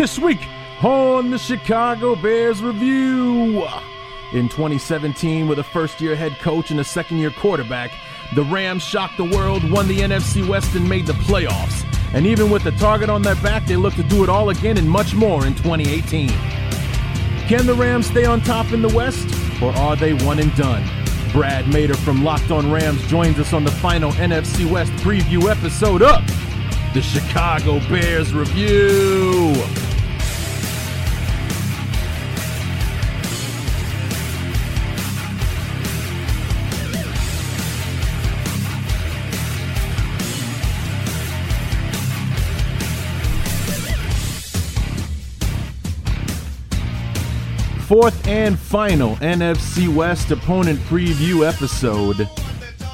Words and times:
This 0.00 0.18
week 0.18 0.40
on 0.82 1.30
the 1.30 1.36
Chicago 1.36 2.16
Bears 2.16 2.62
Review. 2.62 3.68
In 4.32 4.48
2017, 4.48 5.46
with 5.46 5.58
a 5.58 5.62
first 5.62 6.00
year 6.00 6.16
head 6.16 6.38
coach 6.38 6.70
and 6.70 6.80
a 6.80 6.84
second 6.84 7.18
year 7.18 7.30
quarterback, 7.30 7.92
the 8.34 8.44
Rams 8.44 8.82
shocked 8.82 9.18
the 9.18 9.24
world, 9.24 9.70
won 9.70 9.88
the 9.88 9.98
NFC 9.98 10.48
West, 10.48 10.74
and 10.74 10.88
made 10.88 11.06
the 11.06 11.12
playoffs. 11.12 11.84
And 12.14 12.26
even 12.26 12.48
with 12.48 12.64
the 12.64 12.70
target 12.70 13.10
on 13.10 13.20
their 13.20 13.34
back, 13.36 13.66
they 13.66 13.76
look 13.76 13.92
to 13.96 14.02
do 14.02 14.22
it 14.22 14.30
all 14.30 14.48
again 14.48 14.78
and 14.78 14.88
much 14.88 15.14
more 15.14 15.46
in 15.46 15.54
2018. 15.54 16.30
Can 17.46 17.66
the 17.66 17.74
Rams 17.74 18.06
stay 18.06 18.24
on 18.24 18.40
top 18.40 18.72
in 18.72 18.80
the 18.80 18.88
West, 18.88 19.28
or 19.60 19.70
are 19.72 19.96
they 19.96 20.14
one 20.14 20.38
and 20.38 20.56
done? 20.56 20.82
Brad 21.30 21.66
Mader 21.66 21.94
from 21.94 22.24
Locked 22.24 22.50
On 22.50 22.72
Rams 22.72 23.06
joins 23.06 23.38
us 23.38 23.52
on 23.52 23.64
the 23.64 23.70
final 23.70 24.12
NFC 24.12 24.64
West 24.64 24.92
preview 24.92 25.50
episode 25.54 26.00
of 26.00 26.24
the 26.94 27.02
Chicago 27.02 27.80
Bears 27.90 28.32
Review. 28.32 29.54
Fourth 47.90 48.24
and 48.28 48.56
final 48.56 49.16
NFC 49.16 49.92
West 49.92 50.30
opponent 50.30 50.78
preview 50.82 51.44
episode. 51.44 52.30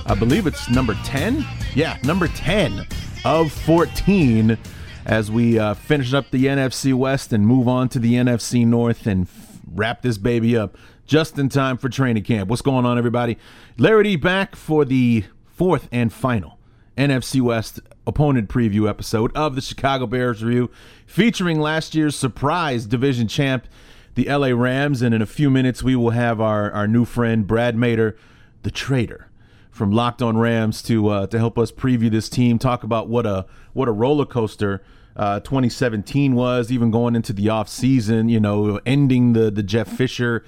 I 0.06 0.14
believe 0.14 0.46
it's 0.46 0.70
number 0.70 0.94
10. 1.04 1.44
Yeah, 1.74 1.98
number 2.02 2.28
10 2.28 2.86
of 3.26 3.52
14 3.52 4.56
as 5.04 5.30
we 5.30 5.58
uh, 5.58 5.74
finish 5.74 6.14
up 6.14 6.30
the 6.30 6.46
NFC 6.46 6.94
West 6.94 7.34
and 7.34 7.46
move 7.46 7.68
on 7.68 7.90
to 7.90 7.98
the 7.98 8.14
NFC 8.14 8.66
North 8.66 9.06
and 9.06 9.26
f- 9.26 9.60
wrap 9.74 10.00
this 10.00 10.16
baby 10.16 10.56
up 10.56 10.78
just 11.04 11.38
in 11.38 11.50
time 11.50 11.76
for 11.76 11.90
training 11.90 12.24
camp. 12.24 12.48
What's 12.48 12.62
going 12.62 12.86
on, 12.86 12.96
everybody? 12.96 13.36
Larry 13.76 14.04
D 14.04 14.16
back 14.16 14.56
for 14.56 14.86
the 14.86 15.24
fourth 15.44 15.90
and 15.92 16.10
final 16.10 16.58
NFC 16.96 17.42
West 17.42 17.80
opponent 18.06 18.48
preview 18.48 18.88
episode 18.88 19.30
of 19.36 19.56
the 19.56 19.60
Chicago 19.60 20.06
Bears 20.06 20.42
Review 20.42 20.70
featuring 21.04 21.60
last 21.60 21.94
year's 21.94 22.16
surprise 22.16 22.86
division 22.86 23.28
champ 23.28 23.66
the 24.16 24.24
LA 24.24 24.48
Rams, 24.48 25.02
and 25.02 25.14
in 25.14 25.22
a 25.22 25.26
few 25.26 25.50
minutes 25.50 25.82
we 25.82 25.94
will 25.94 26.10
have 26.10 26.40
our, 26.40 26.72
our 26.72 26.88
new 26.88 27.04
friend 27.04 27.46
Brad 27.46 27.76
Mader, 27.76 28.16
the 28.62 28.70
trader 28.70 29.28
from 29.70 29.92
Locked 29.92 30.22
On 30.22 30.38
Rams, 30.38 30.82
to 30.82 31.08
uh, 31.08 31.26
to 31.28 31.38
help 31.38 31.58
us 31.58 31.70
preview 31.70 32.10
this 32.10 32.28
team, 32.28 32.58
talk 32.58 32.82
about 32.82 33.08
what 33.08 33.26
a 33.26 33.46
what 33.74 33.88
a 33.88 33.92
roller 33.92 34.24
coaster 34.24 34.82
uh, 35.16 35.40
2017 35.40 36.34
was, 36.34 36.72
even 36.72 36.90
going 36.90 37.14
into 37.14 37.32
the 37.32 37.50
off 37.50 37.68
season, 37.68 38.28
you 38.28 38.40
know, 38.40 38.80
ending 38.86 39.34
the 39.34 39.50
the 39.50 39.62
Jeff 39.62 39.88
Fisher 39.88 40.42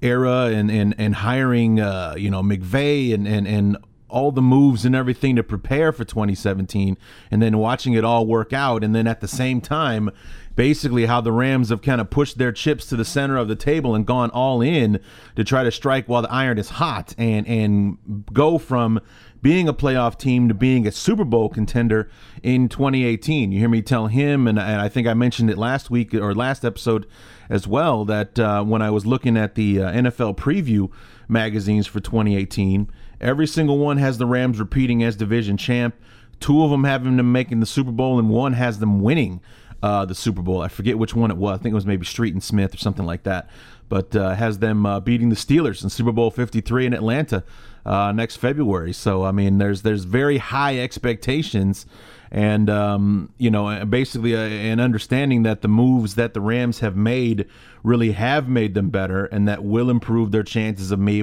era 0.00 0.46
and 0.46 0.70
and 0.70 0.94
and 0.96 1.16
hiring 1.16 1.78
uh, 1.78 2.14
you 2.16 2.30
know 2.30 2.42
McVay 2.42 3.12
and 3.12 3.28
and 3.28 3.46
and 3.46 3.76
all 4.10 4.32
the 4.32 4.42
moves 4.42 4.84
and 4.84 4.94
everything 4.94 5.36
to 5.36 5.42
prepare 5.42 5.92
for 5.92 6.04
2017 6.04 6.96
and 7.30 7.42
then 7.42 7.58
watching 7.58 7.94
it 7.94 8.04
all 8.04 8.26
work 8.26 8.52
out 8.52 8.84
and 8.84 8.94
then 8.94 9.06
at 9.06 9.20
the 9.20 9.28
same 9.28 9.60
time 9.60 10.10
basically 10.56 11.06
how 11.06 11.20
the 11.20 11.32
Rams 11.32 11.70
have 11.70 11.80
kind 11.80 12.00
of 12.00 12.10
pushed 12.10 12.38
their 12.38 12.52
chips 12.52 12.84
to 12.86 12.96
the 12.96 13.04
center 13.04 13.36
of 13.36 13.48
the 13.48 13.56
table 13.56 13.94
and 13.94 14.04
gone 14.04 14.30
all 14.30 14.60
in 14.60 15.00
to 15.36 15.44
try 15.44 15.64
to 15.64 15.70
strike 15.70 16.08
while 16.08 16.22
the 16.22 16.30
iron 16.30 16.58
is 16.58 16.70
hot 16.70 17.14
and 17.16 17.46
and 17.46 17.96
go 18.32 18.58
from 18.58 19.00
being 19.42 19.68
a 19.68 19.74
playoff 19.74 20.18
team 20.18 20.48
to 20.48 20.54
being 20.54 20.86
a 20.86 20.92
Super 20.92 21.24
Bowl 21.24 21.48
contender 21.48 22.10
in 22.42 22.68
2018. 22.68 23.52
You 23.52 23.58
hear 23.58 23.68
me 23.68 23.82
tell 23.82 24.08
him, 24.08 24.46
and, 24.46 24.60
I 24.60 24.88
think 24.88 25.06
I 25.06 25.14
mentioned 25.14 25.50
it 25.50 25.58
last 25.58 25.90
week 25.90 26.14
or 26.14 26.34
last 26.34 26.64
episode 26.64 27.06
as 27.48 27.66
well, 27.66 28.04
that 28.04 28.38
uh, 28.38 28.62
when 28.62 28.82
I 28.82 28.90
was 28.90 29.06
looking 29.06 29.36
at 29.36 29.54
the 29.54 29.82
uh, 29.82 29.92
NFL 29.92 30.36
preview 30.36 30.90
magazines 31.28 31.86
for 31.86 32.00
2018, 32.00 32.90
every 33.20 33.46
single 33.46 33.78
one 33.78 33.98
has 33.98 34.18
the 34.18 34.26
Rams 34.26 34.58
repeating 34.58 35.02
as 35.02 35.16
division 35.16 35.56
champ. 35.56 35.94
Two 36.38 36.64
of 36.64 36.70
them 36.70 36.84
having 36.84 37.16
them 37.16 37.32
making 37.32 37.60
the 37.60 37.66
Super 37.66 37.90
Bowl, 37.90 38.18
and 38.18 38.30
one 38.30 38.54
has 38.54 38.78
them 38.78 39.00
winning 39.00 39.40
uh, 39.82 40.04
the 40.04 40.14
Super 40.14 40.42
Bowl. 40.42 40.62
I 40.62 40.68
forget 40.68 40.98
which 40.98 41.14
one 41.14 41.30
it 41.30 41.36
was. 41.36 41.58
I 41.58 41.62
think 41.62 41.72
it 41.72 41.74
was 41.74 41.86
maybe 41.86 42.06
Street 42.06 42.32
and 42.32 42.42
Smith 42.42 42.74
or 42.74 42.78
something 42.78 43.06
like 43.06 43.24
that. 43.24 43.48
But 43.88 44.14
uh, 44.14 44.34
has 44.34 44.58
them 44.58 44.86
uh, 44.86 45.00
beating 45.00 45.28
the 45.28 45.36
Steelers 45.36 45.82
in 45.82 45.90
Super 45.90 46.12
Bowl 46.12 46.30
53 46.30 46.86
in 46.86 46.94
Atlanta 46.94 47.42
uh, 47.84 48.12
next 48.12 48.36
February. 48.36 48.92
So 48.92 49.24
I 49.24 49.32
mean, 49.32 49.58
there's 49.58 49.82
there's 49.82 50.04
very 50.04 50.38
high 50.38 50.78
expectations, 50.78 51.86
and 52.30 52.68
um, 52.68 53.32
you 53.38 53.50
know, 53.50 53.84
basically 53.84 54.34
a, 54.34 54.46
an 54.46 54.80
understanding 54.80 55.42
that 55.44 55.62
the 55.62 55.68
moves 55.68 56.14
that 56.16 56.34
the 56.34 56.40
Rams 56.40 56.80
have 56.80 56.96
made 56.96 57.46
really 57.82 58.12
have 58.12 58.48
made 58.48 58.74
them 58.74 58.90
better, 58.90 59.26
and 59.26 59.48
that 59.48 59.64
will 59.64 59.90
improve 59.90 60.30
their 60.30 60.42
chances 60.42 60.90
of 60.90 60.98
me 60.98 61.22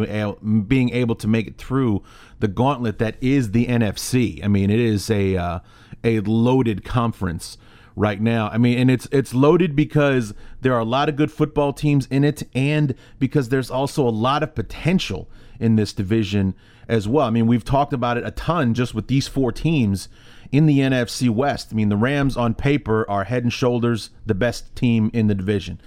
being 0.67 0.89
able 0.89 1.15
to 1.15 1.27
make 1.27 1.47
it 1.47 1.57
through 1.57 2.03
the 2.39 2.47
gauntlet 2.47 2.99
that 2.99 3.15
is 3.21 3.51
the 3.51 3.67
NFC. 3.67 4.43
I 4.43 4.47
mean, 4.47 4.69
it 4.69 4.79
is 4.79 5.09
a 5.09 5.37
uh, 5.37 5.59
a 6.03 6.19
loaded 6.21 6.83
conference 6.83 7.57
right 7.95 8.21
now. 8.21 8.47
I 8.49 8.57
mean, 8.57 8.77
and 8.77 8.89
it's 8.89 9.07
it's 9.11 9.33
loaded 9.33 9.75
because 9.75 10.33
there 10.61 10.73
are 10.73 10.79
a 10.79 10.85
lot 10.85 11.09
of 11.09 11.15
good 11.15 11.31
football 11.31 11.73
teams 11.73 12.07
in 12.07 12.23
it, 12.23 12.43
and 12.53 12.95
because 13.19 13.49
there's 13.49 13.69
also 13.69 14.07
a 14.07 14.11
lot 14.11 14.43
of 14.43 14.55
potential 14.55 15.29
in 15.59 15.75
this 15.75 15.93
division 15.93 16.53
as 16.87 17.07
well. 17.07 17.25
I 17.25 17.29
mean, 17.29 17.47
we've 17.47 17.65
talked 17.65 17.93
about 17.93 18.17
it 18.17 18.25
a 18.25 18.31
ton 18.31 18.73
just 18.73 18.93
with 18.93 19.07
these 19.07 19.27
four 19.27 19.51
teams 19.51 20.09
in 20.51 20.65
the 20.65 20.79
NFC 20.79 21.29
West. 21.29 21.69
I 21.71 21.75
mean, 21.75 21.89
the 21.89 21.97
Rams 21.97 22.37
on 22.37 22.53
paper 22.53 23.09
are 23.09 23.25
head 23.25 23.43
and 23.43 23.51
shoulders 23.51 24.11
the 24.25 24.35
best 24.35 24.75
team 24.75 25.11
in 25.13 25.27
the 25.27 25.35
division. 25.35 25.81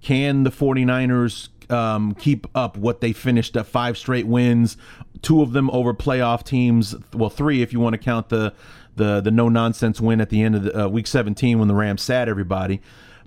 Can 0.00 0.44
the 0.44 0.50
49ers 0.50 1.48
um, 1.70 2.14
keep 2.14 2.46
up 2.54 2.76
what 2.76 3.00
they 3.00 3.12
finished 3.12 3.56
at 3.56 3.66
five 3.66 3.96
straight 3.96 4.26
wins, 4.26 4.76
two 5.22 5.42
of 5.42 5.52
them 5.52 5.70
over 5.70 5.94
playoff 5.94 6.44
teams. 6.44 6.94
Well, 7.12 7.30
three 7.30 7.62
if 7.62 7.72
you 7.72 7.80
want 7.80 7.94
to 7.94 7.98
count 7.98 8.28
the 8.28 8.54
the 8.96 9.20
the 9.20 9.30
no 9.30 9.48
nonsense 9.48 10.00
win 10.00 10.20
at 10.20 10.30
the 10.30 10.42
end 10.42 10.54
of 10.54 10.62
the, 10.64 10.84
uh, 10.84 10.88
week 10.88 11.06
17 11.06 11.58
when 11.58 11.68
the 11.68 11.74
Rams 11.74 12.02
sat 12.02 12.28
everybody. 12.28 12.80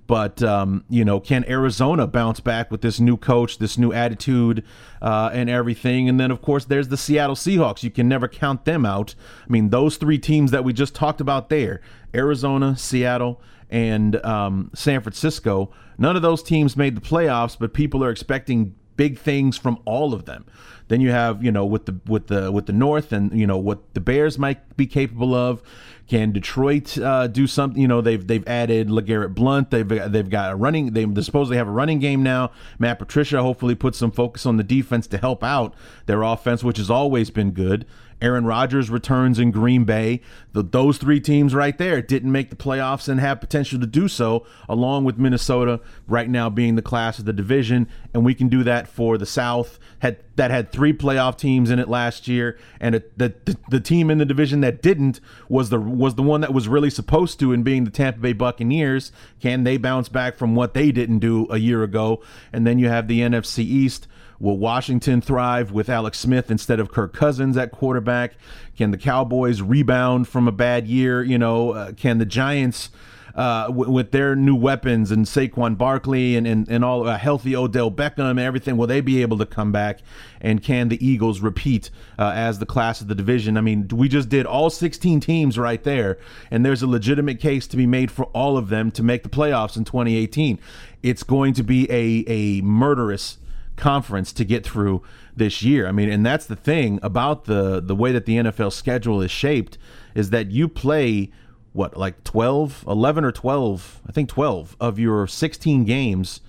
But 0.08 0.42
um, 0.42 0.84
you 0.88 1.04
know, 1.04 1.20
can 1.20 1.44
Arizona 1.48 2.06
bounce 2.06 2.40
back 2.40 2.70
with 2.70 2.80
this 2.80 2.98
new 2.98 3.18
coach, 3.18 3.58
this 3.58 3.76
new 3.76 3.92
attitude, 3.92 4.64
uh, 5.02 5.30
and 5.32 5.50
everything? 5.50 6.08
And 6.08 6.18
then, 6.18 6.30
of 6.30 6.40
course, 6.40 6.64
there's 6.64 6.88
the 6.88 6.96
Seattle 6.96 7.36
Seahawks. 7.36 7.82
You 7.82 7.90
can 7.90 8.08
never 8.08 8.26
count 8.26 8.64
them 8.64 8.86
out. 8.86 9.14
I 9.46 9.52
mean, 9.52 9.68
those 9.68 9.98
three 9.98 10.18
teams 10.18 10.50
that 10.50 10.64
we 10.64 10.72
just 10.72 10.94
talked 10.94 11.20
about 11.20 11.50
there: 11.50 11.82
Arizona, 12.14 12.74
Seattle, 12.76 13.40
and 13.70 14.16
um, 14.24 14.70
San 14.74 15.02
Francisco. 15.02 15.70
None 15.98 16.16
of 16.16 16.22
those 16.22 16.42
teams 16.42 16.74
made 16.74 16.96
the 16.96 17.02
playoffs, 17.02 17.58
but 17.58 17.74
people 17.74 18.02
are 18.02 18.10
expecting 18.10 18.74
big 18.96 19.18
things 19.18 19.58
from 19.58 19.78
all 19.84 20.14
of 20.14 20.24
them. 20.24 20.46
Then 20.88 21.02
you 21.02 21.10
have, 21.10 21.44
you 21.44 21.52
know, 21.52 21.66
with 21.66 21.84
the 21.86 22.00
with 22.06 22.28
the 22.28 22.50
with 22.50 22.64
the 22.64 22.72
North 22.72 23.12
and 23.12 23.38
you 23.38 23.46
know 23.46 23.58
what 23.58 23.94
the 23.94 24.00
Bears 24.00 24.38
might 24.38 24.76
be 24.76 24.86
capable 24.86 25.34
of. 25.34 25.62
Can 26.08 26.32
Detroit 26.32 26.96
uh, 26.96 27.26
do 27.26 27.46
something? 27.46 27.80
You 27.80 27.86
know, 27.86 28.00
they've 28.00 28.26
they've 28.26 28.46
added 28.48 28.88
LeGarrette 28.88 29.34
Blunt. 29.34 29.70
They've 29.70 29.86
they've 29.86 30.28
got 30.28 30.52
a 30.52 30.56
running. 30.56 30.92
They 30.94 31.06
supposedly 31.22 31.58
have 31.58 31.68
a 31.68 31.72
running 31.72 31.98
game 31.98 32.22
now. 32.22 32.50
Matt 32.78 32.98
Patricia 32.98 33.42
hopefully 33.42 33.74
puts 33.74 33.98
some 33.98 34.10
focus 34.10 34.46
on 34.46 34.56
the 34.56 34.64
defense 34.64 35.06
to 35.08 35.18
help 35.18 35.44
out 35.44 35.74
their 36.06 36.22
offense, 36.22 36.64
which 36.64 36.78
has 36.78 36.90
always 36.90 37.28
been 37.28 37.50
good. 37.50 37.84
Aaron 38.20 38.44
Rodgers 38.44 38.90
returns 38.90 39.38
in 39.38 39.50
Green 39.50 39.84
Bay. 39.84 40.20
The, 40.52 40.62
those 40.62 40.98
three 40.98 41.20
teams 41.20 41.54
right 41.54 41.76
there 41.76 42.02
didn't 42.02 42.32
make 42.32 42.50
the 42.50 42.56
playoffs 42.56 43.08
and 43.08 43.20
have 43.20 43.40
potential 43.40 43.78
to 43.80 43.86
do 43.86 44.08
so, 44.08 44.46
along 44.68 45.04
with 45.04 45.18
Minnesota 45.18 45.80
right 46.06 46.28
now 46.28 46.50
being 46.50 46.74
the 46.74 46.82
class 46.82 47.18
of 47.18 47.24
the 47.24 47.32
division. 47.32 47.88
And 48.12 48.24
we 48.24 48.34
can 48.34 48.48
do 48.48 48.64
that 48.64 48.88
for 48.88 49.18
the 49.18 49.26
South 49.26 49.78
had 50.00 50.18
that 50.36 50.50
had 50.50 50.70
three 50.70 50.92
playoff 50.92 51.36
teams 51.36 51.70
in 51.70 51.78
it 51.78 51.88
last 51.88 52.28
year, 52.28 52.56
and 52.80 52.94
it, 52.94 53.18
the, 53.18 53.34
the 53.44 53.56
the 53.68 53.80
team 53.80 54.10
in 54.10 54.18
the 54.18 54.24
division 54.24 54.60
that 54.60 54.80
didn't 54.82 55.20
was 55.48 55.70
the 55.70 55.80
was 55.80 56.14
the 56.14 56.22
one 56.22 56.40
that 56.40 56.54
was 56.54 56.68
really 56.68 56.90
supposed 56.90 57.40
to, 57.40 57.52
in 57.52 57.62
being 57.62 57.84
the 57.84 57.90
Tampa 57.90 58.20
Bay 58.20 58.32
Buccaneers. 58.32 59.12
Can 59.40 59.64
they 59.64 59.76
bounce 59.76 60.08
back 60.08 60.36
from 60.36 60.54
what 60.54 60.74
they 60.74 60.92
didn't 60.92 61.18
do 61.18 61.46
a 61.50 61.58
year 61.58 61.82
ago? 61.82 62.22
And 62.52 62.66
then 62.66 62.78
you 62.78 62.88
have 62.88 63.08
the 63.08 63.20
NFC 63.20 63.60
East 63.60 64.06
Will 64.40 64.56
Washington 64.56 65.20
thrive 65.20 65.72
with 65.72 65.88
Alex 65.88 66.18
Smith 66.18 66.50
instead 66.50 66.80
of 66.80 66.90
Kirk 66.90 67.12
Cousins 67.12 67.56
at 67.56 67.72
quarterback? 67.72 68.34
Can 68.76 68.90
the 68.90 68.98
Cowboys 68.98 69.60
rebound 69.60 70.28
from 70.28 70.46
a 70.46 70.52
bad 70.52 70.86
year? 70.86 71.22
You 71.22 71.38
know, 71.38 71.70
uh, 71.72 71.92
can 71.92 72.18
the 72.18 72.26
Giants? 72.26 72.90
uh, 73.38 73.68
w- 73.68 73.90
with 73.90 74.10
their 74.10 74.34
new 74.34 74.56
weapons 74.56 75.12
and 75.12 75.24
Saquon 75.24 75.78
Barkley 75.78 76.34
and, 76.36 76.44
and, 76.44 76.68
and 76.68 76.84
all 76.84 77.06
a 77.06 77.12
uh, 77.12 77.18
healthy 77.18 77.54
Odell 77.54 77.88
Beckham 77.88 78.30
and 78.30 78.40
everything, 78.40 78.76
will 78.76 78.88
they 78.88 79.00
be 79.00 79.22
able 79.22 79.38
to 79.38 79.46
come 79.46 79.70
back? 79.70 80.00
And 80.40 80.60
can 80.60 80.88
the 80.88 81.04
Eagles 81.04 81.40
repeat 81.40 81.90
uh, 82.18 82.32
as 82.34 82.58
the 82.58 82.66
class 82.66 83.00
of 83.00 83.06
the 83.06 83.14
division? 83.14 83.56
I 83.56 83.60
mean, 83.60 83.86
we 83.92 84.08
just 84.08 84.28
did 84.28 84.44
all 84.44 84.70
16 84.70 85.20
teams 85.20 85.56
right 85.56 85.82
there, 85.84 86.18
and 86.50 86.66
there's 86.66 86.82
a 86.82 86.88
legitimate 86.88 87.38
case 87.38 87.68
to 87.68 87.76
be 87.76 87.86
made 87.86 88.10
for 88.10 88.24
all 88.26 88.56
of 88.56 88.70
them 88.70 88.90
to 88.92 89.04
make 89.04 89.22
the 89.22 89.28
playoffs 89.28 89.76
in 89.76 89.84
2018. 89.84 90.58
It's 91.04 91.22
going 91.22 91.54
to 91.54 91.62
be 91.62 91.88
a, 91.90 92.24
a 92.26 92.60
murderous 92.62 93.38
conference 93.78 94.32
to 94.34 94.44
get 94.44 94.64
through 94.64 95.02
this 95.34 95.62
year. 95.62 95.86
I 95.86 95.92
mean, 95.92 96.10
and 96.10 96.26
that's 96.26 96.46
the 96.46 96.56
thing 96.56 96.98
about 97.02 97.44
the 97.44 97.80
the 97.80 97.94
way 97.94 98.12
that 98.12 98.26
the 98.26 98.36
NFL 98.36 98.72
schedule 98.72 99.22
is 99.22 99.30
shaped 99.30 99.78
is 100.14 100.30
that 100.30 100.50
you 100.50 100.68
play 100.68 101.30
what 101.72 101.96
like 101.96 102.24
12 102.24 102.84
11 102.88 103.24
or 103.24 103.30
12 103.30 104.00
i 104.08 104.10
think 104.10 104.28
12 104.28 104.74
of 104.80 104.98
your 104.98 105.26
16 105.26 105.84
games 105.84 106.40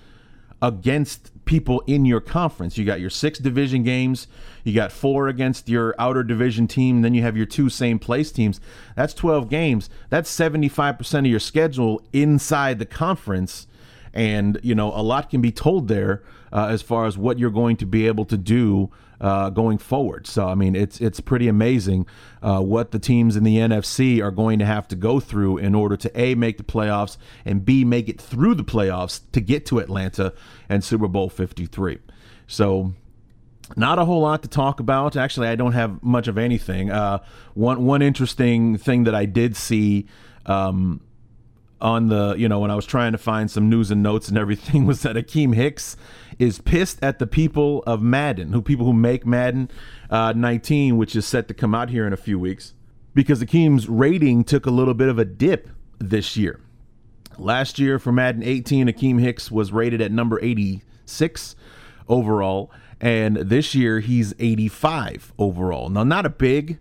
against 0.62 1.30
people 1.44 1.82
in 1.86 2.04
your 2.04 2.20
conference. 2.20 2.78
You 2.78 2.84
got 2.84 3.00
your 3.00 3.10
six 3.10 3.38
division 3.38 3.82
games 3.82 4.28
you 4.62 4.74
got 4.74 4.92
four 4.92 5.26
against 5.28 5.68
your 5.68 5.94
outer 5.98 6.22
division 6.22 6.68
team 6.68 7.02
then 7.02 7.14
you 7.14 7.22
have 7.22 7.36
your 7.36 7.46
two 7.46 7.68
same 7.68 7.98
place 7.98 8.30
teams. 8.30 8.60
That's 8.94 9.14
12 9.14 9.48
games. 9.48 9.90
That's 10.10 10.30
75% 10.30 11.18
of 11.18 11.26
your 11.26 11.40
schedule 11.40 12.02
inside 12.12 12.78
the 12.78 12.86
conference. 12.86 13.66
And 14.12 14.60
you 14.62 14.74
know 14.74 14.92
a 14.92 15.02
lot 15.02 15.30
can 15.30 15.40
be 15.40 15.52
told 15.52 15.88
there 15.88 16.22
uh, 16.52 16.66
as 16.70 16.82
far 16.82 17.06
as 17.06 17.16
what 17.16 17.38
you're 17.38 17.50
going 17.50 17.76
to 17.76 17.86
be 17.86 18.06
able 18.06 18.24
to 18.26 18.36
do 18.36 18.90
uh, 19.20 19.50
going 19.50 19.78
forward. 19.78 20.26
So 20.26 20.48
I 20.48 20.54
mean, 20.54 20.74
it's 20.74 21.00
it's 21.00 21.20
pretty 21.20 21.48
amazing 21.48 22.06
uh, 22.42 22.60
what 22.60 22.90
the 22.90 22.98
teams 22.98 23.36
in 23.36 23.44
the 23.44 23.56
NFC 23.56 24.22
are 24.22 24.30
going 24.30 24.58
to 24.60 24.66
have 24.66 24.88
to 24.88 24.96
go 24.96 25.20
through 25.20 25.58
in 25.58 25.74
order 25.74 25.96
to 25.98 26.20
a 26.20 26.34
make 26.34 26.56
the 26.56 26.64
playoffs 26.64 27.16
and 27.44 27.64
b 27.64 27.84
make 27.84 28.08
it 28.08 28.20
through 28.20 28.54
the 28.54 28.64
playoffs 28.64 29.20
to 29.32 29.40
get 29.40 29.66
to 29.66 29.78
Atlanta 29.78 30.32
and 30.68 30.82
Super 30.82 31.08
Bowl 31.08 31.28
53. 31.28 31.98
So 32.46 32.94
not 33.76 33.98
a 33.98 34.04
whole 34.04 34.22
lot 34.22 34.42
to 34.42 34.48
talk 34.48 34.80
about. 34.80 35.16
Actually, 35.16 35.48
I 35.48 35.54
don't 35.54 35.72
have 35.72 36.02
much 36.02 36.28
of 36.28 36.38
anything. 36.38 36.90
Uh, 36.90 37.18
one 37.54 37.84
one 37.84 38.02
interesting 38.02 38.78
thing 38.78 39.04
that 39.04 39.14
I 39.14 39.26
did 39.26 39.56
see. 39.56 40.06
Um, 40.46 41.02
on 41.80 42.08
the, 42.08 42.34
you 42.36 42.48
know, 42.48 42.58
when 42.60 42.70
I 42.70 42.74
was 42.74 42.86
trying 42.86 43.12
to 43.12 43.18
find 43.18 43.50
some 43.50 43.68
news 43.68 43.90
and 43.90 44.02
notes 44.02 44.28
and 44.28 44.36
everything 44.36 44.86
was 44.86 45.02
that 45.02 45.16
Akiem 45.16 45.54
Hicks 45.54 45.96
is 46.38 46.58
pissed 46.58 47.02
at 47.02 47.18
the 47.18 47.26
people 47.26 47.82
of 47.86 48.02
Madden, 48.02 48.52
who 48.52 48.62
people 48.62 48.86
who 48.86 48.92
make 48.92 49.26
Madden 49.26 49.70
uh, 50.08 50.32
19, 50.34 50.96
which 50.96 51.14
is 51.14 51.26
set 51.26 51.48
to 51.48 51.54
come 51.54 51.74
out 51.74 51.90
here 51.90 52.06
in 52.06 52.12
a 52.12 52.18
few 52.18 52.38
weeks, 52.38 52.74
because 53.14 53.42
Akiem's 53.42 53.88
rating 53.88 54.44
took 54.44 54.66
a 54.66 54.70
little 54.70 54.94
bit 54.94 55.08
of 55.08 55.18
a 55.18 55.24
dip 55.24 55.68
this 55.98 56.36
year. 56.36 56.60
Last 57.38 57.78
year 57.78 57.98
for 57.98 58.12
Madden 58.12 58.42
18, 58.42 58.88
Akiem 58.88 59.20
Hicks 59.20 59.50
was 59.50 59.72
rated 59.72 60.00
at 60.00 60.12
number 60.12 60.42
86 60.42 61.56
overall, 62.08 62.70
and 63.00 63.36
this 63.36 63.74
year 63.74 64.00
he's 64.00 64.34
85 64.38 65.32
overall. 65.38 65.88
Now, 65.88 66.04
not 66.04 66.26
a 66.26 66.30
big 66.30 66.78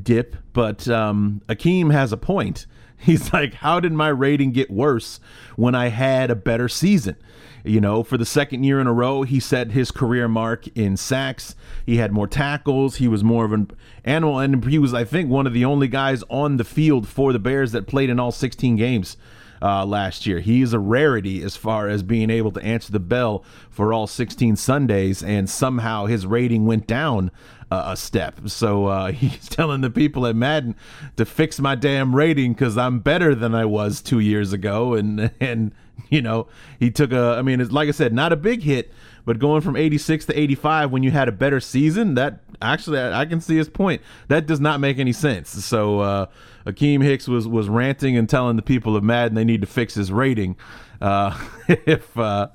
dip, 0.00 0.36
but 0.52 0.88
um, 0.88 1.42
Akiem 1.48 1.92
has 1.92 2.12
a 2.12 2.16
point 2.16 2.66
He's 3.02 3.32
like, 3.32 3.54
how 3.54 3.80
did 3.80 3.92
my 3.92 4.08
rating 4.08 4.52
get 4.52 4.70
worse 4.70 5.20
when 5.56 5.74
I 5.74 5.88
had 5.88 6.30
a 6.30 6.34
better 6.34 6.68
season? 6.68 7.16
You 7.64 7.80
know, 7.80 8.02
for 8.02 8.16
the 8.16 8.24
second 8.24 8.64
year 8.64 8.80
in 8.80 8.86
a 8.86 8.92
row, 8.92 9.22
he 9.22 9.38
set 9.38 9.72
his 9.72 9.90
career 9.90 10.28
mark 10.28 10.66
in 10.68 10.96
sacks. 10.96 11.54
He 11.84 11.96
had 11.96 12.12
more 12.12 12.26
tackles. 12.26 12.96
He 12.96 13.08
was 13.08 13.22
more 13.22 13.44
of 13.44 13.52
an 13.52 13.70
animal. 14.04 14.38
And 14.38 14.64
he 14.64 14.78
was, 14.78 14.94
I 14.94 15.04
think, 15.04 15.30
one 15.30 15.46
of 15.46 15.52
the 15.52 15.64
only 15.64 15.88
guys 15.88 16.22
on 16.30 16.56
the 16.56 16.64
field 16.64 17.06
for 17.06 17.32
the 17.32 17.38
Bears 17.38 17.72
that 17.72 17.86
played 17.86 18.08
in 18.08 18.18
all 18.18 18.32
16 18.32 18.76
games 18.76 19.16
uh, 19.62 19.84
last 19.84 20.26
year. 20.26 20.40
He 20.40 20.62
is 20.62 20.72
a 20.72 20.78
rarity 20.78 21.42
as 21.42 21.56
far 21.56 21.88
as 21.88 22.02
being 22.02 22.30
able 22.30 22.52
to 22.52 22.62
answer 22.62 22.92
the 22.92 23.00
bell 23.00 23.44
for 23.68 23.92
all 23.92 24.06
16 24.06 24.56
Sundays, 24.56 25.22
and 25.22 25.48
somehow 25.48 26.06
his 26.06 26.26
rating 26.26 26.66
went 26.66 26.86
down 26.86 27.30
uh, 27.70 27.84
a 27.86 27.96
step. 27.96 28.48
So 28.48 28.86
uh, 28.86 29.12
he's 29.12 29.48
telling 29.48 29.80
the 29.80 29.90
people 29.90 30.26
at 30.26 30.36
Madden 30.36 30.76
to 31.16 31.24
fix 31.24 31.58
my 31.60 31.74
damn 31.74 32.14
rating 32.14 32.52
because 32.52 32.76
I'm 32.76 33.00
better 33.00 33.34
than 33.34 33.54
I 33.54 33.64
was 33.64 34.00
two 34.00 34.20
years 34.20 34.52
ago, 34.52 34.94
and 34.94 35.30
and 35.40 35.72
you 36.08 36.22
know 36.22 36.48
he 36.78 36.90
took 36.90 37.12
a. 37.12 37.36
I 37.38 37.42
mean, 37.42 37.60
it's 37.60 37.72
like 37.72 37.88
I 37.88 37.92
said, 37.92 38.12
not 38.12 38.32
a 38.32 38.36
big 38.36 38.62
hit. 38.62 38.92
But 39.26 39.38
going 39.38 39.60
from 39.60 39.76
86 39.76 40.24
to 40.26 40.40
85 40.40 40.90
when 40.90 41.02
you 41.02 41.10
had 41.10 41.28
a 41.28 41.32
better 41.32 41.60
season, 41.60 42.14
that 42.14 42.40
actually 42.60 42.98
I, 42.98 43.22
I 43.22 43.26
can 43.26 43.40
see 43.40 43.56
his 43.56 43.68
point. 43.68 44.02
That 44.28 44.46
does 44.46 44.60
not 44.60 44.80
make 44.80 44.98
any 44.98 45.12
sense. 45.12 45.50
So 45.64 46.00
uh, 46.00 46.26
Akiem 46.66 47.02
Hicks 47.02 47.28
was 47.28 47.46
was 47.48 47.68
ranting 47.68 48.16
and 48.16 48.28
telling 48.28 48.56
the 48.56 48.62
people 48.62 48.96
of 48.96 49.04
Madden 49.04 49.34
they 49.34 49.44
need 49.44 49.60
to 49.60 49.66
fix 49.66 49.94
his 49.94 50.12
rating. 50.12 50.56
Uh, 51.00 51.38
if 51.68 52.16
uh, 52.18 52.48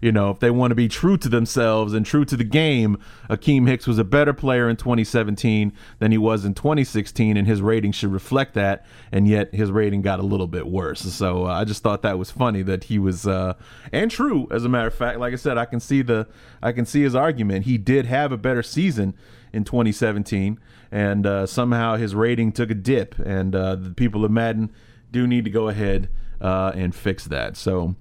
you 0.00 0.12
know, 0.12 0.30
if 0.30 0.40
they 0.40 0.50
want 0.50 0.72
to 0.72 0.74
be 0.74 0.88
true 0.88 1.16
to 1.16 1.28
themselves 1.28 1.94
and 1.94 2.04
true 2.04 2.24
to 2.24 2.36
the 2.36 2.44
game, 2.44 2.98
Akiem 3.30 3.68
Hicks 3.68 3.86
was 3.86 3.98
a 3.98 4.04
better 4.04 4.32
player 4.32 4.68
in 4.68 4.76
2017 4.76 5.72
than 6.00 6.12
he 6.12 6.18
was 6.18 6.44
in 6.44 6.54
2016, 6.54 7.36
and 7.36 7.46
his 7.46 7.62
rating 7.62 7.92
should 7.92 8.12
reflect 8.12 8.54
that. 8.54 8.84
And 9.12 9.28
yet 9.28 9.54
his 9.54 9.70
rating 9.70 10.02
got 10.02 10.18
a 10.18 10.24
little 10.24 10.48
bit 10.48 10.66
worse. 10.66 11.00
So 11.00 11.46
uh, 11.46 11.52
I 11.52 11.64
just 11.64 11.82
thought 11.82 12.02
that 12.02 12.18
was 12.18 12.30
funny 12.30 12.62
that 12.62 12.84
he 12.84 12.98
was, 12.98 13.26
uh, 13.26 13.54
and 13.92 14.10
true 14.10 14.48
as 14.50 14.64
a 14.64 14.68
matter 14.68 14.88
of 14.88 14.94
fact. 14.94 15.18
Like 15.18 15.32
I 15.32 15.36
said, 15.36 15.56
I 15.56 15.64
can 15.64 15.80
see 15.80 16.02
the, 16.02 16.26
I 16.62 16.72
can 16.72 16.84
see 16.84 17.02
his 17.02 17.14
argument. 17.14 17.64
He 17.64 17.78
did 17.78 18.06
have 18.06 18.32
a 18.32 18.36
better 18.36 18.62
season 18.62 19.14
in 19.52 19.64
2017, 19.64 20.58
and 20.90 21.26
uh, 21.26 21.46
somehow 21.46 21.96
his 21.96 22.14
rating 22.14 22.52
took 22.52 22.70
a 22.70 22.74
dip. 22.74 23.18
And 23.18 23.54
uh, 23.54 23.76
the 23.76 23.90
people 23.90 24.24
of 24.24 24.30
Madden 24.30 24.72
do 25.10 25.26
need 25.26 25.44
to 25.44 25.50
go 25.50 25.68
ahead 25.68 26.08
uh, 26.40 26.72
and 26.74 26.94
fix 26.94 27.24
that. 27.26 27.56
So, 27.56 27.94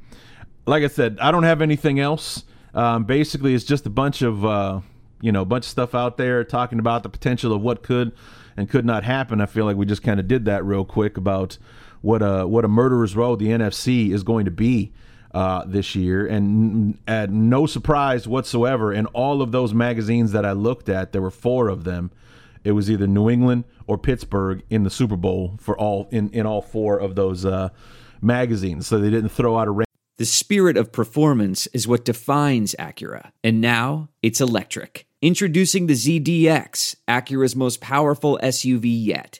like 0.66 0.84
I 0.84 0.88
said, 0.88 1.18
I 1.20 1.32
don't 1.32 1.44
have 1.44 1.62
anything 1.62 2.00
else. 2.00 2.44
Um, 2.74 3.04
basically, 3.04 3.54
it's 3.54 3.66
just 3.66 3.86
a 3.86 3.90
bunch 3.90 4.22
of 4.22 4.46
uh, 4.46 4.82
you 5.22 5.32
know, 5.32 5.42
a 5.42 5.46
bunch 5.46 5.66
of 5.66 5.70
stuff 5.70 5.96
out 5.96 6.18
there 6.18 6.44
talking 6.44 6.80
about 6.80 7.04
the 7.04 7.10
potential 7.10 7.54
of 7.54 7.62
what 7.62 7.84
could 7.84 8.12
and 8.58 8.70
could 8.70 8.86
not 8.86 9.04
happen. 9.04 9.40
I 9.40 9.46
feel 9.46 9.66
like 9.66 9.78
we 9.78 9.86
just 9.86 10.04
kind 10.04 10.20
of 10.20 10.28
did 10.28 10.46
that 10.46 10.66
real 10.66 10.84
quick 10.84 11.16
about 11.16 11.58
what 12.02 12.22
a 12.22 12.48
what 12.48 12.66
a 12.66 12.68
murderer's 12.68 13.16
row 13.16 13.36
the 13.36 13.48
NFC 13.48 14.12
is 14.12 14.24
going 14.24 14.46
to 14.46 14.52
be 14.52 14.92
uh, 15.34 15.64
this 15.66 15.96
year, 15.96 16.28
and 16.28 16.98
at 17.08 17.30
no 17.30 17.66
surprise 17.66 18.28
whatsoever, 18.28 18.94
in 18.94 19.06
all 19.08 19.42
of 19.42 19.52
those 19.52 19.74
magazines 19.74 20.32
that 20.34 20.46
I 20.46 20.52
looked 20.52 20.90
at, 20.90 21.12
there 21.12 21.22
were 21.22 21.32
four 21.32 21.70
of 21.70 21.84
them. 21.84 22.12
It 22.64 22.74
was 22.74 22.92
either 22.92 23.08
New 23.08 23.30
England 23.30 23.64
or 23.88 23.98
Pittsburgh 23.98 24.62
in 24.70 24.84
the 24.84 24.90
Super 24.90 25.16
Bowl 25.16 25.58
for 25.60 25.78
all 25.78 26.08
in 26.12 26.30
in 26.32 26.46
all 26.46 26.62
four 26.62 26.98
of 26.98 27.16
those 27.16 27.46
uh, 27.46 27.70
magazines. 28.22 28.88
So 28.88 29.00
they 29.00 29.10
didn't 29.10 29.30
throw 29.30 29.58
out 29.58 29.68
a. 29.68 29.84
The 30.18 30.26
spirit 30.26 30.78
of 30.78 30.92
performance 30.92 31.66
is 31.68 31.88
what 31.88 32.06
defines 32.06 32.76
Acura, 32.78 33.32
and 33.44 33.60
now 33.60 34.10
it's 34.22 34.40
electric. 34.40 35.08
Introducing 35.22 35.88
the 35.88 35.94
ZDX, 35.94 36.96
Acura's 37.08 37.56
most 37.56 37.82
powerful 37.82 38.40
SUV 38.42 38.86
yet. 38.86 39.40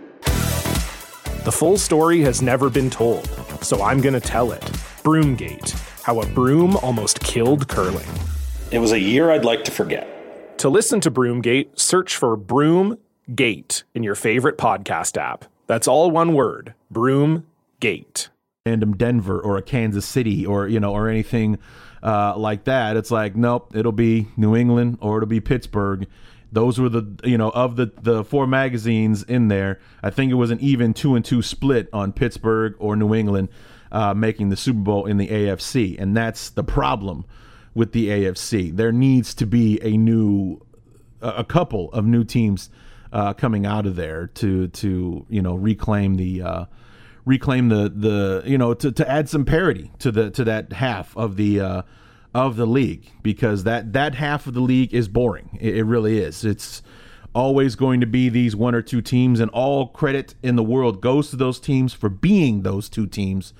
The 1.43 1.51
full 1.51 1.77
story 1.77 2.21
has 2.21 2.41
never 2.43 2.69
been 2.69 2.91
told, 2.91 3.27
so 3.63 3.81
I'm 3.81 3.99
going 3.99 4.13
to 4.13 4.19
tell 4.19 4.51
it. 4.51 4.61
Broomgate 5.03 5.71
How 6.03 6.21
a 6.21 6.25
Broom 6.27 6.75
Almost 6.77 7.19
Killed 7.21 7.67
Curling. 7.67 8.05
It 8.71 8.77
was 8.77 8.91
a 8.91 8.99
year 8.99 9.31
I'd 9.31 9.43
like 9.43 9.63
to 9.63 9.71
forget. 9.71 10.07
To 10.59 10.69
listen 10.69 11.01
to 11.01 11.09
Broomgate, 11.09 11.79
search 11.79 12.15
for 12.15 12.37
Broomgate 12.37 13.83
in 13.95 14.03
your 14.03 14.13
favorite 14.13 14.59
podcast 14.59 15.17
app. 15.17 15.45
That's 15.65 15.87
all 15.87 16.11
one 16.11 16.33
word 16.33 16.75
Broomgate. 16.93 18.27
random 18.67 18.95
Denver 18.95 19.39
or 19.39 19.57
a 19.57 19.63
Kansas 19.63 20.05
City 20.05 20.45
or 20.45 20.67
you 20.67 20.79
know 20.79 20.93
or 20.93 21.09
anything 21.09 21.57
uh, 22.03 22.37
like 22.37 22.65
that. 22.65 22.95
It's 22.97 23.09
like 23.09 23.35
nope, 23.35 23.75
it'll 23.75 23.91
be 23.91 24.27
New 24.37 24.55
England 24.55 24.99
or 25.01 25.17
it'll 25.17 25.27
be 25.27 25.39
Pittsburgh. 25.41 26.05
Those 26.51 26.79
were 26.79 26.89
the 26.89 27.07
you 27.23 27.37
know 27.37 27.49
of 27.51 27.75
the 27.75 27.91
the 28.01 28.23
four 28.23 28.45
magazines 28.45 29.23
in 29.23 29.47
there. 29.47 29.79
I 30.03 30.09
think 30.09 30.31
it 30.31 30.35
was 30.35 30.51
an 30.51 30.59
even 30.59 30.93
two 30.93 31.15
and 31.15 31.23
two 31.23 31.41
split 31.41 31.89
on 31.93 32.11
Pittsburgh 32.11 32.75
or 32.79 32.95
New 32.95 33.13
England 33.15 33.49
uh, 33.91 34.13
making 34.13 34.49
the 34.49 34.57
Super 34.57 34.79
Bowl 34.79 35.05
in 35.05 35.17
the 35.17 35.27
AFC, 35.27 35.99
and 35.99 36.15
that's 36.15 36.49
the 36.49 36.63
problem 36.63 37.25
with 37.73 37.93
the 37.93 38.09
AFC. 38.09 38.75
There 38.75 38.91
needs 38.91 39.33
to 39.35 39.45
be 39.45 39.79
a 39.81 39.95
new 39.97 40.61
a 41.21 41.43
couple 41.43 41.91
of 41.93 42.05
new 42.05 42.23
teams 42.23 42.69
uh, 43.13 43.33
coming 43.33 43.65
out 43.65 43.85
of 43.85 43.95
there 43.95 44.27
to 44.27 44.67
to 44.67 45.25
you 45.29 45.41
know 45.41 45.55
reclaim 45.55 46.15
the 46.15 46.41
uh, 46.41 46.65
reclaim 47.25 47.69
the 47.69 47.91
the 47.93 48.43
you 48.45 48.57
know 48.57 48.73
to, 48.73 48.91
to 48.91 49.09
add 49.09 49.29
some 49.29 49.45
parity 49.45 49.91
to 49.99 50.11
the 50.11 50.31
to 50.31 50.43
that 50.43 50.73
half 50.73 51.15
of 51.17 51.35
the 51.35 51.59
uh, 51.59 51.81
of 52.33 52.55
the 52.55 52.65
league 52.65 53.11
because 53.23 53.63
that 53.63 53.93
that 53.93 54.15
half 54.15 54.47
of 54.47 54.53
the 54.53 54.61
league 54.61 54.93
is 54.93 55.07
boring. 55.07 55.57
It, 55.59 55.77
it 55.77 55.83
really 55.83 56.19
is. 56.19 56.45
It's 56.45 56.81
always 57.33 57.75
going 57.75 58.01
to 58.01 58.07
be 58.07 58.29
these 58.29 58.55
one 58.55 58.75
or 58.75 58.81
two 58.81 59.01
teams, 59.01 59.39
and 59.39 59.49
all 59.51 59.87
credit 59.87 60.35
in 60.41 60.55
the 60.55 60.63
world 60.63 61.01
goes 61.01 61.29
to 61.29 61.35
those 61.35 61.59
teams 61.59 61.93
for 61.93 62.09
being 62.09 62.63
those 62.63 62.89
two 62.89 63.07
teams. 63.07 63.53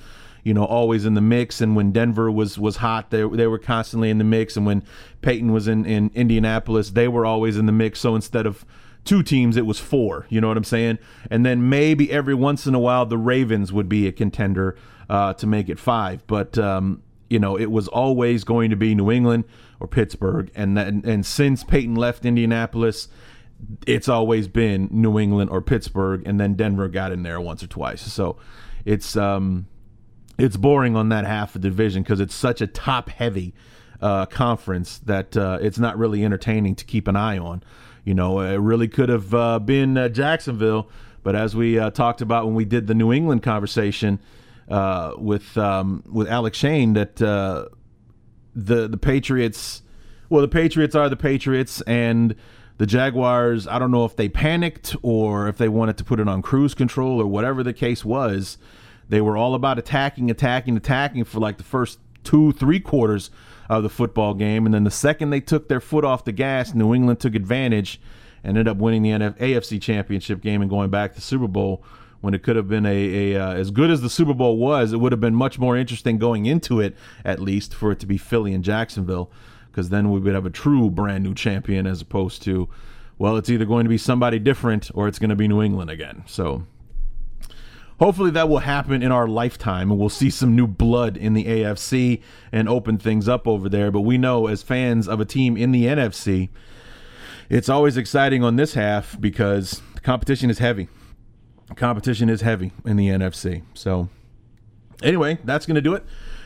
You 0.44 0.56
know, 0.56 0.66
always 0.66 1.06
in 1.06 1.14
the 1.14 1.22
mix. 1.22 1.62
And 1.62 1.76
when 1.76 1.92
Denver 1.92 2.32
was 2.32 2.58
was 2.58 2.78
hot, 2.78 3.12
they 3.12 3.28
they 3.28 3.46
were 3.46 3.60
constantly 3.60 4.10
in 4.10 4.18
the 4.18 4.24
mix. 4.24 4.58
And 4.58 4.66
when 4.66 4.84
Peyton 5.22 5.52
was 5.52 5.68
in 5.68 5.86
in 5.86 6.10
Indianapolis, 6.16 6.92
they 6.92 7.08
were 7.08 7.26
always 7.26 7.58
in 7.58 7.68
the 7.68 7.72
mix. 7.72 8.00
So 8.00 8.16
instead 8.16 8.48
of 8.48 8.66
two 9.04 9.22
teams, 9.22 9.56
it 9.56 9.66
was 9.68 9.80
four. 9.80 10.26
You 10.30 10.42
know 10.42 10.48
what 10.48 10.58
I'm 10.58 10.64
saying? 10.64 10.98
And 11.30 11.46
then 11.46 11.70
maybe 11.70 12.12
every 12.12 12.34
once 12.34 12.66
in 12.66 12.74
a 12.74 12.80
while, 12.80 13.06
the 13.06 13.18
Ravens 13.18 13.72
would 13.72 13.88
be 13.88 14.08
a 14.08 14.12
contender 14.12 14.76
uh, 15.10 15.34
to 15.36 15.46
make 15.46 15.70
it 15.70 15.78
five. 15.78 16.26
But 16.26 16.58
um, 16.58 17.04
you 17.32 17.40
know, 17.40 17.58
it 17.58 17.72
was 17.72 17.88
always 17.88 18.44
going 18.44 18.70
to 18.72 18.76
be 18.76 18.94
New 18.94 19.10
England 19.10 19.46
or 19.80 19.88
Pittsburgh. 19.88 20.52
And 20.54 20.76
then, 20.76 21.02
and 21.06 21.26
since 21.26 21.64
Peyton 21.64 21.96
left 21.96 22.26
Indianapolis, 22.26 23.08
it's 23.88 24.10
always 24.10 24.50
been 24.50 24.90
New 24.92 25.18
England 25.18 25.50
or 25.50 25.62
Pittsburgh, 25.62 26.24
and 26.26 26.40
then 26.40 26.56
Denver 26.56 26.90
got 26.90 27.14
in 27.14 27.24
there 27.24 27.40
once 27.40 27.64
or 27.64 27.68
twice. 27.68 28.02
So 28.02 28.38
it's 28.84 29.16
um, 29.16 29.68
it's 30.38 30.58
boring 30.58 30.98
on 30.98 31.08
that 31.10 31.26
half 31.26 31.56
of 31.56 31.62
the 31.62 31.70
division 31.70 32.04
because 32.04 32.20
it's 32.20 32.36
such 32.36 32.60
a 32.60 32.68
top 32.68 33.08
heavy 33.08 33.54
uh, 34.02 34.26
conference 34.26 34.98
that 35.00 35.38
uh, 35.38 35.58
it's 35.62 35.80
not 35.80 35.98
really 35.98 36.26
entertaining 36.26 36.76
to 36.76 36.86
keep 36.86 37.08
an 37.08 37.16
eye 37.16 37.38
on. 37.38 37.64
You 38.04 38.14
know, 38.14 38.42
it 38.42 38.58
really 38.58 38.90
could 38.90 39.08
have 39.08 39.34
uh, 39.34 39.60
been 39.60 39.98
uh, 39.98 40.10
Jacksonville, 40.10 40.90
but 41.24 41.36
as 41.36 41.56
we 41.56 41.80
uh, 41.80 41.92
talked 41.92 42.20
about 42.20 42.46
when 42.46 42.56
we 42.56 42.66
did 42.66 42.88
the 42.88 42.96
New 42.96 43.14
England 43.14 43.42
conversation 43.42 44.20
uh, 44.72 45.14
with 45.18 45.58
um, 45.58 46.04
with 46.12 46.28
Alex 46.28 46.58
Shane, 46.58 46.94
that 46.94 47.22
uh, 47.22 47.66
the 48.56 48.88
the 48.88 48.98
Patriots, 48.98 49.82
well, 50.30 50.42
the 50.42 50.48
Patriots 50.48 50.96
are 50.96 51.10
the 51.10 51.18
Patriots, 51.18 51.82
and 51.82 52.36
the 52.78 52.86
Jaguars. 52.88 53.68
I 53.68 53.78
don't 53.78 53.92
know 53.92 54.06
if 54.06 54.16
they 54.16 54.30
panicked 54.30 54.96
or 55.02 55.48
if 55.48 55.58
they 55.58 55.70
wanted 55.70 55.98
to 55.98 56.04
put 56.04 56.20
it 56.20 56.28
on 56.28 56.42
cruise 56.42 56.74
control 56.74 57.22
or 57.22 57.28
whatever 57.28 57.64
the 57.64 57.74
case 57.74 58.04
was. 58.04 58.58
They 59.10 59.22
were 59.22 59.36
all 59.36 59.56
about 59.56 59.78
attacking, 59.78 60.32
attacking, 60.32 60.78
attacking 60.78 61.26
for 61.26 61.40
like 61.40 61.58
the 61.58 61.64
first 61.64 62.00
two, 62.24 62.54
three 62.54 62.80
quarters 62.80 63.30
of 63.70 63.84
the 63.84 63.90
football 63.90 64.34
game. 64.34 64.66
And 64.66 64.74
then 64.74 64.86
the 64.86 64.92
second 64.92 65.32
they 65.32 65.42
took 65.42 65.68
their 65.68 65.82
foot 65.82 66.06
off 66.06 66.24
the 66.24 66.32
gas, 66.32 66.74
New 66.74 66.96
England 66.96 67.20
took 67.20 67.36
advantage 67.36 68.00
and 68.44 68.58
ended 68.58 68.70
up 68.70 68.78
winning 68.78 69.04
the 69.04 69.12
AFC 69.12 69.82
Championship 69.82 70.42
game 70.42 70.62
and 70.62 70.70
going 70.70 70.90
back 70.90 71.14
to 71.16 71.22
Super 71.22 71.48
Bowl. 71.48 71.84
When 72.22 72.34
it 72.34 72.44
could 72.44 72.56
have 72.56 72.68
been 72.68 72.86
a, 72.86 73.34
a 73.34 73.42
uh, 73.42 73.54
as 73.54 73.72
good 73.72 73.90
as 73.90 74.02
the 74.02 74.10
Super 74.10 74.34
Bowl 74.34 74.58
was, 74.58 74.94
it 74.94 74.98
would 74.98 75.12
have 75.12 75.20
been 75.20 75.36
much 75.36 75.58
more 75.58 75.76
interesting 75.76 76.18
going 76.18 76.46
into 76.46 76.80
it, 76.80 76.96
at 77.26 77.40
least 77.40 77.74
for 77.74 77.92
it 77.92 78.00
to 78.00 78.06
be 78.06 78.18
Philly 78.18 78.54
and 78.54 78.64
Jacksonville, 78.64 79.32
because 79.72 79.90
then 79.90 80.12
we 80.12 80.20
would 80.20 80.34
have 80.36 80.46
a 80.46 80.52
true 80.52 80.90
brand 80.90 81.24
new 81.24 81.34
champion 81.34 81.88
as 81.88 82.02
opposed 82.02 82.44
to, 82.44 82.70
well, 83.18 83.38
it's 83.38 83.50
either 83.50 83.66
going 83.66 83.86
to 83.86 83.90
be 83.90 83.98
somebody 83.98 84.38
different 84.38 84.92
or 84.94 85.08
it's 85.08 85.18
going 85.18 85.32
to 85.32 85.36
be 85.36 85.48
New 85.48 85.64
England 85.64 85.90
again. 85.90 86.24
So 86.28 86.68
hopefully 88.02 88.32
that 88.32 88.50
will 88.50 88.60
happen 88.60 89.04
in 89.04 89.12
our 89.12 89.28
lifetime 89.28 89.92
and 89.92 90.00
we'll 90.00 90.10
see 90.10 90.32
some 90.32 90.56
new 90.56 90.66
blood 90.66 91.16
in 91.16 91.34
the 91.34 91.46
AFC 91.46 92.22
and 92.52 92.68
open 92.68 92.98
things 92.98 93.30
up 93.30 93.48
over 93.48 93.70
there. 93.70 93.92
But 93.92 94.02
we 94.02 94.18
know 94.18 94.48
as 94.48 94.64
fans 94.64 95.08
of 95.08 95.20
a 95.20 95.26
team 95.26 95.56
in 95.56 95.72
the 95.72 95.86
NFC, 95.86 96.50
it's 97.48 97.70
always 97.70 97.98
exciting 97.98 98.44
on 98.44 98.56
this 98.56 98.74
half 98.74 99.20
because 99.22 99.82
the 99.94 100.02
competition 100.02 100.50
is 100.50 100.58
heavy. 100.58 100.88
Competition 101.76 102.30
is 102.30 102.42
heavy 102.42 102.72
in 102.86 102.98
the 102.98 103.10
NFC. 103.10 103.64
So, 103.74 104.10
anyway, 105.02 105.40
that's 105.44 105.66
going 105.66 105.76
to 105.76 105.82
do 105.82 105.94
it. 105.94 106.06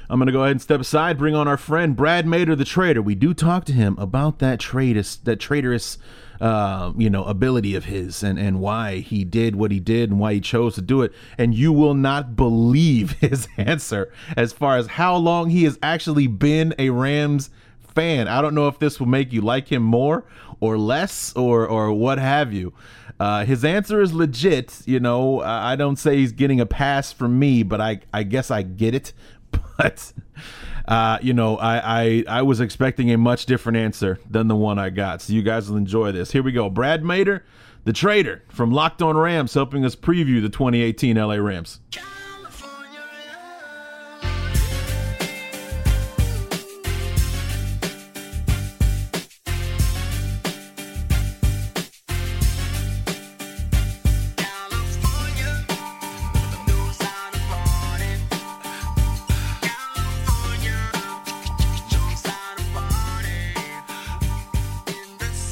I'm 0.09 0.19
going 0.19 0.27
to 0.27 0.33
go 0.33 0.41
ahead 0.41 0.51
and 0.51 0.61
step 0.61 0.79
aside, 0.79 1.17
bring 1.17 1.33
on 1.33 1.47
our 1.47 1.57
friend 1.57 1.95
Brad 1.95 2.25
Mader, 2.25 2.55
the 2.55 2.65
trader. 2.65 3.01
We 3.01 3.15
do 3.15 3.33
talk 3.33 3.65
to 3.65 3.73
him 3.73 3.95
about 3.97 4.39
that 4.39 4.59
traitorous, 4.59 5.15
that 5.17 5.39
traitorous 5.39 5.97
uh, 6.39 6.91
you 6.97 7.09
know, 7.09 7.23
ability 7.23 7.75
of 7.75 7.85
his 7.85 8.21
and, 8.21 8.37
and 8.37 8.59
why 8.59 8.97
he 8.99 9.23
did 9.23 9.55
what 9.55 9.71
he 9.71 9.79
did 9.79 10.09
and 10.11 10.19
why 10.19 10.33
he 10.33 10.41
chose 10.41 10.75
to 10.75 10.81
do 10.81 11.01
it. 11.01 11.13
And 11.37 11.55
you 11.55 11.71
will 11.71 11.93
not 11.93 12.35
believe 12.35 13.11
his 13.19 13.47
answer 13.57 14.11
as 14.35 14.53
far 14.53 14.77
as 14.77 14.87
how 14.87 15.15
long 15.15 15.49
he 15.49 15.63
has 15.63 15.79
actually 15.81 16.27
been 16.27 16.73
a 16.77 16.89
Rams 16.89 17.49
fan. 17.93 18.27
I 18.27 18.41
don't 18.41 18.55
know 18.55 18.67
if 18.67 18.79
this 18.79 18.99
will 18.99 19.07
make 19.07 19.31
you 19.31 19.41
like 19.41 19.71
him 19.71 19.81
more 19.81 20.25
or 20.59 20.77
less 20.77 21.33
or 21.35 21.65
or 21.67 21.91
what 21.93 22.17
have 22.17 22.53
you. 22.53 22.73
Uh, 23.19 23.45
his 23.45 23.63
answer 23.63 24.01
is 24.01 24.13
legit. 24.13 24.81
You 24.85 24.99
know, 24.99 25.41
I 25.41 25.75
don't 25.75 25.95
say 25.95 26.17
he's 26.17 26.31
getting 26.31 26.59
a 26.59 26.65
pass 26.65 27.11
from 27.13 27.39
me, 27.39 27.63
but 27.63 27.79
I 27.79 28.01
I 28.13 28.23
guess 28.23 28.51
I 28.51 28.61
get 28.61 28.95
it. 28.95 29.13
But 29.77 30.13
uh, 30.87 31.17
you 31.21 31.33
know, 31.33 31.57
I, 31.57 32.03
I 32.03 32.23
I 32.27 32.41
was 32.43 32.59
expecting 32.61 33.11
a 33.11 33.17
much 33.17 33.45
different 33.45 33.77
answer 33.77 34.19
than 34.29 34.47
the 34.47 34.55
one 34.55 34.79
I 34.79 34.89
got. 34.89 35.21
So 35.21 35.33
you 35.33 35.41
guys 35.41 35.69
will 35.69 35.77
enjoy 35.77 36.11
this. 36.13 36.31
Here 36.31 36.43
we 36.43 36.51
go. 36.53 36.69
Brad 36.69 37.03
Mader, 37.03 37.41
the 37.83 37.93
trader 37.93 38.43
from 38.49 38.71
Locked 38.71 39.01
On 39.01 39.17
Rams, 39.17 39.53
helping 39.53 39.83
us 39.83 39.95
preview 39.95 40.41
the 40.41 40.49
2018 40.49 41.17
LA 41.17 41.35
Rams. 41.35 41.79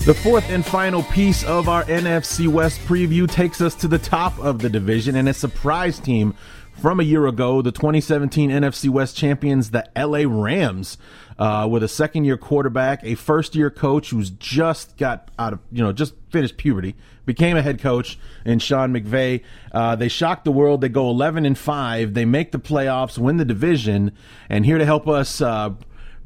The 0.06 0.14
fourth 0.14 0.50
and 0.50 0.66
final 0.66 1.02
piece 1.02 1.46
of 1.46 1.70
our 1.70 1.86
NFC 1.86 2.50
West 2.50 2.82
preview 2.82 3.26
takes 3.26 3.62
us 3.62 3.74
to 3.76 3.88
the 3.88 3.98
top 3.98 4.38
of 4.38 4.60
the 4.60 4.70
division 4.70 5.16
and 5.16 5.30
a 5.30 5.34
surprise 5.34 5.98
team 5.98 6.36
from 6.82 7.00
a 7.00 7.04
year 7.04 7.26
ago, 7.26 7.62
the 7.62 7.72
2017 7.72 8.50
NFC 8.50 8.90
West 8.90 9.16
champions, 9.16 9.72
the 9.72 9.88
LA 9.96 10.26
Rams, 10.28 10.98
uh, 11.40 11.70
with 11.72 11.84
a 11.84 11.88
second 11.88 12.26
year 12.26 12.36
quarterback, 12.36 13.00
a 13.06 13.16
first 13.16 13.56
year 13.56 13.70
coach 13.70 14.10
who's 14.10 14.30
just 14.30 14.98
got 14.98 15.32
out 15.40 15.54
of, 15.54 15.60
you 15.72 15.82
know, 15.82 15.94
just 15.94 16.16
finished 16.32 16.58
puberty, 16.58 16.96
became 17.26 17.56
a 17.56 17.62
head 17.62 17.80
coach 17.80 18.20
in 18.44 18.60
Sean 18.60 18.94
McVay. 18.94 19.42
Uh, 19.72 19.96
they 19.96 20.10
shocked 20.10 20.44
the 20.44 20.52
world. 20.52 20.82
They 20.82 20.90
go 20.90 21.10
11 21.10 21.46
and 21.46 21.58
5. 21.58 22.14
They 22.14 22.26
make 22.26 22.52
the 22.52 22.60
playoffs, 22.60 23.18
win 23.18 23.38
the 23.38 23.46
division, 23.46 24.12
and 24.50 24.66
here 24.66 24.80
to 24.80 24.86
help 24.86 25.08
us, 25.08 25.40
uh, 25.40 25.70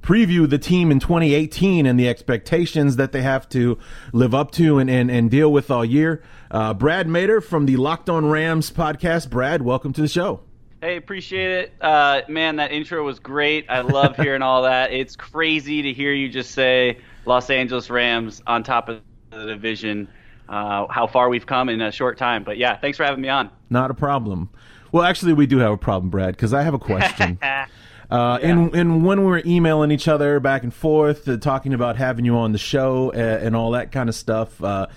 preview 0.01 0.49
the 0.49 0.57
team 0.57 0.91
in 0.91 0.99
2018 0.99 1.85
and 1.85 1.99
the 1.99 2.07
expectations 2.07 2.95
that 2.95 3.11
they 3.11 3.21
have 3.21 3.47
to 3.49 3.77
live 4.13 4.33
up 4.33 4.51
to 4.51 4.79
and, 4.79 4.89
and, 4.89 5.11
and 5.11 5.29
deal 5.29 5.51
with 5.51 5.69
all 5.69 5.83
year. 5.83 6.23
Uh, 6.49 6.73
Brad 6.73 7.07
Mader 7.07 7.43
from 7.43 7.65
the 7.65 7.75
Locked 7.75 8.09
On 8.09 8.25
Rams 8.29 8.71
podcast. 8.71 9.29
Brad, 9.29 9.61
welcome 9.61 9.93
to 9.93 10.01
the 10.01 10.07
show. 10.07 10.41
Hey, 10.81 10.95
appreciate 10.95 11.51
it. 11.51 11.73
Uh, 11.81 12.21
man, 12.29 12.57
that 12.57 12.71
intro 12.71 13.03
was 13.03 13.19
great. 13.19 13.65
I 13.67 13.81
love 13.81 14.15
hearing 14.17 14.41
all 14.41 14.63
that. 14.63 14.93
It's 14.93 15.15
crazy 15.15 15.81
to 15.81 15.93
hear 15.93 16.13
you 16.13 16.29
just 16.29 16.51
say 16.51 16.99
Los 17.25 17.49
Angeles 17.49 17.89
Rams 17.89 18.41
on 18.45 18.63
top 18.63 18.87
of 18.87 19.01
the 19.31 19.45
division. 19.45 20.07
Uh, 20.47 20.87
how 20.89 21.07
far 21.07 21.27
we've 21.27 21.45
come 21.45 21.67
in 21.67 21.81
a 21.81 21.91
short 21.91 22.17
time. 22.17 22.43
But 22.43 22.57
yeah, 22.57 22.77
thanks 22.77 22.97
for 22.97 23.03
having 23.03 23.21
me 23.21 23.27
on. 23.27 23.49
Not 23.69 23.91
a 23.91 23.93
problem. 23.93 24.49
Well, 24.91 25.03
actually, 25.03 25.33
we 25.33 25.47
do 25.47 25.57
have 25.57 25.73
a 25.73 25.77
problem, 25.77 26.09
Brad, 26.09 26.35
because 26.35 26.53
I 26.53 26.61
have 26.61 26.73
a 26.73 26.79
question. 26.79 27.39
Uh, 28.09 28.39
yeah. 28.41 28.49
and, 28.49 28.75
and 28.75 29.05
when 29.05 29.19
we 29.19 29.25
were 29.25 29.41
emailing 29.45 29.91
each 29.91 30.07
other 30.07 30.39
back 30.39 30.63
and 30.63 30.73
forth, 30.73 31.27
uh, 31.27 31.37
talking 31.37 31.73
about 31.73 31.97
having 31.97 32.23
you 32.23 32.37
on 32.37 32.53
the 32.53 32.57
show 32.57 33.11
and, 33.11 33.21
uh, 33.21 33.45
and 33.45 33.55
all 33.55 33.71
that 33.71 33.91
kind 33.91 34.07
of 34.07 34.15
stuff, 34.15 34.63
uh, 34.63 34.87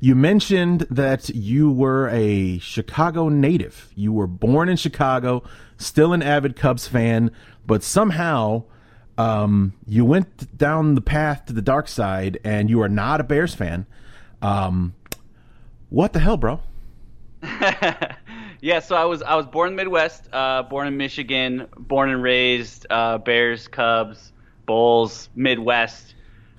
you 0.00 0.14
mentioned 0.14 0.86
that 0.90 1.28
you 1.30 1.70
were 1.70 2.08
a 2.08 2.58
Chicago 2.58 3.28
native. 3.28 3.92
You 3.94 4.12
were 4.12 4.26
born 4.26 4.68
in 4.68 4.76
Chicago, 4.76 5.42
still 5.78 6.12
an 6.12 6.22
avid 6.22 6.56
Cubs 6.56 6.86
fan, 6.86 7.30
but 7.66 7.82
somehow 7.82 8.64
um, 9.16 9.72
you 9.86 10.04
went 10.04 10.56
down 10.56 10.94
the 10.94 11.00
path 11.00 11.46
to 11.46 11.52
the 11.52 11.62
dark 11.62 11.88
side 11.88 12.38
and 12.44 12.68
you 12.68 12.82
are 12.82 12.88
not 12.88 13.20
a 13.20 13.24
Bears 13.24 13.54
fan. 13.54 13.86
Um, 14.42 14.94
what 15.88 16.12
the 16.12 16.18
hell, 16.18 16.36
bro? 16.36 16.60
yeah, 18.60 18.80
so 18.80 18.96
I 18.96 19.04
was 19.04 19.22
I 19.22 19.34
was 19.36 19.46
born 19.46 19.68
in 19.68 19.76
the 19.76 19.82
Midwest, 19.82 20.28
uh, 20.32 20.62
born 20.62 20.86
in 20.86 20.96
Michigan, 20.96 21.66
born 21.76 22.10
and 22.10 22.22
raised 22.22 22.86
uh, 22.90 23.18
Bears, 23.18 23.68
Cubs, 23.68 24.32
Bulls, 24.66 25.28
Midwest. 25.34 26.14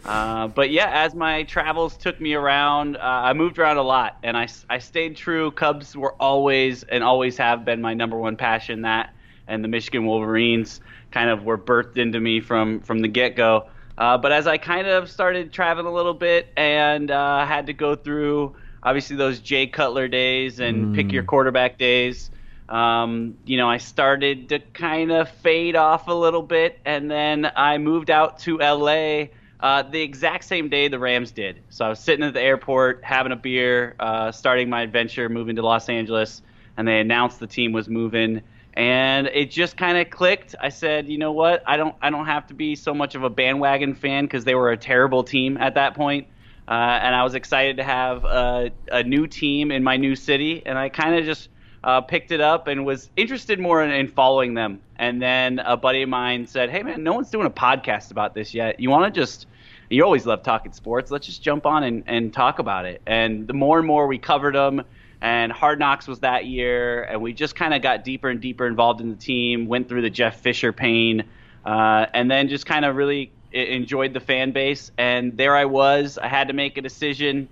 Uh, 0.06 0.48
but 0.48 0.70
yeah, 0.70 0.90
as 0.90 1.14
my 1.16 1.44
travels 1.44 1.98
took 1.98 2.22
me 2.22 2.34
around, 2.34 2.96
uh, 2.96 3.02
I 3.02 3.34
moved 3.34 3.60
around 3.60 3.78
a 3.78 3.84
lot, 3.84 4.18
and 4.24 4.38
I, 4.38 4.48
I 4.70 4.78
stayed 4.78 5.18
true. 5.18 5.52
Cubs 5.52 5.98
were 5.98 6.14
always 6.14 6.84
and 6.84 7.04
always 7.04 7.38
have 7.38 7.66
been 7.66 7.82
my 7.82 7.94
number 7.94 8.18
one 8.18 8.38
passion. 8.38 8.84
That 8.84 9.14
and 9.48 9.64
the 9.64 9.68
Michigan 9.68 10.06
Wolverines 10.06 10.82
kind 11.12 11.30
of 11.30 11.44
were 11.44 11.58
birthed 11.58 11.98
into 11.98 12.20
me 12.20 12.40
from 12.40 12.82
from 12.82 13.00
the 13.00 13.08
get 13.08 13.36
go. 13.36 13.68
Uh, 13.98 14.18
but 14.18 14.32
as 14.32 14.46
I 14.46 14.58
kind 14.58 14.88
of 14.88 15.10
started 15.10 15.52
traveling 15.52 15.88
a 15.88 15.92
little 15.92 16.14
bit 16.14 16.54
and 16.56 17.10
uh, 17.10 17.46
had 17.46 17.66
to 17.66 17.74
go 17.74 17.96
through 17.96 18.56
obviously 18.84 19.16
those 19.16 19.40
Jay 19.40 19.68
Cutler 19.68 20.08
days 20.08 20.60
and 20.60 20.88
mm. 20.88 20.96
pick 20.96 21.12
your 21.12 21.24
quarterback 21.24 21.78
days. 21.78 22.30
Um, 22.70 23.38
you 23.46 23.58
know, 23.58 23.70
I 23.70 23.78
started 23.78 24.50
to 24.50 24.60
kind 24.60 25.12
of 25.12 25.30
fade 25.30 25.76
off 25.76 26.08
a 26.08 26.14
little 26.14 26.42
bit, 26.42 26.80
and 26.86 27.10
then 27.10 27.50
I 27.56 27.78
moved 27.78 28.10
out 28.10 28.40
to 28.40 28.58
LA 28.58 29.28
uh, 29.60 29.84
the 29.84 30.02
exact 30.02 30.44
same 30.44 30.70
day 30.70 30.88
the 30.88 31.00
Rams 31.00 31.32
did. 31.32 31.62
So 31.70 31.86
I 31.86 31.90
was 31.90 32.00
sitting 32.00 32.26
at 32.26 32.34
the 32.34 32.42
airport 32.42 33.04
having 33.04 33.32
a 33.32 33.36
beer, 33.36 33.96
uh, 34.00 34.32
starting 34.32 34.70
my 34.70 34.82
adventure, 34.82 35.30
moving 35.30 35.56
to 35.56 35.62
Los 35.62 35.90
Angeles, 35.90 36.42
and 36.76 36.88
they 36.88 37.00
announced 37.00 37.40
the 37.40 37.48
team 37.48 37.72
was 37.72 37.88
moving, 37.90 38.42
and 38.74 39.28
it 39.28 39.50
just 39.50 39.78
kind 39.78 39.98
of 39.98 40.10
clicked. 40.10 40.54
I 40.62 40.70
said, 40.70 41.08
you 41.08 41.18
know 41.18 41.32
what? 41.32 41.64
I 41.66 41.78
don't 41.78 41.96
I 42.02 42.10
don't 42.10 42.28
have 42.28 42.48
to 42.48 42.54
be 42.54 42.76
so 42.76 42.94
much 42.94 43.16
of 43.16 43.24
a 43.24 43.30
bandwagon 43.30 43.96
fan 43.96 44.26
because 44.26 44.44
they 44.44 44.56
were 44.56 44.72
a 44.72 44.78
terrible 44.78 45.24
team 45.24 45.58
at 45.58 45.74
that 45.76 45.96
point. 45.96 46.28
Uh, 46.68 47.00
and 47.02 47.16
I 47.16 47.24
was 47.24 47.34
excited 47.34 47.78
to 47.78 47.84
have 47.84 48.26
a, 48.26 48.72
a, 48.92 49.02
new 49.02 49.26
team 49.26 49.72
in 49.72 49.84
my 49.84 49.96
new 49.96 50.18
city, 50.18 50.64
and 50.66 50.78
I 50.78 50.90
kind 50.90 51.16
of 51.16 51.24
just 51.24 51.48
uh, 51.82 52.02
picked 52.02 52.32
it 52.34 52.42
up 52.42 52.68
and 52.68 52.86
was 52.86 53.10
interested 53.16 53.58
more 53.58 53.82
in, 53.82 53.90
in, 53.90 54.10
following 54.10 54.54
them. 54.54 54.82
And 54.98 55.22
then 55.22 55.60
a 55.60 55.78
buddy 55.78 56.02
of 56.02 56.10
mine 56.10 56.46
said, 56.46 56.70
"Hey 56.70 56.84
man, 56.84 57.04
no 57.04 57.14
one's 57.14 57.30
doing 57.30 57.48
a 57.48 57.52
podcast 57.52 58.12
about 58.12 58.34
this 58.34 58.54
yet. 58.54 58.82
You 58.82 58.90
want 58.90 59.14
to 59.14 59.18
just 59.18 59.48
you 59.90 60.04
always 60.04 60.26
love 60.26 60.44
talking 60.44 60.74
sports. 60.74 61.10
Let's 61.10 61.26
just 61.26 61.42
jump 61.42 61.66
on 61.66 61.86
and, 61.86 62.04
and 62.06 62.34
talk 62.34 62.60
about 62.60 62.86
it." 62.86 63.02
And 63.08 63.48
the 63.48 63.54
more 63.54 63.78
and 63.78 63.88
more 63.88 64.06
we 64.06 64.18
covered 64.18 64.56
them, 64.56 64.84
and 65.22 65.54
Hard 65.54 65.80
Knocks 65.80 66.06
was 66.06 66.20
that 66.20 66.48
year, 66.48 67.04
and 67.04 67.22
we 67.22 67.32
just 67.32 67.56
kind 67.56 67.74
of 67.74 67.82
got 67.82 68.04
deeper 68.04 68.28
and 68.28 68.42
deeper 68.42 68.68
involved 68.68 69.00
in 69.00 69.10
the 69.10 69.16
team. 69.16 69.68
Went 69.68 69.88
through 69.88 70.02
the 70.02 70.10
Jeff 70.10 70.42
Fisher 70.42 70.74
pain, 70.74 71.24
uh, 71.66 72.08
and 72.14 72.30
then 72.30 72.50
just 72.50 72.66
kind 72.66 72.84
of 72.84 72.98
really 72.98 73.32
enjoyed 73.58 74.14
the 74.14 74.20
fan 74.20 74.52
base, 74.52 74.92
and 74.98 75.38
there 75.38 75.56
I 75.56 75.66
was. 75.66 76.18
I 76.18 76.28
had 76.28 76.48
to 76.48 76.54
make 76.54 76.78
a 76.78 76.82
decision. 76.82 77.50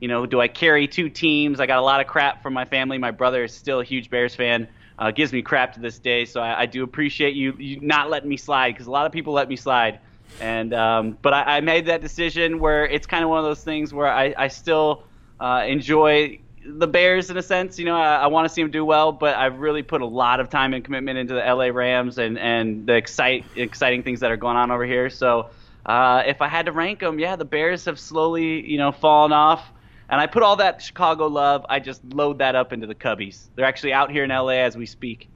You 0.00 0.08
know, 0.08 0.26
do 0.26 0.40
I 0.40 0.48
carry 0.48 0.88
two 0.88 1.08
teams? 1.08 1.60
I 1.60 1.66
got 1.66 1.78
a 1.78 1.82
lot 1.82 2.00
of 2.00 2.06
crap 2.06 2.42
from 2.42 2.54
my 2.54 2.64
family. 2.64 2.98
My 2.98 3.10
brother 3.10 3.44
is 3.44 3.54
still 3.54 3.80
a 3.80 3.84
huge 3.84 4.10
Bears 4.10 4.34
fan. 4.34 4.68
Uh, 4.98 5.10
gives 5.10 5.32
me 5.32 5.40
crap 5.40 5.72
to 5.74 5.80
this 5.80 5.98
day, 5.98 6.24
so 6.26 6.40
I, 6.40 6.62
I 6.62 6.66
do 6.66 6.82
appreciate 6.82 7.34
you, 7.34 7.54
you 7.58 7.80
not 7.80 8.10
letting 8.10 8.28
me 8.28 8.36
slide 8.36 8.72
because 8.72 8.86
a 8.86 8.90
lot 8.90 9.06
of 9.06 9.12
people 9.12 9.32
let 9.32 9.48
me 9.48 9.56
slide. 9.56 9.98
And 10.40 10.74
um, 10.74 11.18
but 11.22 11.32
I, 11.32 11.56
I, 11.56 11.60
made 11.60 11.86
that 11.86 12.02
decision 12.02 12.60
where 12.60 12.86
it's 12.86 13.06
kind 13.06 13.24
of 13.24 13.30
one 13.30 13.38
of 13.38 13.44
those 13.44 13.64
things 13.64 13.92
where 13.92 14.06
I, 14.06 14.34
I 14.36 14.48
still 14.48 15.04
uh, 15.40 15.64
enjoy 15.66 16.38
the 16.64 16.86
Bears 16.86 17.30
in 17.30 17.36
a 17.36 17.42
sense. 17.42 17.78
You 17.78 17.84
know, 17.86 17.96
I, 17.96 18.16
I 18.16 18.26
want 18.26 18.48
to 18.48 18.52
see 18.52 18.62
them 18.62 18.70
do 18.70 18.84
well, 18.84 19.12
but 19.12 19.36
I've 19.36 19.58
really 19.58 19.82
put 19.82 20.02
a 20.02 20.06
lot 20.06 20.40
of 20.40 20.50
time 20.50 20.74
and 20.74 20.84
commitment 20.84 21.18
into 21.18 21.34
the 21.34 21.40
LA 21.40 21.66
Rams 21.66 22.18
and 22.18 22.38
and 22.38 22.86
the 22.86 22.94
excite, 22.94 23.44
exciting 23.56 24.02
things 24.02 24.20
that 24.20 24.30
are 24.30 24.36
going 24.36 24.56
on 24.56 24.70
over 24.70 24.84
here. 24.84 25.10
So 25.10 25.50
uh, 25.86 26.22
if 26.26 26.42
I 26.42 26.48
had 26.48 26.66
to 26.66 26.72
rank 26.72 27.00
them, 27.00 27.18
yeah, 27.18 27.36
the 27.36 27.44
Bears 27.44 27.84
have 27.86 27.98
slowly 27.98 28.66
you 28.68 28.78
know 28.78 28.92
fallen 28.92 29.32
off. 29.32 29.72
And 30.08 30.20
I 30.20 30.26
put 30.26 30.42
all 30.42 30.56
that 30.56 30.82
Chicago 30.82 31.28
love, 31.28 31.64
I 31.68 31.78
just 31.78 32.04
load 32.04 32.38
that 32.38 32.56
up 32.56 32.72
into 32.72 32.88
the 32.88 32.96
Cubbies. 32.96 33.46
They're 33.54 33.64
actually 33.64 33.92
out 33.92 34.10
here 34.10 34.24
in 34.24 34.30
LA 34.30 34.54
as 34.54 34.76
we 34.76 34.84
speak. 34.84 35.28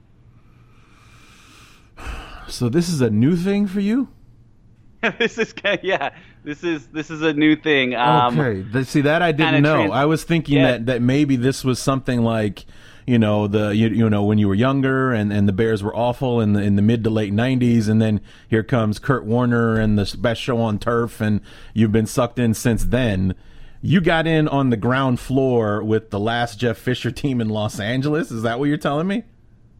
So 2.49 2.67
this 2.67 2.89
is 2.89 2.99
a 2.99 3.09
new 3.09 3.37
thing 3.37 3.67
for 3.67 3.79
you? 3.79 4.09
this 5.17 5.37
is 5.37 5.53
yeah. 5.81 6.13
This 6.45 6.63
is 6.63 6.85
this 6.87 7.09
is 7.09 7.23
a 7.23 7.33
new 7.33 7.55
thing. 7.55 7.95
Um, 7.95 8.39
okay, 8.39 8.83
see 8.83 9.01
that 9.01 9.23
I 9.23 9.31
didn't 9.31 9.63
know. 9.63 9.77
Trans- 9.77 9.91
I 9.91 10.05
was 10.05 10.23
thinking 10.23 10.57
yeah. 10.57 10.71
that 10.71 10.85
that 10.85 11.01
maybe 11.01 11.35
this 11.35 11.63
was 11.63 11.79
something 11.79 12.21
like 12.21 12.65
you 13.07 13.17
know 13.17 13.47
the 13.47 13.75
you, 13.75 13.87
you 13.87 14.09
know 14.09 14.23
when 14.23 14.37
you 14.37 14.47
were 14.47 14.55
younger 14.55 15.11
and, 15.11 15.33
and 15.33 15.47
the 15.47 15.53
Bears 15.53 15.81
were 15.81 15.95
awful 15.95 16.39
in 16.39 16.53
the 16.53 16.61
in 16.61 16.75
the 16.75 16.83
mid 16.83 17.03
to 17.03 17.09
late 17.09 17.33
'90s, 17.33 17.89
and 17.89 17.99
then 17.99 18.21
here 18.47 18.61
comes 18.61 18.99
Kurt 18.99 19.25
Warner 19.25 19.79
and 19.79 19.97
the 19.97 20.15
best 20.17 20.39
show 20.39 20.59
on 20.59 20.77
turf, 20.77 21.19
and 21.19 21.41
you've 21.73 21.91
been 21.91 22.05
sucked 22.05 22.37
in 22.37 22.53
since 22.53 22.85
then. 22.85 23.33
You 23.81 23.99
got 24.01 24.25
in 24.27 24.47
on 24.47 24.69
the 24.69 24.77
ground 24.77 25.19
floor 25.19 25.83
with 25.83 26.11
the 26.11 26.19
last 26.19 26.59
Jeff 26.59 26.77
Fisher 26.77 27.11
team 27.11 27.41
in 27.41 27.49
Los 27.49 27.79
Angeles. 27.79 28.31
Is 28.31 28.43
that 28.43 28.59
what 28.59 28.65
you're 28.65 28.77
telling 28.77 29.07
me? 29.07 29.23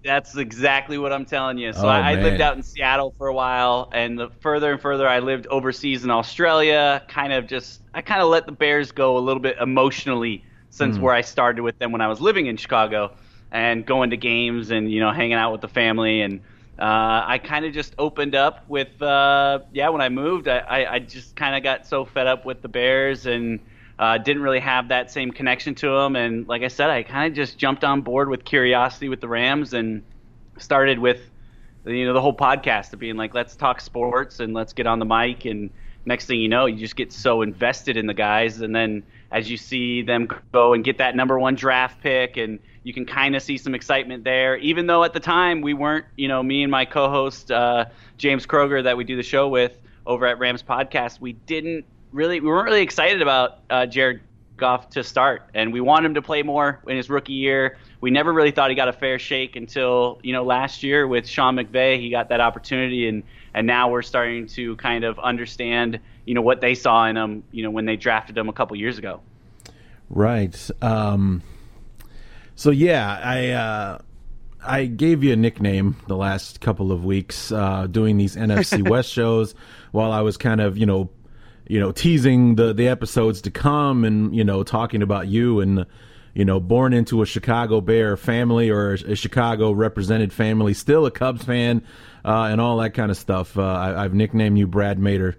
That's 0.06 0.38
exactly 0.38 1.00
what 1.00 1.12
I'm 1.12 1.26
telling 1.26 1.58
you. 1.58 1.74
So 1.74 1.86
oh, 1.86 1.88
I, 1.88 2.12
I, 2.12 2.16
lived 2.16 2.40
out 2.40 2.56
in 2.56 2.62
Seattle 2.62 3.16
for 3.18 3.26
a 3.26 3.34
while, 3.34 3.90
and 3.92 4.20
the 4.20 4.30
further 4.40 4.72
and 4.72 4.80
further 4.80 5.08
I 5.08 5.18
lived 5.18 5.48
overseas 5.48 6.04
in 6.04 6.12
Australia, 6.12 7.04
kind 7.08 7.34
of 7.34 7.48
just 7.48 7.82
I 7.92 8.04
kind 8.04 8.22
of 8.22 8.30
let 8.30 8.46
the 8.46 8.52
Bears 8.52 8.92
go 8.92 9.18
a 9.18 9.20
little 9.20 9.42
bit 9.42 9.58
emotionally 9.60 10.44
since 10.70 10.98
mm. 10.98 11.02
where 11.02 11.16
I 11.16 11.22
started 11.22 11.64
with 11.64 11.80
them 11.80 11.92
when 11.92 12.02
I 12.02 12.08
was 12.08 12.22
living 12.22 12.46
in 12.46 12.56
Chicago 12.56 13.14
and 13.52 13.84
going 13.84 14.12
to 14.12 14.18
games 14.18 14.70
and 14.70 14.92
you 14.92 15.00
know 15.00 15.12
hanging 15.12 15.34
out 15.34 15.52
with 15.52 15.62
the 15.62 15.68
family 15.68 16.22
and 16.22 16.42
uh, 16.78 17.24
I 17.26 17.40
kind 17.42 17.66
of 17.66 17.74
just 17.74 17.96
opened 17.98 18.36
up 18.36 18.68
with 18.68 19.02
uh, 19.02 19.60
yeah 19.74 19.90
when 19.90 20.02
I 20.02 20.10
moved 20.10 20.48
I, 20.48 20.58
I, 20.58 20.94
I 20.96 21.00
just 21.00 21.36
kind 21.36 21.56
of 21.56 21.64
got 21.64 21.88
so 21.88 22.06
fed 22.06 22.28
up 22.28 22.46
with 22.46 22.62
the 22.62 22.68
Bears 22.68 23.26
and 23.26 23.60
uh, 23.98 24.18
didn't 24.18 24.42
really 24.42 24.60
have 24.60 24.90
that 24.90 25.12
same 25.12 25.32
connection 25.32 25.76
to 25.76 25.90
them, 25.90 26.16
and 26.16 26.48
like 26.48 26.64
I 26.64 26.68
said, 26.68 26.90
I 26.90 27.04
kind 27.04 27.32
of 27.32 27.36
just 27.36 27.58
jumped 27.58 27.84
on 27.84 28.02
board 28.02 28.30
with 28.30 28.44
curiosity 28.44 29.10
with 29.10 29.22
the 29.22 29.28
Rams 29.28 29.74
and 29.74 30.04
started 30.58 31.00
with 31.00 31.20
you 31.86 32.06
know 32.06 32.14
the 32.14 32.22
whole 32.22 32.36
podcast 32.36 32.94
of 32.94 33.00
being 33.00 33.16
like, 33.16 33.34
let's 33.34 33.56
talk 33.56 33.80
sports 33.80 34.40
and 34.40 34.54
let's 34.54 34.74
get 34.74 34.88
on 34.88 35.00
the 35.00 35.06
mic. 35.06 35.46
And 35.46 35.70
next 36.06 36.26
thing 36.26 36.42
you 36.42 36.50
know, 36.50 36.66
you 36.66 36.78
just 36.78 36.96
get 36.96 37.12
so 37.14 37.42
invested 37.42 37.96
in 37.96 38.06
the 38.06 38.14
guys, 38.14 38.62
and 38.62 38.76
then 38.76 39.04
as 39.32 39.50
you 39.50 39.58
see 39.58 40.02
them 40.02 40.28
go 40.52 40.74
and 40.74 40.84
get 40.84 40.98
that 40.98 41.16
number 41.16 41.40
one 41.40 41.56
draft 41.56 42.02
pick, 42.02 42.38
and 42.38 42.60
you 42.84 42.94
can 42.94 43.06
kind 43.06 43.36
of 43.36 43.42
see 43.42 43.58
some 43.58 43.74
excitement 43.74 44.24
there. 44.24 44.58
Even 44.58 44.88
though 44.88 45.04
at 45.04 45.14
the 45.14 45.20
time 45.20 45.62
we 45.62 45.74
weren't, 45.74 46.06
you 46.18 46.28
know, 46.28 46.44
me 46.44 46.64
and 46.64 46.72
my 46.72 46.86
co-host 46.86 47.52
uh, 47.52 47.86
James 48.18 48.46
Kroger 48.46 48.84
that 48.84 48.98
we 48.98 49.04
do 49.04 49.16
the 49.16 49.24
show 49.24 49.48
with 49.48 49.78
over 50.06 50.28
at 50.28 50.38
Rams 50.38 50.64
Podcast, 50.64 51.20
we 51.20 51.34
didn't 51.34 51.86
really 52.16 52.40
we 52.40 52.48
weren't 52.48 52.66
really 52.66 52.82
excited 52.82 53.22
about 53.22 53.60
uh, 53.70 53.86
Jared 53.86 54.22
Goff 54.58 54.90
to 54.92 55.04
start, 55.04 55.50
and 55.54 55.74
we 55.74 55.82
want 55.82 56.06
him 56.06 56.14
to 56.14 56.22
play 56.22 56.42
more 56.42 56.82
in 56.88 56.96
his 56.96 57.10
rookie 57.10 57.34
year. 57.34 57.78
We 58.00 58.10
never 58.10 58.32
really 58.32 58.52
thought 58.52 58.70
he 58.70 58.76
got 58.76 58.88
a 58.88 58.94
fair 58.94 59.20
shake 59.20 59.56
until 59.56 60.20
you 60.24 60.32
know 60.34 60.44
last 60.44 60.82
year 60.82 61.08
with 61.08 61.28
Sean 61.28 61.58
McVay. 61.58 62.00
He 62.00 62.10
got 62.10 62.30
that 62.30 62.40
opportunity, 62.40 63.08
and 63.08 63.24
and 63.54 63.68
now 63.68 63.90
we're 63.90 64.02
starting 64.02 64.48
to 64.48 64.78
kind 64.78 65.04
of 65.04 65.20
understand 65.20 66.00
you 66.26 66.34
know 66.34 66.42
what 66.42 66.62
they 66.62 66.74
saw 66.74 67.06
in 67.06 67.18
him. 67.18 67.44
You 67.52 67.64
know 67.64 67.72
when 67.72 67.86
they 67.86 67.98
drafted 67.98 68.38
him 68.38 68.48
a 68.48 68.54
couple 68.54 68.78
years 68.78 68.98
ago. 68.98 69.20
Right. 70.10 70.70
Um, 70.82 71.44
so 72.56 72.72
yeah, 72.72 73.20
I. 73.22 73.50
Uh... 73.50 74.00
I 74.68 74.86
gave 74.86 75.24
you 75.24 75.32
a 75.32 75.36
nickname 75.36 75.96
the 76.08 76.18
last 76.18 76.60
couple 76.60 76.92
of 76.92 77.06
weeks 77.06 77.52
uh, 77.52 77.86
doing 77.86 78.18
these 78.18 78.36
NFC 78.36 78.90
West 78.90 79.12
shows 79.12 79.54
while 79.92 80.12
I 80.12 80.22
was 80.22 80.38
kind 80.38 80.60
of, 80.60 80.76
you 80.76 80.88
know, 80.88 81.12
you 81.68 81.80
know, 81.80 81.92
teasing 81.92 82.56
the 82.56 82.74
the 82.74 82.88
episodes 82.88 83.42
to 83.42 83.52
come, 83.52 84.04
and 84.04 84.36
you 84.36 84.44
know, 84.44 84.64
talking 84.64 85.02
about 85.02 85.28
you 85.28 85.60
and 85.60 85.86
you 86.36 86.44
know, 86.44 86.60
born 86.60 86.94
into 86.94 87.22
a 87.22 87.26
Chicago 87.26 87.80
Bear 87.80 88.18
family 88.18 88.70
or 88.70 88.94
a 88.94 89.16
Chicago 89.16 89.72
represented 89.72 90.34
family, 90.34 90.74
still 90.74 91.06
a 91.06 91.12
Cubs 91.12 91.44
fan, 91.46 91.82
uh, 92.26 92.50
and 92.52 92.60
all 92.60 92.78
that 92.78 92.94
kind 92.94 93.10
of 93.10 93.18
stuff. 93.18 93.58
Uh, 93.58 93.64
I, 93.64 94.04
have 94.04 94.14
nicknamed 94.14 94.58
you 94.58 94.68
Brad 94.68 95.00
Mader, 95.00 95.36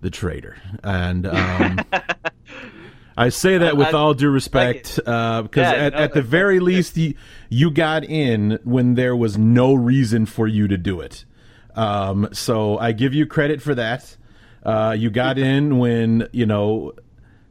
the 0.00 0.08
traitor, 0.08 0.56
and 0.82 1.26
um, 1.26 1.80
I 3.16 3.28
say 3.28 3.58
that 3.58 3.76
with 3.76 3.92
all 3.92 4.14
due 4.14 4.30
respect, 4.30 4.96
because 4.96 5.06
uh, 5.06 5.48
yeah, 5.54 5.72
at, 5.72 5.92
no, 5.92 5.98
at 5.98 6.14
the 6.14 6.22
very 6.22 6.60
least, 6.60 6.96
you, 6.96 7.14
you 7.50 7.70
got 7.70 8.04
in 8.04 8.58
when 8.64 8.94
there 8.94 9.14
was 9.14 9.36
no 9.36 9.74
reason 9.74 10.24
for 10.24 10.46
you 10.46 10.66
to 10.66 10.78
do 10.78 11.00
it. 11.00 11.26
Um, 11.74 12.28
so 12.32 12.78
I 12.78 12.92
give 12.92 13.12
you 13.12 13.26
credit 13.26 13.60
for 13.60 13.74
that. 13.74 14.16
Uh, 14.68 14.92
you 14.92 15.08
got 15.08 15.38
in 15.38 15.78
when 15.78 16.28
you 16.30 16.44
know 16.44 16.92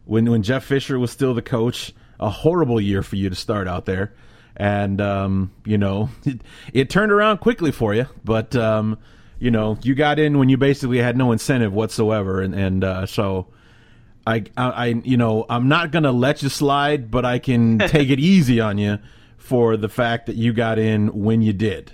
when 0.06 0.30
when 0.30 0.44
Jeff 0.44 0.64
Fisher 0.64 1.00
was 1.00 1.10
still 1.10 1.34
the 1.34 1.42
coach. 1.42 1.92
A 2.20 2.30
horrible 2.30 2.80
year 2.80 3.02
for 3.02 3.16
you 3.16 3.30
to 3.30 3.36
start 3.36 3.68
out 3.68 3.86
there, 3.86 4.14
and 4.56 5.02
um, 5.02 5.52
you 5.66 5.80
know 5.80 6.10
it, 6.26 6.42
it, 6.74 6.90
turned 6.92 7.12
around 7.12 7.40
quickly 7.40 7.72
for 7.72 7.96
you. 7.96 8.06
But 8.24 8.56
um, 8.56 9.00
you 9.40 9.50
know 9.50 9.80
you 9.82 9.96
got 9.96 10.20
in 10.20 10.38
when 10.38 10.50
you 10.50 10.58
basically 10.58 11.00
had 11.00 11.18
no 11.18 11.32
incentive 11.32 11.74
whatsoever, 11.74 12.42
and 12.42 12.54
and 12.54 12.84
uh, 12.84 13.06
so. 13.08 13.48
I, 14.26 14.44
I, 14.58 14.88
you 15.06 15.16
know, 15.16 15.46
I'm 15.50 15.70
not 15.70 15.92
gonna 15.92 16.12
let 16.12 16.44
you 16.44 16.50
slide, 16.50 17.10
but 17.10 17.24
I 17.24 17.40
can 17.40 17.80
take 17.88 18.10
it 18.10 18.20
easy 18.20 18.60
on 18.60 18.78
you 18.78 19.00
for 19.38 19.78
the 19.78 19.88
fact 19.88 20.26
that 20.26 20.36
you 20.36 20.52
got 20.52 20.80
in 20.80 21.24
when 21.24 21.42
you 21.42 21.54
did. 21.54 21.94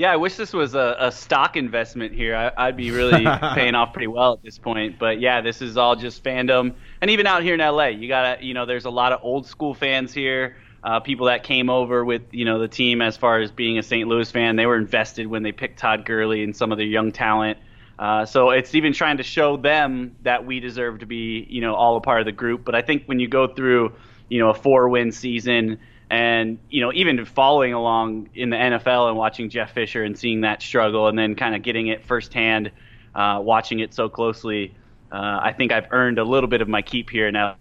Yeah, 0.00 0.12
I 0.12 0.16
wish 0.16 0.36
this 0.36 0.54
was 0.54 0.74
a, 0.74 0.96
a 0.98 1.12
stock 1.12 1.58
investment 1.58 2.14
here. 2.14 2.34
I, 2.56 2.68
would 2.68 2.76
be 2.78 2.90
really 2.90 3.22
paying 3.54 3.74
off 3.74 3.92
pretty 3.92 4.06
well 4.06 4.32
at 4.32 4.42
this 4.42 4.56
point. 4.56 4.98
But 4.98 5.20
yeah, 5.20 5.42
this 5.42 5.60
is 5.60 5.76
all 5.76 5.94
just 5.94 6.24
fandom. 6.24 6.74
And 7.02 7.10
even 7.10 7.26
out 7.26 7.42
here 7.42 7.52
in 7.52 7.60
LA, 7.60 7.88
you 7.88 8.08
got 8.08 8.38
to, 8.38 8.42
you 8.42 8.54
know, 8.54 8.64
there's 8.64 8.86
a 8.86 8.90
lot 8.90 9.12
of 9.12 9.20
old 9.22 9.46
school 9.46 9.74
fans 9.74 10.14
here. 10.14 10.56
uh, 10.82 11.00
people 11.00 11.26
that 11.26 11.42
came 11.42 11.68
over 11.68 12.04
with 12.04 12.22
you 12.32 12.44
know 12.44 12.58
the 12.58 12.68
team 12.68 13.02
as 13.02 13.16
far 13.16 13.40
as 13.40 13.50
being 13.50 13.78
a 13.78 13.82
St. 13.82 14.08
Louis 14.08 14.30
fan. 14.30 14.56
They 14.56 14.66
were 14.66 14.76
invested 14.76 15.26
when 15.26 15.42
they 15.42 15.52
picked 15.52 15.78
Todd 15.78 16.04
Gurley 16.06 16.42
and 16.42 16.56
some 16.56 16.72
of 16.72 16.78
their 16.78 16.86
young 16.86 17.12
talent. 17.12 17.58
Uh, 17.98 18.24
so 18.24 18.50
it's 18.50 18.74
even 18.74 18.94
trying 18.94 19.18
to 19.18 19.22
show 19.22 19.58
them 19.58 20.16
that 20.22 20.46
we 20.46 20.60
deserve 20.60 21.00
to 21.00 21.06
be 21.06 21.46
you 21.50 21.60
know 21.60 21.74
all 21.74 21.96
a 21.96 22.00
part 22.00 22.20
of 22.20 22.26
the 22.26 22.32
group. 22.32 22.64
But 22.64 22.74
I 22.74 22.82
think 22.82 23.04
when 23.06 23.20
you 23.20 23.28
go 23.28 23.46
through 23.46 23.92
you 24.28 24.38
know 24.38 24.50
a 24.50 24.54
four 24.54 24.88
win 24.88 25.12
season 25.12 25.78
and 26.10 26.58
you 26.68 26.80
know 26.80 26.92
even 26.92 27.24
following 27.24 27.72
along 27.72 28.28
in 28.34 28.50
the 28.50 28.56
NFL 28.56 29.08
and 29.08 29.16
watching 29.16 29.48
Jeff 29.48 29.72
Fisher 29.72 30.02
and 30.02 30.18
seeing 30.18 30.42
that 30.42 30.60
struggle 30.60 31.08
and 31.08 31.18
then 31.18 31.34
kind 31.34 31.54
of 31.54 31.62
getting 31.62 31.86
it 31.86 32.04
firsthand, 32.04 32.70
uh, 33.14 33.40
watching 33.42 33.78
it 33.80 33.94
so 33.94 34.08
closely 34.08 34.74
uh, 35.12 35.40
I 35.42 35.52
think 35.52 35.72
I've 35.72 35.88
earned 35.90 36.18
a 36.18 36.24
little 36.24 36.48
bit 36.48 36.60
of 36.60 36.68
my 36.68 36.82
keep 36.82 37.10
here 37.10 37.26
in 37.26 37.34
LA. 37.34 37.56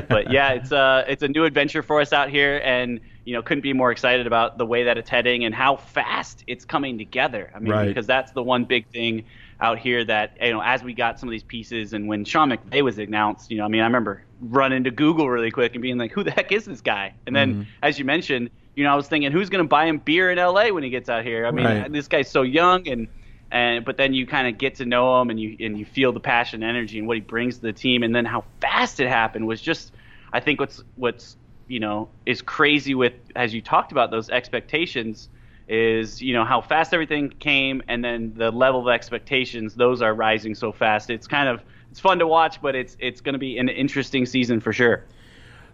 but 0.08 0.32
yeah, 0.32 0.52
it's 0.52 0.72
a 0.72 0.78
uh, 0.78 1.04
it's 1.06 1.22
a 1.22 1.28
new 1.28 1.44
adventure 1.44 1.82
for 1.82 2.00
us 2.00 2.12
out 2.12 2.28
here, 2.28 2.60
and 2.64 3.00
you 3.24 3.34
know 3.34 3.42
couldn't 3.42 3.62
be 3.62 3.72
more 3.72 3.92
excited 3.92 4.26
about 4.26 4.58
the 4.58 4.66
way 4.66 4.84
that 4.84 4.98
it's 4.98 5.08
heading 5.08 5.44
and 5.44 5.54
how 5.54 5.76
fast 5.76 6.42
it's 6.46 6.64
coming 6.64 6.98
together. 6.98 7.52
I 7.54 7.60
mean, 7.60 7.72
right. 7.72 7.86
because 7.86 8.06
that's 8.06 8.32
the 8.32 8.42
one 8.42 8.64
big 8.64 8.88
thing 8.88 9.24
out 9.60 9.78
here 9.78 10.04
that 10.04 10.36
you 10.40 10.52
know 10.52 10.62
as 10.62 10.82
we 10.82 10.94
got 10.94 11.18
some 11.18 11.28
of 11.28 11.32
these 11.32 11.42
pieces 11.42 11.92
and 11.92 12.06
when 12.08 12.24
Sean 12.24 12.50
McVay 12.50 12.82
was 12.82 12.98
announced, 12.98 13.50
you 13.50 13.58
know, 13.58 13.64
I 13.64 13.68
mean, 13.68 13.80
I 13.80 13.84
remember 13.84 14.22
running 14.40 14.84
to 14.84 14.90
Google 14.90 15.28
really 15.28 15.50
quick 15.50 15.74
and 15.74 15.82
being 15.82 15.98
like, 15.98 16.12
who 16.12 16.22
the 16.22 16.30
heck 16.30 16.52
is 16.52 16.64
this 16.64 16.80
guy? 16.80 17.14
And 17.26 17.34
then 17.34 17.52
mm-hmm. 17.52 17.62
as 17.82 17.98
you 17.98 18.04
mentioned, 18.04 18.50
you 18.74 18.84
know, 18.84 18.92
I 18.92 18.94
was 18.94 19.08
thinking, 19.08 19.32
who's 19.32 19.48
going 19.48 19.64
to 19.64 19.68
buy 19.68 19.86
him 19.86 19.98
beer 19.98 20.30
in 20.30 20.38
LA 20.38 20.68
when 20.68 20.84
he 20.84 20.90
gets 20.90 21.08
out 21.08 21.24
here? 21.24 21.46
I 21.46 21.50
mean, 21.50 21.66
right. 21.66 21.92
this 21.92 22.06
guy's 22.06 22.30
so 22.30 22.42
young 22.42 22.86
and 22.88 23.08
and 23.50 23.84
but 23.84 23.96
then 23.96 24.12
you 24.14 24.26
kind 24.26 24.46
of 24.46 24.58
get 24.58 24.76
to 24.76 24.84
know 24.84 25.20
him 25.20 25.30
and 25.30 25.40
you 25.40 25.56
and 25.60 25.78
you 25.78 25.84
feel 25.84 26.12
the 26.12 26.20
passion 26.20 26.62
and 26.62 26.70
energy 26.76 26.98
and 26.98 27.08
what 27.08 27.16
he 27.16 27.20
brings 27.20 27.56
to 27.56 27.62
the 27.62 27.72
team 27.72 28.02
and 28.02 28.14
then 28.14 28.24
how 28.24 28.44
fast 28.60 29.00
it 29.00 29.08
happened 29.08 29.46
was 29.46 29.60
just 29.60 29.92
I 30.32 30.40
think 30.40 30.60
what's 30.60 30.82
what's 30.96 31.36
you 31.66 31.80
know 31.80 32.08
is 32.26 32.42
crazy 32.42 32.94
with 32.94 33.14
as 33.34 33.54
you 33.54 33.62
talked 33.62 33.90
about 33.92 34.10
those 34.10 34.28
expectations 34.28 35.28
is 35.68 36.22
you 36.22 36.32
know 36.32 36.44
how 36.44 36.60
fast 36.60 36.94
everything 36.94 37.28
came 37.28 37.82
and 37.88 38.02
then 38.02 38.32
the 38.36 38.50
level 38.50 38.80
of 38.80 38.92
expectations 38.92 39.74
those 39.74 40.00
are 40.00 40.14
rising 40.14 40.54
so 40.54 40.72
fast 40.72 41.10
it's 41.10 41.26
kind 41.26 41.48
of 41.48 41.62
it's 41.90 42.00
fun 42.00 42.18
to 42.18 42.26
watch 42.26 42.60
but 42.62 42.74
it's 42.74 42.96
it's 43.00 43.20
going 43.20 43.34
to 43.34 43.38
be 43.38 43.58
an 43.58 43.68
interesting 43.68 44.24
season 44.24 44.60
for 44.60 44.72
sure 44.72 45.04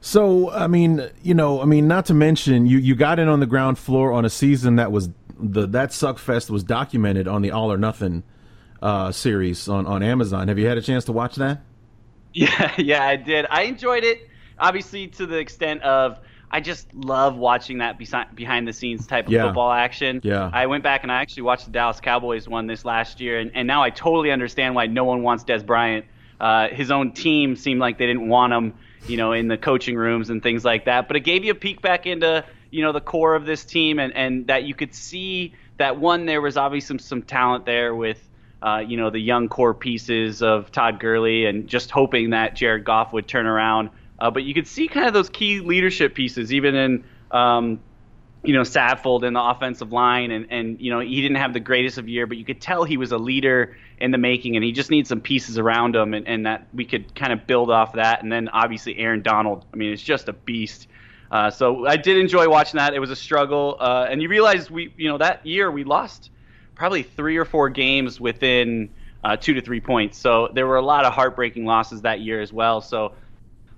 so 0.05 0.51
I 0.51 0.67
mean, 0.67 1.11
you 1.23 1.33
know, 1.33 1.63
I 1.63 1.65
mean, 1.65 1.89
not 1.89 2.05
to 2.07 2.15
mention 2.15 2.67
you 2.67 2.77
you 2.77 2.95
got 2.95 3.19
in 3.19 3.27
on 3.27 3.41
the 3.41 3.47
ground 3.47 3.79
floor 3.79 4.13
on 4.13 4.27
a 4.27 4.29
season 4.29 4.77
that 4.77 4.93
was 4.93 5.09
the 5.39 5.67
that 5.69 5.95
suck 5.95 6.19
fest 6.19 6.51
was 6.51 6.63
documented 6.63 7.27
on 7.27 7.41
the 7.41 7.53
All 7.53 7.73
or 7.73 7.79
Nothing 7.79 8.23
uh, 8.83 9.13
series 9.13 9.67
on 9.67 9.87
on 9.87 10.03
Amazon. 10.03 10.49
Have 10.49 10.59
you 10.59 10.67
had 10.67 10.77
a 10.77 10.83
chance 10.83 11.07
to 11.07 11.13
watch 11.13 11.37
that? 11.37 11.63
Yeah, 12.37 12.75
yeah, 12.79 13.07
I 13.07 13.15
did. 13.15 13.47
I 13.49 13.63
enjoyed 13.63 14.03
it, 14.03 14.29
obviously 14.59 15.07
to 15.07 15.25
the 15.25 15.37
extent 15.37 15.83
of 15.83 16.19
I 16.55 16.61
just 16.61 16.95
love 16.95 17.37
watching 17.37 17.79
that 17.79 17.99
behind 17.99 18.69
the 18.69 18.73
scenes 18.73 19.09
type 19.09 19.27
of 19.27 19.33
yeah. 19.33 19.43
football 19.43 19.73
action. 19.73 20.21
Yeah. 20.23 20.49
I 20.53 20.67
went 20.67 20.85
back 20.85 21.03
and 21.03 21.11
I 21.11 21.17
actually 21.21 21.43
watched 21.43 21.65
the 21.65 21.73
Dallas 21.73 21.99
Cowboys 21.99 22.47
one 22.47 22.69
this 22.69 22.85
last 22.85 23.21
year, 23.21 23.41
and, 23.41 23.51
and 23.57 23.67
now 23.67 23.83
I 23.83 23.91
totally 23.91 24.31
understand 24.31 24.77
why 24.77 24.87
no 24.87 25.03
one 25.03 25.25
wants 25.25 25.43
Dez 25.43 25.67
Bryant. 25.67 26.05
Uh, 26.41 26.69
his 26.69 26.93
own 26.93 27.11
team 27.11 27.57
seemed 27.57 27.81
like 27.81 27.99
they 27.99 28.07
didn't 28.07 28.29
want 28.29 28.53
him, 28.53 28.75
you 29.09 29.17
know, 29.17 29.33
in 29.33 29.49
the 29.49 29.57
coaching 29.57 29.97
rooms 29.97 30.31
and 30.31 30.45
things 30.45 30.65
like 30.65 30.85
that. 30.85 31.09
But 31.09 31.17
it 31.17 31.21
gave 31.21 31.45
you 31.45 31.51
a 31.51 31.57
peek 31.57 31.83
back 31.83 32.07
into 32.07 32.45
you 32.71 32.83
know 32.83 32.93
the 32.93 33.01
core 33.01 33.35
of 33.35 33.47
this 33.47 33.65
team, 33.65 33.99
and 33.99 34.15
and 34.15 34.47
that 34.47 34.63
you 34.63 34.77
could 34.77 34.95
see 34.95 35.55
that 35.79 35.99
one 35.99 36.25
there 36.25 36.41
was 36.41 36.57
obviously 36.57 36.87
some 36.87 36.99
some 37.01 37.23
talent 37.23 37.67
there 37.67 37.93
with. 37.97 38.21
Uh, 38.63 38.79
you 38.79 38.97
know 38.97 39.11
the 39.11 39.19
young 39.19 39.47
core 39.51 39.75
pieces 39.75 40.41
of 40.41 40.73
Todd 40.73 40.99
Gurley, 40.99 41.45
and 41.45 41.69
just 41.69 41.91
hoping 41.91 42.31
that 42.31 42.55
Jared 42.55 42.85
Goff 42.85 43.13
would 43.13 43.29
turn 43.29 43.45
around. 43.45 43.91
Uh, 44.25 44.31
but 44.31 44.43
you 44.43 44.55
could 44.55 44.67
see 44.67 44.89
kind 44.89 45.07
of 45.07 45.13
those 45.13 45.29
key 45.29 45.61
leadership 45.61 46.15
pieces, 46.15 46.51
even 46.51 46.75
in 46.75 47.05
um, 47.31 47.79
you 48.43 48.55
know 48.55 48.63
Saffold 48.63 49.23
in 49.23 49.35
the 49.35 49.43
offensive 49.43 49.93
line, 49.93 50.31
and 50.31 50.47
and 50.49 50.81
you 50.81 50.91
know 50.91 51.01
he 51.01 51.21
didn't 51.21 51.37
have 51.37 51.53
the 51.53 51.61
greatest 51.61 51.99
of 51.99 52.09
year, 52.09 52.27
but 52.27 52.39
you 52.39 52.45
could 52.47 52.59
tell 52.59 52.85
he 52.85 52.97
was 52.97 53.13
a 53.13 53.19
leader 53.19 53.77
in 53.99 54.13
the 54.13 54.17
making, 54.17 54.57
and 54.57 54.65
he 54.65 54.73
just 54.73 54.91
needs 54.91 55.11
some 55.11 55.21
pieces 55.21 55.59
around 55.59 55.95
him, 55.95 56.15
and, 56.15 56.27
and 56.27 56.47
that 56.47 56.67
we 56.73 56.87
could 56.87 57.15
kind 57.15 57.35
of 57.35 57.47
build 57.47 57.71
off 57.71 57.93
that. 57.93 58.23
And 58.23 58.33
then 58.33 58.49
obviously 58.49 58.97
Aaron 58.97 59.21
Donald, 59.21 59.67
I 59.75 59.77
mean, 59.77 59.93
it's 59.93 60.01
just 60.01 60.27
a 60.31 60.33
beast. 60.33 60.89
Uh, 61.31 61.51
so 61.51 61.87
I 61.87 61.99
did 61.99 62.17
enjoy 62.17 62.49
watching 62.49 62.79
that. 62.79 62.95
It 62.95 63.01
was 63.01 63.11
a 63.11 63.17
struggle, 63.17 63.77
uh, 63.79 64.07
and 64.09 64.23
you 64.23 64.31
realize 64.31 64.71
we, 64.71 64.95
you 64.97 65.11
know, 65.11 65.19
that 65.19 65.45
year 65.45 65.71
we 65.71 65.85
lost 65.85 66.31
probably 66.75 67.03
three 67.03 67.37
or 67.37 67.45
four 67.45 67.69
games 67.69 68.19
within 68.19 68.89
uh, 69.23 69.37
two 69.37 69.53
to 69.53 69.61
three 69.61 69.83
points. 69.83 70.17
So 70.17 70.49
there 70.55 70.67
were 70.67 70.77
a 70.77 70.83
lot 70.83 71.05
of 71.05 71.13
heartbreaking 71.13 71.67
losses 71.67 72.01
that 72.03 72.21
year 72.21 72.41
as 72.41 72.55
well. 72.55 72.81
So 72.81 73.13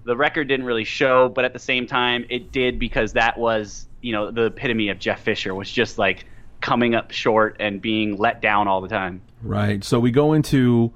the 0.07 0.17
record 0.17 0.47
didn't 0.47 0.65
really 0.65 0.85
show, 0.85 1.29
but 1.29 1.45
at 1.45 1.53
the 1.53 1.59
same 1.59 1.87
time, 1.87 2.25
it 2.31 2.53
did 2.53 2.79
because 2.79 3.13
that 3.15 3.37
was, 3.37 3.89
you 4.01 4.13
know, 4.13 4.31
the 4.31 4.45
epitome 4.45 4.89
of 4.89 5.01
Jeff 5.01 5.21
Fisher 5.21 5.55
was 5.55 5.71
just 5.71 5.99
like 5.99 6.25
coming 6.61 6.95
up 6.95 7.11
short 7.11 7.57
and 7.59 7.83
being 7.83 8.17
let 8.17 8.41
down 8.41 8.69
all 8.69 8.81
the 8.81 8.89
time. 8.89 9.21
Right. 9.43 9.83
So 9.83 9.99
we 9.99 10.13
go 10.13 10.33
into 10.33 10.93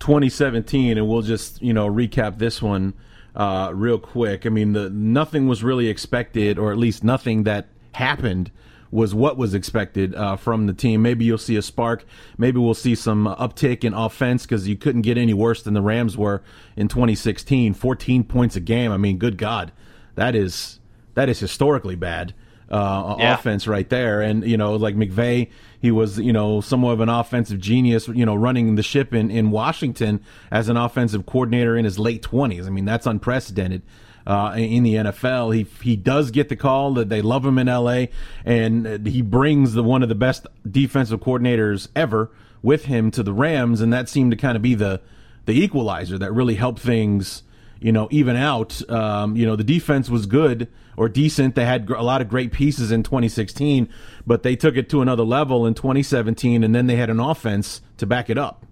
2017, 0.00 0.96
and 0.96 1.06
we'll 1.06 1.22
just, 1.22 1.60
you 1.62 1.74
know, 1.74 1.86
recap 1.86 2.38
this 2.38 2.62
one 2.62 2.94
uh, 3.34 3.72
real 3.74 3.98
quick. 3.98 4.46
I 4.46 4.48
mean, 4.48 4.72
the 4.72 4.88
nothing 4.88 5.46
was 5.46 5.62
really 5.62 5.88
expected, 5.88 6.58
or 6.58 6.72
at 6.72 6.78
least 6.78 7.04
nothing 7.04 7.44
that 7.44 7.68
happened 7.92 8.50
was 8.90 9.14
what 9.14 9.36
was 9.36 9.54
expected 9.54 10.14
uh, 10.14 10.36
from 10.36 10.66
the 10.66 10.72
team. 10.72 11.02
Maybe 11.02 11.24
you'll 11.24 11.38
see 11.38 11.56
a 11.56 11.62
spark. 11.62 12.04
Maybe 12.38 12.58
we'll 12.58 12.74
see 12.74 12.94
some 12.94 13.26
uptick 13.26 13.84
in 13.84 13.94
offense 13.94 14.42
because 14.42 14.68
you 14.68 14.76
couldn't 14.76 15.02
get 15.02 15.18
any 15.18 15.34
worse 15.34 15.62
than 15.62 15.74
the 15.74 15.82
Rams 15.82 16.16
were 16.16 16.42
in 16.76 16.88
2016. 16.88 17.74
14 17.74 18.24
points 18.24 18.56
a 18.56 18.60
game. 18.60 18.92
I 18.92 18.96
mean, 18.96 19.18
good 19.18 19.38
God, 19.38 19.72
that 20.14 20.34
is 20.34 20.80
that 21.14 21.28
is 21.28 21.40
historically 21.40 21.96
bad 21.96 22.34
uh, 22.70 23.16
yeah. 23.18 23.34
offense 23.34 23.66
right 23.66 23.88
there. 23.88 24.20
And 24.20 24.46
you 24.46 24.56
know, 24.56 24.76
like 24.76 24.94
McVay, 24.96 25.50
he 25.80 25.90
was 25.90 26.18
you 26.18 26.32
know 26.32 26.60
somewhat 26.60 26.92
of 26.92 27.00
an 27.00 27.08
offensive 27.08 27.60
genius. 27.60 28.08
You 28.08 28.26
know, 28.26 28.34
running 28.34 28.74
the 28.76 28.82
ship 28.82 29.14
in 29.14 29.30
in 29.30 29.50
Washington 29.50 30.22
as 30.50 30.68
an 30.68 30.76
offensive 30.76 31.26
coordinator 31.26 31.76
in 31.76 31.84
his 31.84 31.98
late 31.98 32.22
twenties. 32.22 32.66
I 32.66 32.70
mean, 32.70 32.84
that's 32.84 33.06
unprecedented. 33.06 33.82
Uh, 34.26 34.54
in 34.56 34.82
the 34.82 34.94
NFL, 34.94 35.54
he 35.54 35.66
he 35.82 35.94
does 35.94 36.30
get 36.32 36.48
the 36.48 36.56
call 36.56 36.94
that 36.94 37.08
they 37.08 37.22
love 37.22 37.46
him 37.46 37.58
in 37.58 37.68
LA, 37.68 38.06
and 38.44 39.06
he 39.06 39.22
brings 39.22 39.74
the 39.74 39.84
one 39.84 40.02
of 40.02 40.08
the 40.08 40.16
best 40.16 40.46
defensive 40.68 41.20
coordinators 41.20 41.88
ever 41.94 42.30
with 42.60 42.86
him 42.86 43.10
to 43.12 43.22
the 43.22 43.32
Rams, 43.32 43.80
and 43.80 43.92
that 43.92 44.08
seemed 44.08 44.32
to 44.32 44.36
kind 44.36 44.56
of 44.56 44.62
be 44.62 44.74
the 44.74 45.00
the 45.44 45.52
equalizer 45.52 46.18
that 46.18 46.32
really 46.32 46.56
helped 46.56 46.80
things 46.80 47.44
you 47.80 47.92
know, 47.92 48.08
even 48.10 48.36
out. 48.36 48.88
Um, 48.90 49.36
you 49.36 49.46
know, 49.46 49.56
the 49.56 49.64
defense 49.64 50.08
was 50.08 50.26
good 50.26 50.68
or 50.96 51.08
decent. 51.08 51.54
They 51.54 51.64
had 51.64 51.88
a 51.90 52.02
lot 52.02 52.20
of 52.20 52.28
great 52.28 52.52
pieces 52.52 52.90
in 52.90 53.02
2016, 53.02 53.88
but 54.26 54.42
they 54.42 54.56
took 54.56 54.76
it 54.76 54.88
to 54.90 55.02
another 55.02 55.24
level 55.24 55.66
in 55.66 55.74
2017, 55.74 56.64
and 56.64 56.74
then 56.74 56.86
they 56.86 56.96
had 56.96 57.10
an 57.10 57.20
offense 57.20 57.82
to 57.98 58.06
back 58.06 58.30
it 58.30 58.38
up. 58.38 58.64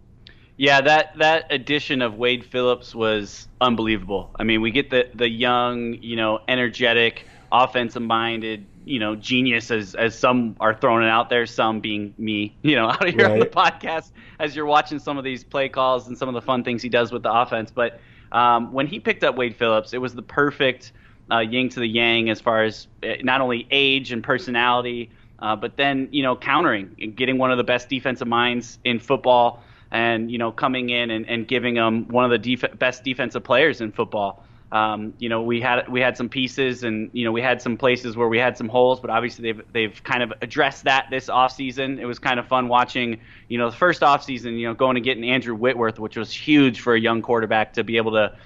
Yeah, 0.57 0.81
that 0.83 1.19
that 1.19 1.47
addition 1.51 2.01
of 2.03 2.14
Wade 2.14 2.45
Phillips 2.45 2.95
was 2.95 3.49
unbelievable. 3.61 4.31
I 4.37 4.45
mean, 4.45 4.61
we 4.61 4.71
get 4.71 4.90
the 4.90 5.09
the 5.14 5.29
young, 5.29 5.95
you 5.95 6.17
know, 6.17 6.40
energetic, 6.47 7.27
offensive 7.51 8.03
minded, 8.03 8.64
you 8.85 9.01
know, 9.01 9.17
genius 9.17 9.71
as 9.71 9.95
as 9.95 10.17
some 10.17 10.57
are 10.61 10.75
throwing 10.75 11.05
it 11.05 11.11
out 11.11 11.29
there, 11.29 11.47
some 11.47 11.81
being 11.81 12.14
me, 12.19 12.55
you 12.62 12.77
know, 12.77 12.88
out 12.90 13.09
here 13.09 13.25
right. 13.25 13.33
on 13.33 13.38
the 13.40 13.47
podcast 13.47 14.12
as 14.38 14.55
you're 14.55 14.67
watching 14.67 14.99
some 14.99 15.19
of 15.19 15.25
these 15.25 15.43
play 15.43 15.69
calls 15.69 16.07
and 16.07 16.17
some 16.17 16.29
of 16.29 16.35
the 16.35 16.43
fun 16.43 16.62
things 16.62 16.83
he 16.83 16.88
does 16.88 17.11
with 17.11 17.23
the 17.23 17.33
offense, 17.33 17.71
but 17.71 18.01
um, 18.35 18.73
when 18.73 18.87
he 18.88 18.99
picked 18.99 19.23
up 19.23 19.37
Wade 19.37 19.57
Phillips, 19.57 19.95
it 19.95 19.99
was 19.99 20.14
the 20.14 20.23
perfect 20.23 20.93
uh, 21.31 21.38
yin 21.38 21.69
to 21.71 21.81
the 21.81 21.87
yang 21.87 22.29
as 22.31 22.40
far 22.40 22.64
as 22.64 22.88
uh, 23.03 23.14
not 23.23 23.40
only 23.40 23.67
age 23.71 24.11
and 24.12 24.23
personality, 24.25 25.11
uh, 25.38 25.57
but 25.57 25.77
then 25.77 26.09
you 26.11 26.23
know 26.23 26.37
countering 26.37 26.95
and 27.01 27.17
getting 27.17 27.38
one 27.38 27.51
of 27.51 27.59
the 27.59 27.64
best 27.64 27.88
defensive 27.88 28.29
minds 28.29 28.79
in 28.85 28.99
football, 28.99 29.62
and 29.90 30.31
you 30.31 30.38
know 30.38 30.53
coming 30.53 30.90
in 30.90 31.11
and, 31.11 31.29
and 31.29 31.47
giving 31.47 31.75
them 31.75 32.09
one 32.09 32.25
of 32.25 32.31
the 32.31 32.57
def- 32.57 32.79
best 32.79 33.05
defensive 33.05 33.44
players 33.44 33.81
in 33.81 33.92
football. 33.92 34.44
Um, 34.75 35.14
you 35.18 35.29
know, 35.29 35.42
we 35.42 35.61
had 35.61 35.88
we 35.88 36.01
had 36.01 36.16
some 36.16 36.29
pieces, 36.29 36.83
and 36.83 37.09
you 37.12 37.25
know, 37.25 37.31
we 37.31 37.40
had 37.40 37.62
some 37.62 37.77
places 37.77 38.16
where 38.16 38.27
we 38.27 38.38
had 38.38 38.59
some 38.59 38.68
holes, 38.68 38.99
but 38.99 39.09
obviously 39.09 39.53
they've 39.53 39.64
they've 39.73 40.03
kind 40.03 40.20
of 40.20 40.33
addressed 40.42 40.83
that 40.85 41.07
this 41.11 41.29
offseason. 41.29 42.01
It 42.01 42.07
was 42.07 42.18
kind 42.18 42.40
of 42.40 42.49
fun 42.49 42.66
watching, 42.66 43.20
you 43.49 43.57
know, 43.57 43.70
the 43.70 43.77
first 43.77 44.01
offseason, 44.01 44.59
you 44.59 44.66
know, 44.66 44.75
going 44.75 44.97
and 44.97 45.05
getting 45.05 45.31
Andrew 45.31 45.55
Whitworth, 45.55 46.01
which 46.01 46.16
was 46.16 46.33
huge 46.33 46.81
for 46.81 46.94
a 46.94 47.01
young 47.01 47.23
quarterback 47.23 47.75
to 47.75 47.85
be 47.85 47.99
able 47.99 48.11
to, 48.12 48.37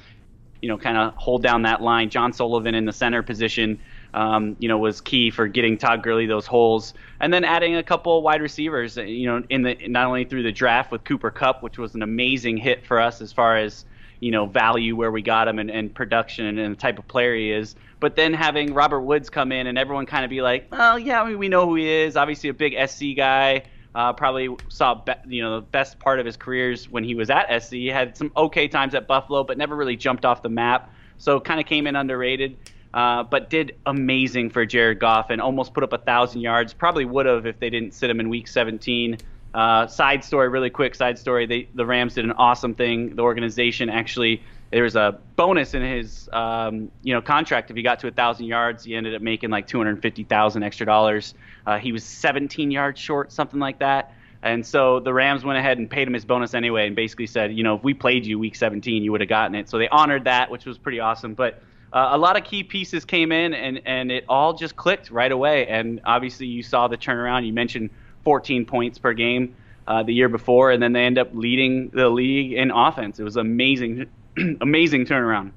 you 0.60 0.68
know, 0.68 0.76
kind 0.76 0.98
of 0.98 1.14
hold 1.14 1.42
down 1.42 1.62
that 1.62 1.80
line. 1.80 2.10
John 2.10 2.34
Sullivan 2.34 2.74
in 2.74 2.84
the 2.84 2.92
center 2.92 3.22
position, 3.22 3.80
um, 4.14 4.56
you 4.58 4.68
know, 4.68 4.78
was 4.78 5.00
key 5.00 5.30
for 5.30 5.46
getting 5.46 5.76
Todd 5.76 6.02
Gurley 6.02 6.26
those 6.26 6.46
holes, 6.46 6.94
and 7.20 7.32
then 7.32 7.44
adding 7.44 7.76
a 7.76 7.82
couple 7.82 8.22
wide 8.22 8.40
receivers, 8.40 8.96
you 8.96 9.26
know, 9.26 9.42
in 9.50 9.62
the 9.62 9.76
not 9.88 10.06
only 10.06 10.24
through 10.24 10.42
the 10.42 10.52
draft 10.52 10.90
with 10.90 11.04
Cooper 11.04 11.30
Kupp, 11.30 11.62
which 11.62 11.78
was 11.78 11.94
an 11.94 12.02
amazing 12.02 12.56
hit 12.56 12.86
for 12.86 13.00
us 13.00 13.20
as 13.20 13.32
far 13.32 13.56
as 13.56 13.84
you 14.20 14.30
know 14.30 14.46
value 14.46 14.96
where 14.96 15.10
we 15.10 15.22
got 15.22 15.46
him 15.46 15.58
and, 15.58 15.70
and 15.70 15.94
production 15.94 16.58
and 16.58 16.74
the 16.74 16.78
type 16.78 16.98
of 16.98 17.06
player 17.08 17.34
he 17.34 17.52
is. 17.52 17.76
But 18.00 18.16
then 18.16 18.32
having 18.32 18.74
Robert 18.74 19.00
Woods 19.00 19.28
come 19.28 19.52
in 19.52 19.66
and 19.66 19.76
everyone 19.76 20.06
kind 20.06 20.24
of 20.24 20.30
be 20.30 20.40
like, 20.40 20.68
well, 20.70 20.98
yeah, 20.98 21.24
we 21.34 21.48
know 21.48 21.66
who 21.66 21.74
he 21.74 21.88
is. 21.88 22.16
Obviously, 22.16 22.48
a 22.48 22.54
big 22.54 22.74
SC 22.88 23.16
guy. 23.16 23.64
Uh, 23.94 24.12
probably 24.12 24.54
saw 24.68 24.94
be, 24.94 25.12
you 25.26 25.42
know 25.42 25.56
the 25.56 25.66
best 25.66 25.98
part 25.98 26.20
of 26.20 26.26
his 26.26 26.36
careers 26.36 26.88
when 26.88 27.02
he 27.02 27.14
was 27.14 27.30
at 27.30 27.62
SC. 27.62 27.72
He 27.72 27.86
had 27.88 28.16
some 28.16 28.30
okay 28.36 28.68
times 28.68 28.94
at 28.94 29.06
Buffalo, 29.06 29.44
but 29.44 29.58
never 29.58 29.74
really 29.74 29.96
jumped 29.96 30.24
off 30.24 30.42
the 30.42 30.48
map. 30.48 30.92
So 31.16 31.40
kind 31.40 31.58
of 31.58 31.66
came 31.66 31.86
in 31.86 31.96
underrated. 31.96 32.56
Uh, 32.94 33.22
but 33.22 33.50
did 33.50 33.76
amazing 33.86 34.50
for 34.50 34.64
Jared 34.64 34.98
Goff 34.98 35.30
and 35.30 35.40
almost 35.40 35.74
put 35.74 35.82
up 35.82 35.92
a 35.92 35.98
thousand 35.98 36.40
yards. 36.40 36.72
Probably 36.72 37.04
would 37.04 37.26
have 37.26 37.46
if 37.46 37.58
they 37.58 37.70
didn't 37.70 37.94
sit 37.94 38.10
him 38.10 38.20
in 38.20 38.28
Week 38.28 38.48
17. 38.48 39.18
Uh, 39.54 39.86
side 39.86 40.22
story, 40.24 40.48
really 40.48 40.70
quick 40.70 40.94
side 40.94 41.18
story. 41.18 41.46
They, 41.46 41.68
the 41.74 41.86
Rams 41.86 42.14
did 42.14 42.24
an 42.24 42.32
awesome 42.32 42.74
thing. 42.74 43.16
The 43.16 43.22
organization 43.22 43.88
actually 43.90 44.42
there 44.70 44.82
was 44.82 44.96
a 44.96 45.18
bonus 45.36 45.72
in 45.72 45.82
his 45.82 46.28
um, 46.32 46.90
you 47.02 47.14
know 47.14 47.22
contract 47.22 47.70
if 47.70 47.76
he 47.76 47.82
got 47.82 48.00
to 48.00 48.08
a 48.08 48.10
thousand 48.10 48.46
yards. 48.46 48.84
He 48.84 48.94
ended 48.94 49.14
up 49.14 49.22
making 49.22 49.50
like 49.50 49.66
two 49.66 49.78
hundred 49.78 50.02
fifty 50.02 50.24
thousand 50.24 50.62
extra 50.62 50.84
dollars. 50.84 51.34
Uh, 51.66 51.78
he 51.78 51.92
was 51.92 52.04
17 52.04 52.70
yards 52.70 53.00
short, 53.00 53.32
something 53.32 53.60
like 53.60 53.78
that. 53.80 54.12
And 54.42 54.64
so 54.64 55.00
the 55.00 55.12
Rams 55.12 55.44
went 55.44 55.58
ahead 55.58 55.78
and 55.78 55.90
paid 55.90 56.06
him 56.06 56.14
his 56.14 56.24
bonus 56.24 56.54
anyway, 56.54 56.86
and 56.86 56.94
basically 56.94 57.26
said, 57.26 57.52
you 57.52 57.64
know, 57.64 57.76
if 57.76 57.82
we 57.82 57.92
played 57.92 58.24
you 58.24 58.38
week 58.38 58.54
17, 58.54 59.02
you 59.02 59.10
would 59.10 59.20
have 59.20 59.28
gotten 59.28 59.54
it. 59.56 59.68
So 59.68 59.78
they 59.78 59.88
honored 59.88 60.24
that, 60.24 60.50
which 60.50 60.64
was 60.64 60.78
pretty 60.78 61.00
awesome. 61.00 61.34
But 61.34 61.60
uh, 61.92 62.10
a 62.12 62.18
lot 62.18 62.36
of 62.36 62.44
key 62.44 62.62
pieces 62.62 63.04
came 63.04 63.32
in, 63.32 63.54
and 63.54 63.80
and 63.86 64.10
it 64.10 64.24
all 64.28 64.54
just 64.54 64.76
clicked 64.76 65.10
right 65.10 65.32
away. 65.32 65.66
And 65.66 66.00
obviously, 66.04 66.46
you 66.46 66.62
saw 66.62 66.88
the 66.88 66.96
turnaround. 66.96 67.46
You 67.46 67.52
mentioned 67.52 67.90
14 68.24 68.66
points 68.66 68.98
per 68.98 69.14
game 69.14 69.56
uh, 69.86 70.02
the 70.02 70.12
year 70.12 70.28
before, 70.28 70.70
and 70.70 70.82
then 70.82 70.92
they 70.92 71.04
end 71.04 71.18
up 71.18 71.30
leading 71.32 71.88
the 71.88 72.08
league 72.08 72.52
in 72.52 72.70
offense. 72.70 73.18
It 73.18 73.24
was 73.24 73.36
amazing, 73.36 74.06
amazing 74.60 75.06
turnaround. 75.06 75.52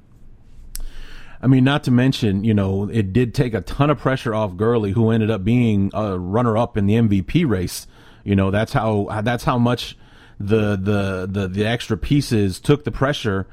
I 1.42 1.48
mean, 1.48 1.64
not 1.64 1.84
to 1.86 1.92
mention, 1.92 2.44
you 2.44 2.54
know, 2.54 2.88
it 2.88 3.14
did 3.14 3.34
take 3.34 3.54
a 3.54 3.62
ton 3.62 3.90
of 3.90 3.98
pressure 3.98 4.34
off 4.34 4.56
Gurley, 4.56 4.92
who 4.92 5.10
ended 5.10 5.32
up 5.32 5.44
being 5.44 5.90
a 5.94 6.18
runner-up 6.18 6.78
in 6.78 6.86
the 6.86 6.94
MVP 6.94 7.50
race. 7.50 7.88
You 8.24 8.36
know, 8.36 8.52
that's 8.52 8.74
how 8.74 9.22
that's 9.24 9.44
how 9.44 9.58
much 9.58 9.98
the 10.40 10.78
the 10.78 11.28
the, 11.30 11.48
the 11.48 11.66
extra 11.66 11.98
pieces 11.98 12.60
took 12.60 12.84
the 12.84 12.92
pressure 12.92 13.48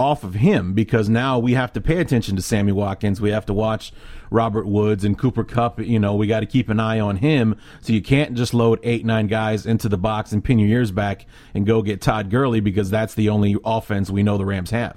off 0.00 0.24
of 0.24 0.32
him 0.32 0.72
because 0.72 1.10
now 1.10 1.38
we 1.38 1.52
have 1.52 1.74
to 1.74 1.80
pay 1.80 1.98
attention 1.98 2.34
to 2.34 2.40
Sammy 2.40 2.72
Watkins. 2.72 3.20
We 3.20 3.32
have 3.32 3.44
to 3.46 3.52
watch 3.52 3.92
Robert 4.30 4.66
Woods 4.66 5.04
and 5.04 5.16
Cooper 5.16 5.44
Kupp. 5.44 5.78
You 5.78 5.98
know, 5.98 6.14
we 6.14 6.26
got 6.26 6.40
to 6.40 6.46
keep 6.46 6.70
an 6.70 6.80
eye 6.80 6.98
on 7.00 7.16
him. 7.16 7.54
So 7.82 7.92
you 7.92 8.00
can't 8.00 8.34
just 8.34 8.54
load 8.54 8.80
eight, 8.82 9.04
nine 9.04 9.26
guys 9.26 9.66
into 9.66 9.90
the 9.90 9.98
box 9.98 10.32
and 10.32 10.42
pin 10.42 10.58
your 10.58 10.70
ears 10.70 10.90
back 10.90 11.26
and 11.52 11.66
go 11.66 11.82
get 11.82 12.00
Todd 12.00 12.30
Gurley 12.30 12.60
because 12.60 12.88
that's 12.88 13.12
the 13.12 13.28
only 13.28 13.56
offense 13.62 14.08
we 14.08 14.22
know 14.22 14.38
the 14.38 14.46
Rams 14.46 14.70
have. 14.70 14.96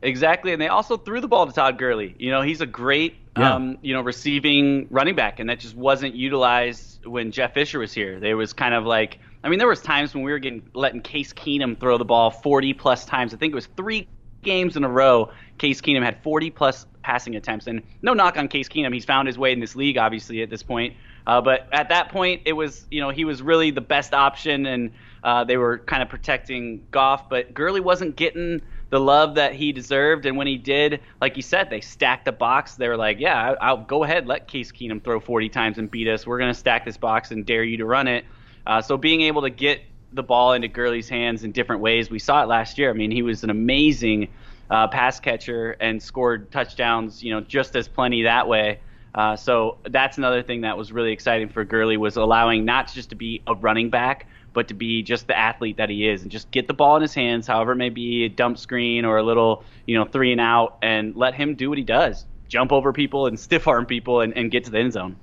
Exactly, 0.00 0.52
and 0.52 0.62
they 0.62 0.68
also 0.68 0.96
threw 0.96 1.20
the 1.20 1.26
ball 1.26 1.46
to 1.46 1.52
Todd 1.52 1.76
Gurley. 1.76 2.14
You 2.16 2.30
know, 2.30 2.42
he's 2.42 2.60
a 2.60 2.66
great, 2.66 3.16
yeah. 3.36 3.52
um, 3.52 3.78
you 3.82 3.94
know, 3.94 4.00
receiving 4.02 4.86
running 4.90 5.16
back, 5.16 5.40
and 5.40 5.50
that 5.50 5.58
just 5.58 5.74
wasn't 5.74 6.14
utilized 6.14 7.04
when 7.04 7.32
Jeff 7.32 7.54
Fisher 7.54 7.80
was 7.80 7.92
here. 7.92 8.20
There 8.20 8.36
was 8.36 8.52
kind 8.52 8.74
of 8.74 8.84
like, 8.84 9.18
I 9.42 9.48
mean, 9.48 9.58
there 9.58 9.66
was 9.66 9.80
times 9.80 10.14
when 10.14 10.22
we 10.22 10.30
were 10.30 10.38
getting 10.38 10.62
letting 10.74 11.00
Case 11.00 11.32
Keenum 11.32 11.80
throw 11.80 11.98
the 11.98 12.04
ball 12.04 12.30
40 12.30 12.74
plus 12.74 13.04
times. 13.04 13.34
I 13.34 13.38
think 13.38 13.50
it 13.50 13.56
was 13.56 13.66
three 13.76 14.06
games 14.46 14.76
in 14.76 14.84
a 14.84 14.88
row. 14.88 15.30
Case 15.58 15.82
Keenum 15.82 16.02
had 16.02 16.22
40 16.22 16.50
plus 16.50 16.86
passing 17.02 17.36
attempts, 17.36 17.66
and 17.66 17.82
no 18.00 18.14
knock 18.14 18.38
on 18.38 18.48
Case 18.48 18.68
Keenum. 18.68 18.94
He's 18.94 19.04
found 19.04 19.28
his 19.28 19.38
way 19.38 19.52
in 19.52 19.60
this 19.60 19.76
league, 19.76 19.98
obviously, 19.98 20.42
at 20.42 20.48
this 20.48 20.62
point. 20.62 20.94
Uh, 21.26 21.40
but 21.40 21.68
at 21.72 21.88
that 21.88 22.08
point, 22.08 22.42
it 22.46 22.52
was, 22.52 22.86
you 22.90 23.00
know, 23.00 23.10
he 23.10 23.24
was 23.24 23.42
really 23.42 23.70
the 23.70 23.80
best 23.80 24.14
option, 24.14 24.64
and 24.64 24.92
uh, 25.24 25.44
they 25.44 25.56
were 25.56 25.78
kind 25.78 26.02
of 26.02 26.08
protecting 26.08 26.86
Goff. 26.90 27.28
But 27.28 27.52
Gurley 27.52 27.80
wasn't 27.80 28.16
getting 28.16 28.62
the 28.90 29.00
love 29.00 29.34
that 29.34 29.54
he 29.54 29.72
deserved. 29.72 30.26
And 30.26 30.36
when 30.36 30.46
he 30.46 30.56
did, 30.56 31.00
like 31.20 31.36
you 31.36 31.42
said, 31.42 31.70
they 31.70 31.80
stacked 31.80 32.24
the 32.24 32.32
box. 32.32 32.76
They 32.76 32.88
were 32.88 32.96
like, 32.96 33.18
yeah, 33.18 33.54
I'll 33.60 33.78
go 33.78 34.04
ahead, 34.04 34.26
let 34.26 34.46
Case 34.46 34.70
Keenum 34.70 35.02
throw 35.02 35.18
40 35.18 35.48
times 35.48 35.78
and 35.78 35.90
beat 35.90 36.08
us. 36.08 36.26
We're 36.26 36.38
going 36.38 36.52
to 36.52 36.58
stack 36.58 36.84
this 36.84 36.96
box 36.96 37.30
and 37.30 37.44
dare 37.44 37.64
you 37.64 37.78
to 37.78 37.84
run 37.84 38.06
it. 38.06 38.24
Uh, 38.66 38.80
so 38.82 38.96
being 38.96 39.22
able 39.22 39.42
to 39.42 39.50
get 39.50 39.80
the 40.16 40.22
ball 40.22 40.52
into 40.52 40.68
Gurley's 40.68 41.08
hands 41.08 41.44
in 41.44 41.52
different 41.52 41.82
ways, 41.82 42.10
we 42.10 42.18
saw 42.18 42.42
it 42.42 42.46
last 42.46 42.78
year. 42.78 42.90
I 42.90 42.92
mean, 42.92 43.10
he 43.10 43.22
was 43.22 43.44
an 43.44 43.50
amazing 43.50 44.28
uh, 44.70 44.88
pass 44.88 45.20
catcher 45.20 45.72
and 45.72 46.02
scored 46.02 46.50
touchdowns, 46.50 47.22
you 47.22 47.30
know, 47.32 47.40
just 47.40 47.76
as 47.76 47.86
plenty 47.86 48.24
that 48.24 48.48
way. 48.48 48.80
Uh, 49.14 49.36
so 49.36 49.78
that's 49.88 50.18
another 50.18 50.42
thing 50.42 50.62
that 50.62 50.76
was 50.76 50.92
really 50.92 51.12
exciting 51.12 51.48
for 51.48 51.64
Gurley 51.64 51.96
was 51.96 52.16
allowing 52.16 52.64
not 52.64 52.92
just 52.92 53.10
to 53.10 53.14
be 53.14 53.42
a 53.46 53.54
running 53.54 53.88
back, 53.88 54.26
but 54.52 54.68
to 54.68 54.74
be 54.74 55.02
just 55.02 55.26
the 55.26 55.38
athlete 55.38 55.76
that 55.76 55.88
he 55.88 56.08
is 56.08 56.22
and 56.22 56.30
just 56.30 56.50
get 56.50 56.66
the 56.66 56.74
ball 56.74 56.96
in 56.96 57.02
his 57.02 57.14
hands, 57.14 57.46
however 57.46 57.72
it 57.72 57.76
may 57.76 57.88
be 57.88 58.24
a 58.24 58.28
dump 58.28 58.58
screen 58.58 59.04
or 59.04 59.18
a 59.18 59.22
little, 59.22 59.64
you 59.86 59.96
know, 59.96 60.04
three 60.04 60.32
and 60.32 60.40
out, 60.40 60.78
and 60.82 61.14
let 61.14 61.34
him 61.34 61.54
do 61.54 61.68
what 61.68 61.78
he 61.78 61.84
does 61.84 62.26
jump 62.48 62.72
over 62.72 62.92
people 62.92 63.26
and 63.26 63.38
stiff 63.46 63.66
arm 63.66 63.86
people 63.86 64.20
and, 64.20 64.36
and 64.36 64.50
get 64.50 64.64
to 64.64 64.70
the 64.70 64.78
end 64.78 64.92
zone. 64.92 65.16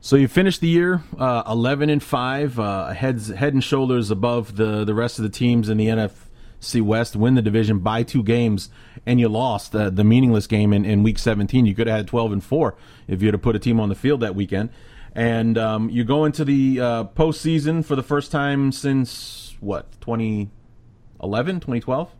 So 0.00 0.16
you 0.16 0.28
finished 0.28 0.60
the 0.60 0.68
year 0.68 1.02
uh, 1.18 1.42
11 1.46 1.90
and 1.90 2.02
5, 2.02 2.58
uh, 2.58 2.88
heads, 2.88 3.28
head 3.28 3.52
and 3.52 3.62
shoulders 3.62 4.10
above 4.10 4.56
the, 4.56 4.84
the 4.84 4.94
rest 4.94 5.18
of 5.18 5.22
the 5.24 5.28
teams 5.28 5.68
in 5.68 5.76
the 5.76 5.86
NFC 5.86 6.80
West, 6.80 7.16
win 7.16 7.34
the 7.34 7.42
division 7.42 7.80
by 7.80 8.02
two 8.02 8.22
games, 8.22 8.70
and 9.04 9.20
you 9.20 9.28
lost 9.28 9.76
uh, 9.76 9.90
the 9.90 10.04
meaningless 10.04 10.46
game 10.46 10.72
in, 10.72 10.84
in 10.84 11.02
week 11.02 11.18
17. 11.18 11.66
You 11.66 11.74
could 11.74 11.86
have 11.86 11.96
had 11.98 12.06
12 12.08 12.32
and 12.32 12.44
4 12.44 12.76
if 13.08 13.20
you 13.20 13.28
had 13.28 13.32
to 13.32 13.38
put 13.38 13.56
a 13.56 13.58
team 13.58 13.78
on 13.78 13.88
the 13.88 13.94
field 13.94 14.20
that 14.20 14.34
weekend 14.34 14.70
and 15.14 15.58
um, 15.58 15.90
you 15.90 16.04
go 16.04 16.24
into 16.24 16.44
the 16.44 16.80
uh, 16.80 17.04
postseason 17.04 17.84
for 17.84 17.96
the 17.96 18.02
first 18.02 18.30
time 18.30 18.72
since 18.72 19.56
what 19.60 19.90
2011 20.00 21.56
2012 21.56 22.14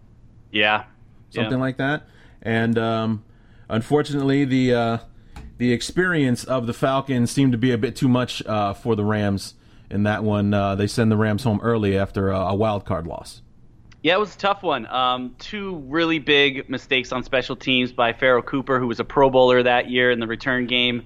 yeah 0.50 0.84
something 1.30 1.52
yeah. 1.52 1.58
like 1.58 1.76
that 1.76 2.06
and 2.42 2.78
um, 2.78 3.24
unfortunately 3.68 4.44
the 4.44 4.74
uh, 4.74 4.98
the 5.60 5.74
experience 5.74 6.42
of 6.42 6.66
the 6.66 6.72
falcons 6.72 7.30
seemed 7.30 7.52
to 7.52 7.58
be 7.58 7.70
a 7.70 7.76
bit 7.76 7.94
too 7.94 8.08
much 8.08 8.42
uh, 8.46 8.72
for 8.72 8.96
the 8.96 9.04
rams 9.04 9.54
in 9.90 10.04
that 10.04 10.24
one 10.24 10.54
uh, 10.54 10.74
they 10.74 10.86
send 10.86 11.12
the 11.12 11.16
rams 11.18 11.44
home 11.44 11.60
early 11.62 11.98
after 11.98 12.30
a, 12.30 12.38
a 12.38 12.54
wild 12.54 12.86
card 12.86 13.06
loss 13.06 13.42
yeah, 14.02 14.14
it 14.14 14.18
was 14.18 14.34
a 14.34 14.38
tough 14.38 14.62
one. 14.62 14.86
Um, 14.86 15.34
two 15.38 15.76
really 15.76 16.18
big 16.18 16.70
mistakes 16.70 17.12
on 17.12 17.22
special 17.22 17.54
teams 17.54 17.92
by 17.92 18.14
Pharoh 18.14 18.40
Cooper, 18.40 18.78
who 18.78 18.86
was 18.86 18.98
a 18.98 19.04
Pro 19.04 19.28
Bowler 19.28 19.62
that 19.62 19.90
year 19.90 20.10
in 20.10 20.20
the 20.20 20.26
return 20.26 20.66
game. 20.66 21.02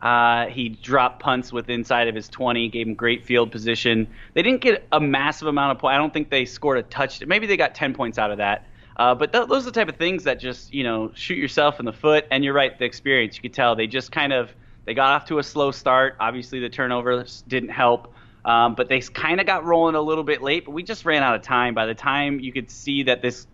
Uh, 0.00 0.46
he 0.46 0.70
dropped 0.70 1.20
punts 1.20 1.52
with 1.52 1.68
inside 1.68 2.08
of 2.08 2.14
his 2.14 2.26
20, 2.28 2.70
gave 2.70 2.86
him 2.86 2.94
great 2.94 3.26
field 3.26 3.52
position. 3.52 4.08
They 4.32 4.42
didn't 4.42 4.62
get 4.62 4.86
a 4.90 4.98
massive 4.98 5.48
amount 5.48 5.72
of 5.72 5.78
points. 5.78 5.94
I 5.94 5.98
don't 5.98 6.12
think 6.12 6.30
they 6.30 6.46
scored 6.46 6.78
a 6.78 6.82
touchdown. 6.84 7.28
Maybe 7.28 7.46
they 7.46 7.58
got 7.58 7.74
10 7.74 7.92
points 7.92 8.16
out 8.16 8.30
of 8.30 8.38
that. 8.38 8.64
Uh, 8.98 9.14
but 9.14 9.32
th- 9.32 9.48
those 9.48 9.62
are 9.62 9.70
the 9.70 9.78
type 9.78 9.88
of 9.88 9.96
things 9.96 10.24
that 10.24 10.40
just 10.40 10.74
you 10.74 10.82
know 10.82 11.10
shoot 11.14 11.38
yourself 11.38 11.78
in 11.78 11.86
the 11.86 11.92
foot. 11.92 12.26
And 12.30 12.44
you're 12.44 12.54
right, 12.54 12.76
the 12.78 12.84
experience. 12.84 13.36
You 13.36 13.42
could 13.42 13.54
tell 13.54 13.76
they 13.76 13.86
just 13.86 14.10
kind 14.10 14.32
of 14.32 14.50
they 14.84 14.94
got 14.94 15.10
off 15.10 15.26
to 15.26 15.38
a 15.38 15.42
slow 15.42 15.70
start. 15.70 16.16
Obviously, 16.20 16.60
the 16.60 16.68
turnovers 16.68 17.44
didn't 17.46 17.70
help. 17.70 18.14
Um, 18.44 18.74
but 18.74 18.88
they 18.88 19.00
kind 19.00 19.40
of 19.40 19.46
got 19.46 19.64
rolling 19.64 19.94
a 19.94 20.00
little 20.00 20.24
bit 20.24 20.42
late. 20.42 20.64
But 20.64 20.70
we 20.70 20.82
just 20.82 21.04
ran 21.04 21.22
out 21.22 21.34
of 21.34 21.42
time. 21.42 21.74
By 21.74 21.86
the 21.86 21.94
time 21.94 22.40
you 22.40 22.52
could 22.52 22.70
see 22.70 23.02
that 23.04 23.20
this 23.20 23.46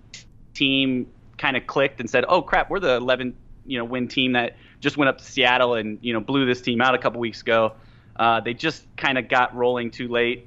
team 0.54 1.08
kind 1.36 1.56
of 1.56 1.66
clicked 1.66 2.00
and 2.00 2.08
said, 2.08 2.24
"Oh 2.28 2.42
crap, 2.42 2.70
we're 2.70 2.80
the 2.80 2.96
11 2.96 3.34
you 3.66 3.78
know 3.78 3.84
win 3.84 4.08
team 4.08 4.32
that 4.32 4.56
just 4.80 4.96
went 4.96 5.08
up 5.08 5.18
to 5.18 5.24
Seattle 5.24 5.74
and 5.74 5.98
you 6.02 6.12
know 6.12 6.20
blew 6.20 6.46
this 6.46 6.60
team 6.60 6.80
out 6.80 6.94
a 6.94 6.98
couple 6.98 7.20
weeks 7.20 7.42
ago. 7.42 7.72
Uh, 8.16 8.40
they 8.40 8.54
just 8.54 8.86
kind 8.96 9.18
of 9.18 9.28
got 9.28 9.54
rolling 9.54 9.90
too 9.90 10.08
late. 10.08 10.46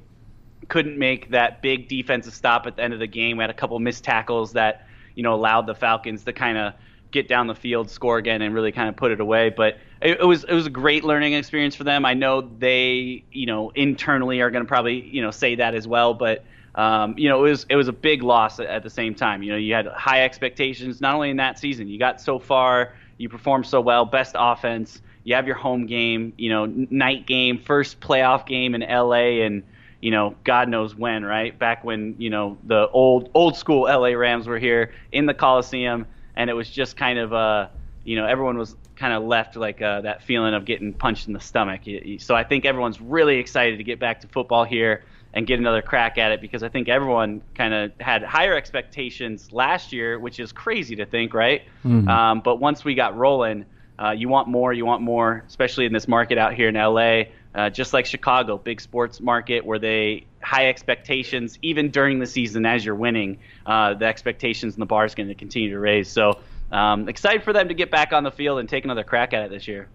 Couldn't 0.69 0.97
make 0.97 1.31
that 1.31 1.61
big 1.61 1.87
defensive 1.87 2.33
stop 2.33 2.65
at 2.65 2.77
the 2.77 2.83
end 2.83 2.93
of 2.93 2.99
the 2.99 3.07
game. 3.07 3.37
We 3.37 3.43
had 3.43 3.49
a 3.49 3.53
couple 3.53 3.77
missed 3.79 4.03
tackles 4.03 4.53
that 4.53 4.86
you 5.17 5.23
know 5.23 5.33
allowed 5.33 5.65
the 5.65 5.75
Falcons 5.75 6.23
to 6.23 6.31
kind 6.31 6.57
of 6.57 6.73
get 7.11 7.27
down 7.27 7.47
the 7.47 7.55
field, 7.55 7.89
score 7.89 8.17
again, 8.17 8.41
and 8.41 8.53
really 8.53 8.71
kind 8.71 8.87
of 8.87 8.95
put 8.95 9.11
it 9.11 9.19
away. 9.19 9.49
But 9.49 9.77
it, 10.01 10.19
it, 10.19 10.25
was 10.25 10.43
it 10.43 10.53
was 10.53 10.67
a 10.67 10.69
great 10.69 11.03
learning 11.03 11.33
experience 11.33 11.75
for 11.75 11.83
them. 11.83 12.05
I 12.05 12.13
know 12.13 12.41
they 12.41 13.23
you 13.31 13.47
know 13.47 13.71
internally 13.71 14.39
are 14.41 14.51
going 14.51 14.63
to 14.63 14.67
probably 14.67 15.01
you 15.01 15.21
know 15.21 15.31
say 15.31 15.55
that 15.55 15.75
as 15.75 15.87
well, 15.87 16.13
but. 16.13 16.45
Um, 16.75 17.17
you 17.17 17.27
know, 17.27 17.43
it 17.43 17.49
was 17.49 17.65
it 17.71 17.75
was 17.75 17.87
a 17.87 17.91
big 17.91 18.21
loss 18.21 18.59
at, 18.59 18.67
at 18.67 18.83
the 18.83 18.89
same 18.91 19.15
time. 19.15 19.41
You 19.41 19.53
know, 19.53 19.57
you 19.57 19.73
had 19.73 19.87
high 19.87 20.23
expectations 20.23 21.01
not 21.01 21.15
only 21.15 21.31
in 21.31 21.37
that 21.37 21.57
season. 21.57 21.87
You 21.87 21.97
got 21.97 22.21
so 22.21 22.37
far, 22.37 22.93
you 23.17 23.29
performed 23.29 23.65
so 23.65 23.81
well, 23.81 24.05
best 24.05 24.35
offense. 24.37 25.01
You 25.23 25.33
have 25.33 25.47
your 25.47 25.55
home 25.55 25.87
game, 25.87 26.33
you 26.37 26.49
know, 26.49 26.67
night 26.67 27.25
game, 27.25 27.57
first 27.57 27.99
playoff 27.99 28.45
game 28.45 28.75
in 28.75 28.81
LA, 28.81 29.41
and 29.43 29.63
you 30.01 30.11
know, 30.11 30.35
God 30.43 30.69
knows 30.69 30.95
when, 30.95 31.25
right? 31.25 31.57
Back 31.57 31.83
when 31.83 32.15
you 32.17 32.29
know 32.29 32.57
the 32.63 32.87
old 32.89 33.29
old 33.33 33.55
school 33.55 33.83
LA 33.83 34.09
Rams 34.09 34.47
were 34.47 34.59
here 34.59 34.93
in 35.11 35.25
the 35.25 35.33
Coliseum, 35.33 36.05
and 36.35 36.49
it 36.49 36.53
was 36.53 36.69
just 36.69 36.97
kind 36.97 37.19
of 37.19 37.33
uh, 37.33 37.67
you 38.07 38.15
know, 38.15 38.25
everyone 38.25 38.57
was 38.57 38.75
kind 38.95 39.13
of 39.13 39.23
left 39.23 39.55
like 39.55 39.81
uh, 39.81 40.01
that 40.01 40.23
feeling 40.23 40.53
of 40.53 40.63
getting 40.65 40.93
punched 40.93 41.27
in 41.27 41.33
the 41.33 41.39
stomach. 41.39 41.81
So 42.19 42.35
I 42.35 42.43
think 42.43 42.65
everyone's 42.65 43.01
really 43.01 43.37
excited 43.37 43.77
to 43.77 43.83
get 43.83 43.99
back 43.99 44.21
to 44.21 44.27
football 44.27 44.63
here 44.63 45.03
and 45.33 45.45
get 45.45 45.59
another 45.59 45.81
crack 45.81 46.17
at 46.17 46.31
it 46.31 46.39
because 46.39 46.63
I 46.63 46.69
think 46.69 46.87
everyone 46.87 47.41
kind 47.53 47.73
of 47.73 47.91
had 47.99 48.23
higher 48.23 48.55
expectations 48.55 49.51
last 49.51 49.91
year, 49.91 50.17
which 50.17 50.39
is 50.39 50.53
crazy 50.53 50.95
to 50.95 51.05
think, 51.05 51.33
right? 51.33 51.63
Mm-hmm. 51.85 52.07
Um, 52.07 52.39
but 52.39 52.55
once 52.61 52.85
we 52.85 52.95
got 52.95 53.15
rolling, 53.17 53.65
uh, 53.99 54.11
you 54.11 54.29
want 54.29 54.47
more, 54.47 54.71
you 54.71 54.85
want 54.85 55.01
more, 55.01 55.43
especially 55.47 55.85
in 55.85 55.91
this 55.91 56.07
market 56.07 56.37
out 56.37 56.53
here 56.53 56.69
in 56.69 56.75
LA, 56.75 57.23
uh, 57.57 57.71
just 57.71 57.91
like 57.91 58.05
Chicago, 58.05 58.57
big 58.57 58.79
sports 58.79 59.19
market 59.19 59.65
where 59.65 59.79
they 59.79 60.25
high 60.43 60.69
expectations 60.69 61.57
even 61.63 61.89
during 61.89 62.19
the 62.19 62.27
season 62.27 62.65
as 62.65 62.85
you're 62.85 62.95
winning. 62.95 63.39
Uh, 63.65 63.95
the 63.95 64.05
expectations 64.05 64.75
and 64.75 64.81
the 64.81 64.85
bar 64.85 65.05
is 65.05 65.15
going 65.15 65.27
to 65.27 65.35
continue 65.35 65.71
to 65.71 65.79
raise. 65.79 66.07
So 66.07 66.39
um, 66.71 67.09
excited 67.09 67.43
for 67.43 67.53
them 67.53 67.69
to 67.69 67.73
get 67.73 67.89
back 67.89 68.13
on 68.13 68.23
the 68.23 68.31
field 68.31 68.59
and 68.59 68.69
take 68.69 68.83
another 68.83 69.03
crack 69.03 69.33
at 69.33 69.43
it 69.43 69.49
this 69.49 69.67
year. 69.67 69.89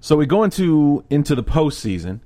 So 0.00 0.16
we 0.16 0.26
go 0.26 0.44
into 0.44 1.04
into 1.10 1.34
the 1.34 1.44
postseason 1.44 2.20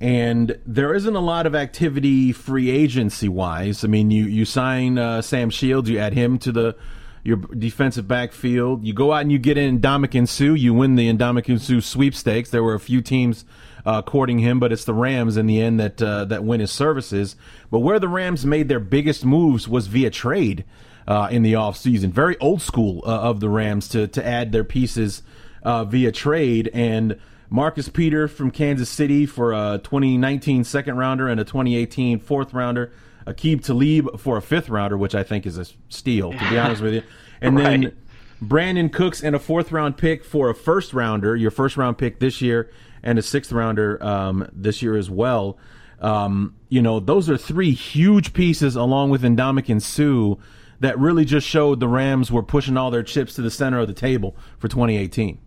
and 0.00 0.58
there 0.66 0.92
isn't 0.92 1.14
a 1.14 1.20
lot 1.20 1.46
of 1.46 1.54
activity 1.54 2.32
free 2.32 2.70
agency 2.70 3.28
wise. 3.28 3.84
I 3.84 3.88
mean, 3.88 4.10
you 4.10 4.24
you 4.24 4.44
sign 4.44 4.98
uh, 4.98 5.22
Sam 5.22 5.50
Shields, 5.50 5.88
you 5.88 5.98
add 5.98 6.14
him 6.14 6.38
to 6.40 6.52
the 6.52 6.76
your 7.22 7.36
defensive 7.36 8.06
backfield. 8.06 8.84
You 8.84 8.92
go 8.92 9.12
out 9.12 9.22
and 9.22 9.32
you 9.32 9.38
get 9.38 9.58
in 9.58 9.80
Ndamukong 9.80 10.28
Suh. 10.28 10.54
You 10.54 10.74
win 10.74 10.94
the 10.94 11.12
Ndamukong 11.12 11.60
Suh 11.60 11.80
sweepstakes. 11.80 12.50
There 12.50 12.62
were 12.62 12.74
a 12.74 12.80
few 12.80 13.00
teams 13.00 13.44
uh, 13.86 14.02
courting 14.02 14.40
him, 14.40 14.58
but 14.58 14.72
it's 14.72 14.84
the 14.84 14.92
Rams 14.92 15.36
in 15.36 15.46
the 15.46 15.62
end 15.62 15.78
that 15.80 16.02
uh, 16.02 16.24
that 16.26 16.44
win 16.44 16.60
his 16.60 16.72
services. 16.72 17.36
But 17.70 17.78
where 17.78 18.00
the 18.00 18.08
Rams 18.08 18.44
made 18.44 18.68
their 18.68 18.80
biggest 18.80 19.24
moves 19.24 19.68
was 19.68 19.86
via 19.86 20.10
trade 20.10 20.64
uh, 21.06 21.28
in 21.30 21.42
the 21.42 21.52
offseason. 21.52 22.10
Very 22.10 22.36
old 22.38 22.60
school 22.60 23.02
uh, 23.06 23.20
of 23.20 23.38
the 23.40 23.48
Rams 23.48 23.88
to 23.90 24.08
to 24.08 24.26
add 24.26 24.50
their 24.52 24.64
pieces 24.64 25.22
uh, 25.62 25.84
via 25.84 26.12
trade 26.12 26.70
and. 26.74 27.18
Marcus 27.48 27.88
Peter 27.88 28.26
from 28.26 28.50
Kansas 28.50 28.90
City 28.90 29.24
for 29.24 29.52
a 29.52 29.80
2019 29.84 30.64
second 30.64 30.96
rounder 30.96 31.28
and 31.28 31.38
a 31.38 31.44
2018 31.44 32.18
fourth 32.18 32.52
rounder. 32.52 32.90
Aqib 33.24 33.64
Talib 33.64 34.18
for 34.18 34.36
a 34.36 34.42
fifth 34.42 34.68
rounder, 34.68 34.98
which 34.98 35.14
I 35.14 35.22
think 35.22 35.46
is 35.46 35.56
a 35.56 35.64
steal, 35.88 36.32
to 36.32 36.50
be 36.50 36.58
honest 36.58 36.82
with 36.82 36.94
you. 36.94 37.02
And 37.40 37.54
right. 37.54 37.62
then 37.62 37.96
Brandin 38.42 38.92
Cooks 38.92 39.22
and 39.22 39.36
a 39.36 39.38
fourth 39.38 39.72
round 39.72 39.96
pick 39.96 40.24
for 40.24 40.50
a 40.50 40.54
first 40.56 40.92
rounder, 40.92 41.36
your 41.36 41.52
first 41.52 41.76
round 41.76 41.98
pick 41.98 42.18
this 42.18 42.42
year, 42.42 42.68
and 43.06 43.20
a 43.20 43.22
sixth 43.22 43.52
rounder 43.52 44.02
um, 44.04 44.48
this 44.52 44.82
year 44.82 44.96
as 44.96 45.08
well. 45.08 45.56
Um, 46.00 46.56
you 46.68 46.82
know, 46.82 46.98
those 46.98 47.30
are 47.30 47.38
three 47.38 47.70
huge 47.70 48.34
pieces 48.34 48.74
along 48.74 49.10
with 49.10 49.22
Ndamukong 49.22 49.80
Suh 49.80 50.42
that 50.80 50.98
really 50.98 51.24
just 51.24 51.46
showed 51.46 51.80
the 51.80 51.88
Rams 51.88 52.30
were 52.30 52.42
pushing 52.42 52.76
all 52.76 52.90
their 52.90 53.04
chips 53.04 53.34
to 53.34 53.42
the 53.42 53.50
center 53.50 53.78
of 53.78 53.86
the 53.86 53.94
table 53.94 54.36
for 54.58 54.68
2018. 54.68 55.38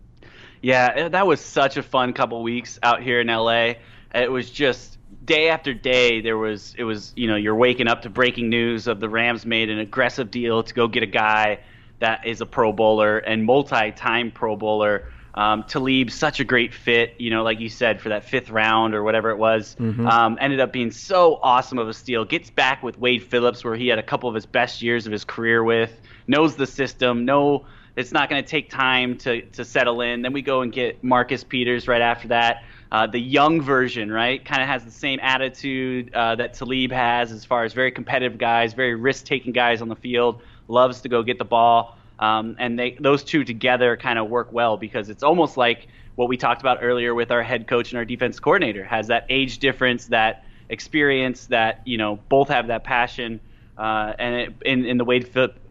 Yeah, 0.62 1.10
that 1.10 1.26
was 1.26 1.40
such 1.40 1.76
a 1.76 1.82
fun 1.82 2.14
couple 2.14 2.42
weeks 2.42 2.78
out 2.82 3.02
here 3.02 3.20
in 3.20 3.28
LA. 3.28 3.74
It 4.14 4.32
was 4.32 4.50
just 4.50 4.98
day 5.24 5.50
after 5.50 5.74
day 5.74 6.22
there 6.22 6.38
was 6.38 6.74
it 6.78 6.84
was 6.84 7.12
you 7.14 7.26
know 7.26 7.36
you're 7.36 7.54
waking 7.54 7.88
up 7.88 8.02
to 8.02 8.10
breaking 8.10 8.48
news 8.48 8.86
of 8.86 9.00
the 9.00 9.08
Rams 9.08 9.44
made 9.44 9.68
an 9.68 9.78
aggressive 9.78 10.30
deal 10.30 10.62
to 10.62 10.74
go 10.74 10.88
get 10.88 11.02
a 11.02 11.06
guy 11.06 11.60
that 11.98 12.26
is 12.26 12.40
a 12.40 12.46
Pro 12.46 12.72
Bowler 12.72 13.18
and 13.18 13.44
multi-time 13.44 14.30
Pro 14.30 14.56
Bowler. 14.56 15.10
Um, 15.34 15.62
Talib, 15.64 16.10
such 16.10 16.40
a 16.40 16.44
great 16.44 16.74
fit, 16.74 17.14
you 17.18 17.30
know, 17.30 17.42
like 17.42 17.60
you 17.60 17.68
said, 17.68 18.00
for 18.00 18.08
that 18.08 18.24
fifth 18.24 18.50
round 18.50 18.94
or 18.94 19.02
whatever 19.02 19.30
it 19.30 19.38
was. 19.38 19.76
Mm-hmm. 19.78 20.06
Um, 20.06 20.38
ended 20.40 20.60
up 20.60 20.72
being 20.72 20.90
so 20.90 21.38
awesome 21.42 21.78
of 21.78 21.88
a 21.88 21.94
steal. 21.94 22.24
Gets 22.24 22.50
back 22.50 22.82
with 22.82 22.98
Wade 22.98 23.22
Phillips, 23.22 23.64
where 23.64 23.76
he 23.76 23.88
had 23.88 23.98
a 23.98 24.02
couple 24.02 24.28
of 24.28 24.34
his 24.34 24.46
best 24.46 24.82
years 24.82 25.06
of 25.06 25.12
his 25.12 25.24
career 25.24 25.62
with. 25.62 25.92
Knows 26.26 26.56
the 26.56 26.66
system. 26.66 27.24
Know 27.24 27.66
it's 27.96 28.12
not 28.12 28.30
going 28.30 28.42
to 28.42 28.48
take 28.48 28.70
time 28.70 29.16
to 29.18 29.42
to 29.42 29.64
settle 29.64 30.00
in. 30.00 30.22
Then 30.22 30.32
we 30.32 30.42
go 30.42 30.62
and 30.62 30.72
get 30.72 31.02
Marcus 31.02 31.44
Peters 31.44 31.88
right 31.88 32.02
after 32.02 32.28
that. 32.28 32.64
Uh, 32.92 33.06
the 33.06 33.20
young 33.20 33.60
version, 33.60 34.10
right, 34.10 34.44
kind 34.44 34.60
of 34.60 34.68
has 34.68 34.84
the 34.84 34.90
same 34.90 35.20
attitude 35.22 36.12
uh, 36.12 36.34
that 36.34 36.54
Talib 36.54 36.90
has 36.90 37.30
as 37.30 37.44
far 37.44 37.62
as 37.62 37.72
very 37.72 37.92
competitive 37.92 38.36
guys, 38.36 38.74
very 38.74 38.96
risk 38.96 39.26
taking 39.26 39.52
guys 39.52 39.80
on 39.80 39.88
the 39.88 39.94
field, 39.94 40.42
loves 40.66 41.02
to 41.02 41.08
go 41.08 41.22
get 41.22 41.38
the 41.38 41.44
ball. 41.44 41.96
Um, 42.20 42.56
and 42.58 42.78
they, 42.78 42.96
those 43.00 43.24
two 43.24 43.44
together 43.44 43.96
kind 43.96 44.18
of 44.18 44.28
work 44.28 44.52
well 44.52 44.76
because 44.76 45.08
it's 45.08 45.22
almost 45.22 45.56
like 45.56 45.88
what 46.16 46.28
we 46.28 46.36
talked 46.36 46.60
about 46.60 46.78
earlier 46.82 47.14
with 47.14 47.30
our 47.30 47.42
head 47.42 47.66
coach 47.66 47.90
and 47.90 47.98
our 47.98 48.04
defense 48.04 48.38
coordinator 48.38 48.84
has 48.84 49.06
that 49.06 49.24
age 49.30 49.58
difference, 49.58 50.06
that 50.06 50.44
experience, 50.68 51.46
that 51.46 51.80
you 51.86 51.96
know 51.96 52.18
both 52.28 52.48
have 52.48 52.66
that 52.68 52.84
passion, 52.84 53.40
uh, 53.78 54.12
and 54.18 54.34
it, 54.34 54.54
in 54.64 54.84
in 54.84 54.98
the 54.98 55.04
Wade 55.04 55.26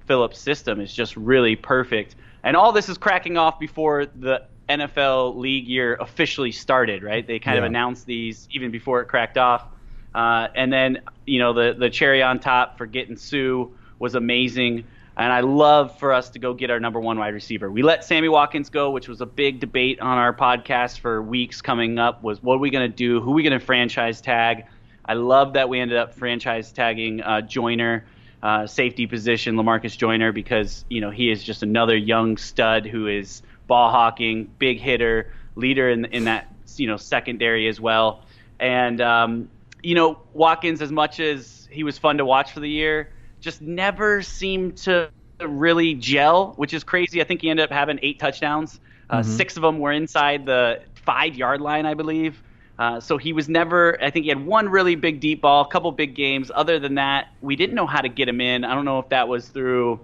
Phillips 0.07 0.39
system 0.39 0.81
is 0.81 0.91
just 0.91 1.15
really 1.15 1.55
perfect. 1.55 2.15
And 2.43 2.57
all 2.57 2.71
this 2.71 2.89
is 2.89 2.97
cracking 2.97 3.37
off 3.37 3.59
before 3.59 4.07
the 4.07 4.43
NFL 4.69 5.35
league 5.35 5.67
year 5.67 5.97
officially 5.99 6.51
started, 6.51 7.03
right? 7.03 7.25
They 7.25 7.39
kind 7.39 7.55
yeah. 7.55 7.59
of 7.59 7.65
announced 7.65 8.05
these 8.05 8.47
even 8.51 8.71
before 8.71 9.01
it 9.01 9.05
cracked 9.05 9.37
off. 9.37 9.65
Uh, 10.13 10.47
and 10.55 10.71
then, 10.71 11.01
you 11.25 11.39
know, 11.39 11.53
the, 11.53 11.75
the 11.77 11.89
cherry 11.89 12.21
on 12.21 12.39
top 12.39 12.77
for 12.77 12.85
getting 12.85 13.17
Suh 13.17 13.65
was 13.99 14.15
amazing. 14.15 14.85
And 15.19 15.33
I 15.33 15.41
love 15.41 15.99
for 15.99 16.13
us 16.13 16.29
to 16.29 16.39
go 16.39 16.53
get 16.53 16.71
our 16.71 16.79
number 16.79 16.97
one 16.97 17.19
wide 17.19 17.33
receiver. 17.33 17.69
We 17.69 17.83
let 17.83 18.05
Sammy 18.05 18.29
Watkins 18.29 18.69
go, 18.69 18.91
which 18.91 19.09
was 19.09 19.19
a 19.19 19.25
big 19.25 19.59
debate 19.59 19.99
on 19.99 20.17
our 20.17 20.33
podcast 20.33 21.01
for 21.01 21.21
weeks 21.21 21.61
coming 21.61 21.99
up. 21.99 22.23
Was 22.23 22.41
what 22.41 22.55
are 22.55 22.59
we 22.59 22.69
going 22.69 22.89
to 22.89 22.95
do? 22.95 23.19
Who 23.19 23.31
are 23.31 23.33
we 23.33 23.43
going 23.43 23.51
to 23.51 23.59
franchise 23.59 24.21
tag? 24.21 24.63
I 25.05 25.15
love 25.15 25.53
that 25.53 25.67
we 25.67 25.81
ended 25.81 25.97
up 25.97 26.13
franchise 26.13 26.71
tagging 26.71 27.19
uh, 27.19 27.41
Joyner, 27.41 28.05
uh, 28.41 28.65
safety 28.65 29.07
position, 29.07 29.57
Lamarcus 29.57 29.97
Joyner, 29.97 30.31
because 30.31 30.85
you 30.89 31.01
know 31.01 31.09
he 31.09 31.29
is 31.29 31.43
just 31.43 31.63
another 31.63 31.97
young 31.97 32.37
stud 32.37 32.85
who 32.85 33.07
is 33.07 33.41
ball 33.67 33.91
hawking, 33.91 34.49
big 34.57 34.79
hitter, 34.79 35.33
leader 35.55 35.89
in 35.89 36.05
in 36.05 36.23
that 36.23 36.47
you 36.77 36.87
know 36.87 36.95
secondary 36.95 37.67
as 37.67 37.81
well. 37.81 38.23
And 38.57 39.01
um, 39.01 39.49
you 39.83 39.95
know 39.95 40.21
Watkins, 40.33 40.81
as 40.81 40.93
much 40.93 41.19
as 41.19 41.67
he 41.69 41.83
was 41.83 41.97
fun 41.97 42.19
to 42.19 42.25
watch 42.25 42.53
for 42.53 42.61
the 42.61 42.69
year, 42.69 43.09
just 43.39 43.61
never 43.61 44.21
seemed 44.21 44.77
to 44.77 45.09
really 45.41 45.93
gel, 45.93 46.53
which 46.57 46.73
is 46.73 46.83
crazy. 46.83 47.21
I 47.21 47.23
think 47.23 47.41
he 47.41 47.49
ended 47.49 47.65
up 47.65 47.71
having 47.71 47.99
eight 48.01 48.19
touchdowns. 48.19 48.79
Uh, 49.09 49.19
mm-hmm. 49.19 49.31
Six 49.31 49.57
of 49.57 49.63
them 49.63 49.79
were 49.79 49.91
inside 49.91 50.45
the 50.45 50.81
five 50.93 51.35
yard 51.35 51.61
line, 51.61 51.85
I 51.85 51.93
believe. 51.93 52.41
Uh, 52.77 52.99
so 52.99 53.17
he 53.17 53.33
was 53.33 53.49
never. 53.49 54.01
I 54.01 54.09
think 54.09 54.23
he 54.23 54.29
had 54.29 54.45
one 54.45 54.69
really 54.69 54.95
big 54.95 55.19
deep 55.19 55.41
ball, 55.41 55.65
a 55.65 55.67
couple 55.67 55.91
big 55.91 56.15
games. 56.15 56.49
Other 56.53 56.79
than 56.79 56.95
that, 56.95 57.27
we 57.41 57.55
didn't 57.55 57.75
know 57.75 57.87
how 57.87 57.99
to 57.99 58.09
get 58.09 58.29
him 58.29 58.39
in. 58.39 58.63
I 58.63 58.73
don't 58.73 58.85
know 58.85 58.99
if 58.99 59.09
that 59.09 59.27
was 59.27 59.49
through, 59.49 59.99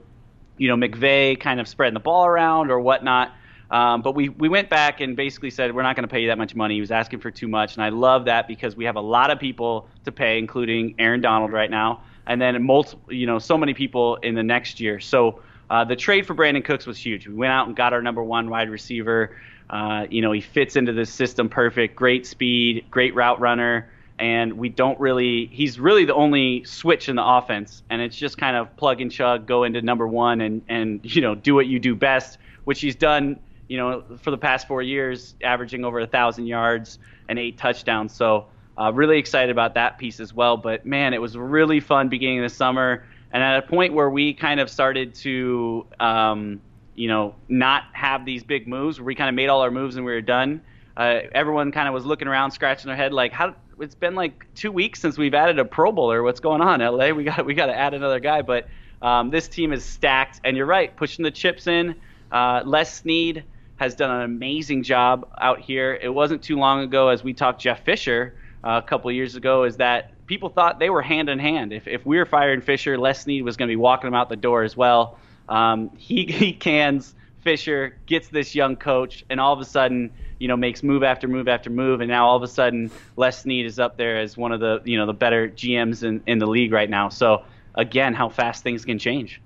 you 0.58 0.68
know, 0.68 0.76
McVay 0.76 1.40
kind 1.40 1.60
of 1.62 1.68
spreading 1.68 1.94
the 1.94 2.02
ball 2.02 2.26
around 2.26 2.72
or 2.72 2.80
whatnot. 2.80 3.32
Um, 3.72 4.02
but 4.02 4.14
we, 4.14 4.30
we 4.30 4.50
went 4.50 4.70
back 4.70 5.02
and 5.02 5.16
basically 5.16 5.50
said, 5.50 5.74
we're 5.74 5.84
not 5.84 5.96
going 5.96 6.08
to 6.08 6.12
pay 6.12 6.22
you 6.22 6.28
that 6.28 6.38
much 6.38 6.54
money. 6.54 6.76
He 6.76 6.82
was 6.82 6.92
asking 6.92 7.20
for 7.20 7.32
too 7.32 7.48
much. 7.48 7.76
And 7.76 7.84
I 7.84 7.90
love 7.90 8.26
that 8.26 8.48
because 8.48 8.76
we 8.76 8.86
have 8.86 8.96
a 8.96 9.02
lot 9.02 9.32
of 9.32 9.40
people 9.40 9.88
to 10.04 10.12
pay, 10.12 10.38
including 10.38 10.96
Aaron 11.00 11.22
Donald 11.22 11.52
right 11.52 11.72
now, 11.72 12.04
and 12.28 12.42
then 12.42 12.62
multiple, 12.64 13.14
you 13.14 13.28
know, 13.28 13.40
so 13.40 13.58
many 13.58 13.74
people 13.74 14.16
in 14.18 14.36
the 14.36 14.44
next 14.44 14.80
year. 14.80 15.00
So 15.00 15.42
uh, 15.70 15.84
the 15.84 15.96
trade 15.96 16.26
for 16.26 16.36
Brandin 16.36 16.64
Cooks 16.64 16.86
was 16.86 16.98
huge. 16.98 17.28
We 17.28 17.34
went 17.34 17.52
out 17.52 17.68
and 17.68 17.76
got 17.76 17.94
our 17.94 18.02
number 18.02 18.24
one 18.24 18.50
wide 18.50 18.70
receiver. 18.70 19.36
Uh, 19.70 20.06
you 20.10 20.22
know, 20.22 20.32
he 20.32 20.42
fits 20.42 20.76
into 20.76 20.94
this 20.94 21.12
system 21.12 21.50
perfect. 21.50 21.96
Great 21.96 22.26
speed, 22.26 22.86
great 22.92 23.16
route 23.16 23.40
runner. 23.40 23.90
And 24.18 24.54
we 24.54 24.70
don't 24.70 25.00
really, 25.00 25.48
he's 25.48 25.80
really 25.80 26.06
the 26.06 26.14
only 26.14 26.64
switch 26.64 27.10
in 27.10 27.16
the 27.16 27.26
offense. 27.26 27.84
And 27.90 28.02
it's 28.02 28.16
just 28.16 28.38
kind 28.38 28.56
of 28.56 28.76
plug 28.78 29.02
and 29.02 29.12
chug, 29.12 29.46
go 29.46 29.64
into 29.64 29.82
number 29.82 30.08
one 30.08 30.42
and, 30.42 30.62
and 30.70 31.00
you 31.04 31.22
know, 31.22 31.36
do 31.36 31.54
what 31.54 31.68
you 31.68 31.80
do 31.80 31.96
best, 31.96 32.38
which 32.64 32.80
he's 32.80 32.96
done 32.96 33.40
you 33.68 33.78
know, 33.78 34.04
for 34.22 34.32
the 34.32 34.38
past 34.38 34.68
four 34.68 34.82
years, 34.82 35.36
averaging 35.44 35.86
over 35.86 36.00
a 36.00 36.08
thousand 36.08 36.46
yards 36.46 37.00
and 37.28 37.40
eight 37.40 37.58
touchdowns. 37.58 38.14
So 38.14 38.46
uh, 38.78 38.92
really 38.94 39.18
excited 39.18 39.52
about 39.52 39.76
that 39.76 39.98
piece 39.98 40.20
as 40.20 40.34
well. 40.34 40.58
But 40.58 40.86
man, 40.86 41.14
it 41.14 41.22
was 41.22 41.38
really 41.38 41.80
fun 41.80 42.10
beginning 42.10 42.40
of 42.40 42.50
the 42.50 42.56
summer, 42.56 43.06
and 43.32 43.44
at 43.44 43.64
a 43.64 43.68
point 43.68 43.94
where 43.94 44.10
we 44.10 44.34
kind 44.34 44.60
of 44.60 44.70
started 44.70 45.16
to, 45.16 45.86
um, 46.00 46.62
you 46.96 47.08
know, 47.08 47.36
not 47.48 47.84
have 47.94 48.26
these 48.26 48.44
big 48.44 48.68
moves, 48.68 49.00
where 49.00 49.06
we 49.06 49.16
kind 49.16 49.30
of 49.30 49.36
made 49.36 49.48
all 49.48 49.62
our 49.62 49.72
moves 49.72 49.96
and 49.96 50.06
we 50.06 50.12
were 50.12 50.22
done. 50.22 50.62
Uh, 50.96 51.20
everyone 51.34 51.72
kind 51.72 51.88
of 51.88 51.94
was 51.94 52.06
looking 52.06 52.28
around, 52.28 52.52
scratching 52.52 52.88
their 52.88 52.96
head, 52.96 53.12
like, 53.12 53.34
how? 53.34 53.56
It's 53.78 53.96
been 53.96 54.16
like 54.16 54.46
two 54.56 54.72
weeks 54.72 55.02
since 55.02 55.18
we've 55.18 55.34
added 55.34 55.60
a 55.60 55.66
Pro 55.66 55.92
Bowler. 55.92 56.24
What's 56.24 56.40
going 56.40 56.62
on, 56.62 56.80
LA? 56.80 57.10
We 57.10 57.26
got 57.26 57.46
we 57.46 57.54
got 57.54 57.66
to 57.66 57.76
add 57.76 57.94
another 57.94 58.22
guy. 58.22 58.42
But 58.42 58.68
um, 59.02 59.30
this 59.30 59.50
team 59.50 59.74
is 59.74 59.84
stacked, 59.84 60.40
and 60.46 60.56
you're 60.56 60.66
right, 60.66 60.96
pushing 60.96 61.24
the 61.24 61.32
chips 61.32 61.68
in. 61.68 61.96
Uh, 62.32 62.62
Les 62.66 62.94
Snead 62.94 63.44
has 63.76 63.96
done 63.96 64.10
an 64.12 64.22
amazing 64.22 64.84
job 64.84 65.28
out 65.38 65.60
here. 65.60 65.94
It 65.94 66.08
wasn't 66.08 66.42
too 66.42 66.58
long 66.58 66.82
ago, 66.82 67.10
as 67.10 67.22
we 67.22 67.34
talked 67.34 67.62
Jeff 67.62 67.84
Fisher 67.84 68.34
a 68.66 68.82
couple 68.82 69.12
years 69.12 69.36
ago, 69.36 69.64
is 69.64 69.78
that 69.78 70.12
people 70.26 70.50
thought 70.50 70.80
they 70.80 70.90
were 70.90 71.02
hand 71.02 71.30
in 71.30 71.40
hand. 71.40 71.72
If, 71.72 71.88
if 71.88 72.06
we 72.06 72.18
were 72.18 72.26
firing 72.26 72.62
Fisher, 72.62 72.98
Les 72.98 73.22
Snead 73.22 73.44
was 73.44 73.58
going 73.58 73.68
to 73.68 73.72
be 73.72 73.78
walking 73.78 74.08
him 74.08 74.14
out 74.14 74.30
the 74.30 74.36
door 74.36 74.64
as 74.64 74.76
well. 74.76 75.20
Um, 75.48 75.92
he, 75.98 76.26
he 76.30 76.54
cans 76.54 77.14
Fisher, 77.46 77.96
gets 78.08 78.28
this 78.30 78.56
young 78.56 78.76
coach, 78.76 79.24
and 79.30 79.40
all 79.40 79.54
of 79.54 79.60
a 79.60 79.66
sudden, 79.66 80.12
you 80.40 80.48
know, 80.48 80.58
makes 80.58 80.82
move 80.82 81.04
after 81.04 81.28
move 81.28 81.48
after 81.48 81.70
move, 81.70 82.02
and 82.02 82.10
now 82.10 82.26
all 82.26 82.36
of 82.36 82.42
a 82.42 82.48
sudden, 82.48 82.90
Les 83.18 83.40
Snead 83.40 83.68
is 83.68 83.78
up 83.78 83.98
there 83.98 84.18
as 84.18 84.36
one 84.36 84.52
of 84.52 84.60
the 84.60 84.82
you 84.84 84.98
know 84.98 85.06
the 85.06 85.14
better 85.14 85.48
GMs 85.48 86.04
in, 86.04 86.24
in 86.26 86.40
the 86.40 86.48
league 86.48 86.74
right 86.74 86.90
now. 86.90 87.10
So 87.10 87.44
again, 87.76 88.16
how 88.16 88.30
fast 88.30 88.64
things 88.64 88.84
can 88.84 88.98
change. 88.98 89.42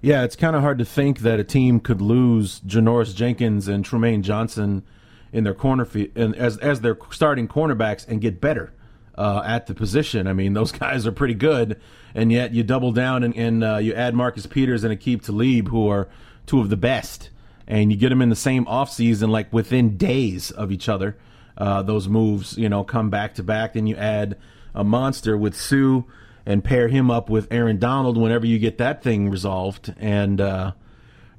Yeah, 0.00 0.22
it's 0.22 0.36
kind 0.36 0.54
of 0.54 0.62
hard 0.62 0.78
to 0.78 0.84
think 0.84 1.20
that 1.20 1.40
a 1.40 1.44
team 1.44 1.80
could 1.80 2.00
lose 2.00 2.60
Janoris 2.60 3.14
Jenkins 3.14 3.66
and 3.66 3.84
Trumaine 3.84 4.22
Johnson 4.22 4.84
in 5.32 5.44
their 5.44 5.54
corner 5.54 5.86
and 6.14 6.34
as 6.36 6.58
as 6.58 6.80
their 6.80 6.98
starting 7.10 7.48
cornerbacks 7.48 8.06
and 8.08 8.20
get 8.20 8.40
better 8.40 8.72
uh, 9.16 9.42
at 9.44 9.66
the 9.66 9.74
position. 9.74 10.26
I 10.26 10.32
mean, 10.32 10.52
those 10.54 10.72
guys 10.72 11.06
are 11.06 11.12
pretty 11.12 11.34
good, 11.34 11.80
and 12.14 12.32
yet 12.32 12.52
you 12.52 12.62
double 12.62 12.92
down 12.92 13.22
and, 13.22 13.36
and 13.36 13.64
uh, 13.64 13.76
you 13.76 13.94
add 13.94 14.14
Marcus 14.14 14.46
Peters 14.46 14.84
and 14.84 14.98
Aqib 14.98 15.22
Talib, 15.22 15.68
who 15.68 15.88
are 15.88 16.08
two 16.46 16.60
of 16.60 16.70
the 16.70 16.76
best, 16.76 17.30
and 17.66 17.92
you 17.92 17.98
get 17.98 18.08
them 18.08 18.22
in 18.22 18.30
the 18.30 18.36
same 18.36 18.64
offseason, 18.66 19.28
like 19.30 19.52
within 19.52 19.96
days 19.96 20.50
of 20.50 20.72
each 20.72 20.88
other. 20.88 21.16
Uh, 21.56 21.82
those 21.82 22.08
moves, 22.08 22.56
you 22.56 22.68
know, 22.68 22.82
come 22.82 23.10
back 23.10 23.34
to 23.34 23.42
back. 23.42 23.74
Then 23.74 23.86
you 23.86 23.94
add 23.96 24.38
a 24.74 24.82
monster 24.82 25.36
with 25.36 25.54
Suh 25.54 26.02
and 26.46 26.64
pair 26.64 26.88
him 26.88 27.10
up 27.10 27.28
with 27.28 27.46
Aaron 27.50 27.78
Donald 27.78 28.16
whenever 28.16 28.46
you 28.46 28.58
get 28.58 28.78
that 28.78 29.02
thing 29.02 29.28
resolved. 29.28 29.94
And 29.98 30.40
uh, 30.40 30.72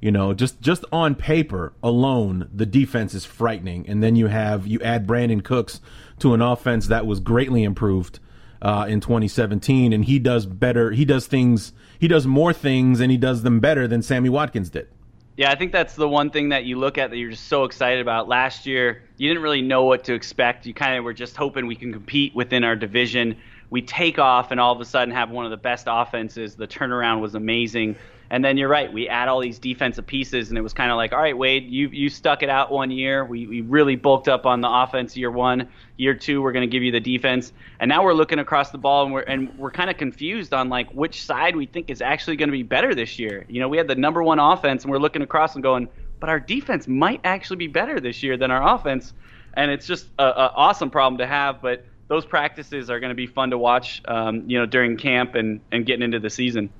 you 0.02 0.10
know, 0.10 0.34
just 0.34 0.60
just 0.60 0.84
on 0.90 1.14
paper 1.14 1.72
alone, 1.80 2.50
the 2.52 2.66
defense 2.66 3.14
is 3.14 3.24
frightening. 3.24 3.88
And 3.88 4.02
then 4.02 4.16
you 4.16 4.26
have 4.26 4.66
you 4.66 4.80
add 4.80 5.06
Brandin 5.06 5.44
Cooks 5.44 5.80
to 6.18 6.34
an 6.34 6.42
offense 6.42 6.88
that 6.88 7.06
was 7.06 7.20
greatly 7.20 7.62
improved 7.62 8.18
uh, 8.60 8.84
in 8.88 9.00
2017, 9.00 9.92
and 9.92 10.04
he 10.04 10.18
does 10.18 10.44
better. 10.44 10.90
He 10.90 11.04
does 11.04 11.28
things. 11.28 11.72
He 12.00 12.08
does 12.08 12.26
more 12.26 12.52
things, 12.52 12.98
and 12.98 13.12
he 13.12 13.16
does 13.16 13.44
them 13.44 13.60
better 13.60 13.86
than 13.86 14.02
Sammy 14.02 14.28
Watkins 14.28 14.70
did. 14.70 14.88
Yeah, 15.36 15.52
I 15.52 15.54
think 15.54 15.70
that's 15.70 15.94
the 15.94 16.08
one 16.08 16.30
thing 16.30 16.48
that 16.48 16.64
you 16.64 16.78
look 16.78 16.98
at 16.98 17.10
that 17.10 17.16
you're 17.16 17.30
just 17.30 17.46
so 17.46 17.62
excited 17.62 18.00
about. 18.00 18.28
Last 18.28 18.66
year, 18.66 19.04
you 19.16 19.28
didn't 19.28 19.42
really 19.42 19.62
know 19.62 19.84
what 19.84 20.04
to 20.04 20.14
expect. 20.14 20.66
You 20.66 20.74
kind 20.74 20.98
of 20.98 21.04
were 21.04 21.14
just 21.14 21.36
hoping 21.36 21.66
we 21.66 21.76
can 21.76 21.92
compete 21.92 22.34
within 22.34 22.64
our 22.64 22.76
division. 22.76 23.36
We 23.70 23.82
take 23.82 24.18
off 24.18 24.50
and 24.50 24.60
all 24.60 24.74
of 24.74 24.80
a 24.80 24.84
sudden 24.84 25.14
have 25.14 25.30
one 25.30 25.44
of 25.46 25.50
the 25.52 25.56
best 25.56 25.86
offenses. 25.88 26.56
The 26.56 26.66
turnaround 26.66 27.20
was 27.20 27.34
amazing. 27.34 27.96
And 28.32 28.42
then 28.42 28.56
you're 28.56 28.70
right, 28.70 28.90
we 28.90 29.10
add 29.10 29.28
all 29.28 29.40
these 29.40 29.58
defensive 29.58 30.06
pieces, 30.06 30.48
and 30.48 30.56
it 30.56 30.62
was 30.62 30.72
kind 30.72 30.90
of 30.90 30.96
like, 30.96 31.12
all 31.12 31.20
right, 31.20 31.36
Wade, 31.36 31.70
you 31.70 31.88
you 31.88 32.08
stuck 32.08 32.42
it 32.42 32.48
out 32.48 32.72
one 32.72 32.90
year. 32.90 33.26
We, 33.26 33.46
we 33.46 33.60
really 33.60 33.94
bulked 33.94 34.26
up 34.26 34.46
on 34.46 34.62
the 34.62 34.70
offense 34.70 35.14
year 35.18 35.30
one. 35.30 35.68
Year 35.98 36.14
two, 36.14 36.40
we're 36.40 36.52
going 36.52 36.66
to 36.66 36.72
give 36.72 36.82
you 36.82 36.92
the 36.92 36.98
defense. 36.98 37.52
And 37.78 37.90
now 37.90 38.02
we're 38.02 38.14
looking 38.14 38.38
across 38.38 38.70
the 38.70 38.78
ball, 38.78 39.04
and 39.04 39.12
we're 39.12 39.20
and 39.20 39.58
we're 39.58 39.70
kind 39.70 39.90
of 39.90 39.98
confused 39.98 40.54
on 40.54 40.70
like 40.70 40.90
which 40.92 41.22
side 41.22 41.54
we 41.56 41.66
think 41.66 41.90
is 41.90 42.00
actually 42.00 42.36
going 42.36 42.48
to 42.48 42.52
be 42.52 42.62
better 42.62 42.94
this 42.94 43.18
year. 43.18 43.44
You 43.50 43.60
know, 43.60 43.68
we 43.68 43.76
had 43.76 43.86
the 43.86 43.96
number 43.96 44.22
one 44.22 44.38
offense, 44.38 44.84
and 44.84 44.90
we're 44.90 44.98
looking 44.98 45.20
across 45.20 45.54
and 45.54 45.62
going, 45.62 45.90
but 46.18 46.30
our 46.30 46.40
defense 46.40 46.88
might 46.88 47.20
actually 47.24 47.58
be 47.58 47.66
better 47.66 48.00
this 48.00 48.22
year 48.22 48.38
than 48.38 48.50
our 48.50 48.76
offense. 48.76 49.12
And 49.52 49.70
it's 49.70 49.86
just 49.86 50.06
a, 50.18 50.24
a 50.24 50.52
awesome 50.56 50.88
problem 50.88 51.18
to 51.18 51.26
have, 51.26 51.60
but 51.60 51.84
those 52.08 52.24
practices 52.24 52.88
are 52.88 52.98
going 52.98 53.10
to 53.10 53.14
be 53.14 53.26
fun 53.26 53.50
to 53.50 53.58
watch, 53.58 54.00
um, 54.06 54.48
you 54.48 54.58
know, 54.58 54.64
during 54.66 54.96
camp 54.96 55.34
and, 55.34 55.60
and 55.70 55.84
getting 55.84 56.02
into 56.02 56.18
the 56.18 56.30
season. 56.30 56.70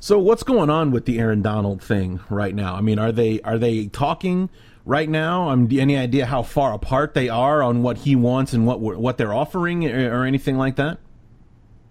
So 0.00 0.18
what's 0.18 0.44
going 0.44 0.70
on 0.70 0.92
with 0.92 1.06
the 1.06 1.18
Aaron 1.18 1.42
Donald 1.42 1.82
thing 1.82 2.20
right 2.30 2.54
now? 2.54 2.76
I 2.76 2.80
mean, 2.80 2.98
are 2.98 3.10
they 3.10 3.40
are 3.42 3.58
they 3.58 3.86
talking 3.88 4.48
right 4.84 5.08
now? 5.08 5.48
Um, 5.50 5.68
any 5.72 5.96
idea 5.96 6.26
how 6.26 6.42
far 6.42 6.72
apart 6.72 7.14
they 7.14 7.28
are 7.28 7.62
on 7.62 7.82
what 7.82 7.98
he 7.98 8.14
wants 8.14 8.52
and 8.52 8.64
what 8.64 8.80
what 8.80 9.18
they're 9.18 9.34
offering 9.34 9.84
or, 9.90 10.20
or 10.20 10.24
anything 10.24 10.56
like 10.56 10.76
that? 10.76 10.98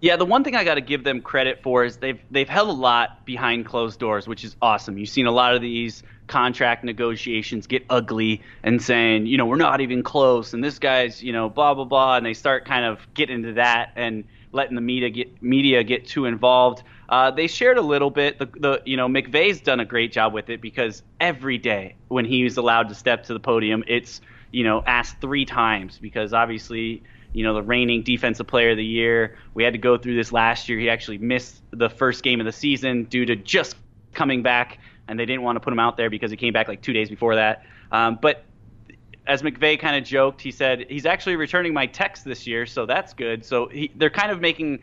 Yeah, 0.00 0.16
the 0.16 0.24
one 0.24 0.44
thing 0.44 0.54
I 0.54 0.64
got 0.64 0.76
to 0.76 0.80
give 0.80 1.04
them 1.04 1.20
credit 1.20 1.62
for 1.62 1.84
is 1.84 1.98
they've 1.98 2.20
they've 2.30 2.48
held 2.48 2.70
a 2.70 2.72
lot 2.72 3.26
behind 3.26 3.66
closed 3.66 4.00
doors, 4.00 4.26
which 4.26 4.42
is 4.42 4.56
awesome. 4.62 4.96
You've 4.96 5.08
seen 5.10 5.26
a 5.26 5.32
lot 5.32 5.54
of 5.54 5.60
these 5.60 6.02
contract 6.28 6.84
negotiations 6.84 7.66
get 7.66 7.84
ugly 7.90 8.42
and 8.62 8.80
saying, 8.80 9.26
you 9.26 9.36
know, 9.36 9.46
we're 9.46 9.56
not 9.56 9.80
even 9.82 10.02
close, 10.02 10.54
and 10.54 10.64
this 10.64 10.78
guy's, 10.78 11.22
you 11.22 11.32
know, 11.32 11.50
blah 11.50 11.74
blah 11.74 11.84
blah, 11.84 12.16
and 12.16 12.24
they 12.24 12.34
start 12.34 12.64
kind 12.64 12.86
of 12.86 13.00
getting 13.12 13.36
into 13.36 13.54
that 13.54 13.92
and 13.96 14.24
letting 14.52 14.76
the 14.76 14.80
media 14.80 15.10
get 15.10 15.42
media 15.42 15.82
get 15.84 16.06
too 16.06 16.24
involved. 16.24 16.82
Uh, 17.08 17.30
they 17.30 17.46
shared 17.46 17.78
a 17.78 17.82
little 17.82 18.10
bit. 18.10 18.38
The, 18.38 18.46
the 18.46 18.82
you 18.84 18.96
know 18.96 19.08
McVay's 19.08 19.60
done 19.60 19.80
a 19.80 19.84
great 19.84 20.12
job 20.12 20.32
with 20.34 20.50
it 20.50 20.60
because 20.60 21.02
every 21.20 21.58
day 21.58 21.96
when 22.08 22.24
he 22.24 22.44
was 22.44 22.56
allowed 22.56 22.88
to 22.90 22.94
step 22.94 23.24
to 23.24 23.32
the 23.32 23.40
podium, 23.40 23.82
it's 23.86 24.20
you 24.50 24.64
know 24.64 24.82
asked 24.86 25.20
three 25.20 25.44
times 25.44 25.98
because 25.98 26.34
obviously 26.34 27.02
you 27.32 27.44
know 27.44 27.54
the 27.54 27.62
reigning 27.62 28.02
defensive 28.02 28.46
player 28.46 28.72
of 28.72 28.76
the 28.76 28.84
year. 28.84 29.36
We 29.54 29.64
had 29.64 29.72
to 29.72 29.78
go 29.78 29.96
through 29.96 30.16
this 30.16 30.32
last 30.32 30.68
year. 30.68 30.78
He 30.78 30.90
actually 30.90 31.18
missed 31.18 31.62
the 31.70 31.88
first 31.88 32.22
game 32.22 32.40
of 32.40 32.46
the 32.46 32.52
season 32.52 33.04
due 33.04 33.24
to 33.24 33.36
just 33.36 33.76
coming 34.12 34.42
back, 34.42 34.78
and 35.06 35.18
they 35.18 35.24
didn't 35.24 35.42
want 35.42 35.56
to 35.56 35.60
put 35.60 35.72
him 35.72 35.78
out 35.78 35.96
there 35.96 36.10
because 36.10 36.30
he 36.30 36.36
came 36.36 36.52
back 36.52 36.68
like 36.68 36.82
two 36.82 36.92
days 36.92 37.08
before 37.08 37.36
that. 37.36 37.64
Um, 37.90 38.18
but 38.20 38.44
as 39.26 39.42
McVeigh 39.42 39.78
kind 39.78 39.96
of 39.96 40.04
joked, 40.04 40.40
he 40.40 40.50
said 40.50 40.86
he's 40.88 41.06
actually 41.06 41.36
returning 41.36 41.72
my 41.72 41.86
text 41.86 42.24
this 42.24 42.46
year, 42.46 42.66
so 42.66 42.86
that's 42.86 43.12
good. 43.12 43.44
So 43.44 43.68
he, 43.68 43.90
they're 43.94 44.10
kind 44.10 44.32
of 44.32 44.40
making 44.40 44.82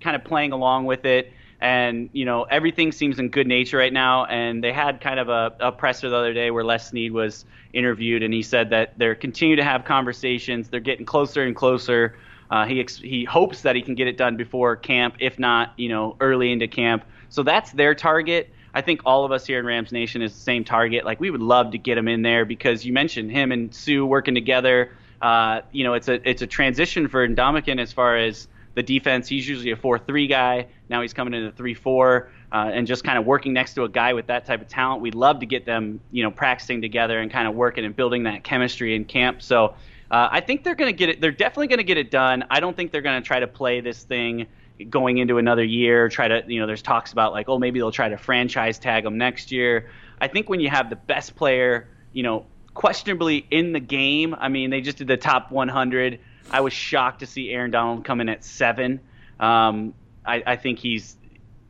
kind 0.00 0.16
of 0.16 0.24
playing 0.24 0.52
along 0.52 0.86
with 0.86 1.04
it. 1.04 1.32
And 1.62 2.08
you 2.14 2.24
know 2.24 2.44
everything 2.44 2.90
seems 2.90 3.18
in 3.18 3.28
good 3.28 3.46
nature 3.46 3.76
right 3.76 3.92
now. 3.92 4.24
And 4.24 4.64
they 4.64 4.72
had 4.72 5.00
kind 5.00 5.20
of 5.20 5.28
a, 5.28 5.54
a 5.60 5.72
presser 5.72 6.08
the 6.08 6.16
other 6.16 6.32
day 6.32 6.50
where 6.50 6.64
Les 6.64 6.88
Snead 6.88 7.12
was 7.12 7.44
interviewed, 7.72 8.22
and 8.22 8.32
he 8.32 8.42
said 8.42 8.70
that 8.70 8.98
they're 8.98 9.14
continue 9.14 9.56
to 9.56 9.64
have 9.64 9.84
conversations. 9.84 10.68
They're 10.68 10.80
getting 10.80 11.04
closer 11.04 11.42
and 11.42 11.54
closer. 11.54 12.16
Uh, 12.50 12.64
he 12.66 12.80
ex- 12.80 12.96
he 12.98 13.24
hopes 13.24 13.62
that 13.62 13.76
he 13.76 13.82
can 13.82 13.94
get 13.94 14.08
it 14.08 14.16
done 14.16 14.36
before 14.36 14.74
camp, 14.76 15.16
if 15.20 15.38
not, 15.38 15.72
you 15.76 15.88
know, 15.88 16.16
early 16.20 16.50
into 16.50 16.66
camp. 16.66 17.04
So 17.28 17.42
that's 17.42 17.70
their 17.72 17.94
target. 17.94 18.50
I 18.74 18.82
think 18.82 19.02
all 19.04 19.24
of 19.24 19.32
us 19.32 19.46
here 19.46 19.58
in 19.58 19.66
Rams 19.66 19.92
Nation 19.92 20.22
is 20.22 20.32
the 20.32 20.40
same 20.40 20.64
target. 20.64 21.04
Like 21.04 21.20
we 21.20 21.30
would 21.30 21.40
love 21.40 21.72
to 21.72 21.78
get 21.78 21.96
him 21.98 22.08
in 22.08 22.22
there 22.22 22.44
because 22.44 22.84
you 22.84 22.92
mentioned 22.92 23.30
him 23.30 23.52
and 23.52 23.74
Suh 23.74 24.04
working 24.04 24.34
together. 24.34 24.92
Uh, 25.22 25.60
you 25.70 25.84
know, 25.84 25.94
it's 25.94 26.08
a 26.08 26.28
it's 26.28 26.42
a 26.42 26.46
transition 26.46 27.08
for 27.08 27.26
Ndamukong 27.26 27.80
as 27.80 27.92
far 27.92 28.16
as 28.16 28.48
the 28.80 28.98
defense. 28.98 29.28
He's 29.28 29.48
usually 29.48 29.70
a 29.72 29.76
4-3 29.76 30.28
guy. 30.28 30.66
Now 30.88 31.02
he's 31.02 31.12
coming 31.12 31.34
in 31.34 31.44
a 31.44 31.52
3-4 31.52 32.28
uh, 32.52 32.56
and 32.72 32.86
just 32.86 33.04
kind 33.04 33.18
of 33.18 33.26
working 33.26 33.52
next 33.52 33.74
to 33.74 33.84
a 33.84 33.88
guy 33.88 34.12
with 34.12 34.26
that 34.28 34.46
type 34.46 34.60
of 34.60 34.68
talent. 34.68 35.02
We'd 35.02 35.14
love 35.14 35.40
to 35.40 35.46
get 35.46 35.64
them, 35.64 36.00
you 36.10 36.22
know, 36.22 36.30
practicing 36.30 36.80
together 36.80 37.20
and 37.20 37.30
kind 37.30 37.46
of 37.46 37.54
working 37.54 37.84
and 37.84 37.94
building 37.94 38.24
that 38.24 38.42
chemistry 38.42 38.94
in 38.94 39.04
camp. 39.04 39.42
So 39.42 39.74
uh, 40.10 40.28
I 40.30 40.40
think 40.40 40.64
they're 40.64 40.74
going 40.74 40.92
to 40.92 40.96
get 40.96 41.08
it. 41.10 41.20
They're 41.20 41.30
definitely 41.30 41.68
going 41.68 41.78
to 41.78 41.84
get 41.84 41.98
it 41.98 42.10
done. 42.10 42.44
I 42.50 42.60
don't 42.60 42.76
think 42.76 42.90
they're 42.90 43.02
going 43.02 43.22
to 43.22 43.26
try 43.26 43.40
to 43.40 43.46
play 43.46 43.80
this 43.80 44.02
thing 44.02 44.46
going 44.88 45.18
into 45.18 45.38
another 45.38 45.64
year. 45.64 46.08
Try 46.08 46.28
to, 46.28 46.42
you 46.46 46.58
know, 46.58 46.66
there's 46.66 46.82
talks 46.82 47.12
about 47.12 47.32
like, 47.32 47.48
oh, 47.48 47.58
maybe 47.58 47.78
they'll 47.78 47.92
try 47.92 48.08
to 48.08 48.16
franchise 48.16 48.78
tag 48.78 49.04
them 49.04 49.18
next 49.18 49.52
year. 49.52 49.90
I 50.20 50.28
think 50.28 50.48
when 50.48 50.60
you 50.60 50.70
have 50.70 50.90
the 50.90 50.96
best 50.96 51.36
player, 51.36 51.88
you 52.12 52.22
know, 52.22 52.46
questionably 52.74 53.46
in 53.50 53.72
the 53.72 53.80
game. 53.80 54.34
I 54.34 54.48
mean, 54.48 54.70
they 54.70 54.80
just 54.80 54.98
did 54.98 55.08
the 55.08 55.16
top 55.16 55.50
100. 55.50 56.18
I 56.50 56.60
was 56.60 56.72
shocked 56.72 57.20
to 57.20 57.26
see 57.26 57.50
Aaron 57.50 57.70
Donald 57.70 58.04
come 58.04 58.20
in 58.20 58.28
at 58.28 58.44
seven. 58.44 59.00
Um, 59.38 59.94
I, 60.24 60.42
I, 60.46 60.56
think 60.56 60.78
he's 60.78 61.16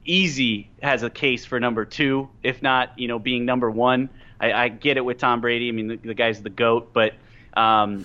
easy 0.05 0.71
has 0.83 1.03
a 1.03 1.11
case 1.11 1.45
for 1.45 1.61
number 1.61 1.85
two, 1.85 2.29
if 2.43 2.63
not, 2.63 2.99
you 2.99 3.07
know, 3.07 3.19
being 3.19 3.45
number 3.45 3.71
one. 3.71 4.09
I, 4.41 4.53
I 4.53 4.69
get 4.69 4.97
it 4.97 5.05
with 5.05 5.19
Tom 5.19 5.41
Brady. 5.41 5.69
I 5.69 5.73
mean, 5.73 5.87
the, 5.87 5.97
the 5.97 6.15
guy's 6.15 6.43
the 6.43 6.51
goat, 6.51 6.93
but 6.93 7.15
um, 7.55 8.05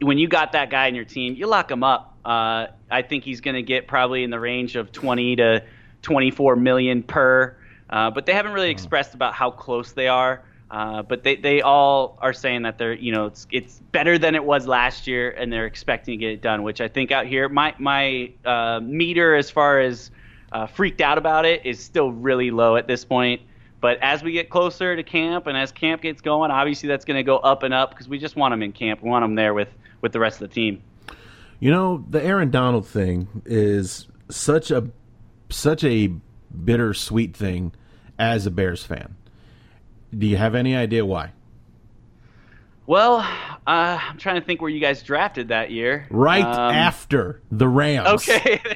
when 0.00 0.18
you 0.18 0.28
got 0.28 0.52
that 0.52 0.70
guy 0.70 0.86
in 0.86 0.94
your 0.94 1.04
team, 1.04 1.34
you 1.34 1.46
lock 1.46 1.70
him 1.70 1.84
up. 1.84 2.16
Uh, 2.24 2.66
I 2.90 3.02
think 3.02 3.24
he's 3.24 3.40
going 3.40 3.54
to 3.54 3.62
get 3.62 3.86
probably 3.86 4.24
in 4.24 4.30
the 4.30 4.40
range 4.40 4.76
of 4.76 4.92
20 4.92 5.36
to 5.36 5.64
24 6.02 6.56
million 6.56 7.02
per. 7.02 7.56
Uh, 7.88 8.10
but 8.10 8.26
they 8.26 8.34
haven't 8.34 8.52
really 8.52 8.70
expressed 8.70 9.14
about 9.14 9.32
how 9.32 9.50
close 9.50 9.92
they 9.92 10.08
are. 10.08 10.42
Uh, 10.70 11.02
but 11.02 11.22
they, 11.22 11.36
they 11.36 11.62
all 11.62 12.18
are 12.20 12.34
saying 12.34 12.62
that 12.62 12.76
they're 12.76 12.92
you 12.92 13.10
know 13.10 13.26
it's 13.26 13.46
it's 13.50 13.80
better 13.90 14.18
than 14.18 14.34
it 14.34 14.44
was 14.44 14.66
last 14.66 15.06
year 15.06 15.30
and 15.30 15.50
they're 15.50 15.64
expecting 15.64 16.12
to 16.12 16.16
get 16.18 16.30
it 16.30 16.42
done 16.42 16.62
which 16.62 16.82
I 16.82 16.88
think 16.88 17.10
out 17.10 17.26
here 17.26 17.48
my 17.48 17.74
my 17.78 18.32
uh, 18.44 18.78
meter 18.80 19.34
as 19.34 19.50
far 19.50 19.80
as 19.80 20.10
uh, 20.52 20.66
freaked 20.66 21.00
out 21.00 21.16
about 21.16 21.46
it 21.46 21.64
is 21.64 21.82
still 21.82 22.12
really 22.12 22.50
low 22.50 22.76
at 22.76 22.86
this 22.86 23.04
point. 23.04 23.40
But 23.80 23.98
as 24.02 24.22
we 24.22 24.32
get 24.32 24.50
closer 24.50 24.94
to 24.94 25.02
camp 25.02 25.46
and 25.46 25.56
as 25.56 25.72
camp 25.72 26.02
gets 26.02 26.20
going 26.20 26.50
obviously 26.50 26.88
that's 26.88 27.06
going 27.06 27.16
to 27.16 27.22
go 27.22 27.38
up 27.38 27.62
and 27.62 27.72
up 27.72 27.90
because 27.90 28.06
we 28.06 28.18
just 28.18 28.36
want 28.36 28.52
them 28.52 28.62
in 28.62 28.72
camp. 28.72 29.02
We 29.02 29.08
want 29.08 29.22
them 29.22 29.36
there 29.36 29.54
with 29.54 29.68
with 30.02 30.12
the 30.12 30.20
rest 30.20 30.42
of 30.42 30.50
the 30.50 30.54
team. 30.54 30.82
You 31.60 31.70
know 31.70 32.04
the 32.10 32.22
Aaron 32.22 32.50
Donald 32.50 32.86
thing 32.86 33.42
is 33.46 34.06
such 34.28 34.70
a 34.70 34.90
such 35.48 35.82
a 35.82 36.12
bittersweet 36.62 37.34
thing 37.34 37.72
as 38.18 38.44
a 38.44 38.50
Bears 38.50 38.84
fan 38.84 39.14
do 40.16 40.26
you 40.26 40.36
have 40.36 40.54
any 40.54 40.76
idea 40.76 41.04
why? 41.04 41.32
Well, 42.86 43.18
uh, 43.18 43.98
I'm 44.00 44.16
trying 44.16 44.40
to 44.40 44.46
think 44.46 44.62
where 44.62 44.70
you 44.70 44.80
guys 44.80 45.02
drafted 45.02 45.48
that 45.48 45.70
year. 45.70 46.06
Right 46.10 46.42
um, 46.42 46.74
after 46.74 47.42
the 47.50 47.68
Rams. 47.68 48.28
Okay. 48.28 48.60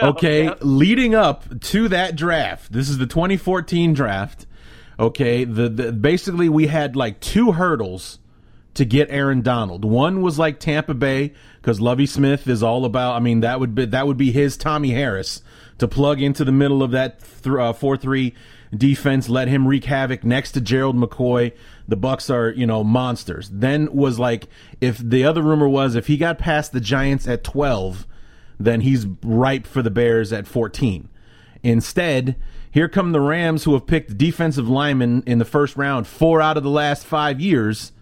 Okay. 0.00 0.44
Yep. 0.44 0.58
Leading 0.60 1.16
up 1.16 1.60
to 1.60 1.88
that 1.88 2.14
draft, 2.14 2.72
this 2.72 2.88
is 2.88 2.98
the 2.98 3.06
2014 3.08 3.94
draft. 3.94 4.46
Okay. 4.96 5.42
The, 5.42 5.68
the 5.68 5.92
basically 5.92 6.48
we 6.48 6.68
had 6.68 6.94
like 6.94 7.18
two 7.18 7.50
hurdles 7.50 8.20
to 8.74 8.84
get 8.84 9.10
Aaron 9.10 9.42
Donald. 9.42 9.84
One 9.84 10.22
was 10.22 10.38
like 10.38 10.60
Tampa 10.60 10.94
Bay 10.94 11.32
because 11.60 11.80
Lovie 11.80 12.06
Smith 12.06 12.46
is 12.46 12.62
all 12.62 12.84
about. 12.84 13.16
I 13.16 13.18
mean, 13.18 13.40
that 13.40 13.58
would 13.58 13.74
be 13.74 13.86
that 13.86 14.06
would 14.06 14.16
be 14.16 14.30
his 14.30 14.56
Tommie 14.56 14.92
Harris 14.92 15.42
to 15.78 15.88
plug 15.88 16.22
into 16.22 16.44
the 16.44 16.52
middle 16.52 16.80
of 16.80 16.92
that 16.92 17.18
th- 17.42 17.56
uh, 17.56 17.72
four 17.72 17.96
three 17.96 18.36
defense, 18.76 19.28
let 19.28 19.48
him 19.48 19.66
wreak 19.66 19.84
havoc 19.84 20.24
next 20.24 20.52
to 20.52 20.60
Gerald 20.60 20.96
McCoy. 20.96 21.52
The 21.86 21.96
Bucs 21.96 22.32
are, 22.32 22.50
you 22.50 22.66
know, 22.66 22.84
monsters. 22.84 23.50
Then 23.52 23.92
was 23.94 24.18
like 24.18 24.46
if 24.80 24.98
the 24.98 25.24
other 25.24 25.42
rumor 25.42 25.68
was 25.68 25.94
if 25.94 26.06
he 26.06 26.16
got 26.16 26.38
past 26.38 26.72
the 26.72 26.80
Giants 26.80 27.26
at 27.26 27.44
12, 27.44 28.06
then 28.60 28.82
he's 28.82 29.06
ripe 29.22 29.66
for 29.66 29.82
the 29.82 29.90
Bears 29.90 30.32
at 30.32 30.46
14. 30.46 31.08
Instead, 31.62 32.36
here 32.70 32.88
come 32.88 33.12
the 33.12 33.20
Rams 33.20 33.64
who 33.64 33.72
have 33.72 33.86
picked 33.86 34.18
defensive 34.18 34.68
linemen 34.68 35.22
in 35.26 35.38
the 35.38 35.44
first 35.44 35.76
round 35.76 36.06
4 36.06 36.40
out 36.40 36.56
of 36.56 36.62
the 36.62 36.70
last 36.70 37.04
5 37.04 37.40
years. 37.40 37.92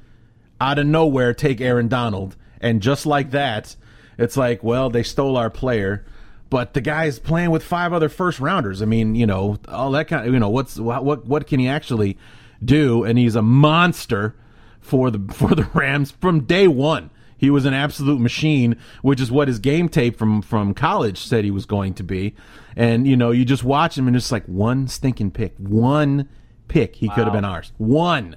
Out 0.61 0.79
of 0.79 0.87
nowhere 0.87 1.35
take 1.35 1.61
Aaron 1.61 1.89
Donald 1.89 2.35
and 2.61 2.81
just 2.81 3.05
like 3.05 3.31
that, 3.31 3.77
it's 4.19 4.37
like, 4.37 4.65
well, 4.65 4.89
they 4.89 5.03
stole 5.03 5.37
our 5.37 5.51
player 5.51 6.05
but 6.49 6.75
the 6.75 6.81
guy's 6.81 7.19
playing 7.19 7.51
with 7.51 7.63
five 7.63 7.93
other 7.93 8.09
first 8.09 8.41
rounders. 8.41 8.83
I 8.83 8.85
mean, 8.85 9.15
you 9.15 9.27
know, 9.27 9.59
all 9.69 9.91
that 9.93 10.09
kind 10.09 10.27
of, 10.27 10.33
you 10.33 10.41
know, 10.41 10.49
what's 10.49 10.79
what 10.79 11.05
what 11.05 11.27
what 11.27 11.47
can 11.47 11.61
he 11.61 11.69
actually 11.69 12.17
do? 12.65 13.05
And 13.05 13.19
he's 13.19 13.37
a 13.37 13.43
monster 13.43 14.35
for 14.81 15.11
the 15.11 15.21
for 15.33 15.55
the 15.55 15.69
Rams 15.75 16.11
from 16.11 16.45
day 16.45 16.69
one. 16.69 17.11
He 17.39 17.51
was 17.51 17.67
an 17.67 17.75
absolute 17.75 18.19
machine, 18.19 18.77
which 19.03 19.21
is 19.21 19.31
what 19.31 19.49
his 19.49 19.59
game 19.59 19.89
tape 19.89 20.17
from 20.17 20.41
from 20.41 20.73
college 20.73 21.19
said 21.19 21.45
he 21.45 21.51
was 21.51 21.67
going 21.67 21.95
to 21.95 22.03
be. 22.03 22.35
And 22.77 23.07
you 23.07 23.17
know, 23.17 23.31
you 23.31 23.45
just 23.45 23.65
watch 23.65 23.99
him 23.99 24.07
and 24.07 24.17
it's 24.17 24.33
like 24.33 24.47
one 24.47 24.89
stinking 24.89 25.33
pick, 25.33 25.55
one 25.59 26.29
pick 26.69 26.97
he 26.97 27.09
wow. 27.09 27.15
could 27.15 27.25
have 27.25 27.33
been 27.33 27.45
ours. 27.45 27.73
One. 27.79 28.37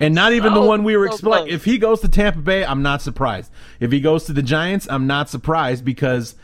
and 0.00 0.14
not 0.14 0.32
even 0.32 0.52
so, 0.54 0.60
the 0.60 0.66
one 0.66 0.84
we 0.84 0.96
were 0.96 1.08
so 1.08 1.14
explaining. 1.14 1.54
If 1.54 1.64
he 1.64 1.78
goes 1.78 2.00
to 2.00 2.08
Tampa 2.08 2.40
Bay, 2.40 2.64
I'm 2.64 2.82
not 2.82 3.02
surprised. 3.02 3.50
If 3.80 3.92
he 3.92 4.00
goes 4.00 4.24
to 4.24 4.32
the 4.32 4.42
Giants, 4.42 4.86
I'm 4.90 5.06
not 5.06 5.28
surprised 5.28 5.84
because 5.84 6.34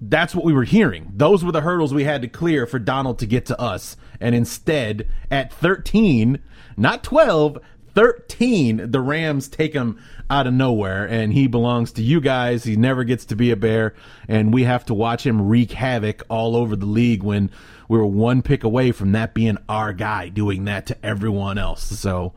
that's 0.00 0.34
what 0.34 0.44
we 0.44 0.52
were 0.52 0.64
hearing. 0.64 1.12
Those 1.14 1.44
were 1.44 1.52
the 1.52 1.60
hurdles 1.60 1.94
we 1.94 2.04
had 2.04 2.22
to 2.22 2.28
clear 2.28 2.66
for 2.66 2.78
Donald 2.78 3.18
to 3.20 3.26
get 3.26 3.46
to 3.46 3.60
us. 3.60 3.96
And 4.20 4.34
instead, 4.34 5.08
at 5.30 5.52
13, 5.52 6.40
not 6.76 7.02
12, 7.04 7.58
13, 7.94 8.90
the 8.90 9.00
Rams 9.00 9.48
take 9.48 9.72
him 9.72 9.98
out 10.28 10.46
of 10.46 10.54
nowhere, 10.54 11.06
and 11.06 11.32
he 11.32 11.46
belongs 11.46 11.92
to 11.92 12.02
you 12.02 12.20
guys. 12.20 12.64
He 12.64 12.76
never 12.76 13.04
gets 13.04 13.24
to 13.26 13.36
be 13.36 13.50
a 13.50 13.56
Bear, 13.56 13.94
and 14.26 14.52
we 14.52 14.64
have 14.64 14.84
to 14.86 14.94
watch 14.94 15.24
him 15.24 15.48
wreak 15.48 15.72
havoc 15.72 16.22
all 16.28 16.56
over 16.56 16.74
the 16.76 16.86
league 16.86 17.22
when 17.22 17.50
we 17.88 17.98
were 17.98 18.06
one 18.06 18.42
pick 18.42 18.64
away 18.64 18.90
from 18.92 19.12
that 19.12 19.34
being 19.34 19.58
our 19.68 19.92
guy 19.92 20.28
doing 20.28 20.64
that 20.64 20.86
to 20.86 21.06
everyone 21.06 21.58
else. 21.58 21.84
So, 21.84 22.32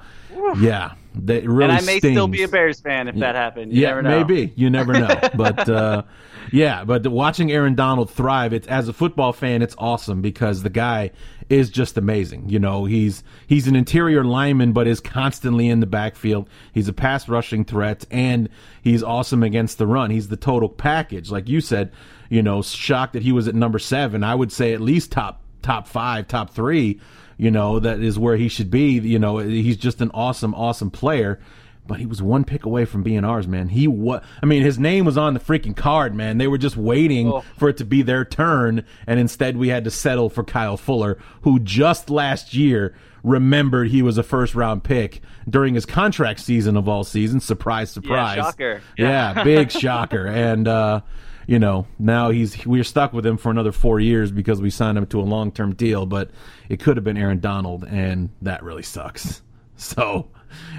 yeah, 0.60 0.94
that 1.26 1.46
really 1.46 1.64
and 1.64 1.72
I 1.72 1.82
may 1.82 2.00
stings. 2.00 2.14
still 2.14 2.28
be 2.28 2.44
a 2.44 2.48
Bears 2.48 2.80
fan 2.80 3.08
if 3.08 3.16
that 3.16 3.36
happened. 3.36 3.74
You 3.74 3.82
yeah, 3.82 3.90
never 3.90 4.02
know. 4.02 4.10
maybe 4.10 4.54
you 4.56 4.70
never 4.70 4.94
know, 4.94 5.20
but 5.36 5.68
uh, 5.70 6.04
yeah, 6.52 6.84
but 6.84 7.06
watching 7.08 7.52
Aaron 7.52 7.76
Donald 7.76 8.10
thrive, 8.10 8.54
it's 8.54 8.68
as 8.68 8.88
a 8.88 8.94
football 8.94 9.34
fan, 9.34 9.62
it's 9.62 9.76
awesome 9.78 10.22
because 10.22 10.64
the 10.64 10.70
guy 10.70 11.12
is 11.50 11.70
just 11.70 11.98
amazing. 11.98 12.50
You 12.50 12.60
know, 12.60 12.86
he's 12.86 13.24
he's 13.48 13.68
an 13.68 13.76
interior 13.76 14.24
lineman, 14.24 14.74
but 14.74 14.88
is 14.88 15.00
constantly 15.00 15.70
in 15.70 15.80
the 15.80 15.86
backfield. 15.86 16.50
He's 16.74 16.88
a 16.88 16.94
pass 16.94 17.28
rushing 17.28 17.66
threat, 17.66 18.06
and 18.12 18.50
he's 18.82 19.04
awesome 19.04 19.44
against 19.44 19.78
the 19.78 19.88
run. 19.88 20.12
He's 20.12 20.28
the 20.28 20.38
total 20.38 20.70
package, 20.70 21.32
like 21.32 21.48
you 21.48 21.62
said. 21.62 21.92
You 22.30 22.44
know, 22.44 22.62
shocked 22.62 23.14
that 23.14 23.24
he 23.24 23.32
was 23.32 23.48
at 23.48 23.56
number 23.56 23.80
seven. 23.80 24.24
I 24.24 24.36
would 24.36 24.52
say 24.52 24.74
at 24.74 24.82
least 24.82 25.12
top 25.12 25.42
top 25.62 25.88
five, 25.88 26.28
top 26.28 26.50
three. 26.50 27.00
You 27.38 27.52
know, 27.52 27.80
that 27.80 28.02
is 28.02 28.18
where 28.18 28.36
he 28.36 28.48
should 28.48 28.72
be. 28.72 29.00
You 29.00 29.20
know, 29.20 29.38
he's 29.38 29.78
just 29.78 30.02
an 30.02 30.12
awesome, 30.14 30.56
awesome 30.56 30.92
player 30.92 31.40
but 31.88 32.00
he 32.00 32.06
was 32.06 32.22
one 32.22 32.44
pick 32.44 32.66
away 32.66 32.86
from 32.86 33.02
being 33.02 33.24
ours, 33.24 33.48
man. 33.48 33.70
He 33.70 33.88
was, 33.88 34.22
I 34.44 34.46
mean, 34.46 34.62
his 34.62 34.78
name 34.78 35.06
was 35.06 35.18
on 35.18 35.34
the 35.34 35.40
freaking 35.40 35.76
card, 35.76 36.14
man. 36.14 36.38
They 36.38 36.48
were 36.48 36.58
just 36.58 36.78
waiting 36.78 37.32
oh. 37.32 37.44
for 37.58 37.70
it 37.70 37.78
to 37.78 37.86
be 37.86 38.02
their 38.02 38.26
turn, 38.26 38.86
and 39.08 39.20
instead 39.20 39.58
we 39.58 39.70
had 39.70 39.86
to 39.86 39.92
settle 39.92 40.30
for 40.30 40.44
Kyle 40.44 40.78
Fuller, 40.78 41.18
who 41.42 41.60
just 41.60 42.10
last 42.10 42.54
year 42.54 42.94
remembered 43.24 43.90
he 43.90 44.02
was 44.02 44.18
a 44.18 44.24
first 44.24 44.54
round 44.54 44.84
pick 44.84 45.22
during 45.50 45.74
his 45.74 45.86
contract 45.86 46.40
season 46.40 46.78
of 46.78 46.88
all 46.88 47.04
seasons. 47.04 47.44
Surprise, 47.44 47.90
surprise. 47.90 48.38
Yeah, 48.38 48.44
shocker. 48.44 48.82
Yeah, 48.98 49.34
yeah 49.36 49.44
big 49.44 49.72
shocker. 49.72 50.28
And, 50.28 50.68
uh, 50.68 51.02
you 51.48 51.60
know, 51.60 51.88
now 51.98 52.30
he's 52.30 52.66
we're 52.66 52.84
stuck 52.84 53.14
with 53.14 53.26
him 53.26 53.38
for 53.38 53.50
another 53.50 53.72
four 53.72 54.02
years 54.02 54.32
because 54.32 54.62
we 54.62 54.70
signed 54.70 54.98
him 54.98 55.08
to 55.08 55.20
a 55.20 55.24
long 55.24 55.52
term 55.52 55.74
deal, 55.74 56.06
but 56.06 56.30
it 56.68 56.82
could 56.82 56.98
have 56.98 57.06
been 57.06 57.18
Aaron 57.18 57.40
Donald, 57.40 57.86
and 57.86 58.30
that 58.44 58.62
really 58.64 58.84
sucks. 58.84 59.42
So, 59.80 60.30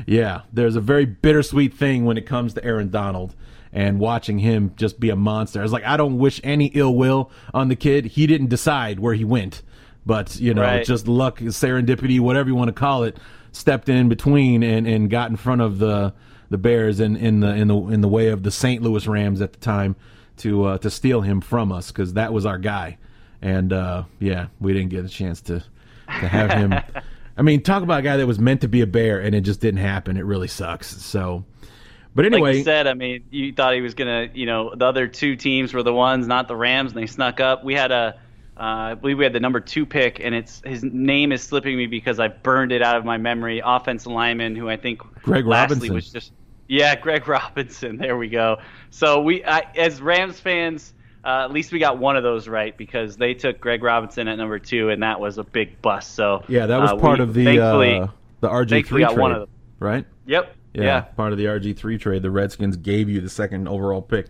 yeah, 0.06 0.40
there's 0.52 0.74
a 0.74 0.80
very 0.80 1.04
bittersweet 1.04 1.72
thing 1.72 2.04
when 2.04 2.16
it 2.18 2.26
comes 2.26 2.54
to 2.54 2.64
Aaron 2.64 2.90
Donald 2.90 3.36
and 3.72 4.00
watching 4.00 4.40
him 4.40 4.72
just 4.74 4.98
be 4.98 5.08
a 5.08 5.14
monster. 5.14 5.60
I 5.60 5.62
was 5.62 5.70
like, 5.70 5.84
I 5.84 5.96
don't 5.96 6.18
wish 6.18 6.40
any 6.42 6.66
ill 6.74 6.96
will 6.96 7.30
on 7.54 7.68
the 7.68 7.76
kid. 7.76 8.06
He 8.06 8.26
didn't 8.26 8.48
decide 8.48 8.98
where 8.98 9.14
he 9.14 9.24
went, 9.24 9.62
but 10.04 10.40
you 10.40 10.52
know, 10.52 10.62
right. 10.62 10.84
just 10.84 11.06
luck, 11.06 11.38
serendipity, 11.38 12.18
whatever 12.18 12.48
you 12.48 12.56
want 12.56 12.70
to 12.70 12.72
call 12.72 13.04
it, 13.04 13.18
stepped 13.52 13.88
in 13.88 14.08
between 14.08 14.64
and, 14.64 14.84
and 14.88 15.08
got 15.08 15.30
in 15.30 15.36
front 15.36 15.60
of 15.60 15.78
the 15.78 16.12
the 16.50 16.58
Bears 16.58 16.98
in, 16.98 17.14
in 17.14 17.38
the 17.38 17.54
in 17.54 17.68
the 17.68 17.76
in 17.76 18.00
the 18.00 18.08
way 18.08 18.30
of 18.30 18.42
the 18.42 18.50
St. 18.50 18.82
Louis 18.82 19.06
Rams 19.06 19.40
at 19.40 19.52
the 19.52 19.60
time 19.60 19.94
to 20.38 20.64
uh, 20.64 20.78
to 20.78 20.90
steal 20.90 21.20
him 21.20 21.40
from 21.40 21.72
us 21.72 21.90
because 21.90 22.14
that 22.14 22.32
was 22.32 22.46
our 22.46 22.58
guy, 22.58 22.98
and 23.42 23.72
uh, 23.72 24.04
yeah, 24.20 24.46
we 24.60 24.72
didn't 24.72 24.90
get 24.90 25.04
a 25.04 25.08
chance 25.08 25.40
to 25.42 25.60
to 25.60 26.28
have 26.28 26.50
him. 26.50 26.74
I 27.38 27.42
mean, 27.42 27.62
talk 27.62 27.84
about 27.84 28.00
a 28.00 28.02
guy 28.02 28.16
that 28.16 28.26
was 28.26 28.40
meant 28.40 28.62
to 28.62 28.68
be 28.68 28.80
a 28.80 28.86
bear 28.86 29.20
and 29.20 29.32
it 29.32 29.42
just 29.42 29.60
didn't 29.60 29.80
happen. 29.80 30.16
It 30.16 30.24
really 30.24 30.48
sucks. 30.48 30.88
So, 30.88 31.44
but 32.12 32.26
anyway, 32.26 32.50
like 32.50 32.56
you 32.56 32.64
said, 32.64 32.88
I 32.88 32.94
mean, 32.94 33.26
you 33.30 33.52
thought 33.52 33.74
he 33.74 33.80
was 33.80 33.94
gonna, 33.94 34.28
you 34.34 34.44
know, 34.44 34.74
the 34.74 34.84
other 34.84 35.06
two 35.06 35.36
teams 35.36 35.72
were 35.72 35.84
the 35.84 35.94
ones, 35.94 36.26
not 36.26 36.48
the 36.48 36.56
Rams, 36.56 36.92
and 36.92 37.00
they 37.00 37.06
snuck 37.06 37.38
up. 37.38 37.62
We 37.62 37.74
had 37.74 37.92
a, 37.92 38.20
uh, 38.56 38.60
I 38.60 38.94
believe 38.94 39.18
we 39.18 39.24
had 39.24 39.32
the 39.32 39.40
number 39.40 39.60
two 39.60 39.86
pick, 39.86 40.18
and 40.18 40.34
it's 40.34 40.60
his 40.64 40.82
name 40.82 41.30
is 41.30 41.40
slipping 41.40 41.76
me 41.76 41.86
because 41.86 42.18
I 42.18 42.26
burned 42.26 42.72
it 42.72 42.82
out 42.82 42.96
of 42.96 43.04
my 43.04 43.18
memory. 43.18 43.62
Offensive 43.64 44.10
lineman, 44.10 44.56
who 44.56 44.68
I 44.68 44.76
think 44.76 45.00
Greg 45.22 45.46
Robinson 45.46 45.94
was 45.94 46.10
just, 46.10 46.32
yeah, 46.68 46.94
Greg 46.94 47.26
Robinson. 47.28 47.96
There 47.96 48.16
we 48.16 48.28
go. 48.28 48.58
So 48.90 49.22
we, 49.22 49.44
I, 49.44 49.60
as 49.76 50.00
Rams 50.00 50.38
fans 50.38 50.94
uh, 51.24 51.44
at 51.44 51.52
least 51.52 51.72
we 51.72 51.78
got 51.78 51.98
one 51.98 52.16
of 52.16 52.22
those 52.22 52.48
right 52.48 52.76
because 52.76 53.16
they 53.16 53.34
took 53.34 53.60
Greg 53.60 53.82
Robinson 53.82 54.28
at 54.28 54.36
number 54.36 54.58
two, 54.58 54.88
and 54.88 55.02
that 55.02 55.20
was 55.20 55.36
a 55.36 55.44
big 55.44 55.82
bust. 55.82 56.14
So 56.14 56.42
yeah, 56.48 56.66
that 56.66 56.80
was 56.80 56.90
uh, 56.90 56.96
part 56.96 57.18
we, 57.18 57.22
of 57.24 57.34
the 57.34 57.60
uh, 57.60 58.08
the 58.40 58.48
RG 58.48 58.86
three 58.86 59.04
trade, 59.04 59.18
one 59.18 59.32
of 59.32 59.40
them. 59.40 59.48
right? 59.78 60.06
Yep. 60.26 60.54
Yeah, 60.74 60.82
yeah, 60.82 61.00
part 61.00 61.32
of 61.32 61.38
the 61.38 61.46
RG 61.46 61.76
three 61.76 61.98
trade. 61.98 62.22
The 62.22 62.30
Redskins 62.30 62.76
gave 62.76 63.08
you 63.08 63.20
the 63.20 63.28
second 63.28 63.68
overall 63.68 64.00
pick. 64.00 64.28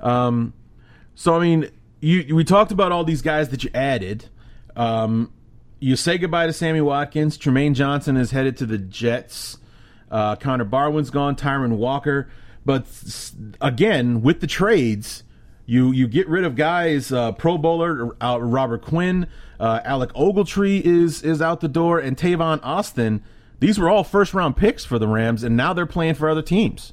Um, 0.00 0.54
so 1.14 1.36
I 1.36 1.40
mean, 1.40 1.70
you 2.00 2.34
we 2.34 2.42
talked 2.42 2.72
about 2.72 2.90
all 2.90 3.04
these 3.04 3.22
guys 3.22 3.50
that 3.50 3.62
you 3.62 3.70
added. 3.74 4.24
Um, 4.74 5.32
you 5.78 5.94
say 5.94 6.18
goodbye 6.18 6.46
to 6.46 6.52
Sammy 6.52 6.80
Watkins. 6.80 7.38
Trumaine 7.38 7.74
Johnson 7.74 8.16
is 8.16 8.30
headed 8.30 8.56
to 8.56 8.66
the 8.66 8.78
Jets. 8.78 9.58
Uh, 10.10 10.36
Connor 10.36 10.64
Barwin's 10.64 11.10
gone. 11.10 11.36
Tyrunn 11.36 11.76
Walker. 11.76 12.28
But 12.64 12.86
again, 13.60 14.22
with 14.22 14.40
the 14.40 14.46
trades, 14.46 15.24
you 15.66 15.92
you 15.92 16.08
get 16.08 16.28
rid 16.28 16.44
of 16.44 16.56
guys, 16.56 17.12
uh, 17.12 17.32
Pro 17.32 17.56
Bowler 17.56 18.16
uh, 18.20 18.38
Robert 18.40 18.82
Quinn, 18.82 19.28
uh, 19.58 19.80
Alec 19.84 20.12
Ogletree 20.14 20.80
is 20.82 21.22
is 21.22 21.40
out 21.40 21.60
the 21.60 21.68
door, 21.68 21.98
and 21.98 22.16
Tavon 22.16 22.60
Austin. 22.62 23.22
These 23.60 23.78
were 23.78 23.90
all 23.90 24.04
first 24.04 24.34
round 24.34 24.56
picks 24.56 24.84
for 24.84 24.98
the 24.98 25.06
Rams, 25.06 25.42
and 25.42 25.56
now 25.56 25.72
they're 25.72 25.86
playing 25.86 26.14
for 26.14 26.28
other 26.28 26.42
teams. 26.42 26.92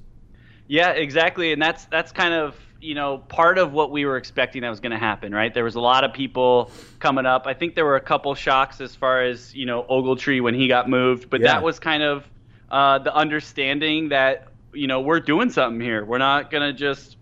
Yeah, 0.68 0.91
exactly, 0.91 1.53
and 1.53 1.61
that's 1.61 1.86
that's 1.86 2.11
kind 2.11 2.34
of 2.34 2.55
you 2.80 2.93
know 2.93 3.18
part 3.18 3.57
of 3.57 3.74
what 3.74 3.89
we 3.91 4.05
were 4.05 4.18
expecting 4.18 4.61
that 4.61 4.70
was 4.70 4.80
going 4.80 4.91
to 4.91 4.97
happen, 4.97 5.34
right? 5.34 5.53
There 5.53 5.63
was 5.63 5.76
a 5.76 5.82
lot 5.82 6.03
of 6.03 6.13
people 6.13 6.72
coming 6.99 7.26
up. 7.26 7.47
I 7.47 7.53
think 7.53 7.74
there 7.74 7.86
were 7.86 7.95
a 7.95 8.01
couple 8.01 8.36
shocks 8.36 8.80
as 8.80 8.95
far 8.95 9.24
as 9.24 9.55
you 9.55 9.65
know 9.65 9.84
Ogletree 9.89 10.41
when 10.41 10.53
he 10.53 10.68
got 10.68 10.89
moved, 10.89 11.30
but 11.30 11.41
yeah. 11.41 11.53
that 11.53 11.63
was 11.63 11.80
kind 11.80 12.03
of 12.03 12.30
uh, 12.70 12.99
the 12.99 13.13
understanding 13.13 14.09
that 14.09 14.47
you 14.74 14.88
know 14.88 15.01
we're 15.01 15.20
doing 15.20 15.49
something 15.49 15.82
here. 15.82 16.05
We're 16.05 16.18
not 16.18 16.51
to 16.51 16.74
just 16.74 17.18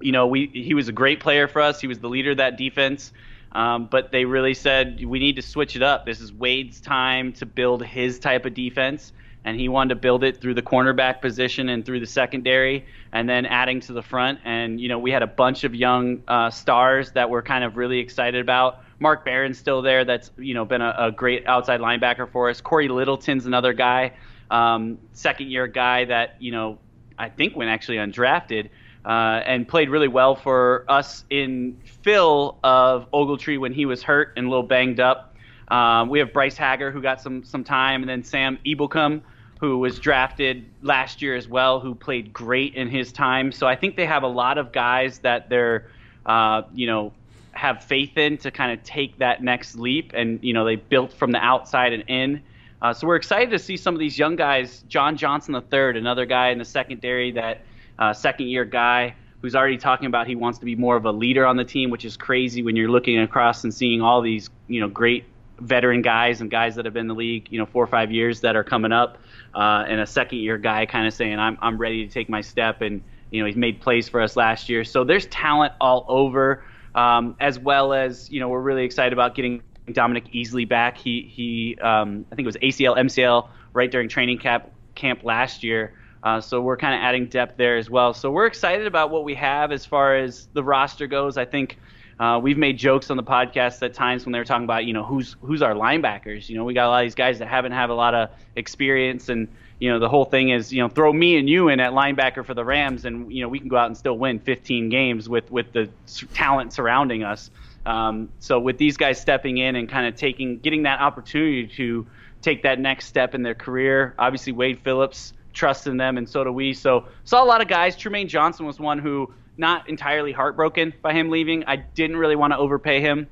you 0.00 0.12
know, 0.12 0.26
we 0.26 0.46
he 0.46 0.74
was 0.74 0.88
a 0.88 0.92
great 0.92 1.20
player 1.20 1.48
for 1.48 1.60
us. 1.62 1.80
He 1.80 1.86
was 1.86 1.98
the 1.98 2.08
leader 2.08 2.32
of 2.32 2.36
that 2.38 2.56
defense. 2.56 3.12
Um, 3.52 3.86
but 3.86 4.12
they 4.12 4.24
really 4.24 4.54
said 4.54 5.02
we 5.04 5.18
need 5.18 5.36
to 5.36 5.42
switch 5.42 5.76
it 5.76 5.82
up. 5.82 6.04
This 6.04 6.20
is 6.20 6.32
Wade's 6.32 6.80
time 6.80 7.32
to 7.34 7.46
build 7.46 7.82
his 7.82 8.18
type 8.18 8.44
of 8.44 8.52
defense, 8.52 9.12
and 9.44 9.58
he 9.58 9.68
wanted 9.68 9.94
to 9.94 10.00
build 10.00 10.24
it 10.24 10.40
through 10.40 10.54
the 10.54 10.62
cornerback 10.62 11.22
position 11.22 11.70
and 11.70 11.84
through 11.84 12.00
the 12.00 12.06
secondary, 12.06 12.84
and 13.12 13.28
then 13.28 13.46
adding 13.46 13.80
to 13.80 13.92
the 13.94 14.02
front. 14.02 14.40
And 14.44 14.78
you 14.80 14.88
know, 14.88 14.98
we 14.98 15.10
had 15.10 15.22
a 15.22 15.26
bunch 15.26 15.64
of 15.64 15.74
young 15.74 16.22
uh, 16.28 16.50
stars 16.50 17.12
that 17.12 17.30
we're 17.30 17.42
kind 17.42 17.64
of 17.64 17.76
really 17.76 17.98
excited 17.98 18.40
about. 18.40 18.82
Mark 18.98 19.24
Barron's 19.24 19.58
still 19.58 19.80
there. 19.80 20.04
That's 20.04 20.30
you 20.36 20.52
know 20.52 20.66
been 20.66 20.82
a, 20.82 20.94
a 20.98 21.12
great 21.12 21.46
outside 21.46 21.80
linebacker 21.80 22.30
for 22.30 22.50
us. 22.50 22.60
Cory 22.60 22.88
Littleton's 22.88 23.46
another 23.46 23.72
guy, 23.72 24.12
um, 24.50 24.98
second 25.12 25.50
year 25.50 25.66
guy 25.66 26.04
that 26.04 26.36
you 26.38 26.52
know 26.52 26.78
I 27.18 27.28
think 27.28 27.56
went 27.56 27.70
actually 27.70 27.96
undrafted 27.96 28.68
uh, 29.04 29.42
and 29.44 29.66
played 29.66 29.90
really 29.90 30.08
well 30.08 30.34
for 30.34 30.84
us 30.88 31.24
in 31.30 31.80
fill 32.02 32.58
of 32.64 33.10
Ogletree 33.12 33.58
when 33.58 33.72
he 33.72 33.86
was 33.86 34.02
hurt 34.02 34.32
and 34.36 34.46
a 34.46 34.50
little 34.50 34.66
banged 34.66 35.00
up. 35.00 35.34
Um, 35.68 36.08
we 36.08 36.18
have 36.20 36.32
Bryce 36.32 36.56
Hager 36.56 36.90
who 36.90 37.02
got 37.02 37.20
some 37.20 37.44
some 37.44 37.64
time, 37.64 38.02
and 38.02 38.08
then 38.08 38.22
Sam 38.22 38.58
Ebukam 38.64 39.22
who 39.58 39.78
was 39.78 39.98
drafted 39.98 40.66
last 40.82 41.22
year 41.22 41.34
as 41.34 41.48
well, 41.48 41.80
who 41.80 41.94
played 41.94 42.32
great 42.32 42.74
in 42.74 42.88
his 42.88 43.12
time. 43.12 43.52
So 43.52 43.66
I 43.66 43.76
think 43.76 43.96
they 43.96 44.06
have 44.06 44.22
a 44.22 44.28
lot 44.28 44.58
of 44.58 44.72
guys 44.72 45.20
that 45.20 45.48
they're, 45.48 45.88
uh, 46.26 46.62
you 46.74 46.86
know, 46.86 47.12
have 47.52 47.82
faith 47.82 48.18
in 48.18 48.36
to 48.38 48.50
kind 48.50 48.78
of 48.78 48.84
take 48.84 49.18
that 49.18 49.42
next 49.42 49.76
leap, 49.76 50.12
and 50.14 50.38
you 50.42 50.52
know 50.52 50.64
they 50.64 50.76
built 50.76 51.12
from 51.12 51.32
the 51.32 51.38
outside 51.38 51.94
and 51.94 52.04
in. 52.08 52.42
Uh, 52.82 52.92
so 52.92 53.06
we're 53.06 53.16
excited 53.16 53.50
to 53.50 53.58
see 53.58 53.76
some 53.76 53.94
of 53.94 54.00
these 54.00 54.18
young 54.18 54.36
guys. 54.36 54.84
John 54.88 55.16
Johnson 55.16 55.54
III, 55.54 55.98
another 55.98 56.26
guy 56.26 56.50
in 56.50 56.58
the 56.58 56.64
secondary 56.64 57.32
that 57.32 57.62
uh, 57.98 58.12
second 58.12 58.48
year 58.48 58.64
guy 58.64 59.14
who's 59.40 59.54
already 59.54 59.78
talking 59.78 60.06
about 60.06 60.26
he 60.26 60.34
wants 60.34 60.58
to 60.58 60.64
be 60.64 60.74
more 60.74 60.96
of 60.96 61.04
a 61.04 61.12
leader 61.12 61.46
on 61.46 61.56
the 61.56 61.64
team, 61.64 61.90
which 61.90 62.04
is 62.04 62.16
crazy 62.16 62.62
when 62.62 62.76
you're 62.76 62.90
looking 62.90 63.18
across 63.20 63.64
and 63.64 63.72
seeing 63.72 64.00
all 64.02 64.20
these 64.20 64.50
you 64.68 64.80
know 64.80 64.88
great 64.88 65.24
veteran 65.60 66.02
guys 66.02 66.40
and 66.40 66.50
guys 66.50 66.74
that 66.74 66.84
have 66.84 66.92
been 66.92 67.02
in 67.02 67.08
the 67.08 67.14
league 67.14 67.48
you 67.50 67.58
know 67.58 67.64
four 67.64 67.82
or 67.82 67.86
five 67.86 68.12
years 68.12 68.40
that 68.40 68.56
are 68.56 68.64
coming 68.64 68.92
up, 68.92 69.18
uh, 69.54 69.84
and 69.88 70.00
a 70.00 70.06
second 70.06 70.38
year 70.38 70.58
guy 70.58 70.84
kind 70.84 71.06
of 71.06 71.14
saying 71.14 71.38
I'm 71.38 71.56
I'm 71.62 71.78
ready 71.78 72.06
to 72.06 72.12
take 72.12 72.28
my 72.28 72.40
step 72.40 72.82
and 72.82 73.02
you 73.30 73.40
know 73.40 73.46
he's 73.46 73.56
made 73.56 73.80
plays 73.80 74.08
for 74.08 74.20
us 74.20 74.36
last 74.36 74.68
year. 74.68 74.84
So 74.84 75.04
there's 75.04 75.26
talent 75.26 75.72
all 75.80 76.04
over, 76.08 76.64
um, 76.94 77.36
as 77.40 77.58
well 77.58 77.92
as 77.92 78.30
you 78.30 78.40
know 78.40 78.48
we're 78.48 78.60
really 78.60 78.84
excited 78.84 79.12
about 79.12 79.34
getting 79.34 79.62
Dominique 79.92 80.32
Easley 80.32 80.68
back. 80.68 80.98
He 80.98 81.22
he 81.22 81.78
um, 81.80 82.26
I 82.30 82.34
think 82.34 82.46
it 82.46 82.48
was 82.48 82.56
ACL 82.56 82.96
MCL 82.96 83.48
right 83.72 83.90
during 83.90 84.08
training 84.08 84.38
camp 84.38 84.70
camp 84.94 85.24
last 85.24 85.62
year. 85.62 85.92
Uh, 86.22 86.40
so 86.40 86.60
we're 86.60 86.76
kind 86.76 86.94
of 86.94 87.00
adding 87.02 87.26
depth 87.26 87.56
there 87.56 87.76
as 87.76 87.88
well. 87.88 88.12
So 88.12 88.30
we're 88.30 88.46
excited 88.46 88.86
about 88.86 89.10
what 89.10 89.22
we 89.22 89.34
have 89.34 89.70
as 89.70 89.86
far 89.86 90.16
as 90.16 90.48
the 90.54 90.64
roster 90.64 91.06
goes. 91.06 91.36
I 91.36 91.44
think 91.44 91.78
uh, 92.18 92.40
we've 92.42 92.56
made 92.58 92.78
jokes 92.78 93.10
on 93.10 93.16
the 93.16 93.22
podcast 93.22 93.82
at 93.82 93.94
times 93.94 94.24
when 94.24 94.32
they 94.32 94.38
were 94.38 94.44
talking 94.44 94.64
about, 94.64 94.86
you 94.86 94.92
know, 94.92 95.04
who's 95.04 95.36
who's 95.42 95.62
our 95.62 95.74
linebackers. 95.74 96.48
You 96.48 96.56
know, 96.56 96.64
we 96.64 96.74
got 96.74 96.86
a 96.86 96.88
lot 96.88 97.04
of 97.04 97.06
these 97.06 97.14
guys 97.14 97.38
that 97.38 97.48
haven't 97.48 97.72
had 97.72 97.90
a 97.90 97.94
lot 97.94 98.14
of 98.14 98.30
experience, 98.56 99.28
and 99.28 99.48
you 99.78 99.90
know, 99.90 99.98
the 99.98 100.08
whole 100.08 100.24
thing 100.24 100.48
is, 100.48 100.72
you 100.72 100.80
know, 100.80 100.88
throw 100.88 101.12
me 101.12 101.36
and 101.36 101.48
you 101.48 101.68
in 101.68 101.78
at 101.78 101.92
linebacker 101.92 102.44
for 102.44 102.54
the 102.54 102.64
Rams, 102.64 103.04
and 103.04 103.30
you 103.30 103.42
know, 103.42 103.48
we 103.48 103.58
can 103.58 103.68
go 103.68 103.76
out 103.76 103.86
and 103.86 103.96
still 103.96 104.16
win 104.16 104.38
15 104.38 104.88
games 104.88 105.28
with 105.28 105.50
with 105.50 105.72
the 105.72 105.90
talent 106.32 106.72
surrounding 106.72 107.22
us. 107.22 107.50
Um, 107.86 108.30
so 108.40 108.58
with 108.58 108.78
these 108.78 108.96
guys 108.96 109.20
stepping 109.20 109.58
in 109.58 109.76
and 109.76 109.88
kind 109.88 110.06
of 110.06 110.16
taking, 110.16 110.58
getting 110.58 110.82
that 110.82 111.00
opportunity 111.00 111.68
to 111.76 112.06
take 112.42 112.64
that 112.64 112.80
next 112.80 113.06
step 113.06 113.34
in 113.34 113.42
their 113.42 113.54
career, 113.54 114.14
obviously 114.18 114.52
Wade 114.52 114.80
Phillips 114.82 115.32
trusts 115.52 115.86
in 115.86 115.96
them, 115.96 116.18
and 116.18 116.28
so 116.28 116.44
do 116.44 116.52
we. 116.52 116.74
So 116.74 117.06
saw 117.24 117.42
a 117.42 117.46
lot 117.46 117.62
of 117.62 117.68
guys. 117.68 117.96
Trumaine 117.96 118.28
Johnson 118.28 118.66
was 118.66 118.78
one 118.78 118.98
who 118.98 119.32
not 119.56 119.88
entirely 119.88 120.32
heartbroken 120.32 120.92
by 121.00 121.12
him 121.12 121.30
leaving. 121.30 121.64
I 121.66 121.76
didn't 121.76 122.16
really 122.16 122.36
want 122.36 122.52
to 122.52 122.58
overpay 122.58 123.00
him. 123.00 123.28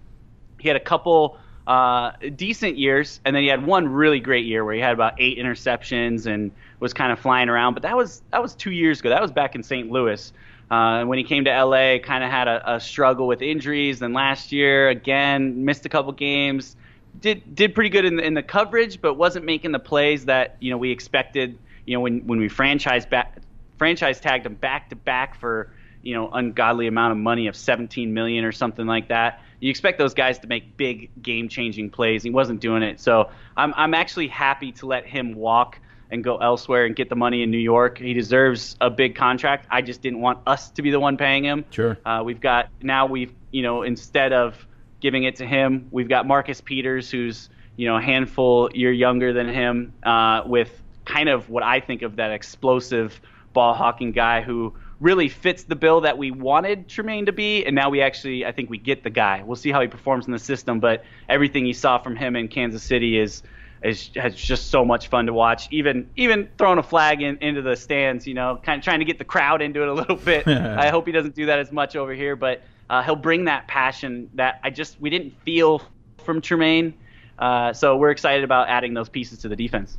He 0.59 0.69
had 0.69 0.77
a 0.77 0.81
couple 0.81 1.37
uh, 1.67 2.13
decent 2.35 2.79
years, 2.79 3.21
and 3.25 3.35
then 3.35 3.43
he 3.43 3.49
had 3.49 3.65
one 3.65 3.89
really 3.89 4.21
great 4.21 4.47
year 4.47 4.65
where 4.65 4.75
he 4.75 4.81
had 4.81 4.93
about 4.93 5.15
eight 5.19 5.39
interceptions 5.39 6.27
and 6.27 6.51
was 6.81 6.93
kind 6.93 7.13
of 7.13 7.19
flying 7.19 7.49
around. 7.49 7.75
But 7.75 7.83
that 7.83 7.97
was 7.97 8.23
that 8.31 8.43
was 8.43 8.55
two 8.55 8.71
years 8.71 9.01
ago. 9.01 9.11
That 9.11 9.23
was 9.23 9.33
back 9.33 9.55
in 9.55 9.63
St. 9.63 9.91
Louis. 9.91 10.33
Uh, 10.75 10.99
and 10.99 11.09
when 11.09 11.18
he 11.18 11.25
came 11.25 11.45
to 11.45 11.64
LA, 11.64 11.99
kind 11.99 12.25
of 12.25 12.31
had 12.31 12.49
a, 12.49 12.75
a 12.75 12.81
struggle 12.81 13.29
with 13.29 13.43
injuries. 13.43 14.01
Then 14.01 14.12
last 14.12 14.51
year, 14.51 14.89
again, 14.89 15.64
missed 15.64 15.87
a 15.87 15.89
couple 15.89 16.11
games. 16.11 16.75
Did 17.20 17.55
did 17.55 17.77
pretty 17.77 17.91
good 17.91 18.05
in 18.05 18.16
the, 18.16 18.25
in 18.25 18.35
the 18.35 18.43
coverage, 18.43 19.01
but 19.01 19.14
wasn't 19.14 19.45
making 19.45 19.70
the 19.70 19.79
plays 19.79 20.25
that 20.25 20.57
you 20.59 20.70
know 20.70 20.77
we 20.77 20.91
expected. 20.91 21.57
You 21.87 21.95
know 21.95 22.01
when 22.01 22.27
when 22.27 22.41
we 22.41 22.49
franchise 22.49 23.07
back 23.07 23.39
franchise 23.79 24.18
tagged 24.18 24.47
him 24.47 24.55
back 24.55 24.91
to 24.91 24.97
back 24.97 25.39
for 25.39 25.70
you 26.03 26.12
know 26.12 26.29
ungodly 26.33 26.89
amount 26.89 27.12
of 27.12 27.18
money 27.18 27.47
of 27.47 27.55
17 27.55 28.12
million 28.12 28.45
or 28.45 28.51
something 28.51 28.87
like 28.87 29.09
that. 29.09 29.43
You 29.61 29.70
expect 29.70 29.99
those 29.99 30.14
guys 30.14 30.41
to 30.41 30.49
make 30.49 30.77
big 30.77 31.11
game 31.22 31.49
changing 31.49 31.91
plays. 31.91 32.25
He 32.25 32.31
wasn't 32.31 32.61
doing 32.61 32.83
it, 32.83 32.99
so 32.99 33.31
I'm 33.57 33.72
I'm 33.77 33.95
actually 33.95 34.27
happy 34.27 34.72
to 34.72 34.87
let 34.87 35.07
him 35.07 35.37
walk 35.37 35.79
and 36.15 36.23
go 36.23 36.37
elsewhere 36.37 36.87
and 36.87 36.95
get 36.97 37.09
the 37.09 37.17
money 37.17 37.43
in 37.43 37.51
New 37.51 37.59
York. 37.59 37.99
He 37.99 38.15
deserves 38.15 38.77
a 38.81 38.89
big 38.89 39.17
contract. 39.17 39.67
I 39.71 39.83
just 39.83 40.01
didn't 40.01 40.21
want 40.21 40.39
us 40.47 40.71
to 40.71 40.83
be 40.83 40.91
the 40.91 41.01
one 41.01 41.17
paying 41.17 41.45
him. 41.45 41.65
Sure. 41.71 41.99
Uh, 42.07 42.23
we've 42.25 42.41
got 42.41 42.69
now 42.81 43.07
we've 43.07 43.33
you 43.51 43.62
know 43.62 43.83
instead 43.83 44.33
of 44.33 44.67
giving 45.01 45.25
it 45.25 45.37
to 45.37 45.47
him, 45.47 45.89
we've 45.91 46.09
got 46.09 46.27
Marcus 46.27 46.61
Peters, 46.61 47.11
who's 47.11 47.51
you 47.77 47.87
know 47.89 47.97
a 47.97 48.01
handful 48.01 48.71
year 48.73 48.93
younger 48.93 49.33
than 49.33 49.49
him, 49.49 49.93
uh, 50.05 50.43
with 50.47 50.71
kind 51.05 51.29
of 51.29 51.51
what 51.51 51.62
I 51.62 51.81
think 51.81 52.03
of 52.03 52.17
that 52.17 52.31
explosive 52.31 53.21
ball 53.53 53.75
hawking 53.75 54.12
guy 54.12 54.41
who 54.41 54.73
really 55.01 55.29
fits 55.29 55.65
the 55.65 55.77
bill 55.77 56.03
that 56.03 56.17
we 56.17 56.31
wanted 56.31 56.89
Trumaine 56.89 57.27
to 57.27 57.33
be, 57.33 57.67
and 57.67 57.75
now 57.75 57.91
we 57.91 58.01
actually 58.01 58.47
I 58.47 58.53
think 58.53 58.71
we 58.71 58.79
get 58.79 59.03
the 59.03 59.11
guy. 59.11 59.43
We'll 59.43 59.57
see 59.57 59.73
how 59.73 59.81
he 59.81 59.89
performs 59.89 60.27
in 60.27 60.33
the 60.33 60.39
system, 60.39 60.79
but 60.79 61.05
everything 61.29 61.67
you 61.67 61.75
saw 61.75 61.99
from 61.99 62.15
him 62.15 62.37
in 62.37 62.47
Kansas 62.47 62.85
City 62.85 63.19
is 63.19 63.43
is 63.85 64.11
has 64.16 64.35
just 64.35 64.70
so 64.70 64.85
much 64.85 65.09
fun 65.09 65.26
to 65.26 65.32
watch. 65.32 65.68
Even 65.70 66.09
even 66.16 66.49
throwing 66.59 66.78
a 66.78 66.82
flag 66.82 67.22
in, 67.22 67.37
into 67.39 67.62
the 67.62 67.76
stands, 67.76 68.26
you 68.26 68.35
know, 68.35 68.59
kind 68.62 68.78
of 68.78 68.85
trying 68.85 68.99
to 69.01 69.05
get 69.05 69.18
the 69.18 69.24
crowd 69.24 69.62
into 69.62 69.82
it 69.82 69.89
a 69.89 69.93
little 69.93 70.16
bit. 70.16 70.49
I 70.49 70.89
hope 70.89 71.07
he 71.07 71.12
doesn't 71.12 71.35
do 71.35 71.47
that 71.47 71.59
as 71.59 71.70
much 71.70 71.95
over 71.95 72.14
here, 72.14 72.35
but 72.35 72.62
uh, 72.89 73.03
he'll 73.03 73.16
bring 73.16 73.45
that 73.45 73.68
passion 73.68 74.30
that 74.35 74.61
I 74.64 74.70
just 74.70 75.01
we 75.01 75.11
didn't 75.11 75.35
feel 75.45 75.82
from 76.24 76.41
Trumaine. 76.41 76.95
Uh, 77.39 77.72
so 77.72 77.97
we're 77.97 78.11
excited 78.11 78.45
about 78.45 78.68
adding 78.68 78.95
those 78.95 79.09
pieces 79.09 79.41
to 79.41 79.49
the 79.49 79.57
defense. 79.57 79.99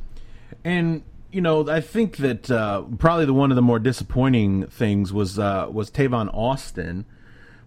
And 0.64 1.02
you 1.30 1.40
know, 1.40 1.68
I 1.68 1.80
think 1.80 2.16
that 2.18 2.50
uh, 2.50 2.82
probably 2.98 3.26
the 3.26 3.34
one 3.34 3.52
of 3.52 3.56
the 3.56 3.62
more 3.62 3.78
disappointing 3.78 4.66
things 4.66 5.12
was 5.12 5.38
uh, 5.38 5.68
was 5.70 5.90
Tavon 5.90 6.32
Austin. 6.34 7.04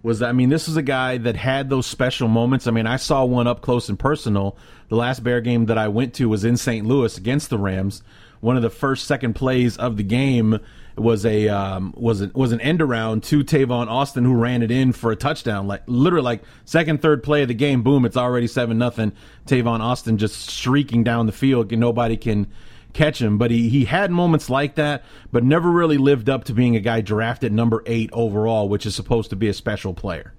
Was 0.02 0.22
I 0.22 0.32
mean, 0.32 0.50
this 0.50 0.68
was 0.68 0.78
a 0.78 0.82
guy 0.82 1.18
that 1.18 1.36
had 1.36 1.70
those 1.70 1.86
special 1.86 2.28
moments. 2.28 2.68
I 2.68 2.72
mean, 2.72 2.88
I 2.88 2.96
saw 2.96 3.26
one 3.26 3.48
up 3.48 3.62
close 3.62 3.90
and 3.90 4.00
personal. 4.00 4.58
The 4.88 4.96
last 4.96 5.24
Bear 5.24 5.42
game 5.42 5.66
that 5.66 5.78
I 5.78 5.90
went 5.90 6.14
to 6.16 6.30
was 6.30 6.46
in 6.46 6.56
St. 6.56 6.86
Louis 6.86 7.18
against 7.18 7.50
the 7.50 7.58
Rams. 7.58 8.02
One 8.40 8.56
of 8.56 8.62
the 8.62 8.70
first 8.70 9.06
second 9.06 9.34
plays 9.34 9.76
of 9.76 9.98
the 9.98 10.04
game 10.04 10.60
was 10.96 11.26
a 11.26 11.50
um, 11.50 11.94
was 11.98 12.22
a, 12.22 12.32
was 12.34 12.52
an 12.52 12.62
end 12.62 12.82
around 12.82 13.24
to 13.24 13.44
Tavon 13.44 13.88
Austin 13.88 14.24
who 14.24 14.34
ran 14.34 14.62
it 14.62 14.72
in 14.72 14.94
for 14.94 15.12
a 15.12 15.16
touchdown. 15.16 15.68
Like 15.68 15.84
literally, 15.88 16.24
like 16.24 16.44
second 16.66 17.02
third 17.02 17.24
play 17.24 17.42
of 17.42 17.48
the 17.48 17.54
game, 17.54 17.84
boom! 17.84 18.06
It's 18.06 18.18
already 18.18 18.48
seven 18.48 18.78
nothing. 18.78 19.12
Tavon 19.48 19.80
Austin 19.80 20.18
just 20.18 20.48
streaking 20.48 21.04
down 21.04 21.26
the 21.26 21.32
field, 21.32 21.72
and 21.72 21.82
nobody 21.82 22.18
can 22.18 22.48
catch 22.94 23.22
him. 23.22 23.38
But 23.38 23.52
he, 23.52 23.70
he 23.70 23.86
had 23.86 24.12
moments 24.12 24.50
like 24.50 24.76
that, 24.76 25.04
but 25.32 25.44
never 25.44 25.70
really 25.70 25.98
lived 25.98 26.30
up 26.30 26.46
to 26.46 26.54
being 26.54 26.76
a 26.76 26.80
guy 26.80 27.02
drafted 27.02 27.54
number 27.54 27.84
eight 27.86 28.10
overall, 28.14 28.70
which 28.70 28.86
is 28.86 28.96
supposed 28.96 29.30
to 29.30 29.36
be 29.36 29.48
a 29.48 29.54
special 29.54 29.94
player. 29.94 30.34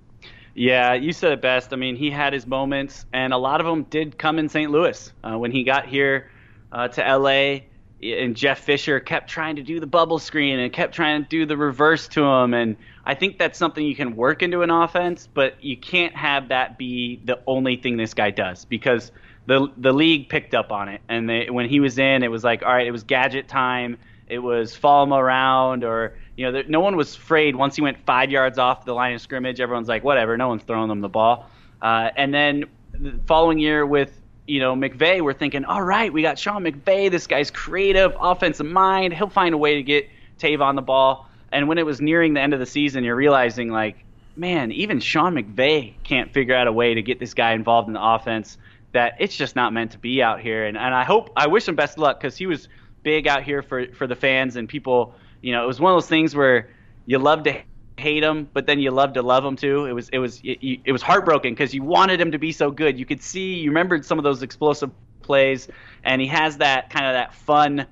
Yeah, 0.54 0.94
you 0.94 1.12
said 1.12 1.32
it 1.32 1.40
best. 1.40 1.72
I 1.72 1.76
mean, 1.76 1.96
he 1.96 2.10
had 2.10 2.32
his 2.32 2.46
moments, 2.46 3.06
and 3.12 3.32
a 3.32 3.38
lot 3.38 3.60
of 3.60 3.66
them 3.66 3.84
did 3.84 4.18
come 4.18 4.38
in 4.38 4.48
St. 4.48 4.70
Louis. 4.70 5.12
Uh, 5.22 5.38
when 5.38 5.52
he 5.52 5.62
got 5.62 5.86
here 5.86 6.30
uh, 6.72 6.88
to 6.88 7.16
LA, 7.16 7.60
and 8.02 8.34
Jeff 8.34 8.60
Fisher 8.60 8.98
kept 8.98 9.30
trying 9.30 9.56
to 9.56 9.62
do 9.62 9.78
the 9.78 9.86
bubble 9.86 10.18
screen 10.18 10.58
and 10.58 10.72
kept 10.72 10.94
trying 10.94 11.22
to 11.22 11.28
do 11.28 11.46
the 11.46 11.56
reverse 11.56 12.08
to 12.08 12.24
him. 12.24 12.54
And 12.54 12.76
I 13.04 13.14
think 13.14 13.38
that's 13.38 13.58
something 13.58 13.84
you 13.84 13.94
can 13.94 14.16
work 14.16 14.42
into 14.42 14.62
an 14.62 14.70
offense, 14.70 15.28
but 15.32 15.62
you 15.62 15.76
can't 15.76 16.16
have 16.16 16.48
that 16.48 16.78
be 16.78 17.20
the 17.24 17.40
only 17.46 17.76
thing 17.76 17.96
this 17.96 18.14
guy 18.14 18.30
does 18.30 18.64
because– 18.64 19.12
the 19.46 19.68
the 19.76 19.92
league 19.92 20.28
picked 20.28 20.54
up 20.54 20.70
on 20.72 20.88
it, 20.88 21.00
and 21.08 21.28
they, 21.28 21.50
when 21.50 21.68
he 21.68 21.80
was 21.80 21.98
in, 21.98 22.22
it 22.22 22.30
was 22.30 22.44
like, 22.44 22.62
all 22.62 22.72
right, 22.72 22.86
it 22.86 22.92
was 22.92 23.02
gadget 23.02 23.48
time. 23.48 23.98
It 24.28 24.38
was 24.38 24.76
follow 24.76 25.04
him 25.04 25.12
around, 25.12 25.82
or 25.84 26.16
you 26.36 26.46
know, 26.46 26.52
there, 26.52 26.64
no 26.68 26.80
one 26.80 26.96
was 26.96 27.16
afraid. 27.16 27.56
Once 27.56 27.76
he 27.76 27.82
went 27.82 27.98
five 28.06 28.30
yards 28.30 28.58
off 28.58 28.84
the 28.84 28.94
line 28.94 29.14
of 29.14 29.20
scrimmage, 29.20 29.60
everyone's 29.60 29.88
like, 29.88 30.04
whatever, 30.04 30.36
no 30.36 30.48
one's 30.48 30.62
throwing 30.62 30.88
them 30.88 31.00
the 31.00 31.08
ball. 31.08 31.50
Uh, 31.82 32.10
and 32.16 32.32
then 32.32 32.64
the 32.92 33.18
following 33.26 33.58
year 33.58 33.84
with 33.84 34.12
you 34.46 34.60
know 34.60 34.74
McVay, 34.74 35.20
we're 35.20 35.32
thinking, 35.32 35.64
all 35.64 35.82
right, 35.82 36.12
we 36.12 36.22
got 36.22 36.38
Sean 36.38 36.62
McVay. 36.62 37.10
This 37.10 37.26
guy's 37.26 37.50
creative, 37.50 38.14
offensive 38.20 38.66
mind. 38.66 39.12
He'll 39.14 39.28
find 39.28 39.54
a 39.54 39.58
way 39.58 39.74
to 39.74 39.82
get 39.82 40.08
Tavon 40.38 40.76
the 40.76 40.82
ball. 40.82 41.28
And 41.52 41.66
when 41.66 41.78
it 41.78 41.86
was 41.86 42.00
nearing 42.00 42.34
the 42.34 42.40
end 42.40 42.54
of 42.54 42.60
the 42.60 42.66
season, 42.66 43.02
you're 43.02 43.16
realizing 43.16 43.70
like, 43.70 44.04
man, 44.36 44.70
even 44.70 45.00
Sean 45.00 45.34
McVay 45.34 45.94
can't 46.04 46.32
figure 46.32 46.54
out 46.54 46.68
a 46.68 46.72
way 46.72 46.94
to 46.94 47.02
get 47.02 47.18
this 47.18 47.34
guy 47.34 47.52
involved 47.52 47.88
in 47.88 47.94
the 47.94 48.02
offense 48.02 48.56
that 48.92 49.14
it's 49.18 49.36
just 49.36 49.56
not 49.56 49.72
meant 49.72 49.92
to 49.92 49.98
be 49.98 50.22
out 50.22 50.40
here. 50.40 50.66
And, 50.66 50.76
and 50.76 50.94
I 50.94 51.04
hope, 51.04 51.30
I 51.36 51.46
wish 51.46 51.68
him 51.68 51.76
best 51.76 51.98
luck 51.98 52.20
because 52.20 52.36
he 52.36 52.46
was 52.46 52.68
big 53.02 53.26
out 53.26 53.42
here 53.42 53.62
for, 53.62 53.86
for 53.92 54.06
the 54.06 54.16
fans 54.16 54.56
and 54.56 54.68
people. 54.68 55.14
You 55.42 55.52
know, 55.52 55.64
it 55.64 55.66
was 55.66 55.80
one 55.80 55.92
of 55.92 55.96
those 55.96 56.08
things 56.08 56.34
where 56.34 56.70
you 57.06 57.18
love 57.18 57.44
to 57.44 57.62
hate 58.00 58.22
him, 58.22 58.48
but 58.52 58.66
then 58.66 58.80
you 58.80 58.90
love 58.90 59.12
to 59.12 59.22
love 59.22 59.44
him 59.44 59.56
too. 59.56 59.86
It 59.86 59.92
was 59.92 60.08
it 60.08 60.18
was 60.18 60.40
it, 60.42 60.80
it 60.84 60.92
was 60.92 61.02
heartbroken 61.02 61.52
because 61.52 61.72
you 61.72 61.82
wanted 61.82 62.20
him 62.20 62.32
to 62.32 62.38
be 62.38 62.50
so 62.50 62.70
good. 62.70 62.98
You 62.98 63.06
could 63.06 63.22
see, 63.22 63.54
you 63.54 63.70
remembered 63.70 64.04
some 64.04 64.18
of 64.18 64.24
those 64.24 64.42
explosive 64.42 64.90
plays, 65.22 65.68
and 66.02 66.20
he 66.20 66.26
has 66.28 66.56
that 66.58 66.90
kind 66.90 67.06
of 67.06 67.12
that 67.12 67.34
fun. 67.34 67.86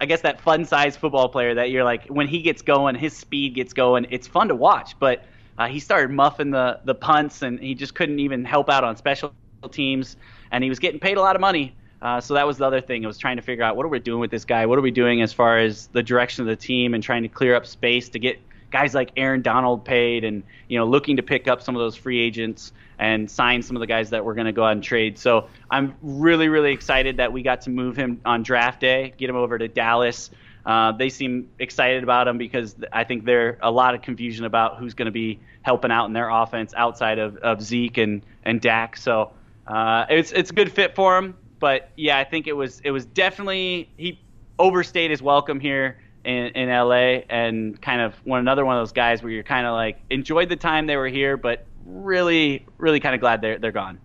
I 0.00 0.06
guess 0.06 0.22
that 0.22 0.40
fun 0.40 0.64
size 0.64 0.96
football 0.96 1.28
player 1.28 1.54
that 1.54 1.70
you're 1.70 1.84
like 1.84 2.06
when 2.08 2.26
he 2.26 2.42
gets 2.42 2.60
going, 2.60 2.96
his 2.96 3.16
speed 3.16 3.54
gets 3.54 3.72
going. 3.72 4.06
It's 4.10 4.26
fun 4.26 4.48
to 4.48 4.54
watch, 4.54 4.98
but 4.98 5.24
uh, 5.58 5.68
he 5.68 5.78
started 5.78 6.10
muffing 6.10 6.50
the 6.50 6.80
the 6.84 6.94
punts 6.94 7.42
and 7.42 7.60
he 7.60 7.74
just 7.74 7.94
couldn't 7.94 8.18
even 8.18 8.44
help 8.44 8.68
out 8.68 8.82
on 8.82 8.96
special 8.96 9.32
teams, 9.68 10.16
and 10.50 10.64
he 10.64 10.70
was 10.70 10.78
getting 10.78 11.00
paid 11.00 11.16
a 11.16 11.20
lot 11.20 11.36
of 11.36 11.40
money. 11.40 11.74
Uh, 12.02 12.20
so 12.20 12.34
that 12.34 12.46
was 12.46 12.58
the 12.58 12.64
other 12.64 12.80
thing. 12.80 13.04
I 13.04 13.06
was 13.06 13.18
trying 13.18 13.36
to 13.36 13.42
figure 13.42 13.62
out 13.62 13.76
what 13.76 13.84
are 13.84 13.90
we 13.90 13.98
doing 13.98 14.20
with 14.20 14.30
this 14.30 14.44
guy? 14.44 14.64
What 14.66 14.78
are 14.78 14.82
we 14.82 14.90
doing 14.90 15.20
as 15.20 15.32
far 15.32 15.58
as 15.58 15.88
the 15.88 16.02
direction 16.02 16.42
of 16.42 16.48
the 16.48 16.56
team 16.56 16.94
and 16.94 17.02
trying 17.02 17.22
to 17.22 17.28
clear 17.28 17.54
up 17.54 17.66
space 17.66 18.08
to 18.10 18.18
get 18.18 18.40
guys 18.70 18.94
like 18.94 19.10
Aaron 19.16 19.42
Donald 19.42 19.84
paid 19.84 20.24
and 20.24 20.42
you 20.68 20.78
know 20.78 20.86
looking 20.86 21.16
to 21.16 21.22
pick 21.22 21.48
up 21.48 21.62
some 21.62 21.74
of 21.74 21.80
those 21.80 21.96
free 21.96 22.20
agents 22.20 22.72
and 22.98 23.30
sign 23.30 23.62
some 23.62 23.76
of 23.76 23.80
the 23.80 23.86
guys 23.86 24.10
that 24.10 24.24
we're 24.24 24.34
going 24.34 24.46
to 24.46 24.52
go 24.52 24.64
out 24.64 24.72
and 24.72 24.82
trade. 24.82 25.18
So 25.18 25.48
I'm 25.70 25.94
really 26.02 26.48
really 26.48 26.72
excited 26.72 27.18
that 27.18 27.32
we 27.32 27.42
got 27.42 27.62
to 27.62 27.70
move 27.70 27.96
him 27.96 28.20
on 28.24 28.42
draft 28.42 28.80
day, 28.80 29.12
get 29.18 29.28
him 29.28 29.36
over 29.36 29.58
to 29.58 29.68
Dallas. 29.68 30.30
Uh, 30.64 30.92
they 30.92 31.08
seem 31.08 31.48
excited 31.58 32.02
about 32.02 32.28
him 32.28 32.36
because 32.36 32.76
I 32.92 33.04
think 33.04 33.24
there's 33.24 33.56
a 33.62 33.70
lot 33.70 33.94
of 33.94 34.02
confusion 34.02 34.44
about 34.44 34.78
who's 34.78 34.92
going 34.92 35.06
to 35.06 35.12
be 35.12 35.40
helping 35.62 35.90
out 35.90 36.06
in 36.06 36.12
their 36.12 36.28
offense 36.28 36.74
outside 36.76 37.18
of, 37.18 37.36
of 37.38 37.62
Zeke 37.62 37.98
and 37.98 38.22
and 38.44 38.60
Dak. 38.60 38.96
So 38.96 39.32
uh, 39.70 40.06
it's 40.10 40.32
it's 40.32 40.50
a 40.50 40.52
good 40.52 40.72
fit 40.72 40.94
for 40.96 41.16
him. 41.16 41.36
But 41.60 41.90
yeah, 41.96 42.18
I 42.18 42.24
think 42.24 42.46
it 42.46 42.54
was 42.54 42.80
it 42.80 42.90
was 42.90 43.06
definitely 43.06 43.90
he 43.96 44.20
overstayed 44.58 45.10
his 45.10 45.22
welcome 45.22 45.60
here 45.60 45.98
in, 46.24 46.48
in 46.48 46.68
LA 46.68 47.22
and 47.30 47.80
kind 47.80 48.00
of 48.00 48.14
one 48.24 48.40
another 48.40 48.64
one 48.64 48.76
of 48.76 48.80
those 48.80 48.92
guys 48.92 49.22
where 49.22 49.30
you're 49.30 49.42
kind 49.42 49.66
of 49.66 49.74
like 49.74 50.00
enjoyed 50.10 50.48
the 50.48 50.56
time 50.56 50.86
they 50.86 50.96
were 50.96 51.08
here, 51.08 51.36
but 51.36 51.66
really 51.86 52.66
really 52.78 52.98
kind 52.98 53.14
of 53.14 53.20
glad 53.20 53.42
they're 53.42 53.58
they're 53.58 53.72
gone. 53.72 54.00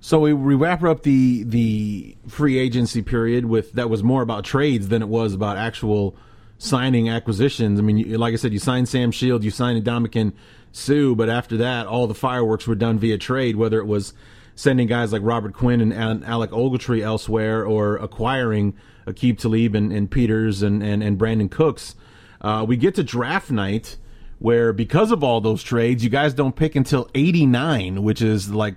So 0.00 0.18
we, 0.18 0.32
we 0.32 0.56
wrap 0.56 0.82
up 0.82 1.04
the 1.04 1.44
the 1.44 2.16
free 2.26 2.58
agency 2.58 3.02
period 3.02 3.44
with 3.44 3.72
that 3.74 3.88
was 3.88 4.02
more 4.02 4.22
about 4.22 4.44
trades 4.44 4.88
than 4.88 5.00
it 5.00 5.08
was 5.08 5.32
about 5.32 5.58
actual 5.58 6.16
signing 6.58 7.08
acquisitions. 7.08 7.78
I 7.78 7.82
mean, 7.82 7.98
you, 7.98 8.18
like 8.18 8.32
I 8.32 8.36
said, 8.36 8.52
you 8.52 8.58
signed 8.58 8.88
Sam 8.88 9.12
Shield, 9.12 9.44
you 9.44 9.52
signed 9.52 9.84
Ndamukong 9.84 10.32
Suh, 10.72 11.14
but 11.14 11.28
after 11.28 11.56
that, 11.58 11.86
all 11.86 12.08
the 12.08 12.14
fireworks 12.14 12.66
were 12.66 12.74
done 12.74 12.98
via 12.98 13.16
trade, 13.16 13.54
whether 13.54 13.78
it 13.78 13.86
was 13.86 14.12
sending 14.54 14.86
guys 14.86 15.12
like 15.12 15.22
Robert 15.24 15.54
Quinn 15.54 15.80
and, 15.92 16.24
Alec 16.24 16.50
Ogletree 16.50 17.02
elsewhere 17.02 17.64
or 17.64 17.96
acquiring 17.96 18.74
Aqib 19.06 19.38
Talib 19.38 19.74
and, 19.74 19.92
and 19.92 20.10
Peters 20.10 20.62
and, 20.62 20.82
and, 20.82 21.02
and 21.02 21.18
Brandin 21.18 21.50
Cooks. 21.50 21.94
Uh, 22.40 22.64
we 22.66 22.76
get 22.76 22.94
to 22.96 23.02
draft 23.02 23.50
night 23.50 23.96
where 24.38 24.72
because 24.72 25.12
of 25.12 25.22
all 25.22 25.40
those 25.40 25.62
trades, 25.62 26.02
you 26.02 26.10
guys 26.10 26.34
don't 26.34 26.56
pick 26.56 26.74
until 26.74 27.08
89, 27.14 28.02
which 28.02 28.20
is 28.20 28.50
like 28.50 28.74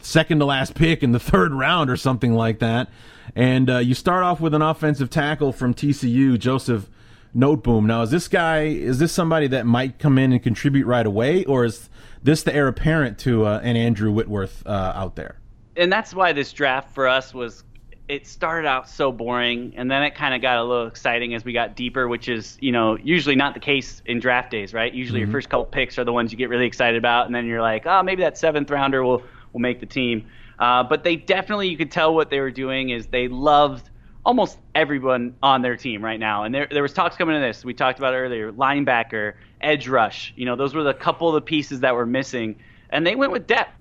second 0.00 0.40
to 0.40 0.44
last 0.44 0.74
pick 0.74 1.02
in 1.02 1.12
the 1.12 1.20
third 1.20 1.52
round 1.52 1.90
or 1.90 1.96
something 1.96 2.34
like 2.34 2.58
that. 2.58 2.88
And 3.36 3.70
uh, 3.70 3.78
you 3.78 3.94
start 3.94 4.24
off 4.24 4.40
with 4.40 4.54
an 4.54 4.62
offensive 4.62 5.10
tackle 5.10 5.52
from 5.52 5.74
TCU, 5.74 6.38
Joseph 6.38 6.88
Noteboom. 7.36 7.84
Now, 7.84 8.02
is 8.02 8.10
this 8.10 8.26
guy, 8.26 8.62
is 8.62 8.98
this 8.98 9.12
somebody 9.12 9.46
that 9.48 9.66
might 9.66 9.98
come 9.98 10.18
in 10.18 10.32
and 10.32 10.42
contribute 10.42 10.86
right 10.86 11.06
away, 11.06 11.44
or 11.44 11.64
is 11.64 11.88
this 12.22 12.42
the 12.42 12.54
heir 12.54 12.68
apparent 12.68 13.18
to 13.20 13.46
uh, 13.46 13.60
an 13.62 13.76
Andrew 13.76 14.10
Whitworth 14.10 14.66
uh, 14.66 14.92
out 14.94 15.16
there? 15.16 15.38
And 15.76 15.92
that's 15.92 16.12
why 16.12 16.32
this 16.32 16.52
draft 16.52 16.94
for 16.94 17.06
us 17.06 17.32
was 17.32 17.64
it 18.08 18.26
started 18.26 18.66
out 18.66 18.88
so 18.88 19.12
boring 19.12 19.74
and 19.76 19.90
then 19.90 20.02
it 20.02 20.14
kind 20.14 20.34
of 20.34 20.40
got 20.40 20.56
a 20.56 20.64
little 20.64 20.86
exciting 20.86 21.34
as 21.34 21.44
we 21.44 21.52
got 21.52 21.76
deeper 21.76 22.08
which 22.08 22.28
is 22.28 22.56
you 22.60 22.72
know 22.72 22.96
usually 22.96 23.36
not 23.36 23.52
the 23.52 23.60
case 23.60 24.02
in 24.06 24.18
draft 24.18 24.50
days 24.50 24.72
right 24.72 24.94
usually 24.94 25.20
mm-hmm. 25.20 25.30
your 25.30 25.38
first 25.38 25.50
couple 25.50 25.66
picks 25.66 25.98
are 25.98 26.04
the 26.04 26.12
ones 26.12 26.32
you 26.32 26.38
get 26.38 26.48
really 26.48 26.64
excited 26.64 26.96
about 26.96 27.26
and 27.26 27.34
then 27.34 27.44
you're 27.44 27.60
like 27.60 27.86
oh 27.86 28.02
maybe 28.02 28.22
that 28.22 28.38
seventh 28.38 28.70
rounder 28.70 29.04
will 29.04 29.22
will 29.52 29.60
make 29.60 29.78
the 29.78 29.86
team 29.86 30.26
uh, 30.58 30.82
but 30.82 31.04
they 31.04 31.16
definitely 31.16 31.68
you 31.68 31.76
could 31.76 31.90
tell 31.90 32.14
what 32.14 32.30
they 32.30 32.40
were 32.40 32.50
doing 32.50 32.88
is 32.88 33.06
they 33.08 33.28
loved 33.28 33.90
almost 34.28 34.58
everyone 34.74 35.34
on 35.42 35.62
their 35.62 35.74
team 35.74 36.04
right 36.04 36.20
now. 36.20 36.44
And 36.44 36.54
there, 36.54 36.68
there 36.70 36.82
was 36.82 36.92
talks 36.92 37.16
coming 37.16 37.34
in 37.34 37.40
this 37.40 37.64
we 37.64 37.72
talked 37.72 37.98
about 37.98 38.12
earlier 38.12 38.52
linebacker 38.52 39.32
edge 39.62 39.88
rush 39.88 40.34
you 40.36 40.44
know 40.44 40.54
those 40.54 40.74
were 40.74 40.82
the 40.82 40.92
couple 40.92 41.28
of 41.28 41.34
the 41.34 41.40
pieces 41.40 41.80
that 41.80 41.94
were 41.94 42.04
missing. 42.04 42.54
And 42.90 43.06
they 43.06 43.16
went 43.16 43.32
with 43.32 43.46
depth. 43.46 43.72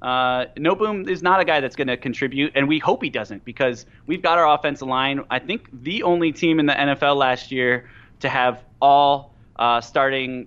Uh, 0.00 0.46
boom 0.56 1.08
is 1.08 1.22
not 1.22 1.40
a 1.40 1.44
guy 1.44 1.60
that's 1.60 1.76
going 1.76 1.88
to 1.88 1.96
contribute, 1.96 2.52
and 2.54 2.68
we 2.68 2.78
hope 2.78 3.02
he 3.02 3.10
doesn't 3.10 3.44
because 3.44 3.86
we've 4.06 4.22
got 4.22 4.38
our 4.38 4.54
offensive 4.54 4.88
line. 4.88 5.24
I 5.30 5.38
think 5.38 5.68
the 5.82 6.02
only 6.02 6.32
team 6.32 6.60
in 6.60 6.66
the 6.66 6.74
NFL 6.74 7.16
last 7.16 7.50
year 7.50 7.88
to 8.20 8.28
have 8.28 8.62
all 8.80 9.34
uh, 9.58 9.80
starting 9.80 10.46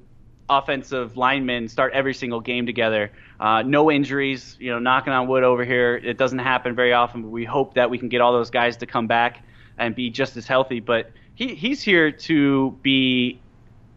offensive 0.50 1.18
linemen 1.18 1.68
start 1.68 1.94
every 1.94 2.14
single 2.14 2.42
game 2.42 2.66
together. 2.66 3.12
Uh, 3.40 3.62
no 3.62 3.92
injuries, 3.92 4.58
you 4.60 4.72
know, 4.72 4.80
knocking 4.80 5.14
on 5.14 5.28
wood 5.28 5.44
over 5.44 5.64
here. 5.64 5.96
It 5.96 6.18
doesn't 6.18 6.40
happen 6.40 6.76
very 6.76 6.94
often, 6.94 7.22
but 7.22 7.30
we 7.30 7.46
hope 7.46 7.76
that 7.76 7.90
we 7.90 7.98
can 7.98 8.10
get 8.10 8.22
all 8.22 8.34
those 8.34 8.50
guys 8.50 8.78
to 8.78 8.86
come 8.86 9.08
back 9.08 9.44
and 9.78 9.96
be 9.96 10.10
just 10.10 10.36
as 10.38 10.48
healthy. 10.48 10.80
But 10.80 11.12
he, 11.36 11.56
he's 11.56 11.82
here 11.82 12.12
to 12.12 12.78
be 12.82 13.40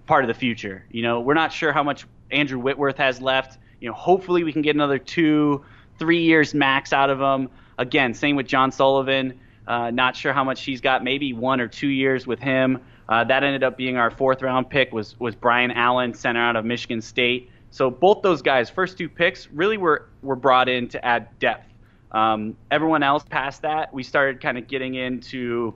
part 0.07 0.25
of 0.25 0.29
the 0.29 0.35
future. 0.35 0.85
You 0.91 1.03
know, 1.03 1.21
we're 1.21 1.35
not 1.35 1.53
sure 1.53 1.73
how 1.73 1.83
much 1.83 2.07
Andrew 2.31 2.59
Whitworth 2.59 2.99
has 2.99 3.21
left 3.21 3.59
you 3.83 3.89
know, 3.89 3.95
hopefully 3.95 4.45
we 4.45 4.53
can 4.53 4.63
get 4.63 4.77
another 4.77 4.99
two, 4.99 5.65
three 5.99 6.23
years 6.23 6.55
max 6.55 6.93
out 6.93 7.11
of 7.11 7.21
him. 7.21 7.51
Again, 7.79 8.15
same 8.15 8.37
with 8.37 8.47
John 8.47 8.71
Sullivan. 8.71 9.41
Uh, 9.67 9.91
not 9.91 10.15
sure 10.15 10.33
how 10.33 10.45
much 10.45 10.63
he's 10.63 10.81
got. 10.81 11.03
Maybe 11.03 11.33
one 11.33 11.61
or 11.61 11.67
two 11.67 11.89
years 11.89 12.25
with 12.25 12.39
him. 12.39 12.81
Uh, 13.13 13.25
that 13.25 13.45
ended 13.45 13.63
up 13.63 13.77
being 13.77 13.99
our 13.99 14.11
fourth 14.11 14.41
round 14.41 14.71
pick. 14.71 14.91
Was 14.91 15.21
was 15.21 15.35
Brian 15.35 15.71
Allen, 15.71 16.15
center 16.15 16.41
out 16.41 16.57
of 16.57 16.65
Michigan 16.65 17.03
State. 17.03 17.51
So 17.71 17.91
both 17.91 18.23
those 18.23 18.41
guys, 18.41 18.71
first 18.71 18.97
two 18.97 19.11
picks, 19.11 19.51
really 19.51 19.77
were 19.77 20.09
were 20.23 20.35
brought 20.35 20.71
in 20.71 20.89
to 20.89 21.05
add 21.05 21.29
depth. 21.39 21.69
Um, 22.11 22.57
everyone 22.71 23.03
else 23.03 23.23
past 23.29 23.63
that, 23.63 23.93
we 23.93 24.03
started 24.03 24.41
kind 24.41 24.57
of 24.57 24.67
getting 24.67 24.95
into 24.95 25.75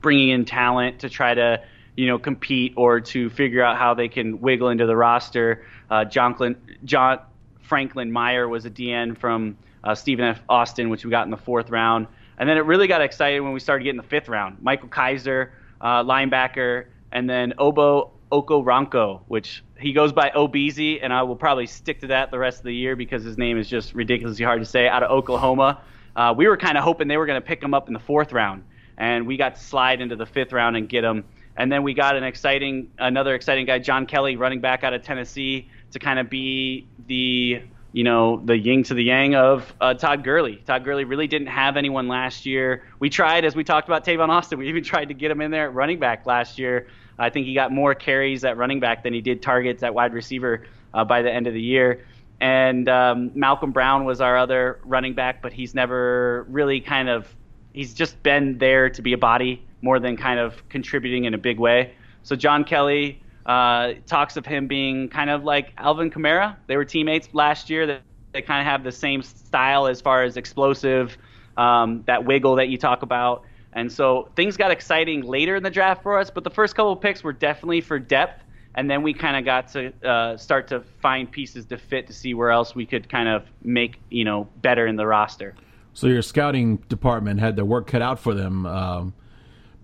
bringing 0.00 0.28
in 0.28 0.44
talent 0.44 1.00
to 1.00 1.08
try 1.08 1.34
to 1.34 1.64
you 1.96 2.06
know 2.06 2.20
compete 2.20 2.74
or 2.76 3.00
to 3.00 3.28
figure 3.30 3.64
out 3.64 3.76
how 3.76 3.94
they 3.94 4.06
can 4.06 4.40
wiggle 4.40 4.68
into 4.68 4.86
the 4.86 4.94
roster. 4.94 5.66
Uh, 5.90 6.04
John, 6.04 6.56
John 6.84 7.18
Franklin-Myers 7.62 8.48
was 8.48 8.66
a 8.66 8.70
DN 8.70 9.18
from 9.18 9.58
uh, 9.82 9.96
Stephen 9.96 10.26
F. 10.26 10.40
Austin, 10.48 10.90
which 10.90 11.04
we 11.04 11.10
got 11.10 11.24
in 11.24 11.32
the 11.32 11.36
fourth 11.36 11.70
round. 11.70 12.06
And 12.38 12.48
then 12.48 12.56
it 12.56 12.66
really 12.66 12.86
got 12.86 13.02
excited 13.02 13.40
when 13.40 13.52
we 13.52 13.58
started 13.58 13.82
getting 13.82 14.00
the 14.00 14.06
fifth 14.06 14.28
round. 14.28 14.62
Micah 14.62 14.86
Kiser, 14.86 15.50
uh, 15.82 16.04
linebacker, 16.04 16.86
and 17.10 17.28
then 17.28 17.52
Obo 17.58 18.12
Okoronkwo, 18.30 19.20
which 19.28 19.62
he 19.78 19.92
goes 19.92 20.12
by 20.12 20.30
Obeezy, 20.30 21.00
and 21.02 21.12
I 21.12 21.22
will 21.24 21.36
probably 21.36 21.66
stick 21.66 22.00
to 22.00 22.06
that 22.08 22.30
the 22.30 22.38
rest 22.38 22.58
of 22.58 22.64
the 22.64 22.74
year 22.74 22.96
because 22.96 23.22
his 23.24 23.36
name 23.36 23.58
is 23.58 23.68
just 23.68 23.94
ridiculously 23.94 24.44
hard 24.44 24.60
to 24.60 24.66
say, 24.66 24.88
out 24.88 25.02
of 25.02 25.10
Oklahoma. 25.10 25.82
Uh, 26.14 26.32
we 26.36 26.46
were 26.46 26.56
kind 26.56 26.78
of 26.78 26.84
hoping 26.84 27.08
they 27.08 27.16
were 27.16 27.26
going 27.26 27.40
to 27.40 27.46
pick 27.46 27.62
him 27.62 27.74
up 27.74 27.88
in 27.88 27.94
the 27.94 28.00
fourth 28.00 28.32
round, 28.32 28.64
and 28.96 29.26
we 29.26 29.36
got 29.36 29.56
to 29.56 29.60
slide 29.60 30.00
into 30.00 30.16
the 30.16 30.26
fifth 30.26 30.52
round 30.52 30.76
and 30.76 30.88
get 30.88 31.04
him. 31.04 31.24
And 31.56 31.70
then 31.70 31.82
we 31.82 31.92
got 31.92 32.16
an 32.16 32.24
exciting, 32.24 32.90
another 32.98 33.34
exciting 33.34 33.66
guy, 33.66 33.78
John 33.78 34.06
Kelly, 34.06 34.36
running 34.36 34.60
back 34.60 34.84
out 34.84 34.94
of 34.94 35.02
Tennessee, 35.02 35.68
to 35.90 35.98
kind 35.98 36.18
of 36.18 36.30
be 36.30 36.86
the 37.06 37.62
you 37.92 38.04
know 38.04 38.40
the 38.44 38.56
yin 38.56 38.82
to 38.84 38.94
the 38.94 39.04
yang 39.04 39.34
of 39.34 39.72
uh, 39.80 39.94
Todd 39.94 40.24
Gurley. 40.24 40.56
Todd 40.66 40.84
Gurley 40.84 41.04
really 41.04 41.26
didn't 41.26 41.48
have 41.48 41.76
anyone 41.76 42.08
last 42.08 42.46
year. 42.46 42.84
We 42.98 43.10
tried, 43.10 43.44
as 43.44 43.54
we 43.54 43.64
talked 43.64 43.88
about 43.88 44.04
Tavon 44.04 44.28
Austin, 44.28 44.58
we 44.60 44.68
even 44.68 44.82
tried 44.82 45.06
to 45.06 45.14
get 45.14 45.30
him 45.30 45.40
in 45.40 45.50
there 45.50 45.66
at 45.66 45.74
running 45.74 45.98
back 45.98 46.26
last 46.26 46.58
year. 46.58 46.88
I 47.18 47.30
think 47.30 47.46
he 47.46 47.54
got 47.54 47.70
more 47.70 47.94
carries 47.94 48.44
at 48.44 48.56
running 48.56 48.80
back 48.80 49.02
than 49.02 49.12
he 49.12 49.20
did 49.20 49.42
targets 49.42 49.82
at 49.82 49.94
wide 49.94 50.14
receiver 50.14 50.66
uh, 50.94 51.04
by 51.04 51.22
the 51.22 51.30
end 51.30 51.46
of 51.46 51.54
the 51.54 51.60
year. 51.60 52.04
And 52.40 52.88
um, 52.88 53.30
Malcolm 53.34 53.70
Brown 53.70 54.04
was 54.04 54.20
our 54.20 54.36
other 54.36 54.80
running 54.84 55.14
back, 55.14 55.42
but 55.42 55.52
he's 55.52 55.74
never 55.74 56.44
really 56.48 56.80
kind 56.80 57.08
of 57.08 57.28
he's 57.72 57.94
just 57.94 58.22
been 58.22 58.58
there 58.58 58.90
to 58.90 59.02
be 59.02 59.12
a 59.12 59.18
body 59.18 59.64
more 59.80 59.98
than 59.98 60.16
kind 60.16 60.40
of 60.40 60.68
contributing 60.68 61.24
in 61.24 61.34
a 61.34 61.38
big 61.38 61.58
way. 61.58 61.94
So 62.22 62.36
John 62.36 62.64
Kelly, 62.64 63.22
uh, 63.46 63.94
talks 64.06 64.36
of 64.36 64.46
him 64.46 64.66
being 64.66 65.08
kind 65.08 65.30
of 65.30 65.44
like 65.44 65.72
Alvin 65.78 66.10
Kamara. 66.10 66.56
They 66.66 66.76
were 66.76 66.84
teammates 66.84 67.28
last 67.32 67.70
year. 67.70 67.86
That 67.86 68.02
they, 68.32 68.42
kind 68.42 68.60
of 68.60 68.66
have 68.66 68.84
the 68.84 68.92
same 68.92 69.22
style 69.22 69.86
as 69.86 70.00
far 70.00 70.22
as 70.22 70.36
explosive, 70.36 71.16
um, 71.56 72.02
that 72.06 72.24
wiggle 72.24 72.56
that 72.56 72.68
you 72.68 72.78
talk 72.78 73.02
about. 73.02 73.44
And 73.74 73.90
so 73.90 74.28
things 74.36 74.56
got 74.56 74.70
exciting 74.70 75.22
later 75.22 75.56
in 75.56 75.62
the 75.62 75.70
draft 75.70 76.02
for 76.02 76.18
us, 76.18 76.30
but 76.30 76.44
the 76.44 76.50
first 76.50 76.74
couple 76.74 76.94
picks 76.96 77.22
were 77.22 77.32
definitely 77.32 77.80
for 77.80 77.98
depth. 77.98 78.42
And 78.74 78.90
then 78.90 79.02
we 79.02 79.12
kind 79.12 79.36
of 79.36 79.44
got 79.44 79.68
to 79.72 79.92
uh, 80.06 80.36
start 80.36 80.68
to 80.68 80.80
find 81.00 81.30
pieces 81.30 81.66
to 81.66 81.76
fit 81.76 82.06
to 82.06 82.12
see 82.14 82.32
where 82.32 82.50
else 82.50 82.74
we 82.74 82.86
could 82.86 83.08
kind 83.08 83.28
of 83.28 83.44
make 83.62 84.00
you 84.08 84.24
know 84.24 84.48
better 84.62 84.86
in 84.86 84.96
the 84.96 85.06
roster. 85.06 85.54
So 85.92 86.06
your 86.06 86.22
scouting 86.22 86.78
department 86.88 87.40
had 87.40 87.54
their 87.56 87.66
work 87.66 87.86
cut 87.86 88.00
out 88.00 88.18
for 88.18 88.32
them. 88.32 88.64
Um, 88.64 89.14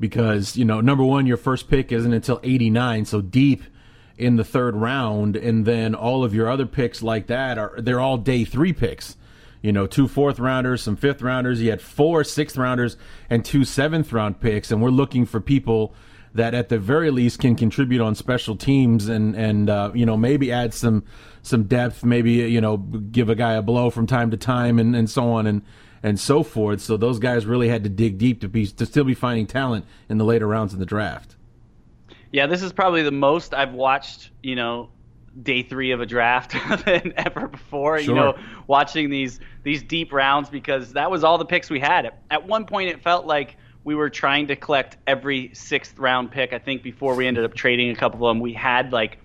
because 0.00 0.56
you 0.56 0.64
know 0.64 0.80
number 0.80 1.04
one 1.04 1.26
your 1.26 1.36
first 1.36 1.68
pick 1.68 1.92
isn't 1.92 2.12
until 2.12 2.40
89 2.42 3.04
so 3.04 3.20
deep 3.20 3.62
in 4.16 4.36
the 4.36 4.44
third 4.44 4.74
round 4.74 5.36
and 5.36 5.64
then 5.64 5.94
all 5.94 6.24
of 6.24 6.34
your 6.34 6.50
other 6.50 6.66
picks 6.66 7.02
like 7.02 7.28
that 7.28 7.58
are 7.58 7.74
they're 7.78 8.00
all 8.00 8.16
day 8.16 8.44
three 8.44 8.72
picks. 8.72 9.16
You 9.62 9.72
know 9.72 9.86
two 9.88 10.06
fourth 10.06 10.38
rounders 10.38 10.82
some 10.82 10.96
fifth 10.96 11.20
rounders 11.20 11.60
you 11.60 11.70
had 11.70 11.82
four 11.82 12.22
sixth 12.22 12.56
rounders 12.56 12.96
and 13.28 13.44
two 13.44 13.64
seventh 13.64 14.12
round 14.12 14.40
picks 14.40 14.70
and 14.70 14.80
we're 14.80 14.90
looking 14.90 15.26
for 15.26 15.40
people 15.40 15.94
that 16.34 16.54
at 16.54 16.68
the 16.68 16.78
very 16.78 17.10
least 17.10 17.40
can 17.40 17.56
contribute 17.56 18.00
on 18.00 18.14
special 18.14 18.54
teams 18.54 19.08
and 19.08 19.34
and 19.34 19.68
uh, 19.68 19.90
you 19.94 20.06
know 20.06 20.16
maybe 20.16 20.52
add 20.52 20.72
some 20.74 21.04
some 21.42 21.64
depth 21.64 22.04
maybe 22.04 22.32
you 22.32 22.60
know 22.60 22.76
give 22.76 23.28
a 23.28 23.34
guy 23.34 23.54
a 23.54 23.62
blow 23.62 23.90
from 23.90 24.06
time 24.06 24.30
to 24.30 24.36
time 24.36 24.78
and, 24.78 24.94
and 24.94 25.10
so 25.10 25.32
on 25.32 25.46
and 25.46 25.62
and 26.02 26.18
so 26.18 26.42
forth. 26.42 26.80
So 26.80 26.96
those 26.96 27.18
guys 27.18 27.46
really 27.46 27.68
had 27.68 27.84
to 27.84 27.90
dig 27.90 28.18
deep 28.18 28.40
to 28.40 28.48
be 28.48 28.66
to 28.66 28.86
still 28.86 29.04
be 29.04 29.14
finding 29.14 29.46
talent 29.46 29.84
in 30.08 30.18
the 30.18 30.24
later 30.24 30.46
rounds 30.46 30.72
in 30.72 30.80
the 30.80 30.86
draft. 30.86 31.36
Yeah, 32.32 32.46
this 32.46 32.62
is 32.62 32.72
probably 32.72 33.02
the 33.02 33.10
most 33.10 33.54
I've 33.54 33.72
watched, 33.72 34.30
you 34.42 34.54
know, 34.54 34.90
day 35.42 35.62
three 35.62 35.92
of 35.92 36.00
a 36.00 36.06
draft 36.06 36.54
than 36.84 37.12
ever 37.16 37.48
before. 37.48 37.98
Sure. 37.98 38.14
You 38.14 38.20
know, 38.20 38.38
watching 38.66 39.10
these 39.10 39.40
these 39.62 39.82
deep 39.82 40.12
rounds 40.12 40.50
because 40.50 40.92
that 40.92 41.10
was 41.10 41.24
all 41.24 41.38
the 41.38 41.46
picks 41.46 41.70
we 41.70 41.80
had. 41.80 42.12
At 42.30 42.46
one 42.46 42.66
point, 42.66 42.90
it 42.90 43.02
felt 43.02 43.26
like 43.26 43.56
we 43.84 43.94
were 43.94 44.10
trying 44.10 44.48
to 44.48 44.56
collect 44.56 44.98
every 45.06 45.50
sixth 45.54 45.98
round 45.98 46.30
pick. 46.30 46.52
I 46.52 46.58
think 46.58 46.82
before 46.82 47.14
we 47.14 47.26
ended 47.26 47.44
up 47.44 47.54
trading 47.54 47.90
a 47.90 47.96
couple 47.96 48.26
of 48.26 48.34
them, 48.34 48.40
we 48.40 48.52
had 48.52 48.92
like 48.92 49.18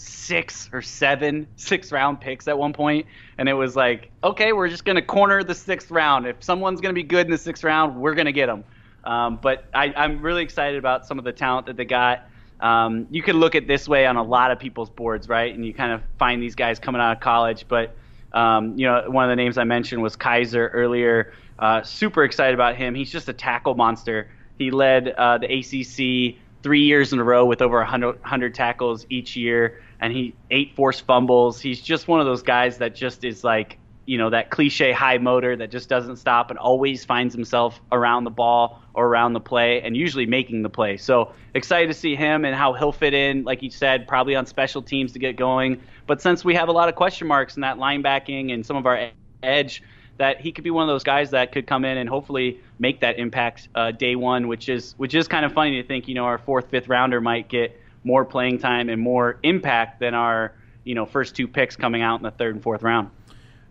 six 0.00 0.70
or 0.72 0.80
seven 0.80 1.46
six 1.56 1.92
round 1.92 2.20
picks 2.20 2.48
at 2.48 2.56
one 2.56 2.72
point 2.72 3.06
and 3.36 3.50
it 3.50 3.52
was 3.52 3.76
like 3.76 4.10
okay 4.24 4.52
we're 4.52 4.68
just 4.68 4.84
going 4.84 4.96
to 4.96 5.02
corner 5.02 5.44
the 5.44 5.54
sixth 5.54 5.90
round. 5.90 6.26
If 6.26 6.42
someone's 6.42 6.80
going 6.80 6.94
to 6.94 6.98
be 6.98 7.06
good 7.06 7.26
in 7.26 7.30
the 7.30 7.38
sixth 7.38 7.62
round 7.62 8.00
we're 8.00 8.14
going 8.14 8.26
to 8.26 8.32
get 8.32 8.46
them 8.46 8.64
um, 9.04 9.38
but 9.42 9.64
I, 9.74 9.92
i'm 9.96 10.22
really 10.22 10.42
excited 10.42 10.78
about 10.78 11.06
some 11.06 11.18
of 11.18 11.24
the 11.24 11.32
talent 11.32 11.66
that 11.66 11.76
they 11.76 11.84
got. 11.84 12.26
Um, 12.60 13.08
you 13.10 13.22
can 13.22 13.36
look 13.40 13.54
at 13.54 13.66
this 13.66 13.88
way 13.88 14.06
on 14.06 14.16
a 14.16 14.22
lot 14.22 14.50
of 14.50 14.58
people's 14.58 14.90
boards 14.90 15.28
right? 15.28 15.54
And 15.54 15.66
you 15.66 15.74
kind 15.74 15.92
of 15.92 16.00
find 16.18 16.42
these 16.42 16.54
guys 16.54 16.78
coming 16.78 17.00
out 17.00 17.12
of 17.12 17.20
college. 17.20 17.66
But 17.68 17.94
um, 18.32 18.78
you 18.78 18.86
know 18.86 19.04
one 19.08 19.24
of 19.24 19.30
the 19.30 19.36
names 19.36 19.58
i 19.58 19.64
mentioned 19.64 20.02
was 20.02 20.16
Kiser 20.16 20.68
earlier. 20.68 21.34
Uh, 21.58 21.82
super 21.82 22.24
excited 22.24 22.54
about 22.54 22.76
him. 22.76 22.94
He's 22.94 23.12
just 23.12 23.28
a 23.28 23.34
tackle 23.34 23.74
monster. 23.74 24.30
He 24.56 24.70
led 24.70 25.08
uh, 25.08 25.36
the 25.38 25.52
acc 25.58 26.38
three 26.62 26.82
years 26.82 27.12
in 27.12 27.18
a 27.18 27.24
row 27.24 27.44
with 27.44 27.62
over 27.62 27.78
100, 27.78 28.20
100 28.20 28.54
tackles 28.54 29.06
each 29.08 29.36
year 29.36 29.80
and 30.00 30.12
he 30.12 30.34
eight 30.50 30.74
forced 30.74 31.06
fumbles. 31.06 31.60
He's 31.60 31.80
just 31.80 32.08
one 32.08 32.20
of 32.20 32.26
those 32.26 32.42
guys 32.42 32.78
that 32.78 32.94
just 32.94 33.24
is 33.24 33.44
like, 33.44 33.78
you 34.06 34.18
know, 34.18 34.30
that 34.30 34.50
cliche 34.50 34.92
high 34.92 35.18
motor 35.18 35.56
that 35.56 35.70
just 35.70 35.88
doesn't 35.88 36.16
stop 36.16 36.50
and 36.50 36.58
always 36.58 37.04
finds 37.04 37.34
himself 37.34 37.80
around 37.92 38.24
the 38.24 38.30
ball 38.30 38.82
or 38.94 39.06
around 39.06 39.34
the 39.34 39.40
play 39.40 39.82
and 39.82 39.96
usually 39.96 40.26
making 40.26 40.62
the 40.62 40.70
play. 40.70 40.96
So 40.96 41.32
excited 41.54 41.88
to 41.88 41.94
see 41.94 42.16
him 42.16 42.44
and 42.44 42.54
how 42.54 42.72
he'll 42.72 42.92
fit 42.92 43.14
in, 43.14 43.44
like 43.44 43.62
you 43.62 43.70
said, 43.70 44.08
probably 44.08 44.34
on 44.34 44.46
special 44.46 44.82
teams 44.82 45.12
to 45.12 45.18
get 45.18 45.36
going. 45.36 45.80
But 46.06 46.20
since 46.20 46.44
we 46.44 46.54
have 46.54 46.68
a 46.68 46.72
lot 46.72 46.88
of 46.88 46.96
question 46.96 47.28
marks 47.28 47.56
in 47.56 47.60
that 47.60 47.76
linebacking 47.76 48.52
and 48.52 48.66
some 48.66 48.76
of 48.76 48.86
our 48.86 49.10
edge, 49.42 49.82
that 50.16 50.38
he 50.38 50.52
could 50.52 50.64
be 50.64 50.70
one 50.70 50.82
of 50.82 50.92
those 50.92 51.02
guys 51.02 51.30
that 51.30 51.50
could 51.50 51.66
come 51.66 51.82
in 51.82 51.96
and 51.96 52.06
hopefully 52.06 52.60
make 52.78 53.00
that 53.00 53.18
impact 53.18 53.68
uh, 53.74 53.90
day 53.90 54.16
one, 54.16 54.48
which 54.48 54.68
is 54.68 54.94
which 54.98 55.14
is 55.14 55.26
kind 55.26 55.46
of 55.46 55.52
funny 55.52 55.80
to 55.80 55.88
think. 55.88 56.08
You 56.08 56.14
know, 56.14 56.24
our 56.24 56.36
fourth, 56.36 56.68
fifth 56.68 56.88
rounder 56.88 57.22
might 57.22 57.48
get 57.48 57.79
more 58.04 58.24
playing 58.24 58.58
time 58.58 58.88
and 58.88 59.00
more 59.00 59.38
impact 59.42 60.00
than 60.00 60.14
our 60.14 60.54
you 60.84 60.94
know 60.94 61.06
first 61.06 61.36
two 61.36 61.48
picks 61.48 61.76
coming 61.76 62.02
out 62.02 62.20
in 62.20 62.22
the 62.22 62.30
third 62.30 62.54
and 62.54 62.62
fourth 62.62 62.82
round. 62.82 63.10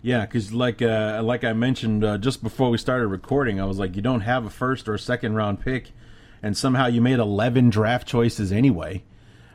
Yeah, 0.02 0.26
because 0.26 0.54
like 0.54 0.82
uh, 0.82 1.22
like 1.24 1.44
I 1.44 1.54
mentioned 1.54 2.04
uh, 2.04 2.18
just 2.18 2.42
before 2.42 2.70
we 2.70 2.78
started 2.78 3.08
recording, 3.08 3.60
I 3.60 3.66
was 3.66 3.80
like, 3.80 3.96
you 3.96 4.02
don't 4.02 4.22
have 4.22 4.46
a 4.46 4.50
first 4.50 4.88
or 4.88 4.94
a 4.94 5.00
second 5.00 5.36
round 5.36 5.60
pick, 5.60 5.92
and 6.42 6.56
somehow 6.56 6.88
you 6.88 7.02
made 7.02 7.20
eleven 7.20 7.70
draft 7.70 8.08
choices 8.08 8.52
anyway. 8.52 9.04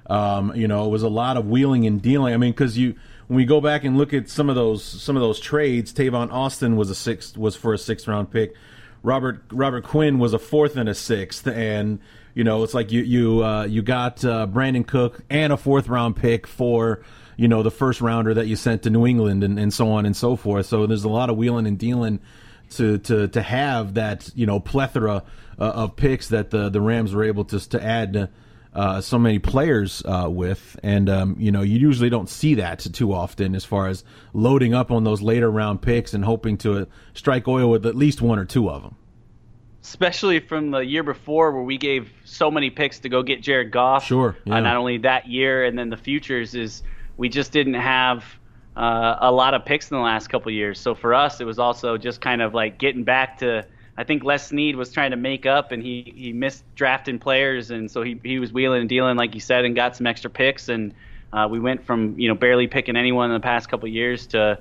Um, 0.07 0.55
you 0.55 0.69
know, 0.69 0.85
it 0.85 0.91
was 0.91 1.03
a 1.03 1.09
lot 1.09 1.39
of 1.39 1.47
wheeling 1.47 1.87
and 1.87 2.03
dealing. 2.03 2.35
I 2.35 2.37
mean, 2.37 2.53
because 2.53 2.77
you 2.77 2.95
when 3.27 3.39
we 3.39 3.47
go 3.47 3.61
back 3.61 3.85
and 3.85 3.97
look 3.97 4.13
at 4.13 4.29
some 4.29 4.51
of 4.51 4.55
those 4.55 4.85
some 4.85 5.17
of 5.17 5.23
those 5.23 5.41
trades, 5.41 5.95
Tavon 5.95 6.31
Austin 6.31 6.77
was 6.77 6.91
a 6.91 6.95
sixth 6.95 7.39
was 7.39 7.57
for 7.57 7.73
a 7.73 7.79
sixth 7.79 8.07
round 8.07 8.31
pick. 8.31 8.55
Robert 9.03 9.43
Robert 9.51 9.85
Quinn 9.85 10.19
was 10.19 10.35
a 10.35 10.39
fourth 10.39 10.77
and 10.77 10.91
a 10.91 10.95
sixth, 10.95 11.47
and 11.47 12.01
you 12.35 12.45
know 12.45 12.63
it's 12.63 12.75
like 12.75 12.93
you 12.93 13.03
you 13.03 13.45
uh, 13.45 13.65
you 13.65 13.83
got 13.83 14.25
uh, 14.25 14.47
Brandin 14.47 14.87
Cook 14.87 15.21
and 15.31 15.53
a 15.53 15.57
fourth 15.57 15.89
round 15.89 16.17
pick 16.17 16.47
for 16.47 17.03
you 17.37 17.49
know 17.49 17.63
the 17.63 17.71
first 17.71 18.01
rounder 18.01 18.35
that 18.35 18.47
you 18.47 18.57
sent 18.57 18.83
to 18.83 18.91
New 18.91 19.07
England 19.07 19.45
and, 19.45 19.59
and 19.59 19.73
so 19.73 19.91
on 19.91 20.05
and 20.05 20.17
so 20.17 20.37
forth. 20.37 20.67
So 20.67 20.87
there's 20.87 21.05
a 21.05 21.09
lot 21.09 21.31
of 21.31 21.37
wheeling 21.37 21.67
and 21.67 21.79
dealing 21.79 22.21
to 22.71 22.99
to 22.99 23.29
to 23.29 23.43
have 23.43 23.95
that 23.95 24.31
you 24.35 24.47
know 24.47 24.61
plethora 24.61 25.23
uh, 25.59 25.63
of 25.63 25.97
picks 25.97 26.29
that 26.29 26.51
the 26.51 26.69
the 26.69 26.81
Rams 26.81 27.15
were 27.15 27.25
able 27.25 27.45
to 27.47 27.69
to 27.71 27.83
add. 27.83 28.31
Uh, 28.77 29.01
so 29.01 29.21
many 29.21 29.39
players 29.39 30.03
uh, 30.05 30.27
with, 30.29 30.77
and 30.83 31.09
um, 31.09 31.37
you 31.39 31.53
know 31.53 31.63
you 31.63 31.79
usually 31.79 32.11
don't 32.11 32.29
see 32.29 32.55
that 32.55 32.81
too 32.81 33.13
often 33.13 33.55
as 33.55 33.65
far 33.65 33.87
as 33.87 34.03
loading 34.33 34.75
up 34.75 34.91
on 34.91 35.05
those 35.05 35.23
later 35.23 35.49
round 35.49 35.81
picks 35.81 36.13
and 36.13 36.25
hoping 36.25 36.57
to 36.57 36.89
strike 37.13 37.47
oil 37.47 37.71
with 37.71 37.87
at 37.87 37.95
least 37.95 38.21
one 38.21 38.37
or 38.37 38.45
two 38.45 38.69
of 38.69 38.83
them. 38.83 38.97
Especially 39.85 40.41
from 40.41 40.71
the 40.71 40.81
year 40.81 41.03
before, 41.03 41.53
where 41.53 41.63
we 41.63 41.77
gave 41.77 42.11
so 42.25 42.51
many 42.51 42.71
picks 42.71 43.01
to 43.01 43.11
go 43.11 43.23
get 43.23 43.43
Jared 43.43 43.71
Goff. 43.71 44.07
Sure. 44.07 44.35
Yeah. 44.45 44.55
Uh, 44.55 44.61
not 44.61 44.77
only 44.77 44.97
that 44.99 45.29
year, 45.29 45.65
and 45.65 45.79
then 45.79 45.91
the 45.91 45.97
futures 45.97 46.55
is 46.55 46.83
we 47.19 47.29
just 47.29 47.53
didn't 47.53 47.75
have 47.75 48.25
uh, 48.77 49.17
a 49.21 49.31
lot 49.31 49.53
of 49.53 49.67
picks 49.67 49.91
in 49.91 49.97
the 49.97 50.03
last 50.03 50.29
couple 50.29 50.51
years. 50.51 50.81
So 50.81 50.95
for 50.95 51.13
us, 51.13 51.41
it 51.41 51.45
was 51.45 51.59
also 51.59 51.99
just 51.99 52.23
kind 52.23 52.41
of 52.41 52.55
like 52.55 52.79
getting 52.79 53.05
back 53.05 53.39
to. 53.39 53.67
I 53.97 54.03
think 54.03 54.25
Les 54.25 54.49
Snead 54.49 54.75
was 54.75 54.91
trying 54.91 55.13
to 55.13 55.17
make 55.19 55.45
up, 55.45 55.71
and 55.71 55.83
he 55.83 56.13
he 56.17 56.33
missed 56.33 56.65
drafting 56.75 57.19
players, 57.19 57.71
and 57.71 57.91
so 57.91 58.03
he 58.03 58.19
he 58.25 58.39
was 58.39 58.53
wheeling 58.53 58.81
and 58.81 58.89
dealing, 58.89 59.19
like 59.19 59.35
you 59.35 59.41
said, 59.41 59.67
and 59.67 59.77
got 59.77 59.97
some 59.97 60.07
extra 60.07 60.31
picks, 60.31 60.71
and 60.71 60.95
uh, 61.35 61.47
we 61.49 61.61
went 61.61 61.85
from 61.85 62.19
you 62.19 62.29
know 62.29 62.35
barely 62.35 62.67
picking 62.67 62.97
anyone 62.97 63.31
in 63.31 63.35
the 63.35 63.45
past 63.45 63.69
couple 63.69 63.87
years 63.89 64.27
to 64.29 64.59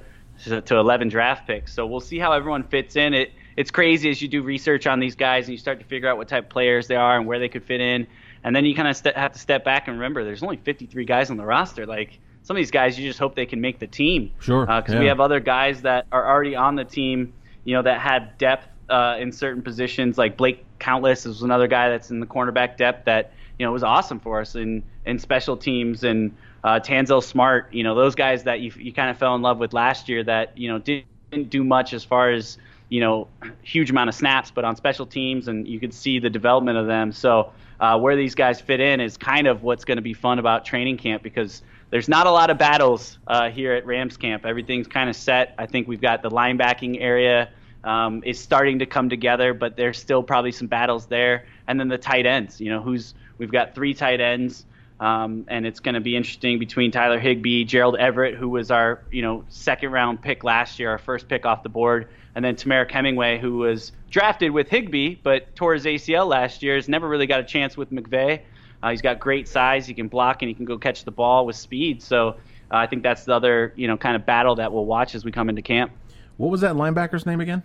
to 0.66 0.76
11 0.78 1.10
draft 1.10 1.48
picks. 1.48 1.74
So 1.74 1.86
we'll 1.86 2.00
see 2.00 2.20
how 2.20 2.34
everyone 2.34 2.64
fits 2.64 2.96
in. 2.96 3.14
It 3.14 3.32
it's 3.56 3.72
crazy 3.72 4.10
as 4.10 4.22
you 4.22 4.28
do 4.28 4.42
research 4.42 4.88
on 4.88 5.00
these 5.00 5.16
guys 5.16 5.46
and 5.46 5.54
you 5.54 5.58
start 5.58 5.80
to 5.80 5.86
figure 5.86 6.10
out 6.10 6.18
what 6.18 6.28
type 6.28 6.46
of 6.46 6.50
players 6.50 6.88
they 6.88 6.96
are 6.96 7.18
and 7.18 7.26
where 7.26 7.40
they 7.40 7.50
could 7.50 7.64
fit 7.64 7.82
in, 7.82 8.08
and 8.44 8.56
then 8.56 8.66
you 8.66 8.76
kind 8.76 8.88
of 8.88 8.96
st- 8.96 9.16
have 9.16 9.34
to 9.34 9.40
step 9.40 9.64
back 9.64 9.88
and 9.88 9.98
remember 9.98 10.24
there's 10.24 10.44
only 10.44 10.58
53 10.58 11.06
guys 11.06 11.30
on 11.30 11.38
the 11.38 11.46
roster. 11.46 11.86
Like 11.86 12.20
some 12.44 12.56
of 12.56 12.60
these 12.60 12.72
guys, 12.72 13.00
you 13.00 13.08
just 13.08 13.20
hope 13.20 13.36
they 13.36 13.46
can 13.46 13.62
make 13.62 13.80
the 13.80 13.88
team. 13.88 14.32
Sure. 14.40 14.66
Because 14.66 14.94
yeah. 14.94 15.00
we 15.00 15.06
have 15.08 15.20
other 15.20 15.40
guys 15.40 15.82
that 15.84 16.08
are 16.12 16.28
already 16.28 16.56
on 16.56 16.76
the 16.76 16.86
team, 16.86 17.34
you 17.64 17.76
know, 17.76 17.82
that 17.82 18.00
had 18.00 18.38
depth 18.38 18.68
uh, 18.90 19.18
in 19.20 19.32
certain 19.32 19.62
positions. 19.62 20.18
Like 20.18 20.38
Blake 20.38 20.66
Countess 20.80 21.26
is 21.26 21.42
another 21.42 21.68
guy 21.68 21.90
that's 21.90 22.12
in 22.12 22.20
the 22.20 22.26
cornerback 22.26 22.78
depth 22.78 23.06
that 23.06 23.34
you 23.58 23.66
know 23.66 23.72
was 23.72 23.84
awesome 23.84 24.20
for 24.20 24.42
us 24.42 24.56
in 24.56 24.84
in 25.06 25.20
special 25.20 25.56
teams 25.56 26.04
and 26.04 26.36
uh, 26.64 26.80
Tanzel 26.80 27.24
Smart. 27.24 27.74
You 27.74 27.84
know, 27.84 27.96
those 27.96 28.16
guys 28.16 28.44
that 28.44 28.60
you 28.60 28.72
you 28.78 28.94
kind 28.94 29.10
of 29.10 29.18
fell 29.18 29.36
in 29.36 29.42
love 29.42 29.60
with 29.60 29.74
last 29.74 30.10
year 30.10 30.24
that 30.26 30.58
you 30.58 30.68
know 30.68 30.80
didn't 30.80 31.50
do 31.50 31.64
much 31.64 31.94
as 31.94 32.04
far 32.04 32.32
as 32.32 32.58
you 32.94 33.00
know 33.00 33.28
huge 33.64 33.90
amount 33.90 34.10
of 34.10 34.16
snaps, 34.16 34.52
but 34.52 34.64
on 34.64 34.76
special 34.76 35.06
teams 35.06 35.48
and 35.48 35.68
you 35.68 35.80
could 35.80 35.94
see 35.94 36.20
the 36.20 36.30
development 36.30 36.78
of 36.78 36.88
them. 36.88 37.12
So. 37.12 37.52
Uh, 37.80 37.98
where 37.98 38.16
these 38.16 38.36
guys 38.36 38.62
fit 38.62 38.80
in 38.80 39.02
is 39.02 39.18
kind 39.18 39.46
of 39.46 39.62
what's 39.62 39.84
going 39.84 39.98
to 39.98 40.02
be 40.02 40.14
fun 40.14 40.40
about 40.40 40.64
training 40.64 40.96
camp 40.96 41.22
because 41.22 41.64
there's 41.90 42.08
not 42.08 42.28
a 42.28 42.32
lot 42.32 42.50
of 42.50 42.58
battles 42.58 43.18
uh, 43.28 43.50
here 43.50 43.74
at 43.74 43.86
Rams 43.86 44.16
camp. 44.16 44.46
Everything's 44.46 44.88
kind 44.88 45.10
of 45.10 45.16
set. 45.16 45.54
I 45.58 45.66
think 45.66 45.88
we've 45.88 46.00
got 46.00 46.22
the 46.22 46.30
linebacking 46.30 47.02
area 47.02 47.50
um, 47.84 48.24
is 48.26 48.40
starting 48.40 48.80
to 48.80 48.86
come 48.86 49.10
together, 49.10 49.54
but 49.54 49.76
there's 49.76 50.00
still 50.00 50.24
probably 50.24 50.52
some 50.52 50.68
battles 50.68 51.08
there. 51.08 51.46
And 51.68 51.80
then 51.80 51.90
the 51.90 51.98
tight 51.98 52.26
ends, 52.26 52.62
you 52.62 52.70
know, 52.70 52.82
who's 52.82 53.14
we've 53.38 53.52
got 53.52 53.76
three 53.76 53.94
tight 53.94 54.22
ends, 54.22 54.66
um, 55.00 55.46
and 55.48 55.66
it's 55.66 55.80
going 55.80 55.96
to 55.96 56.02
be 56.02 56.16
interesting 56.16 56.60
between 56.60 56.92
Tyler 56.92 57.20
Higbee, 57.20 57.66
Gerald 57.66 57.98
Everett, 57.98 58.36
who 58.36 58.50
was 58.50 58.72
our 58.72 59.04
you 59.12 59.22
know 59.22 59.44
second 59.50 59.92
round 59.92 60.22
pick 60.22 60.44
last 60.44 60.80
year, 60.80 60.90
our 60.92 60.98
first 60.98 61.28
pick 61.28 61.46
off 61.46 61.64
the 61.64 61.70
board, 61.70 62.08
and 62.36 62.44
then 62.44 62.56
Temarrick 62.56 62.92
Hemingway, 62.92 63.40
who 63.40 63.58
was 63.58 63.92
drafted 64.10 64.52
with 64.52 64.70
Higbee 64.70 65.16
but 65.24 65.56
tore 65.56 65.74
his 65.74 65.86
ACL 65.86 66.28
last 66.28 66.64
year, 66.64 66.76
has 66.76 66.90
never 66.90 67.08
really 67.08 67.28
got 67.28 67.40
a 67.40 67.44
chance 67.44 67.78
with 67.78 67.92
McVay. 67.92 68.42
Uh, 68.82 68.90
he's 68.90 69.02
got 69.02 69.20
great 69.20 69.48
size. 69.48 69.88
He 69.88 69.94
can 69.94 70.08
block 70.08 70.42
and 70.42 70.50
he 70.50 70.56
can 70.56 70.66
go 70.66 70.78
catch 70.78 71.06
the 71.06 71.12
ball 71.12 71.46
with 71.46 71.56
speed. 71.56 72.02
So 72.02 72.30
uh, 72.30 72.36
I 72.72 72.88
think 72.88 73.04
that's 73.04 73.24
the 73.26 73.34
other 73.34 73.74
you 73.76 73.88
know 73.88 73.98
kind 73.98 74.16
of 74.16 74.26
battle 74.26 74.56
that 74.56 74.72
we'll 74.72 74.86
watch 74.86 75.16
as 75.16 75.24
we 75.24 75.32
come 75.32 75.50
into 75.50 75.62
camp. 75.62 75.92
What 76.38 76.50
was 76.50 76.62
that 76.62 76.76
linebacker's 76.76 77.26
name 77.26 77.40
again? 77.40 77.64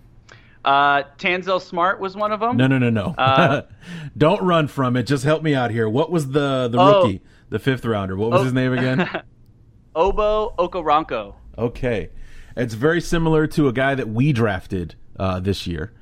Uh, 0.64 1.05
Tanzel 1.19 1.61
Smart 1.61 1.99
was 1.99 2.16
one 2.16 2.33
of 2.33 2.41
them. 2.41 2.57
No, 2.57 2.66
no, 2.66 2.79
no, 2.79 2.91
no. 2.91 3.14
Uh, 3.16 3.62
Don't 4.19 4.43
run 4.43 4.69
from 4.69 4.97
it. 4.97 5.05
Just 5.05 5.25
help 5.25 5.43
me 5.43 5.55
out 5.55 5.71
here. 5.71 5.89
What 5.89 6.11
was 6.11 6.31
the 6.31 6.69
the 6.69 6.79
oh, 6.79 7.03
rookie, 7.03 7.23
the 7.49 7.59
fifth 7.59 7.85
rounder? 7.85 8.16
What 8.16 8.31
was 8.31 8.41
oh, 8.41 8.45
his 8.45 8.53
name 8.53 8.73
again? 8.73 9.09
Obo 9.95 10.55
Okoronkwo. 10.59 11.35
Okay, 11.57 12.11
it's 12.59 12.75
very 12.75 13.01
similar 13.01 13.47
to 13.49 13.69
a 13.69 13.73
guy 13.73 13.95
that 13.95 14.09
we 14.09 14.33
drafted 14.33 14.95
uh, 15.19 15.41
this 15.41 15.67
year. 15.67 15.93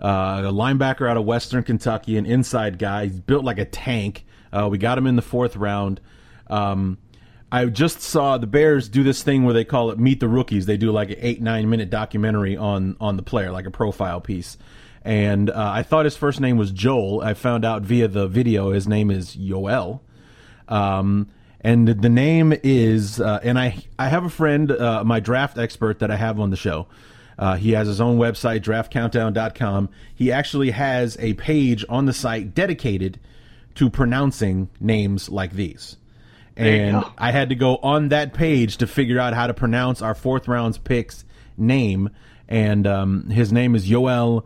Uh, 0.00 0.42
a 0.44 0.52
linebacker 0.52 1.08
out 1.08 1.16
of 1.16 1.24
Western 1.24 1.62
Kentucky, 1.62 2.16
an 2.16 2.26
inside 2.26 2.78
guy. 2.78 3.06
He's 3.06 3.20
built 3.20 3.44
like 3.44 3.58
a 3.58 3.64
tank. 3.64 4.24
Uh, 4.52 4.68
we 4.70 4.78
got 4.78 4.98
him 4.98 5.06
in 5.06 5.16
the 5.16 5.22
fourth 5.22 5.56
round. 5.56 6.00
Um, 6.48 6.98
I 7.52 7.66
just 7.66 8.00
saw 8.00 8.38
the 8.38 8.46
Bears 8.46 8.88
do 8.88 9.02
this 9.02 9.22
thing 9.22 9.44
where 9.44 9.54
they 9.54 9.64
call 9.64 9.90
it 9.90 9.98
Meet 9.98 10.20
the 10.20 10.28
Rookies. 10.28 10.66
They 10.66 10.76
do 10.76 10.90
like 10.90 11.10
an 11.10 11.18
eight 11.20 11.40
nine 11.40 11.68
minute 11.70 11.90
documentary 11.90 12.56
on 12.56 12.96
on 13.00 13.16
the 13.16 13.22
player, 13.22 13.52
like 13.52 13.66
a 13.66 13.70
profile 13.70 14.20
piece. 14.20 14.56
And 15.04 15.50
uh, 15.50 15.70
I 15.74 15.82
thought 15.82 16.04
his 16.04 16.16
first 16.16 16.40
name 16.40 16.56
was 16.56 16.70
Joel. 16.70 17.20
I 17.20 17.34
found 17.34 17.64
out 17.64 17.82
via 17.82 18.08
the 18.08 18.26
video 18.26 18.72
his 18.72 18.88
name 18.88 19.10
is 19.10 19.36
Yoel. 19.36 20.00
Um, 20.68 21.28
and 21.64 21.86
the 21.88 22.08
name 22.08 22.52
is, 22.62 23.20
uh, 23.20 23.40
and 23.42 23.58
I 23.58 23.76
I 23.98 24.08
have 24.08 24.24
a 24.24 24.30
friend, 24.30 24.70
uh, 24.70 25.04
my 25.04 25.20
draft 25.20 25.58
expert 25.58 26.00
that 26.00 26.10
I 26.10 26.16
have 26.16 26.40
on 26.40 26.50
the 26.50 26.56
show. 26.56 26.86
Uh, 27.38 27.56
he 27.56 27.72
has 27.72 27.88
his 27.88 28.00
own 28.00 28.18
website, 28.18 28.60
draftcountdown.com. 28.60 29.88
He 30.14 30.30
actually 30.30 30.70
has 30.70 31.16
a 31.18 31.34
page 31.34 31.84
on 31.88 32.06
the 32.06 32.12
site 32.12 32.54
dedicated 32.54 33.18
to 33.76 33.90
pronouncing 33.90 34.68
names 34.80 35.28
like 35.28 35.52
these. 35.52 35.96
And 36.56 37.02
I 37.16 37.30
had 37.30 37.48
to 37.48 37.54
go 37.54 37.76
on 37.76 38.10
that 38.10 38.34
page 38.34 38.76
to 38.78 38.86
figure 38.86 39.18
out 39.18 39.32
how 39.32 39.46
to 39.46 39.54
pronounce 39.54 40.02
our 40.02 40.14
fourth 40.14 40.48
round's 40.48 40.76
pick's 40.76 41.24
name. 41.56 42.10
And 42.48 42.86
um, 42.86 43.30
his 43.30 43.52
name 43.52 43.74
is 43.74 43.88
Yoel 43.88 44.44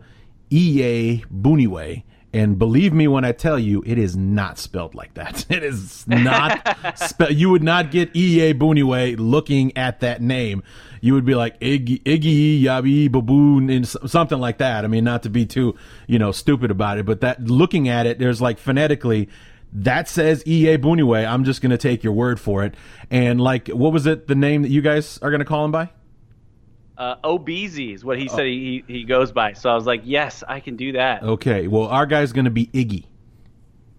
Iyiegbuniwe. 0.49 2.03
And 2.33 2.59
believe 2.59 2.93
me 2.93 3.07
when 3.07 3.23
I 3.23 3.31
tell 3.31 3.57
you, 3.57 3.83
it 3.85 3.97
is 3.97 4.15
not 4.17 4.59
spelled 4.59 4.93
like 4.95 5.13
that. 5.13 5.45
It 5.57 5.63
is 5.63 6.05
not 6.07 6.97
spelled. 6.97 7.33
You 7.33 7.49
would 7.49 7.63
not 7.63 7.89
get 7.89 8.13
Iyiegbuniwe 8.13 9.15
looking 9.17 9.75
at 9.77 10.01
that 10.01 10.21
name. 10.21 10.61
You 11.01 11.13
would 11.13 11.25
be 11.25 11.35
like 11.35 11.59
Iggy, 11.59 12.03
Iggy 12.03 12.61
Yabi 12.61 13.09
Baboon, 13.09 13.69
and 13.69 13.87
something 13.87 14.39
like 14.39 14.57
that. 14.57 14.83
I 14.83 14.87
mean, 14.87 15.03
not 15.03 15.23
to 15.23 15.29
be 15.29 15.45
too, 15.45 15.75
you 16.05 16.19
know, 16.19 16.31
stupid 16.31 16.69
about 16.69 16.97
it, 16.97 17.05
but 17.05 17.21
that 17.21 17.45
looking 17.45 17.87
at 17.87 18.05
it, 18.05 18.19
there's 18.19 18.41
like 18.41 18.59
phonetically, 18.59 19.29
that 19.73 20.07
says 20.09 20.43
Iyiegbuniwe. 20.43 21.27
I'm 21.27 21.43
just 21.43 21.61
going 21.61 21.71
to 21.71 21.77
take 21.77 22.03
your 22.03 22.13
word 22.13 22.39
for 22.39 22.63
it. 22.63 22.75
And 23.09 23.39
like, 23.39 23.67
what 23.69 23.93
was 23.93 24.05
it? 24.05 24.27
The 24.27 24.35
name 24.35 24.63
that 24.63 24.69
you 24.69 24.81
guys 24.81 25.17
are 25.19 25.29
going 25.29 25.39
to 25.39 25.45
call 25.45 25.65
him 25.65 25.71
by? 25.71 25.89
Uh, 26.97 27.15
Obeezy 27.23 27.93
is 27.93 28.03
what 28.03 28.17
he 28.17 28.27
said 28.27 28.45
he, 28.45 28.83
he 28.87 29.03
goes 29.03 29.31
by. 29.31 29.53
So 29.53 29.69
I 29.69 29.75
was 29.75 29.85
like, 29.85 30.01
yes, 30.03 30.43
I 30.47 30.59
can 30.59 30.75
do 30.75 30.93
that. 30.93 31.21
Okay. 31.21 31.67
Well, 31.67 31.87
our 31.87 32.07
guy's 32.07 32.33
going 32.33 32.45
to 32.45 32.51
be 32.51 32.67
Iggy. 32.67 33.05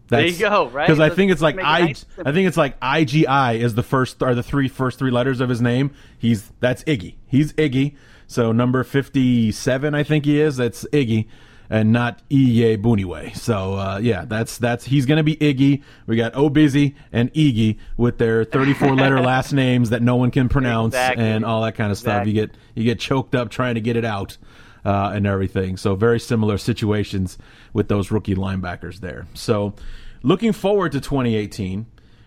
there 0.08 0.26
you 0.26 0.36
go. 0.36 0.68
Right. 0.68 0.86
Because 0.86 0.98
I 0.98 1.10
think 1.10 1.30
it's 1.30 1.40
like 1.40 1.58
I. 1.58 1.80
nice. 1.80 2.06
I 2.24 2.32
think 2.32 2.48
it's 2.48 2.56
like 2.56 2.78
IGI 2.80 3.60
is 3.60 3.74
the 3.74 3.82
first 3.84 4.22
are 4.22 4.34
the 4.34 4.42
three 4.42 4.66
first 4.68 4.98
three 4.98 5.12
letters 5.12 5.40
of 5.40 5.48
his 5.48 5.60
name. 5.60 5.92
He's 6.18 6.50
that's 6.60 6.82
Iggy. 6.84 7.14
He's 7.26 7.52
Iggy. 7.52 7.94
So 8.26 8.50
number 8.52 8.82
fifty 8.82 9.52
seven, 9.52 9.94
I 9.94 10.02
think 10.02 10.24
he 10.24 10.40
is. 10.40 10.56
That's 10.56 10.84
Iggy. 10.92 11.28
And 11.70 11.92
not 11.92 12.22
Iyiegbuniwe. 12.30 13.36
So 13.36 13.74
uh, 13.74 13.98
yeah, 14.02 14.24
that's 14.24 14.56
that's 14.58 14.86
he's 14.86 15.04
gonna 15.04 15.22
be 15.22 15.36
Iggy. 15.36 15.82
We 16.06 16.16
got 16.16 16.32
Obeezy 16.32 16.94
and 17.12 17.32
Iggy 17.34 17.78
with 17.98 18.16
their 18.18 18.44
34 18.44 18.94
letter 18.94 19.20
last 19.32 19.52
names 19.52 19.90
that 19.90 20.00
no 20.00 20.16
one 20.16 20.30
can 20.30 20.48
pronounce 20.48 20.94
Exactly. 20.94 21.24
and 21.24 21.44
all 21.44 21.62
that 21.62 21.74
kind 21.74 21.92
of 21.92 21.98
stuff. 21.98 22.22
Exactly. 22.22 22.32
You 22.32 22.46
get 22.46 22.56
you 22.74 22.84
get 22.84 22.98
choked 22.98 23.34
up 23.34 23.50
trying 23.50 23.74
to 23.74 23.82
get 23.82 23.96
it 23.96 24.04
out 24.06 24.38
uh, 24.84 25.12
and 25.14 25.26
everything. 25.26 25.76
So 25.76 25.94
very 25.94 26.18
similar 26.20 26.56
situations 26.56 27.36
with 27.74 27.88
those 27.88 28.10
rookie 28.10 28.34
linebackers 28.34 29.00
there. 29.00 29.26
So 29.34 29.74
looking 30.22 30.52
forward 30.52 30.92
to 30.92 31.00
2018. 31.00 31.84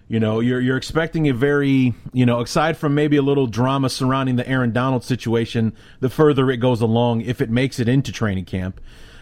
You 0.07 0.19
know, 0.19 0.41
you're 0.41 0.59
you're 0.59 0.75
expecting 0.75 1.29
a 1.29 1.33
very, 1.33 1.93
you 2.11 2.25
know, 2.25 2.41
aside 2.41 2.75
from 2.75 2.93
maybe 2.93 3.15
a 3.15 3.21
little 3.21 3.47
drama 3.47 3.89
surrounding 3.89 4.35
the 4.35 4.45
Aaron 4.45 4.73
Donald 4.73 5.05
situation, 5.05 5.73
the 6.01 6.09
further 6.09 6.51
it 6.51 6.57
goes 6.57 6.81
along, 6.81 7.21
if 7.21 7.39
it 7.39 7.49
makes 7.49 7.79
it 7.79 7.87
into 7.87 8.11
training 8.11 8.43
camp, 8.43 8.81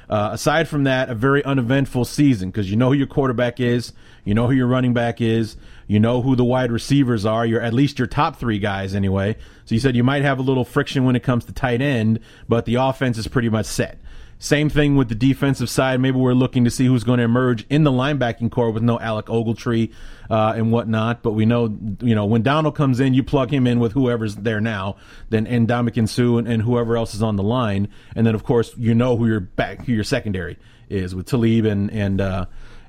uh, 0.09 0.29
aside 0.33 0.67
from 0.67 0.85
that, 0.85 1.09
a 1.09 1.15
very 1.15 1.43
uneventful 1.43 2.03
season 2.03 2.49
because 2.49 2.69
you 2.69 2.75
know 2.75 2.87
who 2.87 2.93
your 2.93 3.07
quarterback 3.07 3.59
is, 3.59 3.93
you 4.25 4.33
know 4.33 4.47
who 4.47 4.53
your 4.53 4.67
running 4.67 4.93
back 4.93 5.21
is, 5.21 5.55
you 5.87 5.99
know 5.99 6.21
who 6.21 6.35
the 6.35 6.43
wide 6.43 6.71
receivers 6.71 7.25
are. 7.25 7.45
You're 7.45 7.61
at 7.61 7.73
least 7.73 7.99
your 7.99 8.07
top 8.07 8.37
three 8.37 8.59
guys 8.59 8.95
anyway. 8.95 9.35
So 9.65 9.75
you 9.75 9.79
said 9.79 9.95
you 9.95 10.03
might 10.03 10.23
have 10.23 10.39
a 10.39 10.41
little 10.41 10.65
friction 10.65 11.03
when 11.03 11.15
it 11.15 11.21
comes 11.21 11.45
to 11.45 11.51
tight 11.51 11.81
end, 11.81 12.19
but 12.47 12.65
the 12.65 12.75
offense 12.75 13.17
is 13.17 13.27
pretty 13.27 13.49
much 13.49 13.67
set. 13.67 13.99
Same 14.41 14.69
thing 14.69 14.95
with 14.95 15.09
the 15.09 15.15
defensive 15.15 15.69
side. 15.69 15.99
Maybe 15.99 16.17
we're 16.17 16.33
looking 16.33 16.63
to 16.63 16.71
see 16.71 16.85
who's 16.85 17.03
going 17.03 17.17
to 17.17 17.25
emerge 17.25 17.65
in 17.69 17.83
the 17.83 17.91
linebacking 17.91 18.49
core 18.49 18.71
with 18.71 18.81
no 18.81 18.97
Alec 18.97 19.25
Ogletree 19.25 19.91
uh, 20.29 20.53
and 20.55 20.71
whatnot. 20.71 21.21
But 21.21 21.33
we 21.33 21.45
know, 21.45 21.77
you 21.99 22.15
know, 22.15 22.25
when 22.25 22.41
Donald 22.41 22.73
comes 22.73 23.01
in, 23.01 23.13
you 23.13 23.21
plug 23.21 23.51
him 23.51 23.67
in 23.67 23.81
with 23.81 23.91
whoever's 23.91 24.37
there 24.37 24.61
now, 24.61 24.95
then 25.29 25.45
and 25.45 25.67
Ndamukong 25.67 26.07
Suh 26.07 26.37
and, 26.37 26.47
and 26.47 26.63
whoever 26.63 26.95
else 26.95 27.13
is 27.13 27.21
on 27.21 27.35
the 27.35 27.43
line, 27.43 27.89
and 28.15 28.25
then 28.25 28.33
of 28.33 28.45
course 28.45 28.73
you 28.77 28.95
know 28.95 29.17
who 29.17 29.27
your 29.27 29.41
back, 29.41 29.85
who 29.85 29.91
your 29.91 30.05
secondary 30.05 30.57
is 30.89 31.13
with 31.13 31.25
Talib 31.25 31.65
and 31.65 31.91
and 31.91 32.21
uh, 32.21 32.45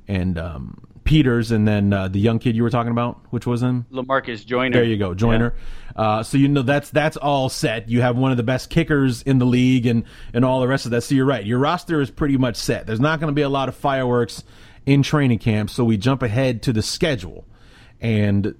and 0.07 0.38
um, 0.38 0.86
Peters, 1.11 1.50
and 1.50 1.66
then 1.66 1.92
uh, 1.92 2.06
the 2.06 2.20
young 2.20 2.38
kid 2.38 2.54
you 2.54 2.62
were 2.62 2.70
talking 2.70 2.92
about, 2.92 3.18
which 3.30 3.44
was 3.44 3.64
him, 3.64 3.84
Lamarcus 3.90 4.46
Joyner. 4.46 4.74
There 4.74 4.84
you 4.84 4.96
go, 4.96 5.12
Joyner. 5.12 5.56
Yeah. 5.96 6.00
Uh, 6.00 6.22
so 6.22 6.38
you 6.38 6.46
know 6.46 6.62
that's 6.62 6.88
that's 6.90 7.16
all 7.16 7.48
set. 7.48 7.88
You 7.88 8.00
have 8.00 8.16
one 8.16 8.30
of 8.30 8.36
the 8.36 8.44
best 8.44 8.70
kickers 8.70 9.20
in 9.22 9.40
the 9.40 9.44
league, 9.44 9.86
and 9.86 10.04
and 10.32 10.44
all 10.44 10.61
the 10.61 10.68
rest 10.68 10.84
of 10.84 10.92
that. 10.92 11.00
So 11.00 11.16
you're 11.16 11.26
right. 11.26 11.44
Your 11.44 11.58
roster 11.58 12.00
is 12.00 12.12
pretty 12.12 12.36
much 12.36 12.54
set. 12.54 12.86
There's 12.86 13.00
not 13.00 13.18
going 13.18 13.26
to 13.26 13.34
be 13.34 13.42
a 13.42 13.48
lot 13.48 13.68
of 13.68 13.74
fireworks 13.74 14.44
in 14.86 15.02
training 15.02 15.40
camp. 15.40 15.70
So 15.70 15.82
we 15.82 15.96
jump 15.96 16.22
ahead 16.22 16.62
to 16.62 16.72
the 16.72 16.80
schedule, 16.80 17.44
and 18.00 18.54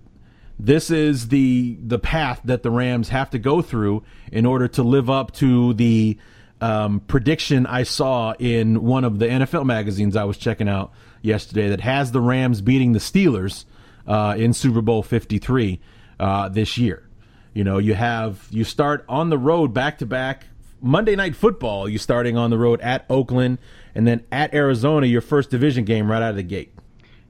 this 0.59 0.90
is 0.90 1.28
the 1.28 1.78
the 1.80 2.01
path 2.01 2.40
that 2.46 2.64
the 2.64 2.70
Rams 2.72 3.11
have 3.11 3.30
to 3.30 3.38
go 3.38 3.62
through 3.62 4.03
in 4.32 4.44
order 4.44 4.66
to 4.66 4.82
live 4.82 5.09
up 5.09 5.30
to 5.34 5.72
the 5.74 6.18
um, 6.61 6.98
prediction 6.98 7.64
I 7.66 7.84
saw 7.84 8.34
in 8.40 8.82
one 8.82 9.05
of 9.05 9.20
the 9.20 9.26
NFL 9.26 9.66
magazines 9.66 10.16
I 10.16 10.24
was 10.24 10.36
checking 10.36 10.68
out 10.68 10.92
yesterday 11.23 11.68
that 11.68 11.81
has 11.81 12.12
the 12.12 12.21
Rams 12.21 12.61
beating 12.61 12.93
the 12.93 12.99
Steelers 12.99 13.64
uh, 14.07 14.35
in 14.37 14.53
Super 14.53 14.81
Bowl 14.81 15.03
53 15.03 15.81
uh, 16.18 16.49
this 16.49 16.79
year. 16.79 17.09
You 17.55 17.64
know, 17.64 17.79
you 17.79 17.95
have 17.95 18.47
you 18.51 18.64
start 18.64 19.05
on 19.09 19.31
the 19.31 19.39
road 19.39 19.75
back 19.75 19.99
to 19.99 20.07
back 20.07 20.47
Monday 20.81 21.16
night 21.16 21.35
football. 21.35 21.89
You 21.89 21.99
starting 21.99 22.37
on 22.37 22.51
the 22.51 22.59
road 22.59 22.81
at 22.81 23.05
Oakland 23.11 23.59
and 23.95 24.07
then 24.07 24.25
at 24.31 24.55
Arizona, 24.55 25.07
your 25.07 25.21
first 25.21 25.51
division 25.51 25.85
game 25.85 26.11
right 26.11 26.23
out 26.23 26.31
of 26.31 26.37
the 26.37 26.43
gate. 26.43 26.73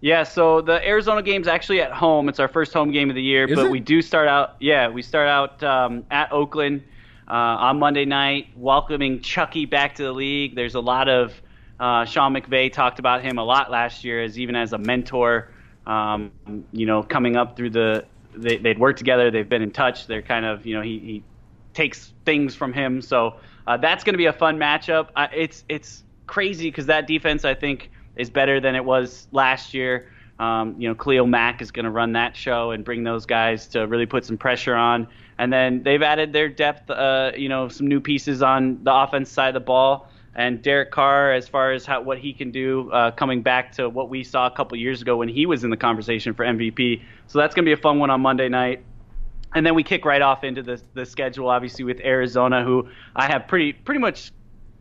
Yeah, 0.02 0.22
so 0.22 0.62
the 0.62 0.86
Arizona 0.86 1.22
game's 1.22 1.46
actually 1.46 1.82
at 1.82 1.92
home. 1.92 2.28
It's 2.28 2.40
our 2.40 2.48
first 2.48 2.72
home 2.72 2.90
game 2.90 3.10
of 3.10 3.16
the 3.16 3.22
year, 3.22 3.44
Is 3.44 3.56
but 3.56 3.66
it? 3.66 3.70
we 3.70 3.80
do 3.80 4.00
start 4.00 4.28
out. 4.28 4.56
Yeah, 4.58 4.88
we 4.88 5.02
start 5.02 5.28
out 5.28 5.62
um, 5.62 6.04
at 6.10 6.32
Oakland 6.32 6.82
uh, 7.28 7.32
on 7.34 7.78
Monday 7.78 8.06
night, 8.06 8.48
welcoming 8.56 9.20
Chucky 9.20 9.66
back 9.66 9.96
to 9.96 10.02
the 10.02 10.12
league. 10.12 10.54
There's 10.54 10.74
a 10.74 10.80
lot 10.80 11.08
of 11.08 11.34
uh, 11.80 12.04
Sean 12.04 12.34
McVay 12.34 12.72
talked 12.72 12.98
about 12.98 13.22
him 13.22 13.38
a 13.38 13.44
lot 13.44 13.70
last 13.70 14.04
year 14.04 14.22
as 14.22 14.38
even 14.38 14.54
as 14.54 14.72
a 14.72 14.78
mentor. 14.78 15.50
Um, 15.86 16.30
you 16.72 16.86
know, 16.86 17.02
coming 17.02 17.36
up 17.36 17.56
through 17.56 17.70
the 17.70 18.04
they, 18.36 18.58
they'd 18.58 18.78
worked 18.78 18.98
together. 18.98 19.30
They've 19.30 19.48
been 19.48 19.62
in 19.62 19.72
touch. 19.72 20.06
They're 20.06 20.22
kind 20.22 20.44
of 20.44 20.66
you 20.66 20.74
know 20.74 20.82
he, 20.82 20.98
he 20.98 21.22
takes 21.72 22.12
things 22.24 22.54
from 22.54 22.72
him. 22.72 23.00
So 23.00 23.36
uh, 23.66 23.78
that's 23.78 24.04
going 24.04 24.14
to 24.14 24.18
be 24.18 24.26
a 24.26 24.32
fun 24.32 24.58
matchup. 24.58 25.08
Uh, 25.16 25.28
it's 25.34 25.64
it's 25.68 26.04
crazy 26.26 26.68
because 26.70 26.86
that 26.86 27.06
defense 27.06 27.44
I 27.44 27.54
think 27.54 27.90
is 28.16 28.30
better 28.30 28.60
than 28.60 28.74
it 28.74 28.84
was 28.84 29.26
last 29.32 29.72
year. 29.72 30.10
Um, 30.38 30.74
you 30.78 30.88
know, 30.88 30.94
Khalil 30.94 31.26
Mack 31.26 31.60
is 31.60 31.70
going 31.70 31.84
to 31.84 31.90
run 31.90 32.12
that 32.12 32.34
show 32.34 32.70
and 32.70 32.84
bring 32.84 33.04
those 33.04 33.26
guys 33.26 33.66
to 33.68 33.86
really 33.86 34.06
put 34.06 34.24
some 34.24 34.38
pressure 34.38 34.74
on. 34.74 35.06
And 35.38 35.52
then 35.52 35.82
they've 35.82 36.02
added 36.02 36.32
their 36.32 36.48
depth, 36.48 36.90
uh, 36.90 37.32
you 37.36 37.48
know, 37.48 37.68
some 37.68 37.86
new 37.86 38.00
pieces 38.00 38.42
on 38.42 38.82
the 38.82 38.94
offense 38.94 39.30
side 39.30 39.48
of 39.48 39.54
the 39.54 39.60
ball. 39.60 40.08
And 40.34 40.62
Derek 40.62 40.92
Carr, 40.92 41.32
as 41.32 41.48
far 41.48 41.72
as 41.72 41.84
how, 41.84 42.02
what 42.02 42.18
he 42.18 42.32
can 42.32 42.50
do, 42.50 42.90
uh, 42.92 43.10
coming 43.10 43.42
back 43.42 43.72
to 43.72 43.88
what 43.88 44.08
we 44.08 44.22
saw 44.22 44.46
a 44.46 44.50
couple 44.50 44.78
years 44.78 45.02
ago 45.02 45.16
when 45.16 45.28
he 45.28 45.44
was 45.44 45.64
in 45.64 45.70
the 45.70 45.76
conversation 45.76 46.34
for 46.34 46.44
MVP. 46.44 47.02
So 47.26 47.38
that's 47.38 47.54
going 47.54 47.64
to 47.64 47.68
be 47.68 47.72
a 47.72 47.82
fun 47.82 47.98
one 47.98 48.10
on 48.10 48.20
Monday 48.20 48.48
night. 48.48 48.84
And 49.54 49.66
then 49.66 49.74
we 49.74 49.82
kick 49.82 50.04
right 50.04 50.22
off 50.22 50.44
into 50.44 50.62
the 50.62 50.80
the 50.94 51.04
schedule, 51.04 51.48
obviously 51.48 51.84
with 51.84 52.00
Arizona, 52.00 52.62
who 52.62 52.88
I 53.16 53.26
have 53.26 53.48
pretty 53.48 53.72
pretty 53.72 54.00
much 54.00 54.30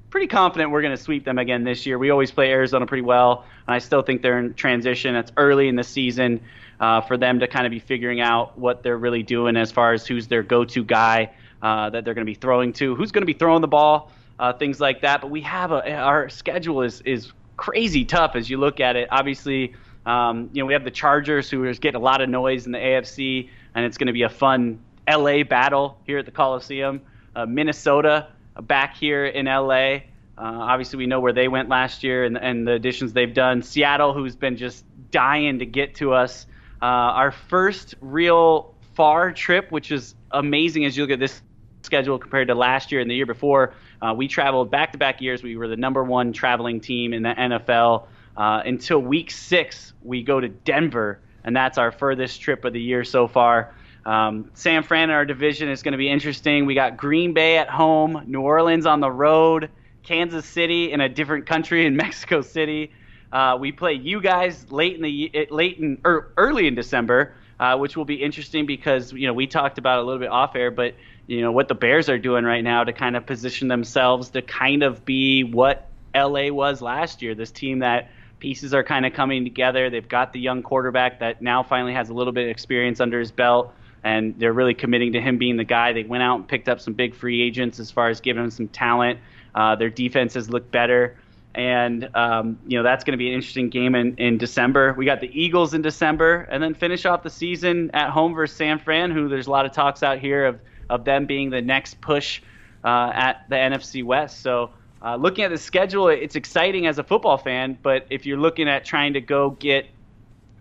pretty 0.09 0.27
confident 0.27 0.71
we're 0.71 0.81
going 0.81 0.95
to 0.95 1.01
sweep 1.01 1.25
them 1.25 1.37
again 1.37 1.63
this 1.63 1.85
year. 1.85 1.97
We 1.97 2.09
always 2.09 2.31
play 2.31 2.51
Arizona 2.51 2.85
pretty 2.85 3.03
well, 3.03 3.45
and 3.67 3.75
I 3.75 3.79
still 3.79 4.01
think 4.01 4.21
they're 4.21 4.39
in 4.39 4.53
transition. 4.53 5.15
It's 5.15 5.31
early 5.37 5.67
in 5.67 5.75
the 5.75 5.83
season 5.83 6.41
uh, 6.79 7.01
for 7.01 7.17
them 7.17 7.39
to 7.39 7.47
kind 7.47 7.65
of 7.65 7.71
be 7.71 7.79
figuring 7.79 8.21
out 8.21 8.57
what 8.57 8.83
they're 8.83 8.97
really 8.97 9.23
doing 9.23 9.57
as 9.57 9.71
far 9.71 9.93
as 9.93 10.07
who's 10.07 10.27
their 10.27 10.43
go-to 10.43 10.83
guy 10.83 11.31
uh, 11.61 11.89
that 11.89 12.05
they're 12.05 12.13
going 12.13 12.25
to 12.25 12.29
be 12.29 12.35
throwing 12.39 12.73
to, 12.73 12.95
who's 12.95 13.11
going 13.11 13.21
to 13.21 13.27
be 13.27 13.33
throwing 13.33 13.61
the 13.61 13.67
ball, 13.67 14.11
uh, 14.39 14.53
things 14.53 14.79
like 14.79 15.01
that. 15.01 15.21
But 15.21 15.29
we 15.29 15.41
have 15.41 15.71
a 15.71 15.93
our 15.93 16.29
schedule 16.29 16.81
is 16.81 17.01
is 17.01 17.31
crazy 17.57 18.05
tough 18.05 18.35
as 18.35 18.49
you 18.49 18.57
look 18.57 18.79
at 18.79 18.95
it. 18.95 19.09
Obviously, 19.11 19.75
um, 20.05 20.49
you 20.53 20.63
know 20.63 20.65
we 20.65 20.73
have 20.73 20.85
the 20.85 20.91
Chargers 20.91 21.49
who 21.49 21.65
is 21.65 21.79
getting 21.79 21.99
a 21.99 22.03
lot 22.03 22.21
of 22.21 22.29
noise 22.29 22.65
in 22.65 22.71
the 22.71 22.79
AFC, 22.79 23.49
and 23.75 23.85
it's 23.85 23.97
going 23.97 24.07
to 24.07 24.13
be 24.13 24.23
a 24.23 24.29
fun 24.29 24.79
LA 25.07 25.43
battle 25.43 25.99
here 26.05 26.17
at 26.17 26.25
the 26.25 26.31
Coliseum. 26.31 27.01
Uh, 27.35 27.45
Minnesota 27.45 28.29
back 28.61 28.95
here 28.95 29.25
in 29.25 29.45
LA. 29.45 29.99
Uh, 30.37 30.55
obviously, 30.55 30.97
we 30.97 31.05
know 31.05 31.19
where 31.19 31.33
they 31.33 31.49
went 31.49 31.67
last 31.67 32.01
year 32.01 32.23
and, 32.23 32.37
and 32.37 32.65
the 32.65 32.71
additions 32.71 33.11
they've 33.11 33.33
done. 33.33 33.61
Seattle, 33.61 34.13
who's 34.13 34.37
been 34.37 34.55
just 34.55 34.85
dying 35.11 35.59
to 35.59 35.65
get 35.65 35.95
to 35.95 36.13
us. 36.13 36.45
Uh, 36.81 36.85
our 36.85 37.31
first 37.31 37.95
real 37.99 38.73
far 38.93 39.33
trip, 39.33 39.69
which 39.69 39.91
is 39.91 40.15
amazing 40.31 40.85
as 40.85 40.95
you 40.95 41.03
look 41.03 41.11
at 41.11 41.19
this 41.19 41.41
schedule 41.89 42.19
compared 42.19 42.49
to 42.49 42.55
last 42.55 42.91
year 42.91 43.01
and 43.01 43.09
the 43.09 43.15
year 43.15 43.25
before. 43.25 43.73
Uh, 43.99 44.13
we 44.15 44.27
traveled 44.27 44.69
back 44.69 44.91
to 44.91 44.99
back 44.99 45.21
years. 45.21 45.41
We 45.41 45.57
were 45.57 45.67
the 45.67 45.75
number 45.75 46.03
one 46.03 46.33
traveling 46.33 46.81
team 46.81 47.13
in 47.13 47.23
the 47.23 47.33
NFL. 47.33 48.05
Uh, 48.37 48.61
until 48.63 48.99
week 48.99 49.31
six, 49.31 49.93
we 50.03 50.21
go 50.21 50.39
to 50.39 50.47
Denver, 50.47 51.19
and 51.43 51.55
that's 51.55 51.79
our 51.79 51.91
furthest 51.91 52.41
trip 52.41 52.63
of 52.63 52.73
the 52.73 52.79
year 52.79 53.03
so 53.03 53.27
far. 53.27 53.73
Um, 54.05 54.51
San 54.53 54.83
Fran 54.83 55.09
in 55.09 55.15
our 55.15 55.25
division 55.25 55.67
is 55.67 55.81
going 55.81 55.93
to 55.93 55.97
be 55.97 56.09
interesting. 56.09 56.67
We 56.67 56.75
got 56.75 56.95
Green 56.95 57.33
Bay 57.33 57.57
at 57.57 57.69
home, 57.69 58.23
New 58.27 58.41
Orleans 58.41 58.85
on 58.85 58.99
the 58.99 59.11
road, 59.11 59.71
Kansas 60.03 60.45
City 60.45 60.91
in 60.91 61.01
a 61.01 61.09
different 61.09 61.47
country 61.47 61.87
in 61.87 61.95
Mexico 62.05 62.41
City. 62.41 62.91
Uh, 63.31 63.57
we 63.59 63.71
play 63.71 63.93
you 63.93 64.21
guys 64.21 64.71
late 64.71 64.95
in 64.95 65.01
the 65.01 65.47
late 65.49 65.79
in 65.79 65.99
er, 66.05 66.31
early 66.37 66.67
in 66.67 66.75
December, 66.75 67.33
uh, 67.59 67.77
which 67.77 67.97
will 67.97 68.05
be 68.05 68.15
interesting 68.15 68.65
because 68.65 69.11
you 69.11 69.27
know 69.27 69.33
we 69.33 69.47
talked 69.47 69.79
about 69.79 69.99
it 69.99 70.03
a 70.03 70.05
little 70.05 70.19
bit 70.19 70.29
off 70.29 70.55
air, 70.55 70.71
but 70.71 70.95
you 71.29 71.41
know 71.41 71.51
what 71.51 71.67
the 71.67 71.75
Bears 71.75 72.09
are 72.09 72.17
doing 72.17 72.43
right 72.43 72.63
now 72.63 72.83
to 72.83 72.91
kind 72.91 73.15
of 73.15 73.25
position 73.27 73.67
themselves 73.67 74.31
to 74.31 74.41
kind 74.41 74.81
of 74.81 75.05
be 75.05 75.43
what 75.43 75.87
LA 76.15 76.49
was 76.49 76.81
last 76.81 77.21
year. 77.21 77.35
This 77.35 77.51
team 77.51 77.79
that 77.79 78.09
pieces 78.39 78.73
are 78.73 78.83
kind 78.83 79.05
of 79.05 79.13
coming 79.13 79.43
together. 79.43 79.91
They've 79.91 80.07
got 80.07 80.33
the 80.33 80.39
young 80.39 80.63
quarterback 80.63 81.19
that 81.19 81.39
now 81.39 81.61
finally 81.61 81.93
has 81.93 82.09
a 82.09 82.15
little 82.15 82.33
bit 82.33 82.45
of 82.45 82.49
experience 82.49 82.99
under 82.99 83.19
his 83.19 83.31
belt 83.31 83.73
and 84.03 84.39
they're 84.39 84.53
really 84.53 84.73
committing 84.73 85.13
to 85.13 85.21
him 85.21 85.37
being 85.37 85.57
the 85.57 85.63
guy. 85.63 85.93
They 85.93 86.03
went 86.03 86.23
out 86.23 86.37
and 86.37 86.47
picked 86.47 86.67
up 86.67 86.81
some 86.81 86.93
big 86.93 87.13
free 87.13 87.43
agents 87.43 87.79
as 87.79 87.91
far 87.91 88.09
as 88.09 88.21
giving 88.21 88.43
him 88.43 88.49
some 88.49 88.67
talent. 88.67 89.19
Uh, 89.53 89.75
their 89.75 89.89
defenses 89.89 90.49
look 90.49 90.71
better, 90.71 91.17
and 91.53 92.09
um, 92.15 92.57
you 92.65 92.77
know 92.77 92.83
that's 92.83 93.03
going 93.03 93.13
to 93.13 93.17
be 93.17 93.27
an 93.27 93.33
interesting 93.35 93.69
game 93.69 93.93
in, 93.93 94.15
in 94.15 94.37
December. 94.37 94.93
We 94.93 95.05
got 95.05 95.19
the 95.19 95.29
Eagles 95.39 95.73
in 95.73 95.81
December, 95.81 96.47
and 96.49 96.63
then 96.63 96.73
finish 96.73 97.05
off 97.05 97.23
the 97.23 97.29
season 97.29 97.91
at 97.93 98.09
home 98.09 98.33
versus 98.33 98.55
San 98.55 98.79
Fran, 98.79 99.11
who 99.11 99.27
there's 99.27 99.47
a 99.47 99.51
lot 99.51 99.65
of 99.65 99.73
talks 99.73 100.01
out 100.01 100.19
here 100.19 100.45
of 100.45 100.59
of 100.89 101.05
them 101.05 101.25
being 101.25 101.49
the 101.49 101.61
next 101.61 102.01
push 102.01 102.41
uh, 102.83 103.11
at 103.13 103.45
the 103.49 103.55
NFC 103.55 104.03
West. 104.03 104.41
So. 104.41 104.71
Uh, 105.01 105.15
looking 105.15 105.45
at 105.45 105.49
the 105.49 105.57
schedule, 105.57 106.09
it's 106.09 106.35
exciting 106.35 106.85
as 106.85 106.99
a 106.99 107.03
football 107.05 107.37
fan, 107.37 107.77
but 107.81 108.05
if 108.09 108.25
you're 108.25 108.37
looking 108.37 108.67
at 108.67 108.83
trying 108.83 109.13
to 109.13 109.21
go 109.21 109.51
get 109.51 109.85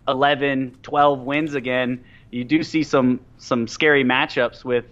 11, 0.07 0.77
12 0.85 1.21
wins 1.23 1.55
again, 1.55 2.05
you 2.31 2.45
do 2.45 2.63
see 2.63 2.83
some 2.83 3.21
some 3.39 3.67
scary 3.67 4.05
matchups 4.05 4.65
with 4.65 4.85